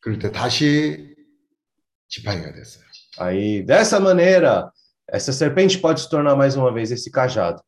그럴 0.00 0.18
때 0.18 0.32
다시 0.32 1.14
지팡이가 2.08 2.52
됐어요. 2.52 2.84
Aí, 3.18 3.62
dessa 3.62 4.00
maneira, 4.00 4.70
essa 5.08 5.32
serpente 5.32 5.78
pode 5.78 6.00
se 6.00 6.08
tornar 6.08 6.34
mais 6.34 6.56
uma 6.56 6.72
vez 6.72 6.90
esse 6.90 7.10
cajado. 7.10 7.62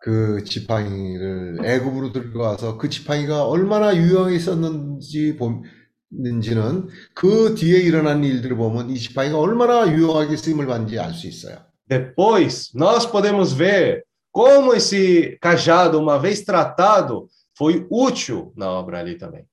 그 0.00 0.44
지팡이를 0.44 1.58
애굽으로 1.64 2.12
들고 2.12 2.40
와서 2.40 2.78
그 2.78 2.88
지팡이가 2.88 3.46
얼마나 3.46 3.96
유용하게 3.96 4.36
있었는지 4.36 5.36
보는지는 5.36 6.88
그 7.14 7.54
뒤에 7.56 7.80
일어난 7.80 8.22
일들을 8.22 8.56
보면 8.56 8.90
이 8.90 8.98
지팡이가 8.98 9.38
얼마나 9.38 9.90
유용하게 9.92 10.36
쓰임을 10.36 10.66
받는지 10.66 10.98
알 10.98 11.12
수 11.12 11.26
있어요. 11.26 11.58
Depois, 11.88 12.70
nós 12.74 13.10
podemos 13.10 13.52
ver 13.52 14.04
como 14.30 14.74
esse 14.74 15.36
cajado, 15.40 15.98
uma 15.98 16.18
vez 16.18 16.44
tratado, 16.44 17.28
foi 17.56 17.86
útil 17.90 18.52
na 18.56 18.70
obra 18.70 18.98
ali 19.00 19.18
também. 19.18 19.46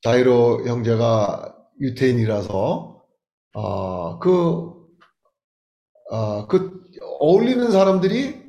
자이로 0.00 0.64
형제가 0.64 1.56
유태인이라서 1.80 3.02
어, 3.54 4.18
그, 4.20 4.86
어, 6.10 6.46
그 6.46 6.82
어울리는 7.18 7.70
사람들이 7.72 8.42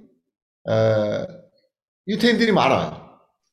에, 0.69 1.27
유태인들이 2.07 2.51
많아요. 2.51 3.09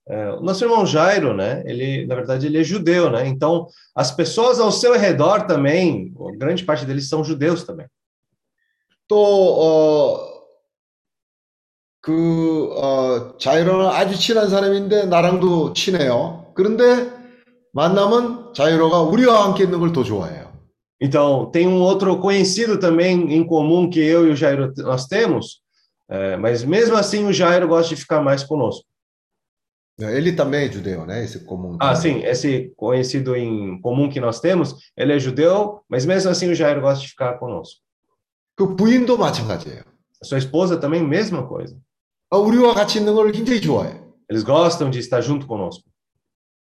É, 0.08 0.30
o 0.34 0.40
nosso 0.40 0.64
irmão 0.64 0.86
Jairo, 0.86 1.34
né? 1.34 1.64
Ele, 1.66 2.06
na 2.06 2.14
verdade, 2.14 2.46
ele 2.46 2.58
é 2.60 2.62
judeu, 2.62 3.10
né? 3.10 3.26
Então, 3.26 3.66
as 3.92 4.12
pessoas 4.12 4.60
ao 4.60 4.70
seu 4.70 4.96
redor 4.96 5.46
também, 5.48 6.14
grande 6.38 6.64
parte 6.64 6.84
deles 6.84 7.08
são 7.08 7.24
judeus 7.24 7.64
também. 7.64 7.88
또 9.08 9.16
어, 9.18 10.29
그 12.00 12.70
어, 12.76 13.36
자이로는 13.38 13.86
아주 13.86 14.16
친한 14.16 14.48
사람인데 14.48 15.06
나랑도 15.06 15.72
친해요. 15.72 16.52
그런데 16.54 17.10
만나면 17.72 18.54
자이로가 18.54 19.02
우리와 19.02 19.44
함께 19.44 19.64
있는 19.64 19.80
걸 19.80 19.92
더 19.92 20.02
좋아해요. 20.04 20.46
Então, 21.00 21.50
tem 21.52 21.66
um 21.68 21.82
outro 21.82 22.18
conhecido 22.20 22.78
também 22.78 23.32
em 23.34 23.44
comum 23.44 23.90
que 23.90 24.00
eu 24.00 24.26
e 24.26 24.30
o 24.30 24.36
Jairo 24.36 24.72
nós 24.78 25.06
temos, 25.06 25.60
é, 26.08 26.36
mas 26.38 26.64
mesmo 26.64 26.96
assim 26.96 27.26
o 27.26 27.32
Jairo 27.32 27.68
gosta 27.68 27.94
de 27.94 28.00
ficar 28.00 28.22
mais 28.22 28.42
conosco. 28.42 28.84
Ele 29.98 30.32
também 30.32 30.66
é 30.66 30.72
judeu, 30.72 31.04
né? 31.06 31.24
Esse 31.24 31.44
comum. 31.44 31.76
Ah, 31.80 31.94
sim, 31.96 32.22
esse 32.22 32.72
conhecido 32.76 33.34
em 33.34 33.80
comum 33.80 34.08
que 34.08 34.20
nós 34.20 34.40
temos, 34.40 34.74
ele 34.96 35.12
é 35.14 35.18
judeu, 35.18 35.80
mas 35.88 36.06
mesmo 36.06 36.30
assim 36.30 36.50
o 36.50 36.54
Jairo 36.54 36.80
gosta 36.80 37.02
de 37.02 37.08
ficar 37.08 37.34
conosco. 37.38 37.80
그 38.56 38.74
부인도 38.76 39.18
마찬가지예요. 39.18 39.82
A 40.22 40.24
sua 40.24 40.38
esposa 40.38 40.78
também, 40.78 41.02
mesma 41.02 41.46
coisa. 41.46 41.76
아, 42.31 42.37
우리와 42.37 42.73
같이 42.73 42.99
있는 42.99 43.13
걸 43.13 43.31
굉장히 43.33 43.59
좋아해. 43.59 43.99
Eles 44.29 44.45
gostam 44.45 44.89
de 44.89 44.99
estar 44.99 45.21
junto 45.21 45.45
conosco. 45.45 45.83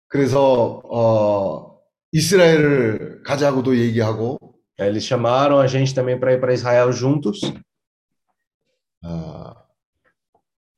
그래서 0.07 0.81
어, 0.89 1.79
이스라엘을 2.11 3.21
가자고도 3.23 3.77
얘기하고. 3.77 4.39
Eles 4.79 5.05
chamaram 5.05 5.59
a 5.59 5.67
gente 5.67 5.93
também 5.93 6.19
para 6.19 6.33
ir 6.33 6.41
para 6.41 6.53
Israel 6.53 6.91
juntos. 6.91 7.41
어, 9.03 9.53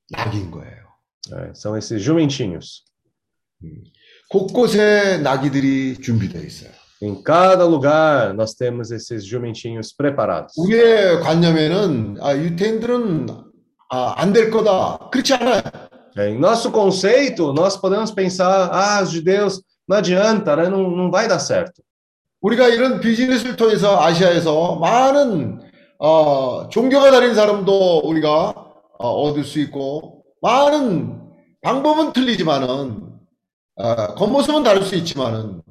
낙인 0.10 0.52
거예요. 0.52 0.86
É, 1.32 1.54
são 1.54 1.78
esses 1.78 2.04
jumentinhos. 2.04 2.84
곳곳에 4.30 5.20
나귀들이 5.20 6.02
준비되어 6.02 6.42
있어요. 6.42 6.72
Em 7.02 7.24
cada 7.24 7.64
lugar 7.66 8.34
nós 8.34 8.56
temos 8.56 8.92
esses 8.92 9.26
jumentinhos 9.26 9.96
preparados. 9.96 10.54
우리의 10.58 11.22
관념에는 11.22 12.18
아, 12.20 12.36
유태인들은 12.36 13.51
아, 13.94 14.14
안 14.18 14.32
될 14.32 14.50
거다. 14.50 15.10
그렇지 15.12 15.34
않아요. 15.34 15.62
É, 16.18 16.30
em 16.30 16.40
nosso 16.40 16.72
conceito, 16.72 17.54
nós 17.54 17.78
podemos 17.78 18.12
pensar, 18.12 18.70
ah, 18.72 19.02
os 19.04 19.12
judeus, 19.12 19.62
não 19.88 19.98
adianta, 19.98 20.56
né? 20.56 20.70
não, 20.70 20.90
não 20.90 21.12
vai 21.12 21.28
dar 21.28 21.40
certo. 21.40 21.82
우리가 22.42 22.70
이런 22.70 23.00
비즈니스를 23.02 23.56
통해서 23.56 24.02
아시아에서 24.02 24.76
많은 24.78 25.60
어, 26.00 26.68
종교가 26.70 27.12
다른 27.12 27.36
사람도 27.36 28.00
우리가 28.06 28.54
어, 28.98 29.10
얻을 29.24 29.44
수 29.44 29.60
있고 29.60 30.24
많은 30.42 31.22
방법은 31.62 32.14
틀리지만은 32.14 33.10
어, 33.76 34.16
겉모습은 34.16 34.64
다를 34.64 34.82
수 34.84 34.96
있지만은 34.96 35.62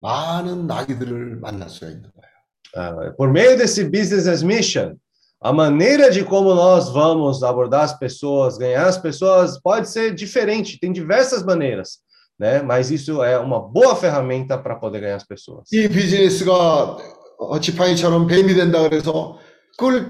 많은 0.00 0.66
나귀들을 0.66 1.36
만날 1.40 1.68
수가 1.68 1.88
있는 1.88 2.02
거예요. 2.02 2.30
Uh, 2.72 3.16
por 3.16 3.28
meio 3.30 3.56
desse 3.58 3.82
business 3.90 4.28
as 4.28 4.44
mission, 4.44 4.96
a 5.41 5.53
maneira 5.53 6.09
de 6.09 6.23
como 6.23 6.53
nós 6.55 6.89
vamos 6.89 7.43
abordar 7.43 7.83
as 7.83 7.97
pessoas, 7.97 8.57
ganhar 8.57 8.87
as 8.87 8.97
pessoas, 8.97 9.59
pode 9.61 9.89
ser 9.89 10.15
diferente, 10.15 10.79
tem 10.79 10.91
diversas 10.91 11.43
maneiras, 11.43 11.99
né? 12.39 12.61
Mas 12.61 12.89
isso 12.89 13.23
é 13.23 13.37
uma 13.37 13.59
boa 13.59 13.95
ferramenta 13.95 14.57
para 14.57 14.75
poder 14.75 15.01
ganhar 15.01 15.17
as 15.17 15.23
pessoas. 15.23 15.69
이 15.71 15.87
비즈니스가 15.87 16.97
어, 17.37 17.59
지팡이처럼 17.59 18.27
뱀이 18.27 18.55
된다 18.55 18.81
그래서 18.81 19.37
그걸 19.77 20.09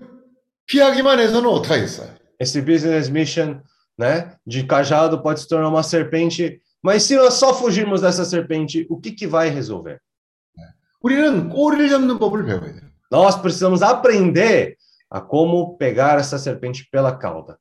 피하기만 0.67 1.19
해서는 1.19 1.49
어떻게 1.49 1.73
하겠어요? 1.73 2.15
Esse 2.39 2.61
business 2.61 3.09
mission, 3.09 3.61
né, 3.97 4.35
de 4.45 4.63
cajado 4.63 5.21
pode 5.21 5.41
se 5.41 5.47
tornar 5.47 5.69
uma 5.69 5.83
serpente, 5.83 6.61
mas 6.81 7.03
se 7.03 7.15
nós 7.15 7.33
só 7.33 7.53
fugirmos 7.53 8.01
dessa 8.01 8.23
serpente, 8.23 8.85
o 8.89 8.99
que 8.99 9.11
que 9.11 9.27
vai 9.27 9.49
resolver? 9.49 9.99
우리는 11.01 11.49
꼬리를 11.49 11.89
잡는 11.89 12.19
법을 12.19 12.45
배워야 12.45 12.71
돼요. 12.73 12.81
Nós 13.11 13.39
precisamos 13.41 13.83
aprender 13.83 14.75
a 15.09 15.21
como 15.21 15.77
pegar 15.77 16.19
essa 16.19 16.37
serpente 16.37 16.87
pela 16.91 17.17
cauda. 17.17 17.57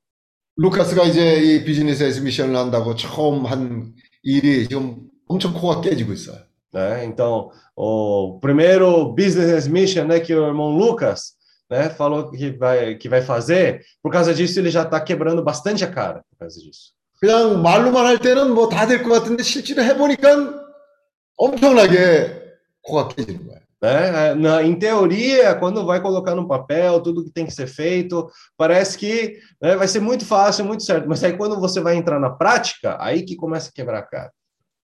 루카스가 0.57 1.05
이제 1.05 1.37
이 1.43 1.65
비즈니스에서 1.65 2.21
미션을 2.23 2.55
한다고 2.57 2.95
처음 2.95 3.45
한 3.45 3.93
일이 4.23 4.69
지금 4.69 5.03
엄청 5.27 5.53
코가 5.53 5.81
깨지고 5.81 6.13
있어요. 6.13 6.39
Né? 6.73 7.05
Então, 7.05 7.51
o 7.77 8.39
primeiro 8.41 9.15
business 9.15 9.69
mission, 9.69 10.07
né, 10.07 10.21
que 10.21 10.35
o 10.35 10.47
irmão 10.47 10.71
Lucas, 10.77 11.35
né, 11.71 11.89
falou 11.91 12.31
que 12.31 12.51
vai 12.51 12.97
que 12.97 13.09
vai 13.09 13.23
fazer, 13.23 13.83
por 14.03 14.13
causa 14.13 14.33
disso 14.35 14.59
ele 14.61 14.71
já 14.71 14.83
está 14.83 15.01
quebrando 15.01 15.43
bastante 15.43 15.85
a 15.85 15.91
cara 15.91 16.23
por 16.31 16.39
causa 16.39 16.61
disso. 16.61 16.93
그냥 17.21 17.63
말로만 17.63 18.07
할 18.07 18.19
때는 18.19 18.53
뭐 18.55 18.69
다 18.69 18.87
될 18.87 19.03
것 19.03 19.11
같은데 19.11 19.43
실제로 19.43 19.83
해보니까 19.83 20.63
엄청나게 21.37 22.43
코가 22.83 23.09
깨지는 23.09 23.47
거예요. 23.47 23.61
Né? 23.83 24.35
Na, 24.35 24.63
em 24.63 24.75
teoria, 24.79 25.55
quando 25.55 25.85
vai 25.85 26.01
colocar 26.01 26.35
no 26.35 26.49
papel 26.49 27.03
tudo 27.03 27.25
que 27.25 27.31
tem 27.31 27.45
que 27.45 27.53
ser 27.53 27.67
feito, 27.67 28.29
parece 28.57 28.97
que 28.97 29.39
né, 29.61 29.77
vai 29.77 29.87
ser 29.87 30.01
muito 30.01 30.25
fácil, 30.25 30.65
muito 30.65 30.83
certo. 30.83 31.09
Mas 31.09 31.23
aí 31.23 31.37
quando 31.37 31.61
você 31.61 31.81
vai 31.81 31.97
entrar 31.97 32.19
na 32.19 32.31
prática, 32.31 32.97
aí 32.99 33.23
que 33.23 33.37
começa 33.37 33.69
a 33.69 33.73
quebrar 33.73 33.99
a 33.99 34.03
cara. 34.03 34.33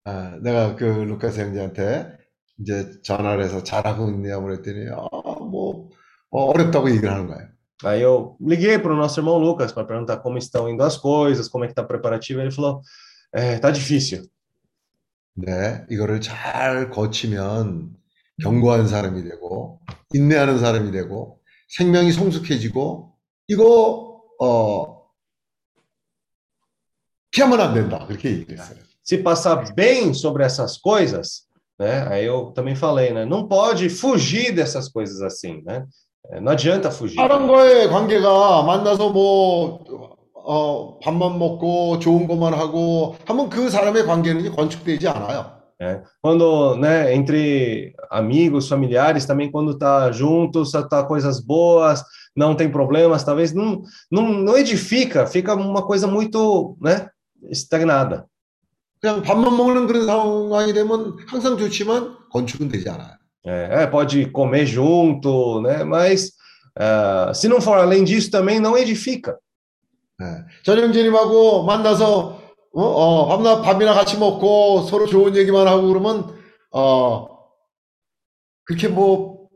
아, 0.08 0.38
내가 0.40 0.76
그 0.76 0.84
루카스 0.84 1.42
형제한테 1.42 2.16
이제 2.60 3.02
전화를 3.02 3.44
해서 3.44 3.64
잘하고 3.64 4.10
있냐고 4.12 4.46
그랬더니 4.46 4.88
아, 4.92 5.10
뭐 5.12 5.90
어, 6.30 6.46
어렵다고 6.46 6.90
얘기를 6.92 7.12
하는 7.12 7.28
거예요. 7.28 7.50
Aí 7.84 8.02
eu 8.02 8.38
liguei 8.40 8.80
para 8.80 8.94
o 8.94 8.96
nosso 8.96 9.20
irmão 9.20 9.38
Lucas 9.38 9.74
para 9.74 9.84
perguntar 9.84 10.18
como 10.18 10.38
estão 10.38 10.70
indo 10.70 10.84
as 10.84 10.96
coisas, 10.96 11.50
como 11.50 11.66
é 11.66 11.68
que 11.68 11.74
está 11.74 11.84
preparativo. 11.84 12.40
Ele 12.40 12.52
falou, 12.52 12.82
é, 13.34 13.58
tá 13.58 13.72
difícil. 13.72 14.24
네, 15.38 15.86
이거를 15.90 16.22
잘 16.22 16.90
거치면 16.90 17.98
견고한 18.43 18.89
사람이 18.89 19.23
되고 19.23 19.81
인내하는 20.13 20.59
사람이 20.59 20.91
되고 20.93 21.41
생명이 21.69 22.13
성숙해지고 22.13 23.13
이거 23.49 24.23
어 24.41 25.01
피하면 27.31 27.61
안 27.61 27.75
된다 27.75 28.07
그렇게 28.07 28.31
얘기했어요. 28.31 28.79
Se 29.03 29.23
passar 29.23 29.75
bem 29.75 30.13
sobre 30.15 30.45
essas 30.45 30.79
coisas, 30.79 31.47
né? 31.79 32.07
Aí 32.09 32.27
eu 32.27 32.53
também 32.53 32.77
falei, 32.77 33.13
né? 33.13 33.25
Não 33.25 33.49
pode 33.49 33.89
fugir 33.89 34.53
dessas 34.55 34.89
coisas 34.89 35.21
assim, 35.23 35.63
né? 35.65 35.85
Não 36.41 36.53
adianta 36.53 36.91
fugir. 36.91 37.17
사람과의 37.17 37.89
관계가 37.89 38.63
만나서 38.63 39.11
뭐 39.11 39.83
어, 40.35 40.99
밥만 41.01 41.39
먹고 41.39 41.99
좋은 41.99 42.27
것만 42.27 42.55
하고 42.55 43.17
하면 43.27 43.49
그 43.49 43.71
사람의 43.71 44.07
관계는 44.07 44.51
건축되지 44.53 45.09
않아요. 45.09 45.60
É. 45.80 46.02
Quando, 46.22 46.76
né, 46.76 47.14
entre 47.14 47.94
amigos, 48.10 48.70
familiares, 48.70 49.26
também 49.26 49.52
quando 49.52 49.78
tá 49.78 50.10
junto, 50.12 50.66
só 50.66 50.82
tá 50.82 51.04
coisas 51.04 51.42
boas, 51.42 52.02
não 52.36 52.56
tem 52.56 52.70
problemas, 52.70 53.24
talvez 53.24 53.54
não, 53.54 53.82
não, 54.10 54.32
não 54.32 54.58
edifica, 54.58 55.28
fica 55.28 55.54
uma 55.54 55.86
coisa 55.86 56.08
muito, 56.08 56.78
né, 56.82 57.10
estagnada. 57.50 58.26
그냥 59.02 59.22
밥만 59.22 59.56
먹는 59.56 59.86
그런 59.86 60.06
상황이 60.06 60.74
되면 60.74 61.18
항상 61.28 61.58
좋지만 61.58 62.16
건축은 62.32 62.70
되지 62.70 62.90
않아요. 62.90 63.18
É, 63.46 63.84
é, 63.84 63.88
pode 63.88 64.26
comer 64.32 64.66
junto, 64.66 65.62
né, 65.62 65.84
mas 65.84 66.32
uh, 66.80 67.34
se 67.36 67.48
não 67.48 67.62
for 67.62 67.78
além 67.78 68.04
disso 68.04 68.32
também 68.32 68.60
não 68.60 68.78
edifica. 68.78 69.38
네. 70.18 70.26
전영진님하고 70.64 71.66
만나서 71.66 72.39
어, 72.73 72.83
어, 72.83 73.29
밤낮 73.29 73.63
밥이나 73.63 73.95
같이 73.95 74.19
먹고 74.19 74.83
서로 74.83 75.07
좋은 75.07 75.35
얘기만 75.37 75.67
하고 75.67 75.89
그러면 75.89 76.39
어 76.73 77.29
그렇게 78.65 78.89
뭐 78.89 79.49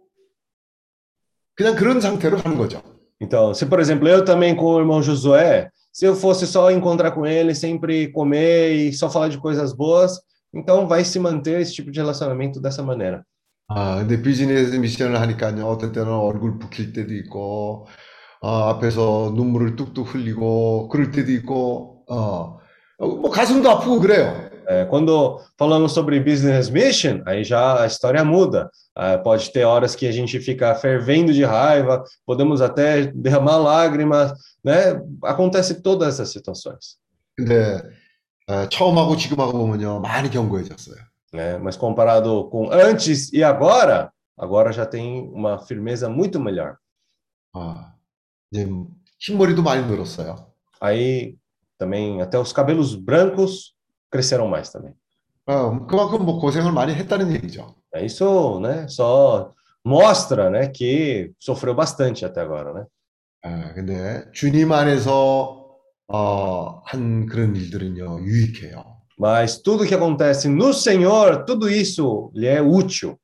그냥 1.55 1.77
그런 1.77 2.01
상태로 2.01 2.39
가는 2.39 2.59
거죠. 2.59 2.82
Então, 3.20 3.55
se 3.55 3.66
por 3.66 3.78
exemplo, 3.81 4.09
eu 4.09 4.24
também 4.24 4.57
com 4.57 4.74
o 4.74 4.78
irmão 4.81 5.01
Josué, 5.01 5.70
se 5.93 6.05
eu 6.05 6.16
fosse 6.16 6.47
só 6.47 6.70
encontrar 6.73 7.12
com 7.12 7.24
ele, 7.24 7.55
sempre 7.55 8.11
comer 8.11 8.74
e 8.74 8.93
só 8.93 9.09
falar 9.09 9.28
de 9.28 9.39
coisas 9.39 9.73
boas, 9.73 10.20
então 10.53 10.89
vai 10.89 11.05
se 11.05 11.19
manter 11.20 11.61
esse 11.61 11.73
tipo 11.73 11.91
de 11.93 12.01
relacionamento 12.01 12.61
dessa 12.61 12.82
maneira. 12.82 13.24
아, 13.69 13.97
근데 14.01 14.20
비즈니스 14.20 14.74
미션을 14.74 15.19
하니까요. 15.20 15.66
어떤 15.66 15.93
때는 15.93 16.12
얼굴 16.12 16.59
붓힐 16.59 16.93
때도 16.93 17.15
있고, 17.15 17.86
어, 18.43 18.49
앞에서 18.69 19.32
눈물을 19.35 19.77
뚝뚝 19.77 20.15
흘리고, 20.15 20.89
그럴 20.89 21.11
때도 21.12 21.32
있고, 21.32 22.05
어, 22.09 22.15
어, 22.16 22.59
뭐 22.99 23.30
가슴도 23.30 23.70
아프고 23.70 23.99
그래요. 23.99 24.49
É, 24.68 24.86
quando 24.86 25.41
falamos 25.57 25.94
sobre 25.94 26.20
business 26.20 26.70
mission, 26.70 27.24
aí 27.26 27.44
já 27.44 27.82
a 27.82 27.88
história 27.88 28.24
muda. 28.24 28.70
Ah, 28.95 29.18
pode 29.18 29.52
ter 29.52 29.64
horas 29.64 29.95
que 29.95 30.06
a 30.06 30.11
gente 30.11 30.40
fica 30.40 30.76
fervendo 30.76 31.34
de 31.34 31.44
raiva, 31.44 32.03
podemos 32.24 32.61
até 32.61 33.07
derramar 33.07 33.57
lágrimas, 33.57 34.32
né? 34.64 35.02
Acontece 35.24 35.82
todas 35.82 36.14
essas 36.14 36.30
situações. 36.30 36.98
근데 37.36 37.82
어, 38.48 38.68
처음하고 38.70 39.16
지금하고 39.18 39.53
보면요. 39.53 40.02
많이 40.02 40.30
견고해졌어요. 40.30 40.98
né? 41.34 41.57
Mas 41.57 41.76
comparado 41.76 42.48
com 42.52 42.70
antes 42.72 43.32
e 43.34 43.44
agora, 43.44 44.11
agora 44.38 44.72
já 44.72 44.86
tem 44.86 45.30
uma 45.34 45.57
firmeza 45.57 46.07
muito 46.10 46.40
melhor. 46.40 46.78
아, 47.56 47.94
이제 48.52 48.68
흰머리도 49.20 49.64
많이 49.64 49.84
늘었어요. 49.86 50.36
Aí 50.80 51.36
também 51.79 52.21
até 52.23 52.39
os 52.39 52.53
cabelos 52.53 52.95
brancos 52.95 53.75
cresceram 54.11 54.49
mais 54.49 54.71
também. 54.71 54.93
어, 55.47 55.87
그만큼 55.87 56.25
뭐 56.25 56.41
고생을 56.41 56.73
많이 56.73 56.95
했다는 56.95 57.33
얘기죠. 57.33 57.75
É, 57.95 58.05
Isso, 58.05 58.61
né? 58.61 58.87
Só 58.89 59.53
mostra, 59.85 60.51
né, 60.51 60.69
que 60.69 61.33
sofreu 61.39 61.75
bastante 61.75 62.25
até 62.25 62.41
agora, 62.41 62.73
né? 62.73 62.85
아, 63.43 63.73
근데 63.75 64.25
주님 64.33 64.73
안에서 64.73 65.65
어, 66.09 66.83
한 66.87 67.27
그런 67.27 67.55
일들은요, 67.55 68.21
유익해요. 68.21 68.95
Mas 69.19 69.63
tudo 69.63 69.85
que 69.85 69.95
acontece 69.95 70.49
no 70.49 70.73
Senhor, 70.73 71.45
tudo 71.45 71.69
isso 71.69 72.33
lhe 72.35 72.47
é 72.49 72.61
útil. 72.61 73.17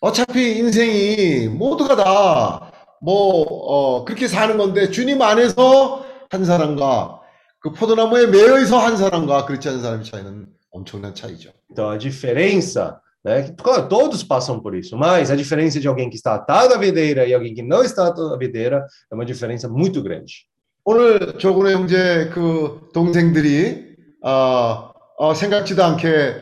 어차피 0.00 0.56
인생이 0.58 1.48
모두가 1.48 1.96
다 1.96 2.72
뭐, 3.02 3.42
어, 3.42 4.04
그렇게 4.04 4.28
사는 4.28 4.56
건데 4.56 4.90
주님 4.90 5.20
안에서 5.20 6.04
한 6.30 6.44
사람과 6.44 7.19
그 7.59 7.71
포도나무에 7.71 8.27
매여서 8.27 8.77
한 8.79 8.95
사람과 8.97 9.45
그렇지 9.45 9.69
않은 9.69 9.81
사람의 9.81 10.05
차이는 10.05 10.47
엄청난 10.71 11.13
차이죠. 11.15 11.51
Então 11.71 11.89
a 11.89 11.97
diferença, 11.97 12.99
né? 13.23 13.43
que- 13.43 13.55
Claro, 13.63 13.87
todos 13.87 14.23
passam 14.23 14.59
por 14.61 14.75
isso, 14.75 14.95
mas 14.97 15.31
a 15.31 15.35
diferença 15.35 15.79
de 15.79 15.87
alguém 15.87 16.09
que 16.09 16.15
está 16.15 16.35
atado 16.35 16.73
à 16.73 16.77
videira 16.77 17.25
e 17.25 17.33
alguém 17.33 17.53
que 17.55 17.63
não 17.63 17.83
está 17.83 18.07
atado 18.07 18.33
à 18.33 18.37
videira 18.37 18.85
é 19.11 19.15
uma 19.15 19.25
diferença 19.25 19.67
muito 19.67 20.01
grande. 20.03 20.45
오늘 20.87 21.37
조근의 21.39 21.73
형제 21.73 22.29
그 22.31 22.89
동생들이 22.93 23.95
어, 24.21 24.91
어, 25.17 25.33
생각지도 25.33 25.83
않게 25.83 26.41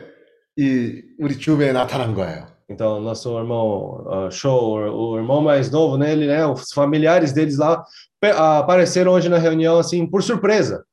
이 0.58 1.02
우리 1.18 1.38
주변에 1.38 1.72
나타난 1.72 2.14
거예요. 2.14 2.46
Então, 2.70 2.98
nosso 3.00 3.36
irmão 3.38 4.04
ah, 4.08 4.30
Show, 4.30 4.78
o 4.90 5.16
irmão 5.18 5.42
mais 5.42 5.70
novo, 5.70 5.96
né, 5.98 6.12
ele, 6.12 6.26
né, 6.26 6.46
os 6.46 6.72
familiares 6.72 7.32
deles 7.32 7.58
lá 7.58 7.84
pe- 8.20 8.30
ah, 8.30 8.58
apareceram 8.58 9.12
hoje 9.12 9.28
na 9.28 9.36
reunião 9.38 9.78
assim 9.78 10.06
por 10.06 10.22
surpresa. 10.22 10.84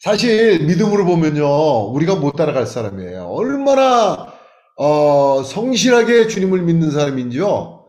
사실 0.00 0.64
믿음으로 0.66 1.04
보면요, 1.04 1.90
우리가 1.92 2.16
못 2.16 2.32
따라갈 2.36 2.66
사람이에요. 2.66 3.26
얼마나 3.28 4.34
어, 4.78 5.42
성실하게 5.42 6.26
주님을 6.28 6.62
믿는 6.62 6.90
사람인지요. 6.90 7.86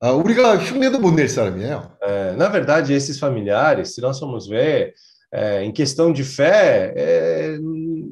아, 0.00 0.10
우리가 0.10 0.58
흉내도 0.58 0.98
못 0.98 1.14
낼 1.14 1.28
사람이에요. 1.28 1.92
É, 2.02 2.32
na 2.36 2.48
verdade, 2.48 2.92
esses 2.92 3.18
familiares, 3.18 3.94
se 3.94 4.00
nós 4.02 4.18
formos 4.18 4.46
ver, 4.48 4.92
é, 5.32 5.62
em 5.64 5.72
questão 5.72 6.12
de 6.12 6.22
fé, 6.24 6.92
é, 6.96 7.56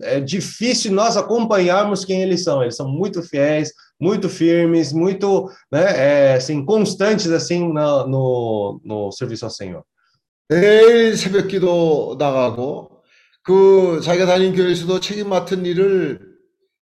é 0.03 0.21
difícil 0.21 0.93
nós 0.93 1.17
acompanharmos 1.17 2.05
quem 2.05 2.23
eles 2.23 2.45
são. 2.45 2.63
Eles 2.63 2.77
são 2.77 2.89
muito 2.89 3.23
fiéis, 3.23 3.73
muito 4.01 4.29
firmes, 4.29 4.93
muito 4.93 5.51
né, 5.71 6.31
é, 6.31 6.35
assim, 6.35 6.65
constantes 6.65 7.31
assim 7.31 7.73
na- 7.73 8.07
no, 8.07 8.81
no 8.85 9.11
serviço 9.13 9.45
ao 9.45 9.51
Senhor. 9.51 9.83
매일 10.49 11.17
새벽기도 11.17 12.17
나가고 12.19 12.96
그 13.48 14.02
자기가 14.04 14.26
다닌 14.26 14.54
교회에서도 14.54 15.00
책임 15.00 15.30
맡은 15.30 15.66
일을 15.66 16.20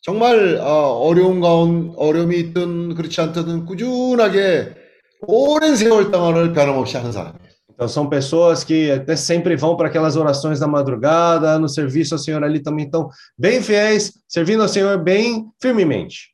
정말 0.01 0.57
어, 0.57 0.97
어려운 0.97 1.39
가운 1.39 1.93
어려움이 1.95 2.35
있든 2.39 2.95
그렇지 2.95 3.21
않든 3.21 3.65
꾸준하게 3.65 4.73
오랜 5.27 5.75
세월 5.75 6.09
동안을 6.09 6.53
변함없이 6.53 6.97
하는 6.97 7.11
사람이에요. 7.11 7.45
Então, 7.75 7.87
são 7.87 8.09
pessoas 8.09 8.63
que 8.63 8.89
até 8.89 9.15
sempre 9.15 9.55
vão 9.55 9.75
para 9.75 9.89
aquelas 9.89 10.15
orações 10.15 10.59
da 10.59 10.67
madrugada, 10.67 11.59
no 11.59 11.67
serviço 11.67 12.15
ao 12.15 12.19
Senhor 12.19 12.41
ali 12.43 12.63
também 12.63 12.85
estão 12.85 13.09
bem 13.37 13.61
fiéis, 13.61 14.13
servindo 14.27 14.63
ao 14.63 14.69
Senhor 14.69 14.97
bem 15.03 15.45
firmemente. 15.61 16.33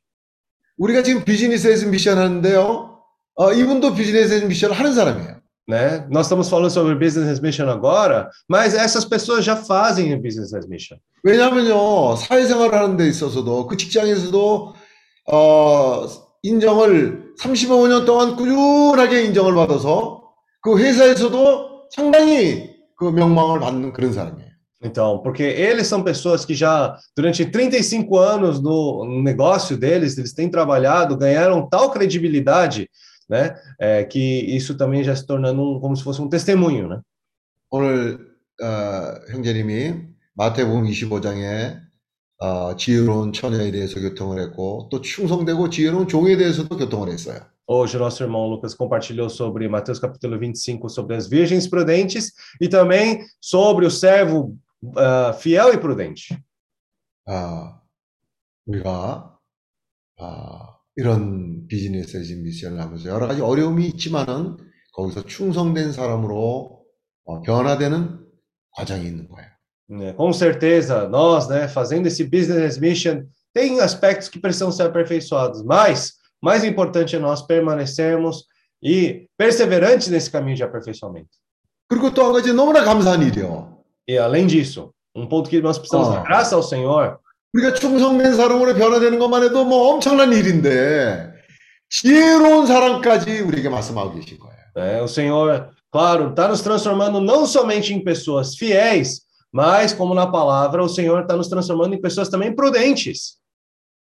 우리가 0.78 1.02
지금 1.02 1.24
비즈니스에서 1.24 1.88
미션 1.88 2.16
하는데요. 2.16 2.98
어, 3.34 3.52
이분도 3.52 3.94
비즈니스에서 3.94 4.46
미션을 4.46 4.78
하는 4.78 4.94
사람이에요. 4.94 5.41
Né? 5.67 6.07
Nós 6.09 6.27
estamos 6.27 6.49
falando 6.49 6.69
sobre 6.69 6.95
Business 6.95 7.41
Mission 7.41 7.69
agora, 7.69 8.29
mas 8.47 8.73
essas 8.73 9.03
pessoas 9.03 9.43
já 9.43 9.55
fazem 9.55 10.13
o 10.13 10.21
Business 10.21 10.51
Mission. 10.67 10.97
왜냐하면요, 11.25 12.15
사회생활을 12.15 12.73
하는 12.73 12.95
데 12.95 13.07
있어서도 13.07 13.67
그 13.67 13.75
직장에서도 13.75 14.73
어, 15.29 16.07
인정을 16.43 17.33
35년 17.41 18.05
동안 18.05 18.35
꾸준하게 18.37 19.25
인정을 19.25 19.53
받아서 19.55 20.23
그 20.61 20.77
회사에서도 20.79 21.87
상당히 21.91 22.77
그 22.95 23.05
명망을 23.05 23.59
받는 23.59 23.91
그런 23.93 24.13
사람이에요. 24.13 24.47
Então, 24.83 25.23
porque 25.23 25.41
eles 25.41 25.87
são 25.87 26.03
pessoas 26.03 26.45
que 26.45 26.53
já, 26.53 26.95
durante 27.15 27.43
35 27.43 28.15
anos 28.17 28.61
no 28.61 29.03
no 29.05 29.23
negócio 29.23 29.75
deles, 29.75 30.17
eles 30.17 30.33
têm 30.33 30.49
trabalhado, 30.49 31.17
ganharam 31.17 31.67
tal 31.67 31.89
credibilidade, 31.89 32.87
né? 33.31 33.55
é, 33.79 34.03
que 34.03 34.19
isso 34.19 34.77
também 34.77 35.03
já 35.03 35.15
se 35.15 35.25
tornando 35.25 35.61
um, 35.61 35.79
como 35.79 35.95
se 35.95 36.03
fosse 36.03 36.21
um 36.21 36.29
testemunho, 36.29 36.87
né? 36.87 37.01
오늘 37.69 38.19
어, 38.61 39.31
형제님이 39.31 40.07
마태복음 40.33 40.85
25장에 40.85 41.79
어, 42.39 42.75
지혜로운 42.75 43.33
처녀에 43.33 43.71
대해서 43.71 43.99
교통을 43.99 44.39
했고 44.41 44.87
또 44.91 45.01
충성되고 45.01 45.69
지혜로운 45.69 46.07
종에 46.07 46.37
대해서도 46.37 46.77
교통을 46.77 47.09
했어요. 47.09 47.39
Hoje, 47.69 47.97
o 47.97 47.99
nosso 47.99 48.23
irmão 48.23 48.47
Lucas 48.47 48.73
compartilhou 48.73 49.29
sobre 49.29 49.67
Mateus 49.67 49.99
capítulo 49.99 50.39
25, 50.39 50.87
sobre 50.87 51.17
as 51.17 51.27
virgens 51.27 51.67
prudentes, 51.67 52.31
e 52.61 52.69
também 52.69 53.25
sobre 53.41 53.85
o 53.85 53.91
servo 53.91 54.57
ah, 54.95 55.33
fiel 55.33 55.73
e 55.73 55.77
prudente. 55.77 56.41
아, 57.27 57.81
우리가 58.65 59.37
아, 60.17 60.70
이런 60.95 61.67
비즈니스 61.67 62.23
진 62.23 62.43
미션을 62.43 62.79
하면서 62.81 63.09
여러 63.09 63.27
가지 63.27 63.41
어려움이 63.41 63.85
있지만은 63.87 64.57
거기서 64.93 65.25
충성된 65.25 65.91
사람으로 65.91 66.81
어, 67.25 67.41
변화되는 67.41 68.19
과정이 68.71 69.05
있는 69.05 69.27
거예요. 69.27 69.49
né? 69.89 70.13
Com 70.17 70.33
certeza, 70.33 71.07
nós, 71.07 71.47
né, 71.47 71.67
fazendo 71.67 72.07
esse 72.07 72.23
business 72.23 72.77
mission, 72.79 73.23
tem 73.53 73.79
aspectos 73.79 74.27
que 74.29 74.39
precisam 74.39 74.71
ser 74.71 74.83
aperfeiçoados, 74.83 75.63
mas 75.63 76.13
mais 76.41 76.63
importante 76.63 77.15
é 77.15 77.19
nós 77.19 77.41
permanecermos 77.41 78.45
e 78.83 79.27
perseverantes 79.37 80.09
nesse 80.09 80.29
caminho 80.29 80.55
de 80.57 80.63
aperfeiçoamento. 80.63 81.29
그리고 81.89 82.13
또 82.13 82.25
한 82.25 82.33
가지 82.33 82.51
너무나 82.53 82.83
감사한 82.83 83.21
일이요. 83.21 83.77
E 84.09 84.17
além 84.17 84.45
disso, 84.47 84.91
um 85.15 85.25
ponto 85.27 85.49
que 85.49 85.61
nós 85.61 85.77
precisamos 85.77 86.09
Ah. 86.09 86.15
dar 86.19 86.23
graça 86.23 86.55
ao 86.55 86.63
Senhor 86.63 87.19
우리가 87.52 87.74
충성된 87.74 88.34
사람으로 88.34 88.74
변화되는 88.74 89.18
것만 89.18 89.42
해도 89.44 89.64
뭐 89.64 89.92
엄청난 89.92 90.32
일인데 90.32 91.32
지혜로운 91.90 92.66
사람까지 92.66 93.40
우리에게 93.40 93.68
말씀하고 93.68 94.14
계신 94.14 94.38
거예요. 94.38 94.56
né? 94.74 95.02
O 95.02 95.06
Senhor, 95.06 95.68
claro, 95.90 96.30
está 96.30 96.48
nos 96.48 96.62
transformando 96.62 97.20
não 97.20 97.46
somente 97.46 97.92
em 97.92 98.02
pessoas 98.02 98.56
fiéis, 98.56 99.20
mas 99.52 99.92
como 99.92 100.14
na 100.14 100.26
palavra, 100.26 100.82
o 100.82 100.88
Senhor 100.88 101.20
está 101.20 101.36
nos 101.36 101.48
transformando 101.48 101.94
em 101.94 102.00
pessoas 102.00 102.30
também 102.30 102.54
prudentes. 102.54 103.36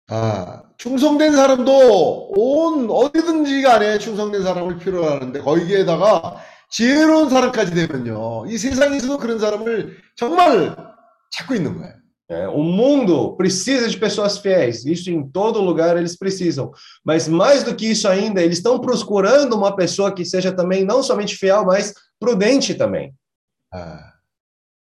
아, 0.08 0.62
충성된 0.78 1.32
사람도 1.32 2.32
온 2.36 2.90
어디든지 2.90 3.62
간에 3.62 3.98
충성된 3.98 4.42
사람을 4.42 4.78
필요로 4.78 5.06
하는데 5.06 5.40
거기에다가 5.40 6.36
지혜로운 6.70 7.30
사람까지 7.30 7.74
되면요. 7.74 8.46
이 8.48 8.58
세상에서도 8.58 9.18
그런 9.18 9.38
사람을 9.38 9.96
정말 10.16 10.76
찾고 11.30 11.54
있는 11.54 11.78
거예요. 11.78 12.03
né? 12.29 12.47
O 12.47 12.61
mundo 12.61 13.35
precisa 13.35 13.89
de 13.89 13.97
pessoas 13.97 14.37
fiéis, 14.37 14.85
isso 14.85 15.09
em 15.09 15.27
todo 15.27 15.59
lugar 15.59 15.97
eles 15.97 16.15
precisam. 16.15 16.71
Mas 17.03 17.27
mais 17.27 17.63
do 17.63 17.75
que 17.75 17.87
isso 17.87 18.07
ainda, 18.07 18.41
eles 18.41 18.59
estão 18.59 18.79
procurando 18.79 19.53
uma 19.55 19.75
pessoa 19.75 20.13
que 20.13 20.23
seja 20.23 20.51
também 20.51 20.85
não 20.85 21.01
somente 21.01 21.35
fiel, 21.35 21.65
mas 21.65 21.93
prudente 22.19 22.75
também. 22.75 23.13
아, 23.73 24.13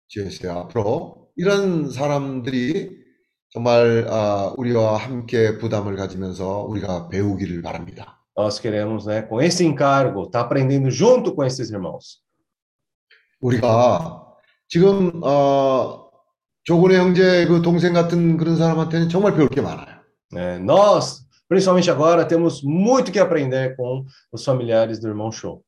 지혜씨 0.08 0.46
앞으로 0.48 1.28
이런 1.36 1.90
사람들이 1.90 3.04
정말 3.50 4.06
아, 4.08 4.52
우리와 4.56 4.96
함께 4.96 5.58
부담을 5.58 5.96
가지면서 5.96 6.64
우리가 6.68 7.08
배우기를 7.08 7.62
바랍니다. 7.62 8.14
Nós 8.38 8.58
queremos, 8.60 9.06
né, 9.06 9.22
com 9.22 9.40
esse 9.40 9.64
encargo, 9.64 10.24
estar 10.24 10.42
aprendendo 10.42 10.90
junto 10.90 11.34
com 11.34 11.42
esses 11.44 11.70
irmãos. 11.70 12.22
우리가 13.40 14.26
지금 14.68 15.22
어, 15.22 16.06
조건의 16.64 16.98
형제 16.98 17.46
그 17.46 17.62
동생 17.62 17.92
같은 17.92 18.36
그런 18.36 18.56
사람한테는 18.56 19.08
정말 19.08 19.34
배울 19.34 19.48
게 19.48 19.60
많아요. 19.60 19.96
né? 20.32 20.58
nós, 20.58 21.24
principalmente 21.48 21.90
agora, 21.90 22.24
temos 22.26 22.62
muito 22.64 23.12
que 23.12 23.20
aprender 23.20 23.76
com 23.76 24.04
os 24.32 24.44
familiares 24.44 24.98
do 25.00 25.08
irmão 25.08 25.30
Show. 25.30 25.62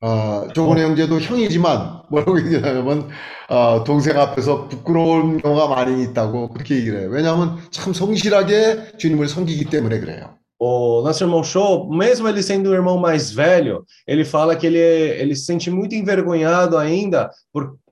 어, 0.00 0.48
조건의 0.52 0.84
형제도 0.84 1.18
형이지만 1.18 2.02
뭐라고 2.10 2.38
얘기하냐면 2.40 3.08
어, 3.48 3.84
동생 3.84 4.18
앞에서 4.18 4.68
부끄러운 4.68 5.38
경우가 5.40 5.68
많이 5.68 6.02
있다고 6.02 6.50
그렇게 6.50 6.76
얘기를 6.76 7.00
해요. 7.00 7.08
왜냐하면 7.10 7.56
참 7.70 7.94
성실하게 7.94 8.98
주님을 8.98 9.28
섬기기 9.28 9.66
때문에 9.70 10.00
그래요. 10.00 10.34
O 10.58 11.02
nosso 11.02 11.24
irmão 11.24 11.42
Show, 11.42 11.90
mesmo 11.90 12.28
ele 12.28 12.42
sendo 12.42 12.70
o 12.70 12.74
irmão 12.74 12.96
mais 12.98 13.30
velho, 13.30 13.84
ele 14.06 14.24
fala 14.24 14.56
que 14.56 14.66
ele, 14.66 14.78
é- 14.78 15.20
ele 15.20 15.34
se 15.34 15.44
sente 15.46 15.70
muito 15.70 15.94
envergonhado 15.94 16.78
ainda, 16.78 17.30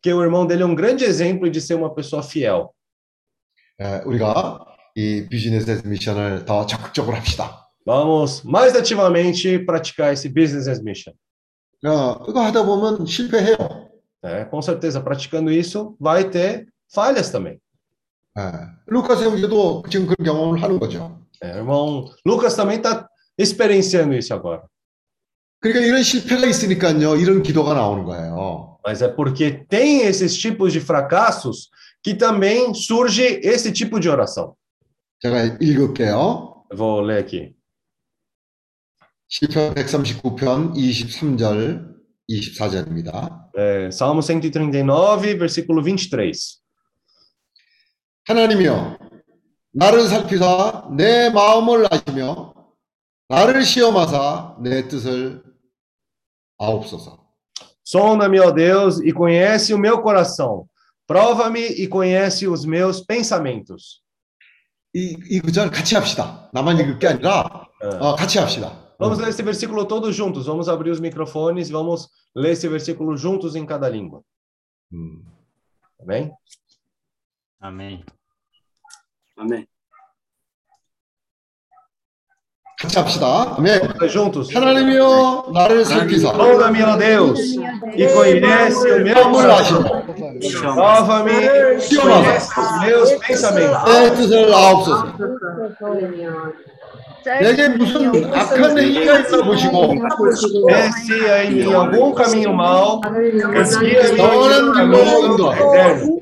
porque 0.06 0.12
o 0.12 0.22
irmão 0.22 0.46
dele 0.46 0.62
é 0.62 0.66
um 0.66 0.74
grande 0.74 1.04
exemplo 1.04 1.50
de 1.50 1.60
ser 1.60 1.74
uma 1.74 1.94
pessoa 1.94 2.22
fiel. 2.22 2.70
예, 3.80 4.02
우리가 4.04 4.64
이 4.94 5.26
비즈니스 5.28 5.82
미션을 5.86 6.44
더 6.44 6.66
적극적으로 6.66 7.16
합시다. 7.16 7.66
Vamos 7.84 8.42
mais 8.44 8.76
ativamente 8.76 9.58
praticar 9.64 10.12
esse 10.12 10.28
business 10.28 10.68
as 10.68 10.80
mission. 10.80 11.14
어, 11.84 12.24
이거 12.28 12.40
하다 12.40 12.64
보면 12.64 13.06
실패해요. 13.06 13.56
né? 14.22 14.44
Com 14.44 14.60
certeza, 14.62 15.00
praticando 15.00 15.50
isso, 15.50 15.96
vai 15.98 16.30
ter 16.30 16.66
falhas 16.92 17.30
também. 17.32 17.58
예, 18.38 18.42
루카스 18.86 19.24
형제도 19.24 19.82
지금 19.90 20.06
그런 20.06 20.24
경험을 20.24 20.62
하는 20.62 20.78
거죠. 20.78 21.18
né? 21.42 21.54
O 21.54 21.56
irmão 21.58 22.08
Lucas 22.24 22.54
também 22.54 22.76
está 22.76 23.08
experienciando 23.36 24.14
isso 24.14 24.32
agora. 24.32 24.62
그러니까 25.67 25.85
이런 25.85 26.03
실패가 26.03 26.45
있으니까요, 26.47 27.15
이런 27.17 27.43
기도가 27.43 27.73
나오는 27.73 28.03
거예요. 28.03 28.77
Mas 28.85 29.01
é 29.01 29.09
porque 29.09 29.65
tem 29.67 30.03
esses 30.03 30.37
tipos 30.37 30.71
de 30.71 30.79
fracassos 30.79 31.69
que 32.01 32.13
também 32.15 32.73
surge 32.73 33.41
esse 33.43 33.71
tipo 33.71 33.99
de 33.99 34.09
oração. 34.09 34.55
제가 35.19 35.57
읽을게요. 35.59 36.63
Vou 36.73 37.01
ler 37.01 37.19
aqui. 37.19 37.53
시편 39.29 39.73
139편 39.75 40.73
23절, 40.73 41.95
24절입니다. 42.29 43.49
É, 43.57 43.89
Salmo 43.91 44.21
139, 44.21 45.35
versículo 45.35 45.81
23. 45.81 46.61
하나님이여, 48.25 48.97
나를 49.73 50.07
살피사 50.07 50.89
내 50.95 51.29
마음을 51.29 51.87
아시며 51.91 52.53
나를 53.27 53.65
시험하사 53.65 54.57
내 54.61 54.87
뜻을. 54.87 55.46
Sonda-me, 57.82 58.40
ó 58.40 58.50
Deus, 58.50 59.00
e 59.00 59.12
conhece 59.12 59.74
o 59.74 59.78
meu 59.78 60.00
coração. 60.00 60.68
Prova-me 61.06 61.60
e 61.60 61.88
conhece 61.88 62.46
os 62.46 62.64
meus 62.64 63.00
pensamentos. 63.00 64.02
이, 64.94 65.16
이 65.30 65.40
구절 65.40 65.70
같이 65.70 65.96
합시다. 65.96 66.50
나만 66.52 66.78
읽을 66.78 66.98
게 66.98 67.08
아니라 67.08 67.66
É. 67.82 67.98
어, 67.98 68.14
같이 68.14 68.38
합시다. 68.38 68.94
Vamos 68.98 69.18
ler 69.18 69.28
esse 69.28 69.42
versículo 69.42 69.84
todos 69.86 70.14
juntos. 70.14 70.46
Vamos 70.46 70.68
abrir 70.68 70.90
os 70.92 71.00
microfones 71.00 71.68
e 71.68 71.72
vamos 71.72 72.08
ler 72.34 72.52
esse 72.52 72.68
versículo 72.68 73.16
juntos 73.16 73.56
em 73.56 73.66
cada 73.66 73.88
língua. 73.88 74.22
음. 74.92 75.24
Amém? 76.00 76.32
Amém. 77.60 78.04
Amém. 79.36 79.66
같이 82.82 82.98
합시다. 82.98 83.54
아멘. 83.58 83.80
Vamos 83.80 84.12
juntos. 84.12 84.52
하나님이여 84.54 85.52
나를 85.54 85.84
살피사 85.84 86.32
Sonda-me, 86.32 86.82
ó 86.82 86.98
Deus, 86.98 87.38
e 87.94 88.06
conhece 88.08 88.90
o 88.90 89.04
meu 89.04 89.14
마음을 89.14 89.32
coração. 89.32 89.84
아시며 89.86 90.74
Prova-me 90.74 91.30
e 91.78 91.96
conhece 91.96 92.50
os 92.58 92.70
meus 92.82 93.08
pensamentos. 93.20 93.84
내 93.86 94.14
뜻을 94.14 94.52
아옵소서. 94.52 95.00
내게 97.40 97.68
무슨 97.68 98.34
악한 98.34 98.76
행위가 98.76 99.18
있나 99.20 99.44
보시고 99.44 99.94
Vê 100.66 100.90
se 100.90 101.14
há 101.30 101.44
em 101.44 101.54
mim 101.54 101.72
algum 101.72 102.12
caminho 102.12 102.52
mau, 102.52 103.00
guia-me 103.00 104.18
영원한 104.18 104.66
no 104.66 104.72
길로 104.72 104.98
caminho 104.98 105.26
인도하여 105.26 105.62
eterno. 105.70 106.18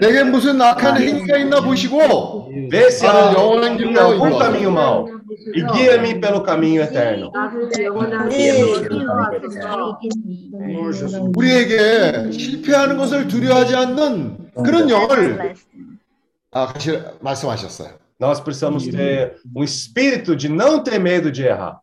내게 0.00 0.22
무슨 0.22 0.60
악한 0.60 1.00
행위가 1.00 1.38
있나 1.38 1.60
보시고 1.60 2.50
Vê 2.70 2.86
se 2.86 3.06
나를 3.06 3.20
há 3.20 3.34
영원한 3.34 3.76
길로 3.76 4.00
algum 4.00 4.28
인도하여 4.28 4.38
caminho 4.38 4.70
mau, 4.70 5.08
e 5.54 5.60
guia-me 5.60 6.20
pelo 6.20 6.44
caminho 6.44 6.82
eterno. 6.82 7.32
우리에게 11.36 12.30
실패하는 12.30 12.96
것을 12.96 13.28
두려워하지 13.28 13.76
않는 13.76 14.52
그런 14.64 14.88
영을 14.88 15.54
아, 16.52 16.66
같이 16.66 17.02
말씀하셨어요. 17.20 17.90
Nós 18.20 18.40
precisamos 18.40 18.86
ter 18.86 19.36
um 19.54 19.64
espírito 19.64 20.36
de 20.36 20.48
não 20.48 20.84
ter 20.84 21.00
medo 21.00 21.32
de 21.32 21.42
errar. 21.42 21.80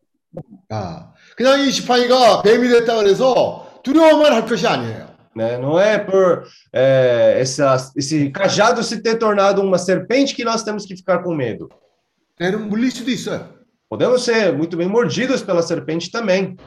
아, 0.69 1.11
그냥 1.35 1.59
이 1.59 1.71
지팡이가 1.71 2.43
뱀이 2.43 2.69
됐다 2.69 2.95
그래서 2.95 3.67
두려워만 3.83 4.31
할 4.31 4.45
것이 4.45 4.65
아니에요. 4.65 5.08
Né? 5.39 5.57
Não 5.57 5.79
é 5.79 5.97
por 5.97 6.43
é, 6.73 7.37
essa, 7.39 7.77
esse 7.95 8.29
cajado 8.29 8.83
se 8.83 9.01
ter 9.01 9.15
tornado 9.15 9.61
uma 9.61 9.77
serpente 9.77 10.35
que 10.35 10.43
nós 10.43 10.63
temos 10.63 10.85
que 10.85 10.97
ficar 10.97 11.19
com 11.19 11.33
medo. 11.33 11.69
Podemos 13.89 14.25
ser 14.25 14.51
muito 14.51 14.75
bem 14.75 14.89
mordidos 14.89 15.41
pela 15.41 15.61
serpente 15.61 16.11
também. 16.11 16.57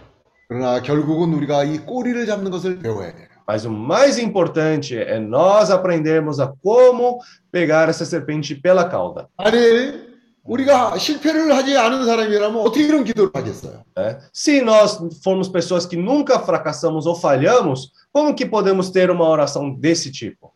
Mas 3.47 3.67
o 3.67 3.71
mais 3.71 4.19
importante 4.19 4.97
é 4.97 5.21
nós 5.21 5.71
aprendermos 5.71 6.41
a 6.41 6.51
como 6.63 7.19
pegar 7.51 7.91
essa 7.91 8.07
serpente 8.07 8.55
pela 8.55 8.89
cauda. 8.89 9.29
아니, 9.37 10.12
우리가 10.44 10.98
실패를 10.98 11.54
하지 11.54 11.78
않은 11.78 12.06
사람이라면 12.06 12.62
어떻게 12.62 12.86
이런 12.86 13.04
기도를 13.04 13.32
하겠어요? 13.34 13.84
né? 13.98 14.18
Se 14.34 14.62
nós 14.62 14.98
formos 15.22 15.50
pessoas 15.50 15.86
que 15.86 15.98
nunca 15.98 16.40
fracassamos 16.40 17.06
ou 17.06 17.16
falhamos, 17.16 17.92
como 18.14 18.34
que 18.34 18.46
podemos 18.46 18.90
ter 18.90 19.12
uma 19.12 19.28
oração 19.28 19.76
desse 19.76 20.12
tipo? 20.12 20.54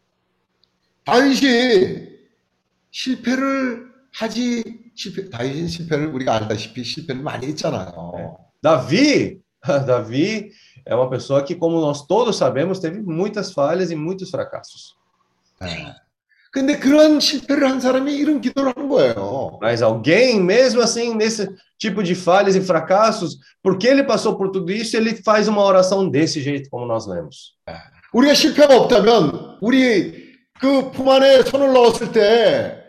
다윗이 1.04 2.08
실패를 2.92 3.92
하지 4.14 4.64
실패 4.96 5.30
다윗은 5.30 5.68
실패를 5.68 6.08
우리가 6.08 6.36
알다시피 6.36 6.84
실패를 6.84 7.22
많이 7.22 7.48
했잖아요. 7.48 8.38
Davi, 8.62 9.42
Davi 9.62 10.52
é 10.86 10.96
uma 10.96 11.10
pessoa 11.10 11.44
que, 11.44 11.56
como 11.56 11.82
nós 11.82 12.06
todos 12.06 12.38
sabemos, 12.38 12.80
teve 12.80 13.02
muitas 13.02 13.52
falhas 13.52 13.92
e 13.92 13.96
muitos 13.96 14.30
fracassos. 14.30 14.96
네. 15.60 15.96
근데 16.54 16.78
그런 16.78 17.20
실패를 17.22 17.70
한 17.70 17.80
사람이 17.80 18.14
이런 18.14 18.42
기도를 18.42 18.74
하는 18.76 18.90
거예요. 18.90 19.58
Mas 19.62 19.82
alguém, 19.82 20.42
mesmo 20.42 20.82
assim, 20.82 21.16
nesse 21.16 21.48
tipo 21.80 22.04
de 22.04 22.14
falhas 22.14 22.56
e 22.56 22.62
fracassos, 22.62 23.38
porque 23.64 23.88
ele 23.88 24.04
passou 24.04 24.38
por 24.38 24.52
tudo 24.52 24.70
isso, 24.72 24.98
ele 24.98 25.16
faz 25.24 25.48
uma 25.48 25.64
oração 25.64 26.10
desse 26.10 26.42
jeito, 26.42 26.70
como 26.70 26.86
nós 26.86 27.08
lemos. 27.08 27.56
우리가 28.14 28.34
실패가 28.34 28.76
없다면 28.76 29.60
우리 29.62 30.32
그 30.60 30.92
품 30.92 31.10
안에 31.10 31.44
손을 31.44 31.72
넣었을 31.74 32.12
때 32.12 32.84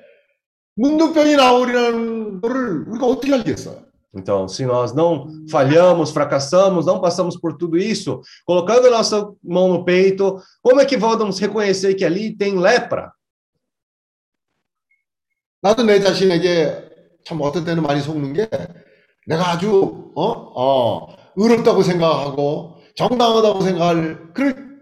문둥병이 0.75 1.37
나오리라는 1.37 2.41
거를 2.41 2.89
우리가 2.89 3.07
어떻게 3.07 3.33
알겠어요? 3.33 3.83
Então, 4.15 4.47
se 4.47 4.67
nós 4.67 4.93
não 4.93 5.27
falhamos, 5.51 6.11
fracassamos, 6.11 6.85
não 6.85 7.01
passamos 7.01 7.37
por 7.39 7.57
tudo 7.57 7.79
isso, 7.79 8.21
colocando 8.45 8.89
a 8.89 8.91
nossa 8.91 9.27
mão 9.43 9.69
no 9.69 9.85
peito, 9.87 10.39
como 10.61 10.81
é 10.81 10.85
que 10.85 10.99
vamos 10.99 11.39
reconhecer 11.39 11.95
que 11.95 12.05
ali 12.05 12.37
tem 12.37 12.59
lepra? 12.59 13.11
나도 15.61 15.85
내 15.85 16.01
자신에게 16.01 16.91
참 17.25 17.41
어떤 17.41 17.65
때는 17.65 17.83
많이 17.83 18.01
속는 18.01 18.33
게 18.33 18.49
내가 19.27 19.51
아주 19.51 20.13
어? 20.17 20.23
어, 20.25 21.17
의롭다고 21.37 21.83
생각하고 21.83 22.79
정당하다고 22.97 23.61
생각할 23.61 24.33
그럴 24.35 24.73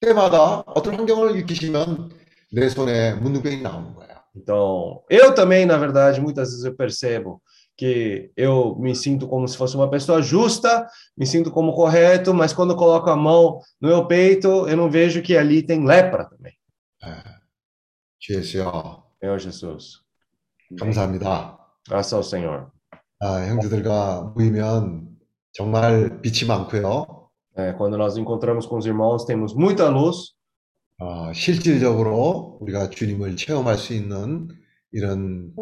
때마다 0.00 0.64
어떤 0.66 0.96
환경을 0.96 1.36
일으키시면 1.36 2.10
내 2.52 2.68
손에 2.68 3.14
문둥병이 3.14 3.60
나오는 3.62 3.94
거예요. 3.94 4.14
Então, 4.36 5.02
eu 5.08 5.32
também, 5.32 5.64
na 5.64 5.78
verdade, 5.78 6.20
muitas 6.20 6.50
vezes 6.50 6.64
eu 6.64 6.74
percebo 6.74 7.40
que 7.76 8.32
eu 8.36 8.76
me 8.76 8.94
sinto 8.94 9.28
como 9.28 9.46
se 9.46 9.56
fosse 9.56 9.76
uma 9.76 9.88
pessoa 9.88 10.22
justa, 10.22 10.88
me 11.16 11.26
sinto 11.26 11.50
como 11.50 11.72
correto, 11.72 12.34
mas 12.34 12.52
quando 12.52 12.70
eu 12.70 12.76
coloco 12.76 13.10
a 13.10 13.16
mão 13.16 13.60
no 13.80 13.88
meu 13.88 14.06
peito, 14.06 14.68
eu 14.68 14.76
não 14.76 14.90
vejo 14.90 15.22
que 15.22 15.36
ali 15.36 15.62
tem 15.62 15.84
lepra 15.84 16.24
também. 16.24 16.54
주 18.18 18.34
예수여 18.34 19.04
Senhor 19.20 19.38
Jesus, 19.38 20.02
감사합니다. 20.77 21.57
ao 21.91 22.23
Senhor. 22.23 22.67
아, 23.19 23.47
형제들과 23.47 24.33
모이면 24.35 25.09
정말 25.51 26.21
빛이 26.21 26.47
많고요. 26.47 27.05
É, 27.57 27.73
quando 27.73 27.97
nós 27.97 28.17
encontramos 28.17 28.65
com 28.65 28.77
os 28.77 28.85
irmãos, 28.85 29.25
temos 29.25 29.53
muita 29.53 29.89
luz, 29.89 30.33
어, 30.99 31.31
실질적으로 31.33 32.57
우리가 32.61 32.89
주님을 32.89 33.35
체험할 33.35 33.77
수 33.77 33.93
있는 33.93 34.47
이런 34.91 35.53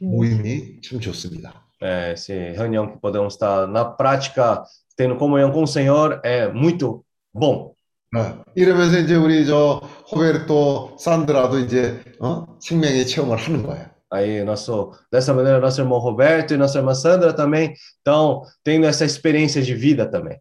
모임이 0.00 0.80
참 0.82 1.00
좋습니다. 1.00 1.66
É, 1.80 2.12
esse 2.12 2.32
reunião 2.52 2.86
que 2.92 2.98
podemos 3.00 3.34
estar 3.34 3.66
na 3.66 3.84
prática 3.84 4.62
tendo 4.96 5.16
comunhão 5.16 5.50
com 5.50 5.64
o 5.64 5.66
Senhor 5.66 6.20
é 6.24 6.48
muito 6.48 7.04
bom. 7.32 7.74
어, 8.14 8.44
이러면서 8.54 8.98
이제 8.98 9.14
우리 9.14 9.46
저 9.46 9.80
호베르토 10.12 10.96
산드라도 10.98 11.58
이제 11.60 12.02
어? 12.20 12.46
생명의 12.60 13.06
체험을 13.06 13.36
하는 13.36 13.62
거예요. 13.62 13.91
Aí, 14.11 14.43
nosso, 14.43 14.91
dessa 15.11 15.33
maneira, 15.33 15.59
nosso 15.59 15.81
irmão 15.81 15.99
Roberto 15.99 16.53
e 16.53 16.57
nossa 16.57 16.77
irmã 16.79 16.93
Sandra 16.93 17.33
também 17.33 17.73
estão 17.73 18.41
tendo 18.63 18.85
essa 18.85 19.03
experiência 19.03 19.61
de 19.61 19.75
vida 19.75 20.05
também. 20.09 20.39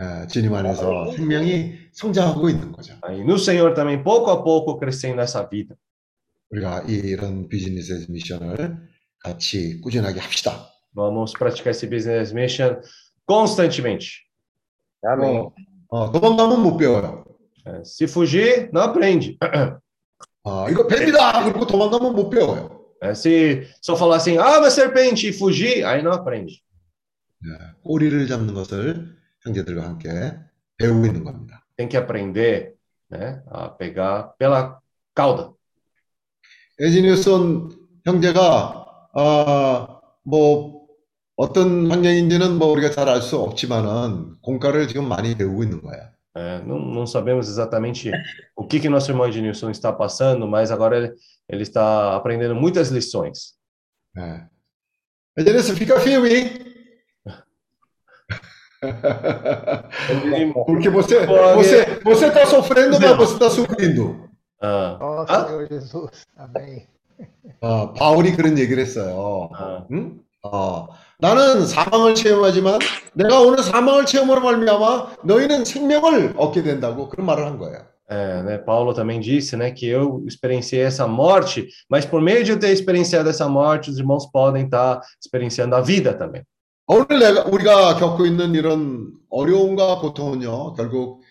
예, 0.00 0.26
주님 0.26 0.54
안에서 0.54 1.12
생명이 1.12 1.74
성장하고 1.92 2.48
있는 2.48 2.72
거죠. 2.72 2.94
Aí, 3.02 3.22
no 3.22 3.38
Senhor 3.38 3.74
também, 3.74 4.02
pouco 4.02 4.30
a 4.30 4.42
pouco, 4.42 4.78
crescendo 4.78 5.20
essa 5.20 5.42
vida. 5.48 5.76
우리가 6.50 6.82
이런 6.88 7.48
비즈니스 7.48 8.06
미션을 8.08 8.76
같이 9.20 9.80
꾸준하게 9.80 10.20
합시다. 10.20 10.68
Vamos 10.94 11.32
praticar 11.32 11.70
esse 11.70 11.86
business 11.88 12.32
mission 12.32 12.80
constantemente. 13.26 14.24
아멘. 15.02 15.50
어, 15.88 16.10
도망가면 16.12 16.62
못 16.62 16.76
배워요. 16.76 17.24
É, 17.64 17.84
se 17.84 18.04
fugir, 18.04 18.70
não 18.72 18.82
aprende. 18.82 19.38
아, 20.44 20.66
이거 20.68 20.86
뱀이다! 20.86 21.44
그리고 21.44 21.66
domanga면 21.66 22.14
못 22.14 22.28
배워요. 22.28 22.82
É, 23.01 23.13
se 23.13 23.67
só 23.81 23.95
falar 23.95 24.17
assim, 24.17 24.37
ah, 24.37 24.59
uma 24.59 24.69
serpente, 24.71 25.27
e 25.29 25.33
fugir, 25.33 25.85
aí 25.85 26.01
não 26.01 26.11
aprende. 26.11 26.61
예, 27.45 27.73
꼬리를 27.83 28.27
잡는 28.27 28.53
것을 28.55 29.15
형제들과 29.45 29.83
함께 29.83 30.09
배우고 30.77 31.05
있는 31.05 31.23
겁니다. 31.23 31.63
Tem 31.77 31.87
que 31.87 31.95
aprender 31.97 32.73
né, 33.11 33.41
a 33.51 33.69
pegar 33.77 34.33
pela 34.39 34.79
cauda. 35.15 35.53
에지니우슨 36.79 37.69
형제가 38.05 38.85
아, 39.13 39.99
뭐 40.23 40.87
어떤 41.35 41.89
환경인지는 41.91 42.57
뭐 42.57 42.69
우리가 42.71 42.89
잘 42.91 43.07
알 43.09 43.21
수 43.21 43.37
없지만은 43.39 44.35
공과를 44.41 44.87
지금 44.87 45.07
많이 45.07 45.35
배우고 45.37 45.63
있는 45.63 45.81
거예요. 45.81 46.03
É, 46.36 46.60
não, 46.62 46.78
não 46.78 47.06
sabemos 47.06 47.46
exatamente 47.48 48.10
o 48.56 48.66
que, 48.66 48.80
que 48.80 48.88
nosso 48.88 49.10
irmão 49.10 49.26
Ednilson 49.26 49.70
está 49.70 49.92
passando, 49.92 50.46
mas 50.48 50.70
agora 50.70 50.96
ele, 50.96 51.12
ele 51.48 51.62
está 51.62 52.16
aprendendo 52.16 52.54
muitas 52.54 52.88
lições. 52.88 53.54
예. 54.16 54.46
에지니우스 55.36 55.74
fica 55.74 55.98
firme. 56.00 56.72
Porque 60.66 60.88
você, 60.90 61.26
você, 61.26 62.00
você 62.02 62.26
está 62.26 62.46
sofrendo, 62.46 62.98
mas 63.00 63.16
você 63.16 63.32
está 63.34 63.50
sorrindo. 63.50 64.28
Ah, 64.60 64.98
Ó 65.00 65.24
Ah? 65.28 65.46
Senhor 65.46 65.68
Jesus. 65.68 66.26
Amém. 66.36 66.86
어, 67.60 67.92
바울이 67.92 68.32
그런 68.34 68.58
얘기를 68.58 68.82
했어요. 68.82 69.50
ah, 69.52 69.86
응? 69.92 70.20
어, 70.43 70.87
나는 71.19 71.65
사망을 71.65 72.15
체험하지만 72.15 72.79
내가 73.13 73.39
오늘 73.41 73.63
사망을 73.63 74.05
체험으로 74.05 74.41
말미암아 74.41 75.17
너희는 75.23 75.65
생명을 75.65 76.35
얻게 76.37 76.63
된다고 76.63 77.09
그런 77.09 77.25
말을 77.25 77.45
한 77.45 77.57
거예요. 77.57 77.85
é, 78.09 78.41
né, 78.41 78.57
Paulo 78.57 78.93
também 78.93 79.19
disse 79.19 79.57
né, 79.57 79.71
que 79.71 79.85
eu 79.85 80.23
experienciei 80.25 80.81
essa 80.81 81.05
morte, 81.07 81.67
mas 81.89 82.05
por 82.05 82.21
meio 82.21 82.43
de 82.43 82.51
eu 82.51 82.59
ter 82.59 82.71
experienciado 82.71 83.29
essa 83.29 83.49
morte, 83.49 83.89
os 83.89 83.97
irmãos 83.97 84.25
podem 84.31 84.63
estar 84.65 85.01
experienciando 85.21 85.75
a 85.75 85.81
vida 85.81 86.17
também. 86.17 86.43
오늘 86.89 87.19
내가 87.19 87.43
우리가 87.43 87.97
겪고 87.97 88.25
있는 88.25 88.55
이런 88.55 89.11
어려움과 89.29 89.99
고통은요, 89.99 90.73
결국 90.73 91.21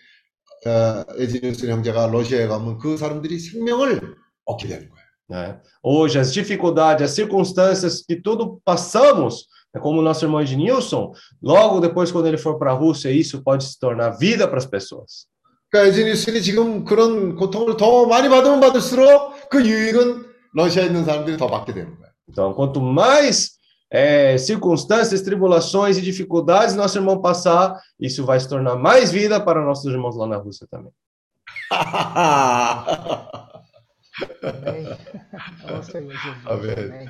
어, 0.67 1.03
에지니우스 1.17 1.65
형제가 1.65 2.07
러시아에 2.07 2.45
가면 2.45 2.77
그 2.77 2.95
사람들이 2.95 3.39
생명을 3.39 4.15
얻게 4.45 4.67
되는 4.67 4.87
거예요. 4.87 5.06
né? 5.28 5.60
Hoje, 5.82 6.18
as 6.18 6.32
dificuldades, 6.32 7.04
as 7.04 7.12
circunstâncias 7.12 8.02
que 8.06 8.16
tudo 8.16 8.60
passamos, 8.64 9.46
né, 9.74 9.80
como 9.80 10.00
o 10.00 10.02
nosso 10.02 10.24
irmão 10.24 10.42
Ednilson, 10.42 11.12
logo 11.42 11.80
depois, 11.80 12.12
quando 12.12 12.26
ele 12.26 12.36
for 12.36 12.58
para 12.58 12.70
a 12.70 12.74
Rússia, 12.74 13.10
isso 13.10 13.42
pode 13.42 13.64
se 13.64 13.78
tornar 13.78 14.10
vida 14.10 14.46
para 14.46 14.58
as 14.58 14.66
pessoas. 14.66 15.26
그러니까 15.70 15.88
에지니우스는 15.88 16.42
지금 16.42 16.84
그런 16.84 17.34
고통을 17.34 17.78
더 17.78 18.04
많이 18.04 18.28
받으면 18.28 18.60
받을수록 18.60 19.48
그 19.48 19.64
유익은 19.64 20.26
러시아에 20.52 20.86
있는 20.86 21.04
사람들이 21.06 21.38
더 21.38 21.46
받게 21.46 21.72
되는 21.72 21.96
거예요. 21.96 22.12
Então, 22.28 22.52
quanto 22.52 22.80
mais 22.80 23.52
é, 23.90 24.36
circunstâncias, 24.36 25.22
tribulações 25.22 25.96
e 25.96 26.02
dificuldades 26.02 26.74
nosso 26.74 26.98
irmão 26.98 27.22
passar, 27.22 27.80
isso 27.98 28.24
vai 28.24 28.38
se 28.38 28.48
tornar 28.48 28.76
mais 28.76 29.10
vida 29.10 29.40
para 29.40 29.64
nossos 29.64 29.90
irmãos 29.90 30.14
lá 30.14 30.26
na 30.26 30.36
Rússia 30.36 30.66
também. 30.70 30.92
Amém. 34.42 34.86
Ó 35.70 35.82
Senhor 35.82 36.12
Jesus. 36.12 36.46
Amém. 36.46 36.74
Amém. 36.74 37.08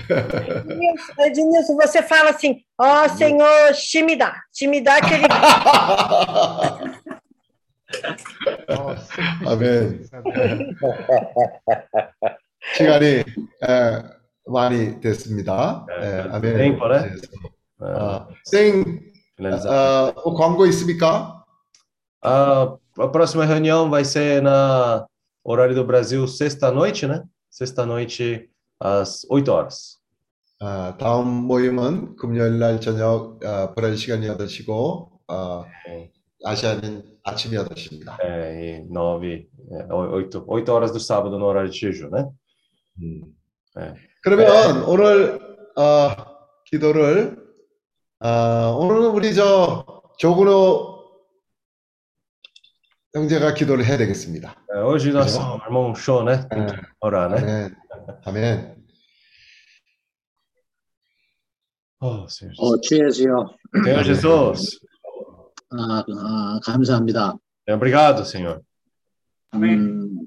Ednilson, 0.61 1.13
Ednilson, 1.19 1.77
você 1.77 2.03
fala 2.03 2.31
assim, 2.31 2.63
ó 2.79 3.09
Senhor, 3.09 3.73
te 3.75 4.03
me 4.03 4.17
dá, 4.17 4.41
te 4.53 4.67
me 4.67 4.81
dá 4.81 5.01
que 5.01 5.15
ele 5.15 5.27
Nossa. 8.69 9.23
아멘. 9.47 10.09
Amém. 10.13 10.75
시간이 12.75 13.07
에, 13.07 14.03
많이 14.47 15.01
됐습니다. 15.01 15.85
네, 15.89 15.95
에, 15.95 16.23
네, 16.23 16.29
아멘. 16.31 16.57
땡퍼네. 16.59 16.99
네. 17.01 17.17
É, 17.83 17.85
어, 17.85 18.29
생 18.45 19.01
finalizar. 19.37 19.69
어, 19.69 20.23
뭐 20.25 20.35
광고 20.35 20.67
있습니까? 20.67 21.43
A, 22.23 22.77
a 22.99 23.09
próxima 23.09 23.45
reunião 23.45 23.91
vai 23.91 24.05
ser 24.05 24.41
na 24.41 25.05
horário 25.48 25.74
do 25.74 25.86
Brasil, 25.86 26.28
sexta-noite, 26.28 27.08
né? 27.08 27.24
Sexta-noite, 27.50 28.50
às 28.80 29.26
8 29.30 29.50
horas. 29.50 29.98
어, 30.60 30.98
다음 30.98 31.28
모임은 31.28 32.16
금요일 32.16 32.60
날 32.60 32.82
저녁 32.82 33.44
어, 33.46 33.74
브라질 33.76 33.98
시간 33.98 34.22
8시고 34.22 35.10
어, 35.28 35.66
아시아는 36.44 37.04
아침 37.24 37.52
8시입니다. 37.52 38.18
É, 38.22 38.80
e 38.80 38.92
9, 38.92 39.48
é, 39.72 39.94
8, 39.94 40.44
8 40.48 40.70
horas 40.70 40.92
do 40.92 41.00
sábado 41.00 41.38
no 41.38 41.46
horário 41.46 41.70
de 41.70 41.78
Jeju, 41.78 42.10
né? 42.10 42.28
음. 43.02 43.22
네. 43.76 43.94
그러면 44.24 44.84
오늘 44.86 45.40
어, 45.78 46.10
기도를 46.66 47.38
어, 48.20 48.76
오늘은 48.80 49.12
우리 49.12 49.34
저 49.36 49.86
조근호 50.18 50.97
형제가 53.14 53.54
기도를 53.54 53.86
해야 53.86 53.98
되겠습니다. 53.98 54.56
É, 54.74 54.82
hoje 54.84 55.10
Legal. 55.12 55.60
irmão 55.66 55.96
Show, 55.96 56.24
né? 56.24 56.48
Tem 56.50 56.66
que 56.68 56.76
orar, 57.00 57.30
né? 57.30 57.40
아멘. 57.40 57.76
아멘. 58.26 58.78
Oh. 62.00 62.28
어, 62.60 62.80
주 62.82 62.96
예수여, 63.04 63.56
Senhor 63.84 64.04
Jesus. 64.04 64.80
아, 65.72 66.04
아, 66.08 66.60
감사합니다. 66.64 67.36
É, 67.68 67.74
Obrigado, 67.74 68.22
Senhor. 68.24 68.62
음, 69.56 70.26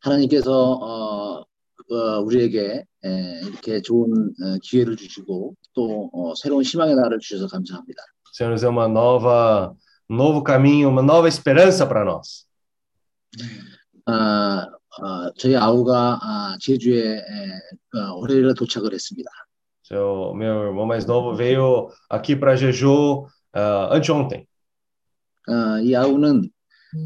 하나님께서 0.00 0.50
어, 0.50 1.40
어, 1.40 2.20
우리에게 2.24 2.84
에, 3.04 3.40
이렇게 3.42 3.82
좋은 3.82 4.10
어, 4.12 4.56
기회를 4.62 4.96
주시고 4.96 5.54
또 5.74 6.10
어, 6.14 6.32
새로운 6.36 6.62
희망의 6.62 6.94
날을 6.94 7.18
주셔서 7.18 7.48
감사합니다. 7.48 8.02
Senhor 8.32 8.56
deu 8.58 8.70
uma 8.70 8.86
nova, 8.88 9.74
um 10.12 10.14
novo 10.14 10.42
caminho, 10.42 10.90
uma 10.90 11.02
nova 11.02 11.26
esperança 11.26 11.86
para 11.86 12.04
nós. 12.04 12.46
아, 14.04 14.68
아, 15.00 15.32
저희 15.38 15.56
아우가 15.56 16.18
아, 16.20 16.56
제주에 16.60 17.16
에, 17.16 17.98
어, 17.98 18.18
월요일에 18.18 18.52
도착을 18.52 18.92
했습니다. 18.92 19.30
Seu, 19.82 20.34
meu 20.34 20.64
irmão 20.64 20.86
mais 20.86 21.06
novo 21.06 21.34
veio 21.34 21.88
aqui 22.10 22.36
para 22.36 22.54
Jeju 22.56 23.26
ah, 23.54 23.88
anteontem. 23.94 24.44
아, 25.48 25.80
이 25.80 25.96
아우는 25.96 26.50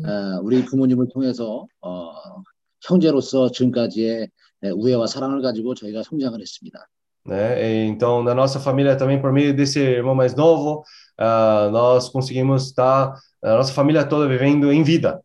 어, 0.04 0.40
우리 0.42 0.64
부모님을 0.64 1.06
통해서 1.12 1.64
어, 1.80 2.42
형제로서 2.82 3.52
지금까지의 3.52 4.28
에, 4.64 4.70
우애와 4.70 5.06
사랑을 5.06 5.42
가지고 5.42 5.76
저희가 5.76 6.02
성장을 6.02 6.40
했습니다. 6.40 6.88
né? 7.25 7.83
E, 7.83 7.85
então, 7.87 8.23
na 8.23 8.33
nossa 8.33 8.59
família 8.59 8.95
também, 8.97 9.21
por 9.21 9.31
meio 9.31 9.55
desse 9.55 9.79
irmão 9.79 10.15
mais 10.15 10.35
novo, 10.35 10.83
ah, 11.17 11.69
nós 11.71 12.09
conseguimos 12.09 12.67
estar, 12.67 13.13
a 13.43 13.55
nossa 13.57 13.73
família 13.73 14.05
toda 14.07 14.27
vivendo 14.27 14.71
em 14.71 14.83
vida. 14.83 15.21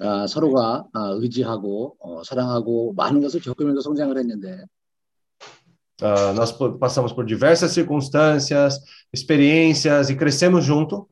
아, 0.00 0.26
서로가 0.26 0.84
아, 0.94 1.08
의지하고 1.14 1.96
어, 1.98 2.22
사랑하고 2.22 2.92
많은 2.94 3.20
것을 3.20 3.40
겪으면서 3.40 3.80
성장을 3.80 4.16
했는데 4.16 4.64
Ah, 6.02 6.32
nós 6.32 6.50
po- 6.50 6.78
passamos 6.78 7.12
por 7.12 7.26
diversas 7.26 7.72
circunstâncias, 7.72 8.80
experiências 9.12 10.08
e 10.08 10.16
crescemos 10.16 10.64
junto. 10.64 11.08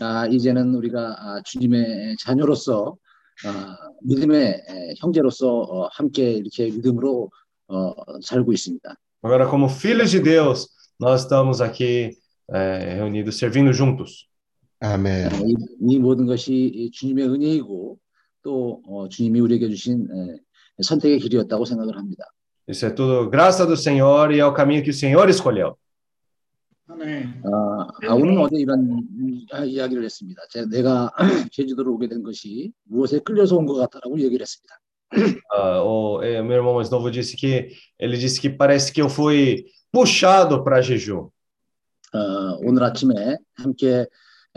아, 0.00 0.26
이제는 0.26 0.74
우리가 0.74 1.16
아, 1.18 1.42
주님의 1.44 2.16
자녀로서 2.18 2.96
아, 3.44 3.76
믿음의 4.02 4.64
에, 4.68 4.94
형제로서 4.96 5.60
어, 5.60 5.88
함께 5.92 6.32
이렇게 6.32 6.70
믿음으로 6.70 7.30
어, 7.67 7.93
살고 8.21 8.53
있습니다. 8.53 8.95
Agora, 9.23 9.47
como 9.49 9.67
filhos 9.67 10.11
de 10.11 10.19
Deus, 10.19 10.69
nós 10.99 11.21
estamos 11.23 11.59
aqui 11.61 12.17
eh, 12.53 12.95
reunidos, 12.95 13.37
servindo 13.37 13.73
juntos. 13.73 14.27
아, 14.79 14.93
아멘. 14.93 15.29
이, 15.47 15.55
이 15.81 15.99
모든 15.99 16.25
것이 16.27 16.53
이 16.53 16.91
주님의 16.91 17.27
은혜이고 17.27 17.97
또 18.43 18.81
어, 18.87 19.09
주님이 19.09 19.39
우리에게 19.41 19.69
주신 19.69 20.07
에, 20.09 20.37
선택의 20.83 21.19
길이었다고 21.19 21.65
생각을 21.65 21.97
합니다. 21.97 22.25
Isso 22.69 22.85
é 22.85 22.89
tudo 22.93 23.29
graça 23.29 23.65
do 23.65 23.75
Senhor 23.77 24.31
e 24.31 24.39
é 24.39 24.45
o 24.45 24.53
caminho 24.53 24.83
que 24.83 24.91
o 24.91 24.93
Senhor 24.93 25.27
escolheu. 25.29 25.75
아멘. 26.89 27.41
아, 27.43 27.87
아우는 28.07 28.37
어제 28.37 28.57
이런 28.57 29.01
아, 29.51 29.63
이야기를 29.65 30.03
했습니다. 30.05 30.41
제, 30.49 30.65
내가 30.67 31.11
제주도로 31.51 31.93
오게 31.95 32.07
된 32.07 32.23
것이 32.23 32.71
무엇에 32.85 33.19
끌려서 33.19 33.57
온 33.57 33.65
것 33.65 33.73
같다라고 33.75 34.19
얘기를 34.19 34.41
했습니다. 34.41 34.73
Ah, 35.52 35.82
o 35.82 36.22
eh, 36.22 36.40
meu 36.42 36.56
irmão 36.56 36.76
mais 36.76 36.88
novo 36.88 37.10
disse 37.10 37.36
que 37.36 37.68
ele 37.98 38.16
disse 38.16 38.40
que 38.40 38.48
parece 38.48 38.90
que 38.90 39.02
eu 39.02 39.10
fui 39.10 39.66
puxado 39.92 40.64
para 40.64 40.80
Jeju. 40.80 41.30
어, 42.14 42.58
오늘 42.62 42.82
아침에 42.82 43.36
함께 43.56 44.06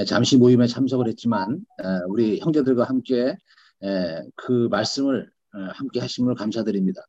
잠시 0.08 0.38
모임에 0.38 0.68
참석을 0.68 1.08
했지만 1.08 1.60
에, 1.80 1.86
우리 2.08 2.40
형제들과 2.40 2.84
함께 2.84 3.38
에, 3.82 4.24
그 4.36 4.68
말씀을 4.70 5.30
어, 5.54 5.58
함께 5.74 6.00
하심을 6.00 6.36
감사드립니다. 6.36 7.02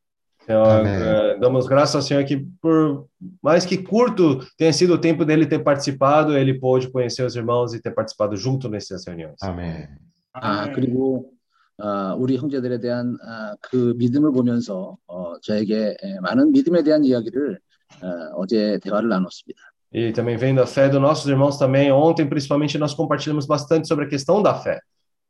Senhor, 0.47 0.65
Amém. 0.69 1.03
eh, 1.03 1.39
damos 1.41 1.67
graças 1.67 1.97
ao 1.97 2.03
Senhor 2.03 2.25
que, 2.25 2.47
por 2.63 3.09
mais 3.43 3.67
que 3.67 3.79
curto 3.79 4.47
tenha 4.57 4.73
sido 4.73 4.95
o 4.95 4.99
tempo 4.99 5.25
dele 5.25 5.45
ter 5.45 5.59
participado, 5.59 6.37
ele 6.37 6.55
pôde 6.55 6.89
conhecer 6.89 7.25
os 7.25 7.35
irmãos 7.35 7.75
e 7.75 7.83
ter 7.83 7.91
participado 7.91 8.37
junto 8.37 8.69
nessas 8.69 9.05
reuniões. 9.05 9.43
아멘. 9.43 9.99
아, 10.35 10.63
아멘. 10.63 10.75
그리고 10.75 11.33
아, 11.33 11.37
우리 12.18 12.38
형제들에 12.38 12.80
대한 12.80 13.18
아, 13.26 13.56
그 13.62 13.94
믿음을 13.98 14.32
보면서 14.32 14.98
어, 15.08 15.40
저에게 15.42 15.96
에, 16.02 16.20
많은 16.22 16.52
믿음에 16.52 16.84
대한 16.84 17.04
이야기를 17.04 17.60
어, 18.04 18.08
어제 18.38 18.80
대화를 18.84 19.10
나눴습니다. 19.10 19.60
E 19.94 20.14
também 20.14 20.38
vendo 20.38 20.62
a 20.62 20.66
fé 20.66 20.88
dos 20.88 21.02
nossos 21.02 21.28
irmãos 21.28 21.58
também, 21.58 21.92
ontem 21.92 22.26
principalmente 22.30 22.78
nós 22.78 22.94
compartilhamos 22.96 23.46
bastante 23.46 23.90
sobre 23.90 24.06
a 24.06 24.08
questão 24.08 24.42
da 24.42 24.56
fé. 24.56 24.80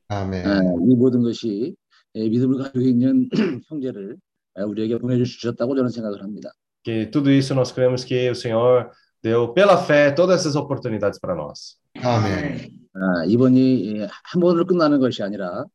아멘. 0.10 0.46
아, 0.46 0.62
이 0.88 0.96
모든 0.96 1.24
것이 1.24 1.76
에, 2.14 2.30
믿음을 2.30 2.58
가지고 2.58 2.82
있는 2.82 3.30
형제를 3.70 4.18
에, 4.58 4.62
우리에게 4.62 5.00
보내주셨다고 5.00 5.76
저는 5.76 5.90
생각을 5.90 6.22
합니다. 6.22 6.52
Que 6.84 7.10
tudo 7.10 7.30
isso 7.32 7.54
nós 7.54 7.72
cremos 7.72 8.04
que 8.04 8.30
o 8.30 8.36
Senhor 8.36 8.90
deu 9.24 9.54
pela 9.54 9.78
fé 9.78 10.12
todas 10.12 10.42
essas 10.42 10.56
oportunidades 10.56 11.20
para 11.20 11.36
nós. 11.36 11.78
아멘. 11.96 12.82
아, 12.94 13.26
이번이 13.26 14.00
예, 14.00 14.08
한 14.24 14.42
번으로 14.42 14.66
끝나는 14.66 15.00
것이 15.00 15.24
아니라 15.24 15.48
아, 15.48 15.66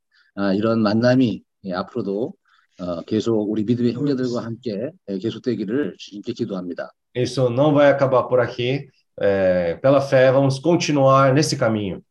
이런 0.54 0.82
만남이 0.82 1.42
예, 1.64 1.72
앞으로도 1.72 2.34
어, 2.78 3.00
계속 3.02 3.50
우리 3.50 3.64
믿음의 3.64 3.94
형제들과 3.94 4.44
함께 4.44 4.90
예, 5.08 5.18
계속되기를 5.18 5.96
주님께 5.98 6.32
기도합니다. 6.32 6.90
Isso 7.16 7.48
não 7.48 7.72
vai 7.72 7.90
acabar 7.90 8.28
por 8.28 8.40
aqui. 8.40 8.88
É, 9.18 9.78
pela 9.80 10.02
fé, 10.02 10.30
vamos 10.30 10.60
continuar 10.60 11.32
nesse 11.32 11.56
caminho. 11.56 12.02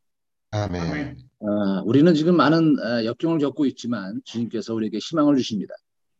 아멘. 0.52 0.82
아멘. 0.82 1.18
아, 1.42 1.84
우리는 1.86 2.12
지금 2.16 2.36
많은 2.36 2.76
아, 2.80 3.06
역경을 3.06 3.38
겪고 3.38 3.68
있지만 3.68 4.20
주님께서 4.26 4.74
우리에게 4.74 4.98
희망을 4.98 5.36
주십니다. 5.38 5.76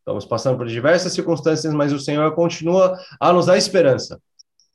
Estamos 0.06 0.28
passando 0.28 0.58
por 0.60 0.68
diversas 0.68 1.14
circunstâncias, 1.14 1.74
mas 1.74 1.92
o 1.92 1.98
Senhor 1.98 2.36
continua 2.36 2.96
a 3.20 3.34
nos 3.34 3.48
dar 3.48 3.58
esperança. 3.58 4.20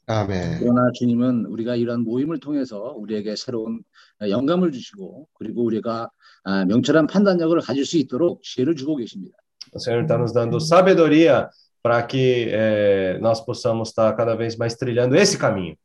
아멘. 0.07 0.59
그러나 0.59 0.91
주님은 0.95 1.47
우리가 1.47 1.77
이러한 1.77 2.01
모임을 2.01 2.41
통해서 2.41 2.95
우리에게 2.99 3.37
새로운 3.37 3.85
아, 4.19 4.29
영감을 4.29 4.73
주시고 4.73 5.29
그리고 5.35 5.63
우리가 5.63 6.11
아, 6.45 6.65
명철한 6.65 7.07
판단력을 7.07 7.59
가질 7.61 7.85
수 7.85 7.97
있도록 7.99 8.43
지혜를 8.43 8.77
주고 8.77 8.97
계십니다. 8.97 9.37
O 9.73 9.79
Senhor 9.79 10.03
está 10.03 10.19
nos 10.19 10.33
dando 10.33 10.59
sabedoria 10.59 11.49
para 11.83 12.03
que 12.07 12.49
é, 12.51 13.19
nós 13.21 13.45
possamos 13.45 13.91
estar 13.91 14.13
cada 14.17 14.35
vez 14.35 14.57
mais 14.57 14.75
trilhando 14.77 15.15
esse 15.17 15.39
caminho. 15.39 15.77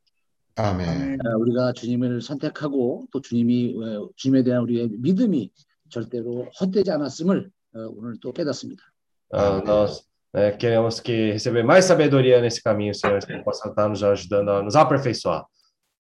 아멘. 0.56 0.90
아멘. 0.90 1.20
아, 1.22 1.36
우리가 1.38 1.74
주님을 1.74 2.22
선택하고 2.22 3.08
또 3.12 3.22
주님이 3.22 3.76
어, 3.78 4.10
주님에 4.16 4.44
대한 4.44 4.64
우리의 4.64 4.90
믿음이 5.00 5.52
절대로 5.90 6.50
헛되지 6.60 6.92
않았음을 6.92 7.52
어, 7.76 7.80
오늘 7.98 8.16
또 8.22 8.32
깨닫습니다. 8.32 8.82
Ah, 9.34 9.62
nós 9.66 10.06
é, 10.34 10.52
queremos 10.52 11.00
que 11.00 11.32
receber 11.32 11.64
mais 11.64 11.86
sabedoria 11.86 12.40
nesse 12.40 12.62
caminho, 12.62 12.94
Senhor, 12.94 13.20
que 13.26 13.38
possa 13.44 13.70
estar 13.70 13.90
nos 13.90 14.04
ajudando 14.04 14.50
a 14.50 14.62
nos 14.64 14.76
aperfeiçoar. 14.76 15.46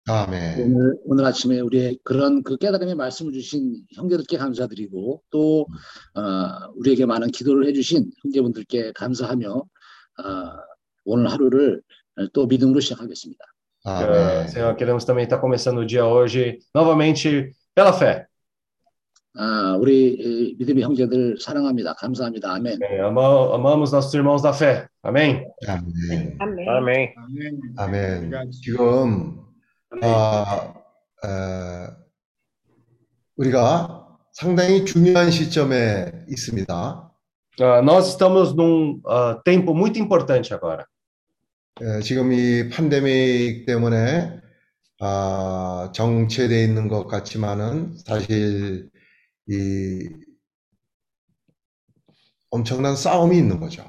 아멘. 0.07 0.59
오늘 0.59 0.97
오늘 1.05 1.25
아침에 1.25 1.59
우리의 1.61 1.97
그런 2.03 2.43
그 2.43 2.57
깨달음의 2.57 2.95
말씀을 2.95 3.31
주신 3.31 3.83
형제들께 3.95 4.37
감사드리고 4.37 5.21
또 5.29 5.65
어, 6.15 6.21
우리에게 6.75 7.05
많은 7.05 7.29
기도를 7.29 7.65
해주신 7.67 8.11
형제분들께 8.23 8.91
감사하며 8.93 9.49
어, 9.55 9.63
오늘 11.05 11.31
하루를 11.31 11.81
또 12.33 12.45
믿음으로 12.47 12.79
시작하겠습니다. 12.81 13.43
아멘. 13.85 14.47
Senhor, 14.47 14.75
queremos 14.77 15.05
também 15.05 15.23
estar 15.23 15.39
começando 15.41 15.79
o 15.81 15.85
dia 15.85 16.05
hoje 16.05 16.59
novamente 16.73 17.51
pela 17.75 17.91
fé. 17.93 18.25
아, 19.35 19.75
우리 19.79 20.13
이, 20.13 20.55
믿음의 20.59 20.83
형제들 20.83 21.37
사랑합니다. 21.39 21.93
감사합니다. 21.95 22.53
아멘. 22.53 22.77
Amém. 22.83 23.01
Ama- 23.01 23.55
amamos 23.55 23.91
nossos 23.91 24.13
irmãos 24.13 24.41
da 24.43 24.51
fé. 24.53 24.87
Amém. 25.01 25.43
아멘. 25.67 26.37
Amém. 26.39 26.67
아멘. 26.69 27.13
아멘. 27.77 28.17
오brigado. 28.29 28.51
지금 28.51 29.41
아, 30.01 30.73
에, 31.23 31.87
우리가 33.35 34.17
상당히 34.31 34.85
중요한 34.85 35.29
시점에 35.29 36.25
있습니다. 36.29 37.11
Ah, 37.59 37.83
nós 37.83 38.09
estamos 38.09 38.55
num 38.55 38.99
ah, 39.05 39.39
tempo 39.45 39.75
muito 39.75 39.99
importante 39.99 40.53
agora. 40.53 40.85
에, 41.81 42.01
지금 42.01 42.31
이 42.31 42.69
팬데믹 42.69 43.65
때문에 43.67 44.41
아, 44.99 45.91
정체되어 45.93 46.63
있는 46.63 46.87
것 46.87 47.07
같지만은 47.07 47.95
사실 48.05 48.89
이 49.47 50.09
엄청난 52.49 52.95
싸움이 52.95 53.37
있는 53.37 53.59
거죠. 53.59 53.83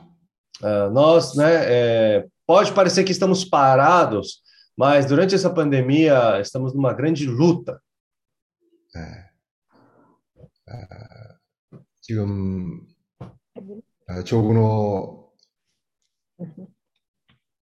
Ah, 0.62 0.90
nós, 0.92 1.34
né, 1.36 1.48
é, 1.48 2.24
pode 2.46 2.72
parecer 2.72 3.04
que 3.04 3.12
estamos 3.12 3.44
parados, 3.44 4.43
mas 4.76 5.06
durante 5.06 5.34
essa 5.34 5.52
pandemia 5.52 6.40
estamos 6.40 6.74
numa 6.74 6.92
grande 6.92 7.26
luta. 7.26 7.80
예. 8.96 9.00
에, 10.70 10.88
지금 12.00 12.86
에, 14.08 14.22
조근호 14.24 15.32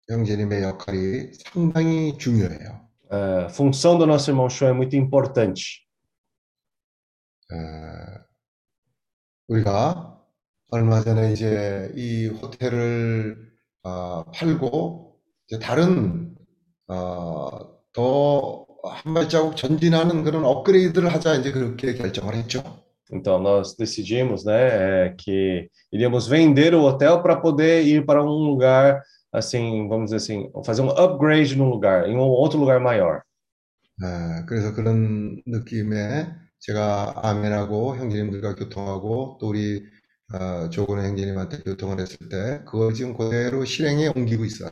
형제님의 0.09 0.63
역할이 0.63 1.33
상당히 1.35 2.19
중요해요. 2.19 2.83
A 3.11 3.49
função 3.51 3.99
do 3.99 4.07
nosso 4.07 4.31
irmão 4.31 4.49
Show 4.49 4.69
é 4.69 4.73
muito 4.73 4.97
importante. 4.97 5.87
에, 7.53 8.23
우리가 9.49 10.19
얼마 10.71 11.03
전에 11.03 11.33
이제 11.33 11.93
이 11.95 12.27
호텔을 12.29 13.53
어, 13.83 14.25
팔고 14.31 15.21
이제 15.47 15.59
다른 15.59 16.35
어, 16.89 17.79
더 17.93 18.67
한 18.83 19.15
발자국 19.15 19.57
전진하는 19.57 20.25
그런 20.25 20.45
업그레이드를 20.45 21.13
하자 21.13 21.37
이제 21.37 21.53
그렇게 21.53 21.95
결정을 21.95 22.35
했죠. 22.35 22.63
Então, 23.13 23.39
nós 23.41 23.77
decidimos, 23.77 24.45
né, 24.45 25.15
que 25.19 25.69
iríamos 25.93 26.27
vender 26.29 26.75
o 26.75 26.83
hotel 26.83 27.23
para 27.23 27.37
poder 27.37 27.83
ir 27.83 28.07
para 28.07 28.25
um 28.25 28.49
lugar, 28.49 29.03
assim, 29.31 29.87
vamos 29.87 30.11
dizer 30.11 30.17
assim, 30.17 30.51
fazer 30.65 30.81
um 30.83 30.89
upgrade 30.89 31.55
num 31.55 31.69
lugar, 31.69 32.09
em 32.09 32.17
um 32.17 32.21
outro 32.21 32.59
lugar 32.59 32.81
maior. 32.81 33.23
에, 34.03 34.45
그래서 34.47 34.75
그런 34.75 35.43
느낌에 35.47 36.27
제가 36.61 37.15
아멘하고 37.23 37.97
형제님들과 37.97 38.55
교통하고 38.55 39.37
또 39.41 39.49
우리 39.49 39.85
어, 40.33 40.71
조근호 40.71 41.03
형제님한테 41.03 41.59
교통을 41.65 42.01
했을 42.01 42.17
때 42.31 42.63
그걸 42.65 42.95
지금 42.95 43.15
그대로 43.15 43.67
실행에 43.67 44.09
옮기고 44.17 44.47
있어요. 44.47 44.71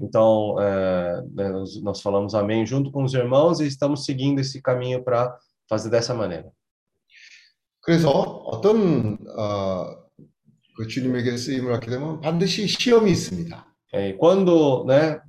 Então, 0.00 0.56
é, 0.60 1.22
né, 1.32 1.48
nós, 1.50 1.80
nós 1.82 2.00
falamos 2.00 2.34
amém 2.34 2.66
junto 2.66 2.90
com 2.90 3.04
os 3.04 3.14
irmãos 3.14 3.60
e 3.60 3.66
estamos 3.66 4.04
seguindo 4.04 4.40
esse 4.40 4.60
caminho 4.60 5.02
para 5.02 5.36
fazer 5.68 5.90
dessa 5.90 6.14
maneira. 6.14 6.50
그래서 7.80 8.10
어떤 8.10 9.18
어, 9.36 10.04
그 10.76 10.88
주님에게 10.88 11.36
쓰임을 11.36 11.72
받게 11.72 11.90
되면 11.90 12.20
반드시 12.20 12.66
시험이 12.66 13.12
있습니다. 13.12 13.66
É, 13.92 14.08
e 14.08 14.12
quando, 14.14 14.84
né, 14.86 15.20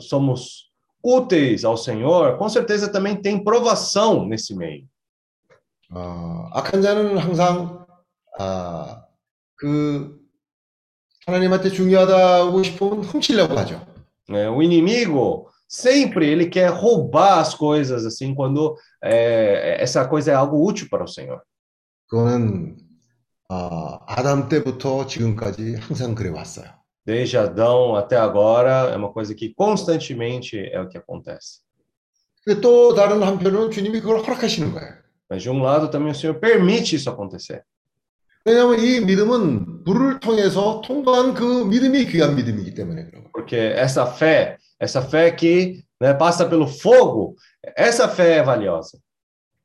somos 0.00 0.70
úteis 1.02 1.64
ao 1.64 1.76
Senhor, 1.76 2.36
com 2.36 2.48
certeza 2.48 2.92
também 2.92 3.16
tem 3.16 3.42
provação 3.42 4.26
nesse 4.26 4.54
meio. 4.54 4.86
어, 5.90 6.48
악한 6.52 6.80
자는 6.82 7.18
항상 7.18 7.86
아, 8.38 9.04
그 9.56 10.18
하나님한테 11.26 11.70
중요하다고 11.70 12.62
싶으면 12.62 13.04
훔치려고 13.04 13.56
하죠. 13.58 13.86
né? 14.28 14.48
O 14.50 14.62
inimigo 14.62 15.48
sempre 15.68 16.28
ele 16.28 16.46
quer 16.46 16.70
roubar 16.70 17.38
as 17.38 17.54
coisas 17.54 18.04
assim 18.04 18.34
quando 18.34 18.76
é, 19.02 19.76
essa 19.80 20.06
coisa 20.06 20.32
é 20.32 20.34
algo 20.34 20.64
útil 20.64 20.88
para 20.90 21.04
o 21.04 21.08
Senhor. 21.08 21.40
그거는 22.08 22.76
아, 23.48 23.98
아담 24.06 24.48
때부터 24.48 25.06
지금까지 25.06 25.76
항상 25.76 26.14
그래 26.14 26.30
왔어요. 26.30 26.66
Desde 27.04 27.36
Adão 27.36 27.96
até 27.96 28.16
agora 28.16 28.90
é 28.92 28.96
uma 28.96 29.12
coisa 29.12 29.34
que 29.34 29.52
constantemente 29.54 30.56
é 30.58 30.80
o 30.80 30.88
que 30.88 30.98
acontece. 30.98 31.62
근데 32.44 32.60
또 32.60 32.94
다른 32.94 33.22
한편으로는 33.22 33.70
주님이 33.70 34.00
그걸 34.00 34.18
허락하시는 34.18 34.72
거예요. 34.72 35.02
Mas 35.30 35.42
de 35.42 35.50
um 35.50 35.62
lado 35.62 35.90
também 35.90 36.10
o 36.10 36.14
Senhor 36.14 36.34
permite 36.38 36.96
isso 36.96 37.08
acontecer. 37.08 37.64
왜냐하면 38.47 38.79
이 38.79 39.01
믿음은 39.01 39.83
불을 39.83 40.21
통해서 40.21 40.79
통과한 40.79 41.33
그 41.33 41.65
믿음이 41.65 42.05
귀한 42.05 42.37
믿음이기 42.37 42.75
때문에 42.75 43.03
그런 43.03 43.23
거예요. 43.25 43.31
Porque 43.33 43.57
essa 43.75 44.05
fé, 44.05 44.55
essa 44.79 45.01
fé 45.01 45.35
que 45.35 45.83
né, 45.99 46.13
passa 46.17 46.47
pelo 46.47 46.65
fogo, 46.65 47.35
essa 47.75 48.07
fé 48.07 48.37
é 48.37 48.43
valiosa. 48.43 48.97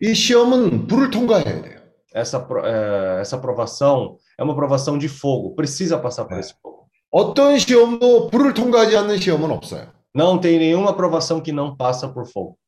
이 0.01 0.13
시험은 0.15 0.89
불을 0.89 1.11
통과해야 1.11 1.63
돼요. 1.63 1.81
Essa, 2.13 2.45
eh, 2.65 3.21
essa 3.21 3.39
provação 3.39 4.19
é 4.37 4.43
uma 4.43 4.57
provação 4.57 4.99
de 4.99 5.09
fogo, 5.09 5.55
precisa 5.55 5.97
passar 5.97 6.25
por 6.25 6.37
esse 6.41 6.53
fogo. 6.61 6.89
어떤 7.13 7.57
시험도 7.59 8.31
불을 8.31 8.53
통과하지 8.53 8.97
않는 8.97 9.19
시험은 9.19 9.53
없어요. 9.53 9.93
Não 10.13 10.41
tem 10.41 10.59
nenhuma 10.59 10.97
provação 10.97 11.41
que 11.41 11.53
não 11.53 11.77
passa 11.77 12.13
por 12.13 12.27
fogo. 12.27 12.59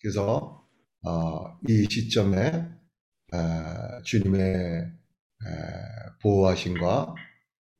그래서 0.00 0.64
어, 1.04 1.58
이 1.68 1.86
시점에 1.90 2.64
에, 3.34 4.02
주님의 4.04 4.42
에, 4.42 4.98
보호하심과 6.22 7.14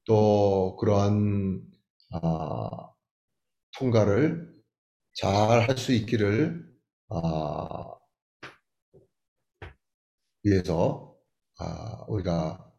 또 0.06 0.76
그러한 0.76 1.62
아, 2.12 2.90
통과를 3.78 4.54
잘 5.14 5.68
할 5.68 5.76
수 5.78 5.92
있기를 5.92 6.64
아, 7.10 7.94
위해서 10.42 11.14
아, 11.58 12.04
우리가 12.08 12.72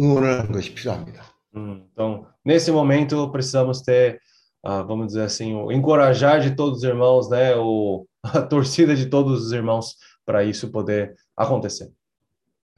응원을 0.00 0.38
하는 0.40 0.52
것이 0.52 0.74
필요합니다. 0.74 1.22
Hum, 1.54 1.88
Então, 1.92 2.26
nesse 2.44 2.70
momento, 2.70 3.30
precisamos 3.32 3.82
ter, 3.82 4.20
ah, 4.64 4.82
vamos 4.82 5.08
dizer 5.08 5.22
assim, 5.24 5.54
o 5.54 5.72
encorajar 5.72 6.40
de 6.40 6.54
todos 6.54 6.78
os 6.78 6.84
irmãos, 6.84 7.28
né? 7.28 7.54
O, 7.56 8.06
a 8.22 8.42
torcida 8.42 8.94
de 8.94 9.06
todos 9.06 9.44
os 9.46 9.52
irmãos 9.52 9.96
para 10.24 10.44
isso 10.44 10.70
poder 10.70 11.14
acontecer. 11.36 11.90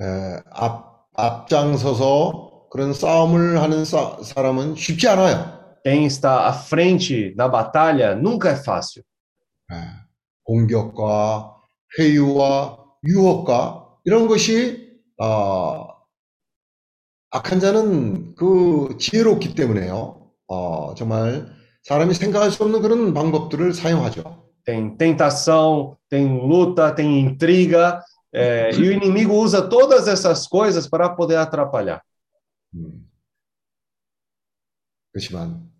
에, 0.02 0.40
앞, 0.50 1.06
앞장서서 1.14 2.68
그런 2.70 2.92
싸움을 2.92 3.62
하는 3.62 3.84
사, 3.84 4.16
사람은 4.22 4.74
쉽지 4.74 5.06
않아요. 5.08 5.62
Quem 5.84 6.04
está 6.04 6.46
à 6.46 6.52
frente 6.52 7.34
da 7.36 7.48
batalha 7.48 8.14
nunca 8.14 8.50
é 8.50 8.56
fácil. 8.56 9.02
예, 9.72 9.76
공격과 10.44 11.56
회유와 11.98 12.78
유혹과 13.04 13.88
이런 14.04 14.26
것이 14.28 14.90
어, 15.20 15.86
악한 17.30 17.60
자는 17.60 18.34
그 18.34 18.96
지혜롭기 18.98 19.54
때문에요. 19.54 20.30
어, 20.48 20.94
정말 20.94 21.46
사람이 21.84 22.14
생각할 22.14 22.50
수 22.50 22.62
없는 22.62 22.82
그런 22.82 23.14
방법들을 23.14 23.72
사용하죠. 23.74 24.42
Tem 24.64 24.96
tentação, 24.96 25.96
tem 26.08 26.38
luta, 26.38 26.94
tem 26.94 27.18
intriga, 27.18 28.00
eh, 28.33 28.71
e 28.73 28.89
o 28.89 28.91
inimigo 28.91 29.33
usa 29.33 29.67
todas 29.67 30.07
essas 30.07 30.47
coisas 30.47 30.87
para 30.87 31.09
poder 31.09 31.37
atrapalhar. 31.37 32.01
음. 32.73 33.07
그렇지만 35.11 35.71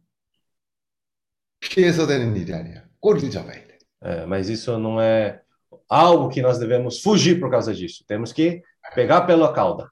피해서 1.60 2.08
되는 2.08 2.36
일이 2.36 2.54
아니야. 2.54 2.86
꼬리를 3.00 3.30
잡아야 3.30 3.68
돼. 3.68 3.78
Eh, 4.04 4.26
mas 4.26 4.50
isso 4.50 4.78
não 4.78 5.02
é 5.02 5.42
algo 5.90 6.30
que 6.30 6.42
nós 6.42 6.60
devemos 6.60 7.02
fugir 7.02 7.40
por 7.40 7.50
causa 7.50 7.74
disso. 7.74 8.04
Temos 8.08 8.32
que 8.32 8.62
pegar 8.96 9.22
pela 9.22 9.54
cauda. 9.54 9.90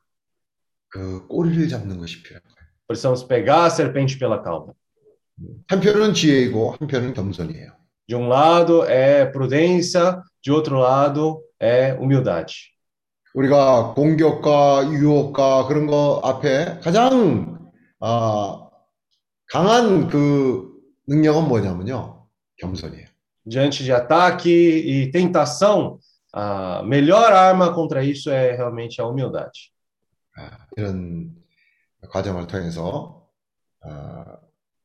그 0.89 1.27
꼬리를 1.27 1.67
잡는 1.67 1.97
것이 1.97 2.23
필요해요. 2.23 2.41
Precisamos 2.88 3.23
pegar 3.23 3.65
a 3.65 3.69
serpente 3.69 4.17
pela 4.17 4.41
cauda. 4.41 4.73
한편은 5.67 6.13
지혜이고 6.13 6.77
한편은 6.80 7.13
겸손이에요. 7.13 7.76
De 8.07 8.15
um 8.15 8.27
lado 8.27 8.84
é 8.85 9.26
prudência, 9.26 10.22
de 10.42 10.50
outro 10.52 10.78
lado 10.78 11.42
é 11.58 11.92
humildade. 11.92 12.70
우리가 13.34 13.94
공격과 13.94 14.90
유혹과 14.90 15.66
그런 15.68 15.86
거 15.86 16.20
앞에 16.24 16.80
가장 16.80 17.70
아, 18.00 18.68
강한 19.46 20.08
그 20.08 20.70
능력은 21.06 21.48
뭐냐면요. 21.48 22.26
겸손이에요. 22.56 23.06
Diante 23.46 23.82
de 23.84 23.92
ataque 23.92 24.50
e 24.50 25.10
tentação, 25.10 25.98
a 26.32 26.82
melhor 26.84 27.32
arma 27.32 27.72
contra 27.74 28.04
isso 28.04 28.30
é 28.30 28.52
realmente 28.52 29.00
a 29.00 29.06
humildade. 29.06 29.72
아, 30.36 30.66
이런 30.76 31.34
과정을 32.10 32.46
통해서 32.46 33.28
아, 33.82 34.38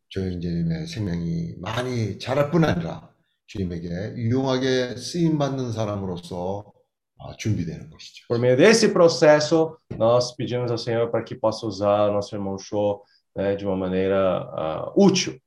조영재님의 0.10 0.88
생명이 0.88 1.56
많이 1.60 2.20
자랄 2.20 2.52
뿐 2.52 2.64
아니라 2.64 3.10
주님에게 3.48 4.16
유용하게 4.16 4.98
쓰임 4.98 5.38
받는 5.38 5.72
사람으로서 5.72 6.72
아, 7.18 7.36
준비되는 7.38 7.90
것이죠. 7.90 8.26
Por 8.28 8.40
meio 8.40 8.58
desse 8.58 8.92
processo, 8.92 9.78
nós 9.98 10.36
pedimos 10.36 10.70
ao 10.70 10.78
Senhor 10.78 11.10
para 11.10 11.24
que 11.24 11.36
possa 11.36 11.66
usar 11.66 12.12
nosso 12.12 12.36
irmão 12.36 12.58
Show 12.60 13.04
né, 13.36 13.56
de 13.56 13.66
uma 13.66 13.76
maneira 13.76 14.50
ah, 14.54 14.92
útil. 14.96 15.40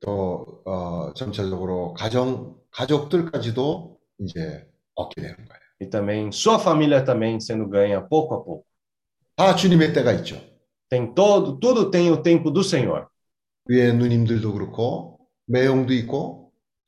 또 0.00 0.62
어, 0.64 1.12
점차적으로 1.14 1.92
가정 1.92 2.56
가족들까지도 2.70 3.98
이제 4.20 4.66
얻게 4.94 5.20
되는 5.20 5.36
거예요. 5.36 5.60
E 5.82 5.86
também 5.88 6.30
sua 6.30 6.58
família 6.58 7.02
também 7.02 7.40
sendo 7.40 7.66
ganha 7.68 8.00
pouco 8.00 8.34
a 8.34 8.44
pouco. 8.44 8.64
다 9.36 9.54
주님의 9.54 9.92
때가 9.92 10.12
있죠. 10.12 10.40
Tem 10.88 11.14
todo, 11.14 11.58
tudo 11.58 11.90
tem 11.90 12.10
o 12.10 12.22
tempo 12.22 12.50
do 12.50 12.62
Senhor. 12.62 13.06
위에 13.66 13.92
누님들도 13.92 14.52
그렇고 14.52 15.18
매형도 15.46 15.92
있고 15.94 16.39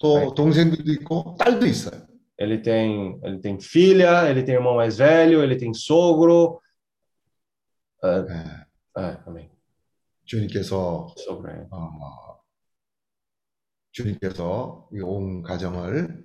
또 0.03 0.35
동생들도 0.35 0.91
있고 0.93 1.37
딸도 1.39 1.65
있어요. 1.67 2.03
Ele 2.37 2.61
tem, 2.61 3.21
ele 3.23 3.39
tem 3.41 3.61
filha, 3.61 4.29
ele 4.29 4.43
tem 4.43 4.57
irmão 4.57 4.75
mais 4.75 4.99
velho, 4.99 5.43
ele 5.43 5.57
tem 5.57 5.73
sogro. 5.73 6.61
Ah, 8.03 8.25
예, 8.29 8.67
ah, 8.97 9.23
amém. 9.29 9.49
주님께서 10.25 11.15
Sogro. 11.17 11.69
어, 11.71 12.41
주님께서 13.93 14.89
이온 14.93 15.43
가정을 15.43 16.25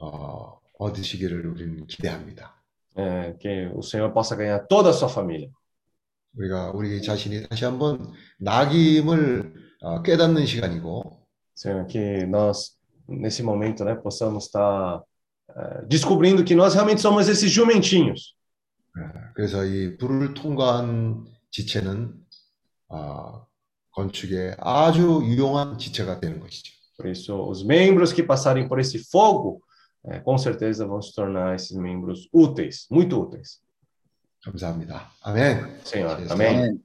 어, 0.00 0.58
얻으시기를 0.78 1.46
우리는 1.46 1.86
기대합니다. 1.86 2.54
É, 2.96 3.34
que 3.38 3.70
o 3.74 3.82
Senhor 3.82 4.12
possa 4.12 4.34
ganhar 4.36 4.66
toda 4.66 4.88
a 4.88 4.92
sua 4.92 5.08
família. 5.08 5.50
우리가 6.34 6.70
우리 6.74 7.02
자신이 7.02 7.46
다시 7.46 7.66
한번 7.66 8.12
낙임을 8.38 9.54
어, 9.82 10.02
깨닫는 10.02 10.46
시간이고 10.46 11.18
Senhor, 11.54 11.86
que 11.88 12.24
nós, 12.24 12.77
nesse 13.07 13.43
momento, 13.43 13.83
né, 13.83 13.95
possamos 13.95 14.45
estar 14.45 15.01
eh, 15.55 15.85
descobrindo 15.87 16.43
que 16.43 16.55
nós 16.55 16.73
realmente 16.73 17.01
somos 17.01 17.27
esses 17.27 17.51
jumentinhos. 17.51 18.35
그래서 19.33 19.65
이 19.65 19.97
불을 19.97 20.35
통과한 20.35 21.25
지체는 21.49 22.13
어, 22.89 23.47
건축에 23.91 24.55
아주 24.59 25.21
유용한 25.23 25.79
지체가 25.79 26.19
되는 26.19 26.39
것이죠. 26.39 26.71
Por 26.95 27.07
isso, 27.07 27.35
os 27.49 27.63
membros 27.63 28.13
que 28.13 28.21
passarem 28.21 28.67
por 28.67 28.79
esse 28.79 28.99
fogo, 28.99 29.63
eh, 30.05 30.19
com 30.19 30.37
certeza 30.37 30.85
vão 30.85 31.01
se 31.01 31.13
tornar 31.13 31.55
esses 31.55 31.75
membros 31.75 32.29
úteis, 32.31 32.85
muito 32.91 33.19
úteis. 33.19 33.63
감사합니다. 34.43 35.09
아멘. 35.23 35.79
Senhor, 35.83 36.19
예, 36.19 36.31
amém. 36.31 36.79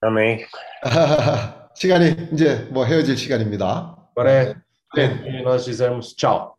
Amém. 0.00 0.46
시간이 1.74 2.28
이제 2.32 2.68
뭐 2.70 2.84
헤어질 2.84 3.16
시간입니다. 3.16 3.98
Agora 4.14 4.30
é 4.30 4.54
de 4.95 5.41
nós 5.43 5.65
dizermos 5.65 6.13
tchau. 6.13 6.57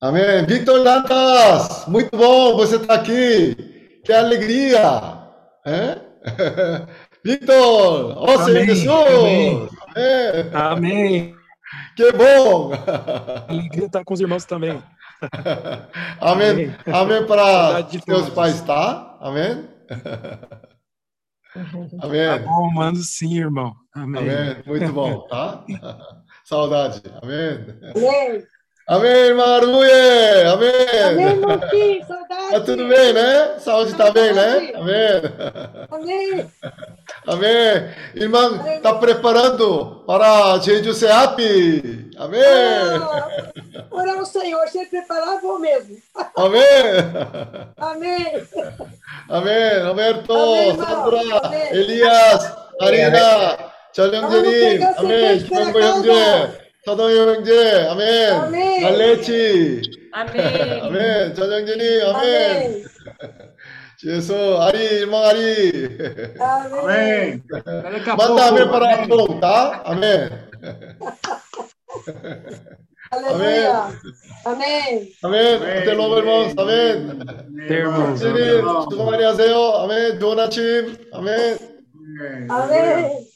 Amém. 0.00 0.44
Victor 0.46 0.84
Dantas, 0.84 1.86
muito 1.88 2.16
bom 2.16 2.56
você 2.56 2.76
estar 2.76 2.94
aqui. 2.94 4.00
Que 4.04 4.12
alegria. 4.12 5.18
É? 5.66 5.98
Victor, 7.24 8.14
ó 8.16 8.44
Senhor 8.44 8.62
Amém, 8.62 8.66
Jesus. 8.66 9.70
amém. 9.96 10.50
Amém. 10.54 11.34
Que 11.96 12.12
bom. 12.12 12.70
Alegria 13.48 13.86
estar 13.86 14.04
com 14.04 14.14
os 14.14 14.20
irmãos 14.20 14.44
também. 14.44 14.82
Amém. 16.20 16.74
Amém 16.86 17.26
para 17.26 17.42
Saudade 17.44 17.90
de 17.90 18.04
teus 18.04 18.20
todos. 18.20 18.34
pais, 18.34 18.60
tá? 18.62 19.18
Amém. 19.20 19.68
Amém. 22.00 22.26
Tá 22.28 22.38
bom, 22.38 22.70
mando 22.72 23.00
sim, 23.02 23.36
irmão. 23.38 23.74
Amém. 23.92 24.22
Amém. 24.22 24.62
Muito 24.64 24.92
bom, 24.92 25.20
tá? 25.22 25.64
Saudade. 26.48 27.02
Amém. 27.22 27.62
Amém. 27.94 28.46
Amém, 28.88 29.10
irmã 29.10 29.56
Amém. 29.58 29.90
Amém, 30.50 31.28
irmão 31.28 31.60
Saudade. 32.06 32.52
Tá 32.52 32.60
tudo 32.60 32.88
bem, 32.88 33.12
né? 33.12 33.58
Saúde 33.58 33.94
tá 33.94 34.10
bem, 34.10 34.32
né? 34.32 34.72
Amém. 34.74 35.22
Amém. 35.90 36.50
Amém. 37.26 37.94
Irmã, 38.14 38.80
tá 38.82 38.94
preparando 38.94 40.04
para 40.06 40.54
a 40.54 40.58
gente 40.58 40.88
o 40.88 40.94
CEAP. 40.94 42.10
Amém. 42.16 42.40
Ah, 42.42 43.28
orar 43.90 44.16
o 44.16 44.24
Senhor, 44.24 44.66
se 44.68 44.86
preparar, 44.86 45.42
vou 45.42 45.58
mesmo. 45.58 45.98
Amém. 46.34 46.62
Amém. 47.76 48.48
Amém. 49.28 49.82
Roberto, 49.86 50.32
Amém, 50.32 50.76
Sandra, 50.76 51.40
Amém. 51.42 51.72
Elias, 51.72 52.56
Arina. 52.80 53.77
자령제님 53.98 54.80
아, 54.80 54.94
아멘 54.98 55.40
주방부 55.40 55.82
형제 55.82 56.12
사동의 56.86 57.18
형제 57.18 57.86
아멘, 57.90 58.32
아멘. 58.32 58.82
날레치 58.82 59.82
아멘 60.12 60.82
아멘 60.84 61.34
자령제님 61.34 62.06
아멘 62.06 62.84
예수 64.06 64.36
아리 64.62 64.78
irmão 65.02 65.24
아멘 65.24 67.42
manda 68.14 68.46
amém 68.46 68.70
para 68.70 69.02
ambos 69.02 69.40
tá 69.40 69.82
amém 69.84 70.30
Aleluia. 73.10 73.88
Amém. 74.44 75.08
Amém. 75.22 75.54
Até 75.56 75.94
logo, 75.94 76.18
irmãos. 76.18 76.52
Amém. 76.58 77.08
Até, 77.64 77.74
irmãos. 77.74 78.22
Amém. 78.22 78.60
Amém. 79.80 80.18
Amém. 81.10 81.56
Amém. 82.50 83.28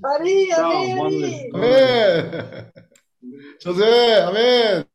Maria, 0.00 0.54
Tchau, 0.54 0.72
boa. 0.72 1.06
Amém. 1.08 1.50
José, 3.62 4.22
amém. 4.22 4.86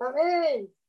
Amém. 0.00 0.81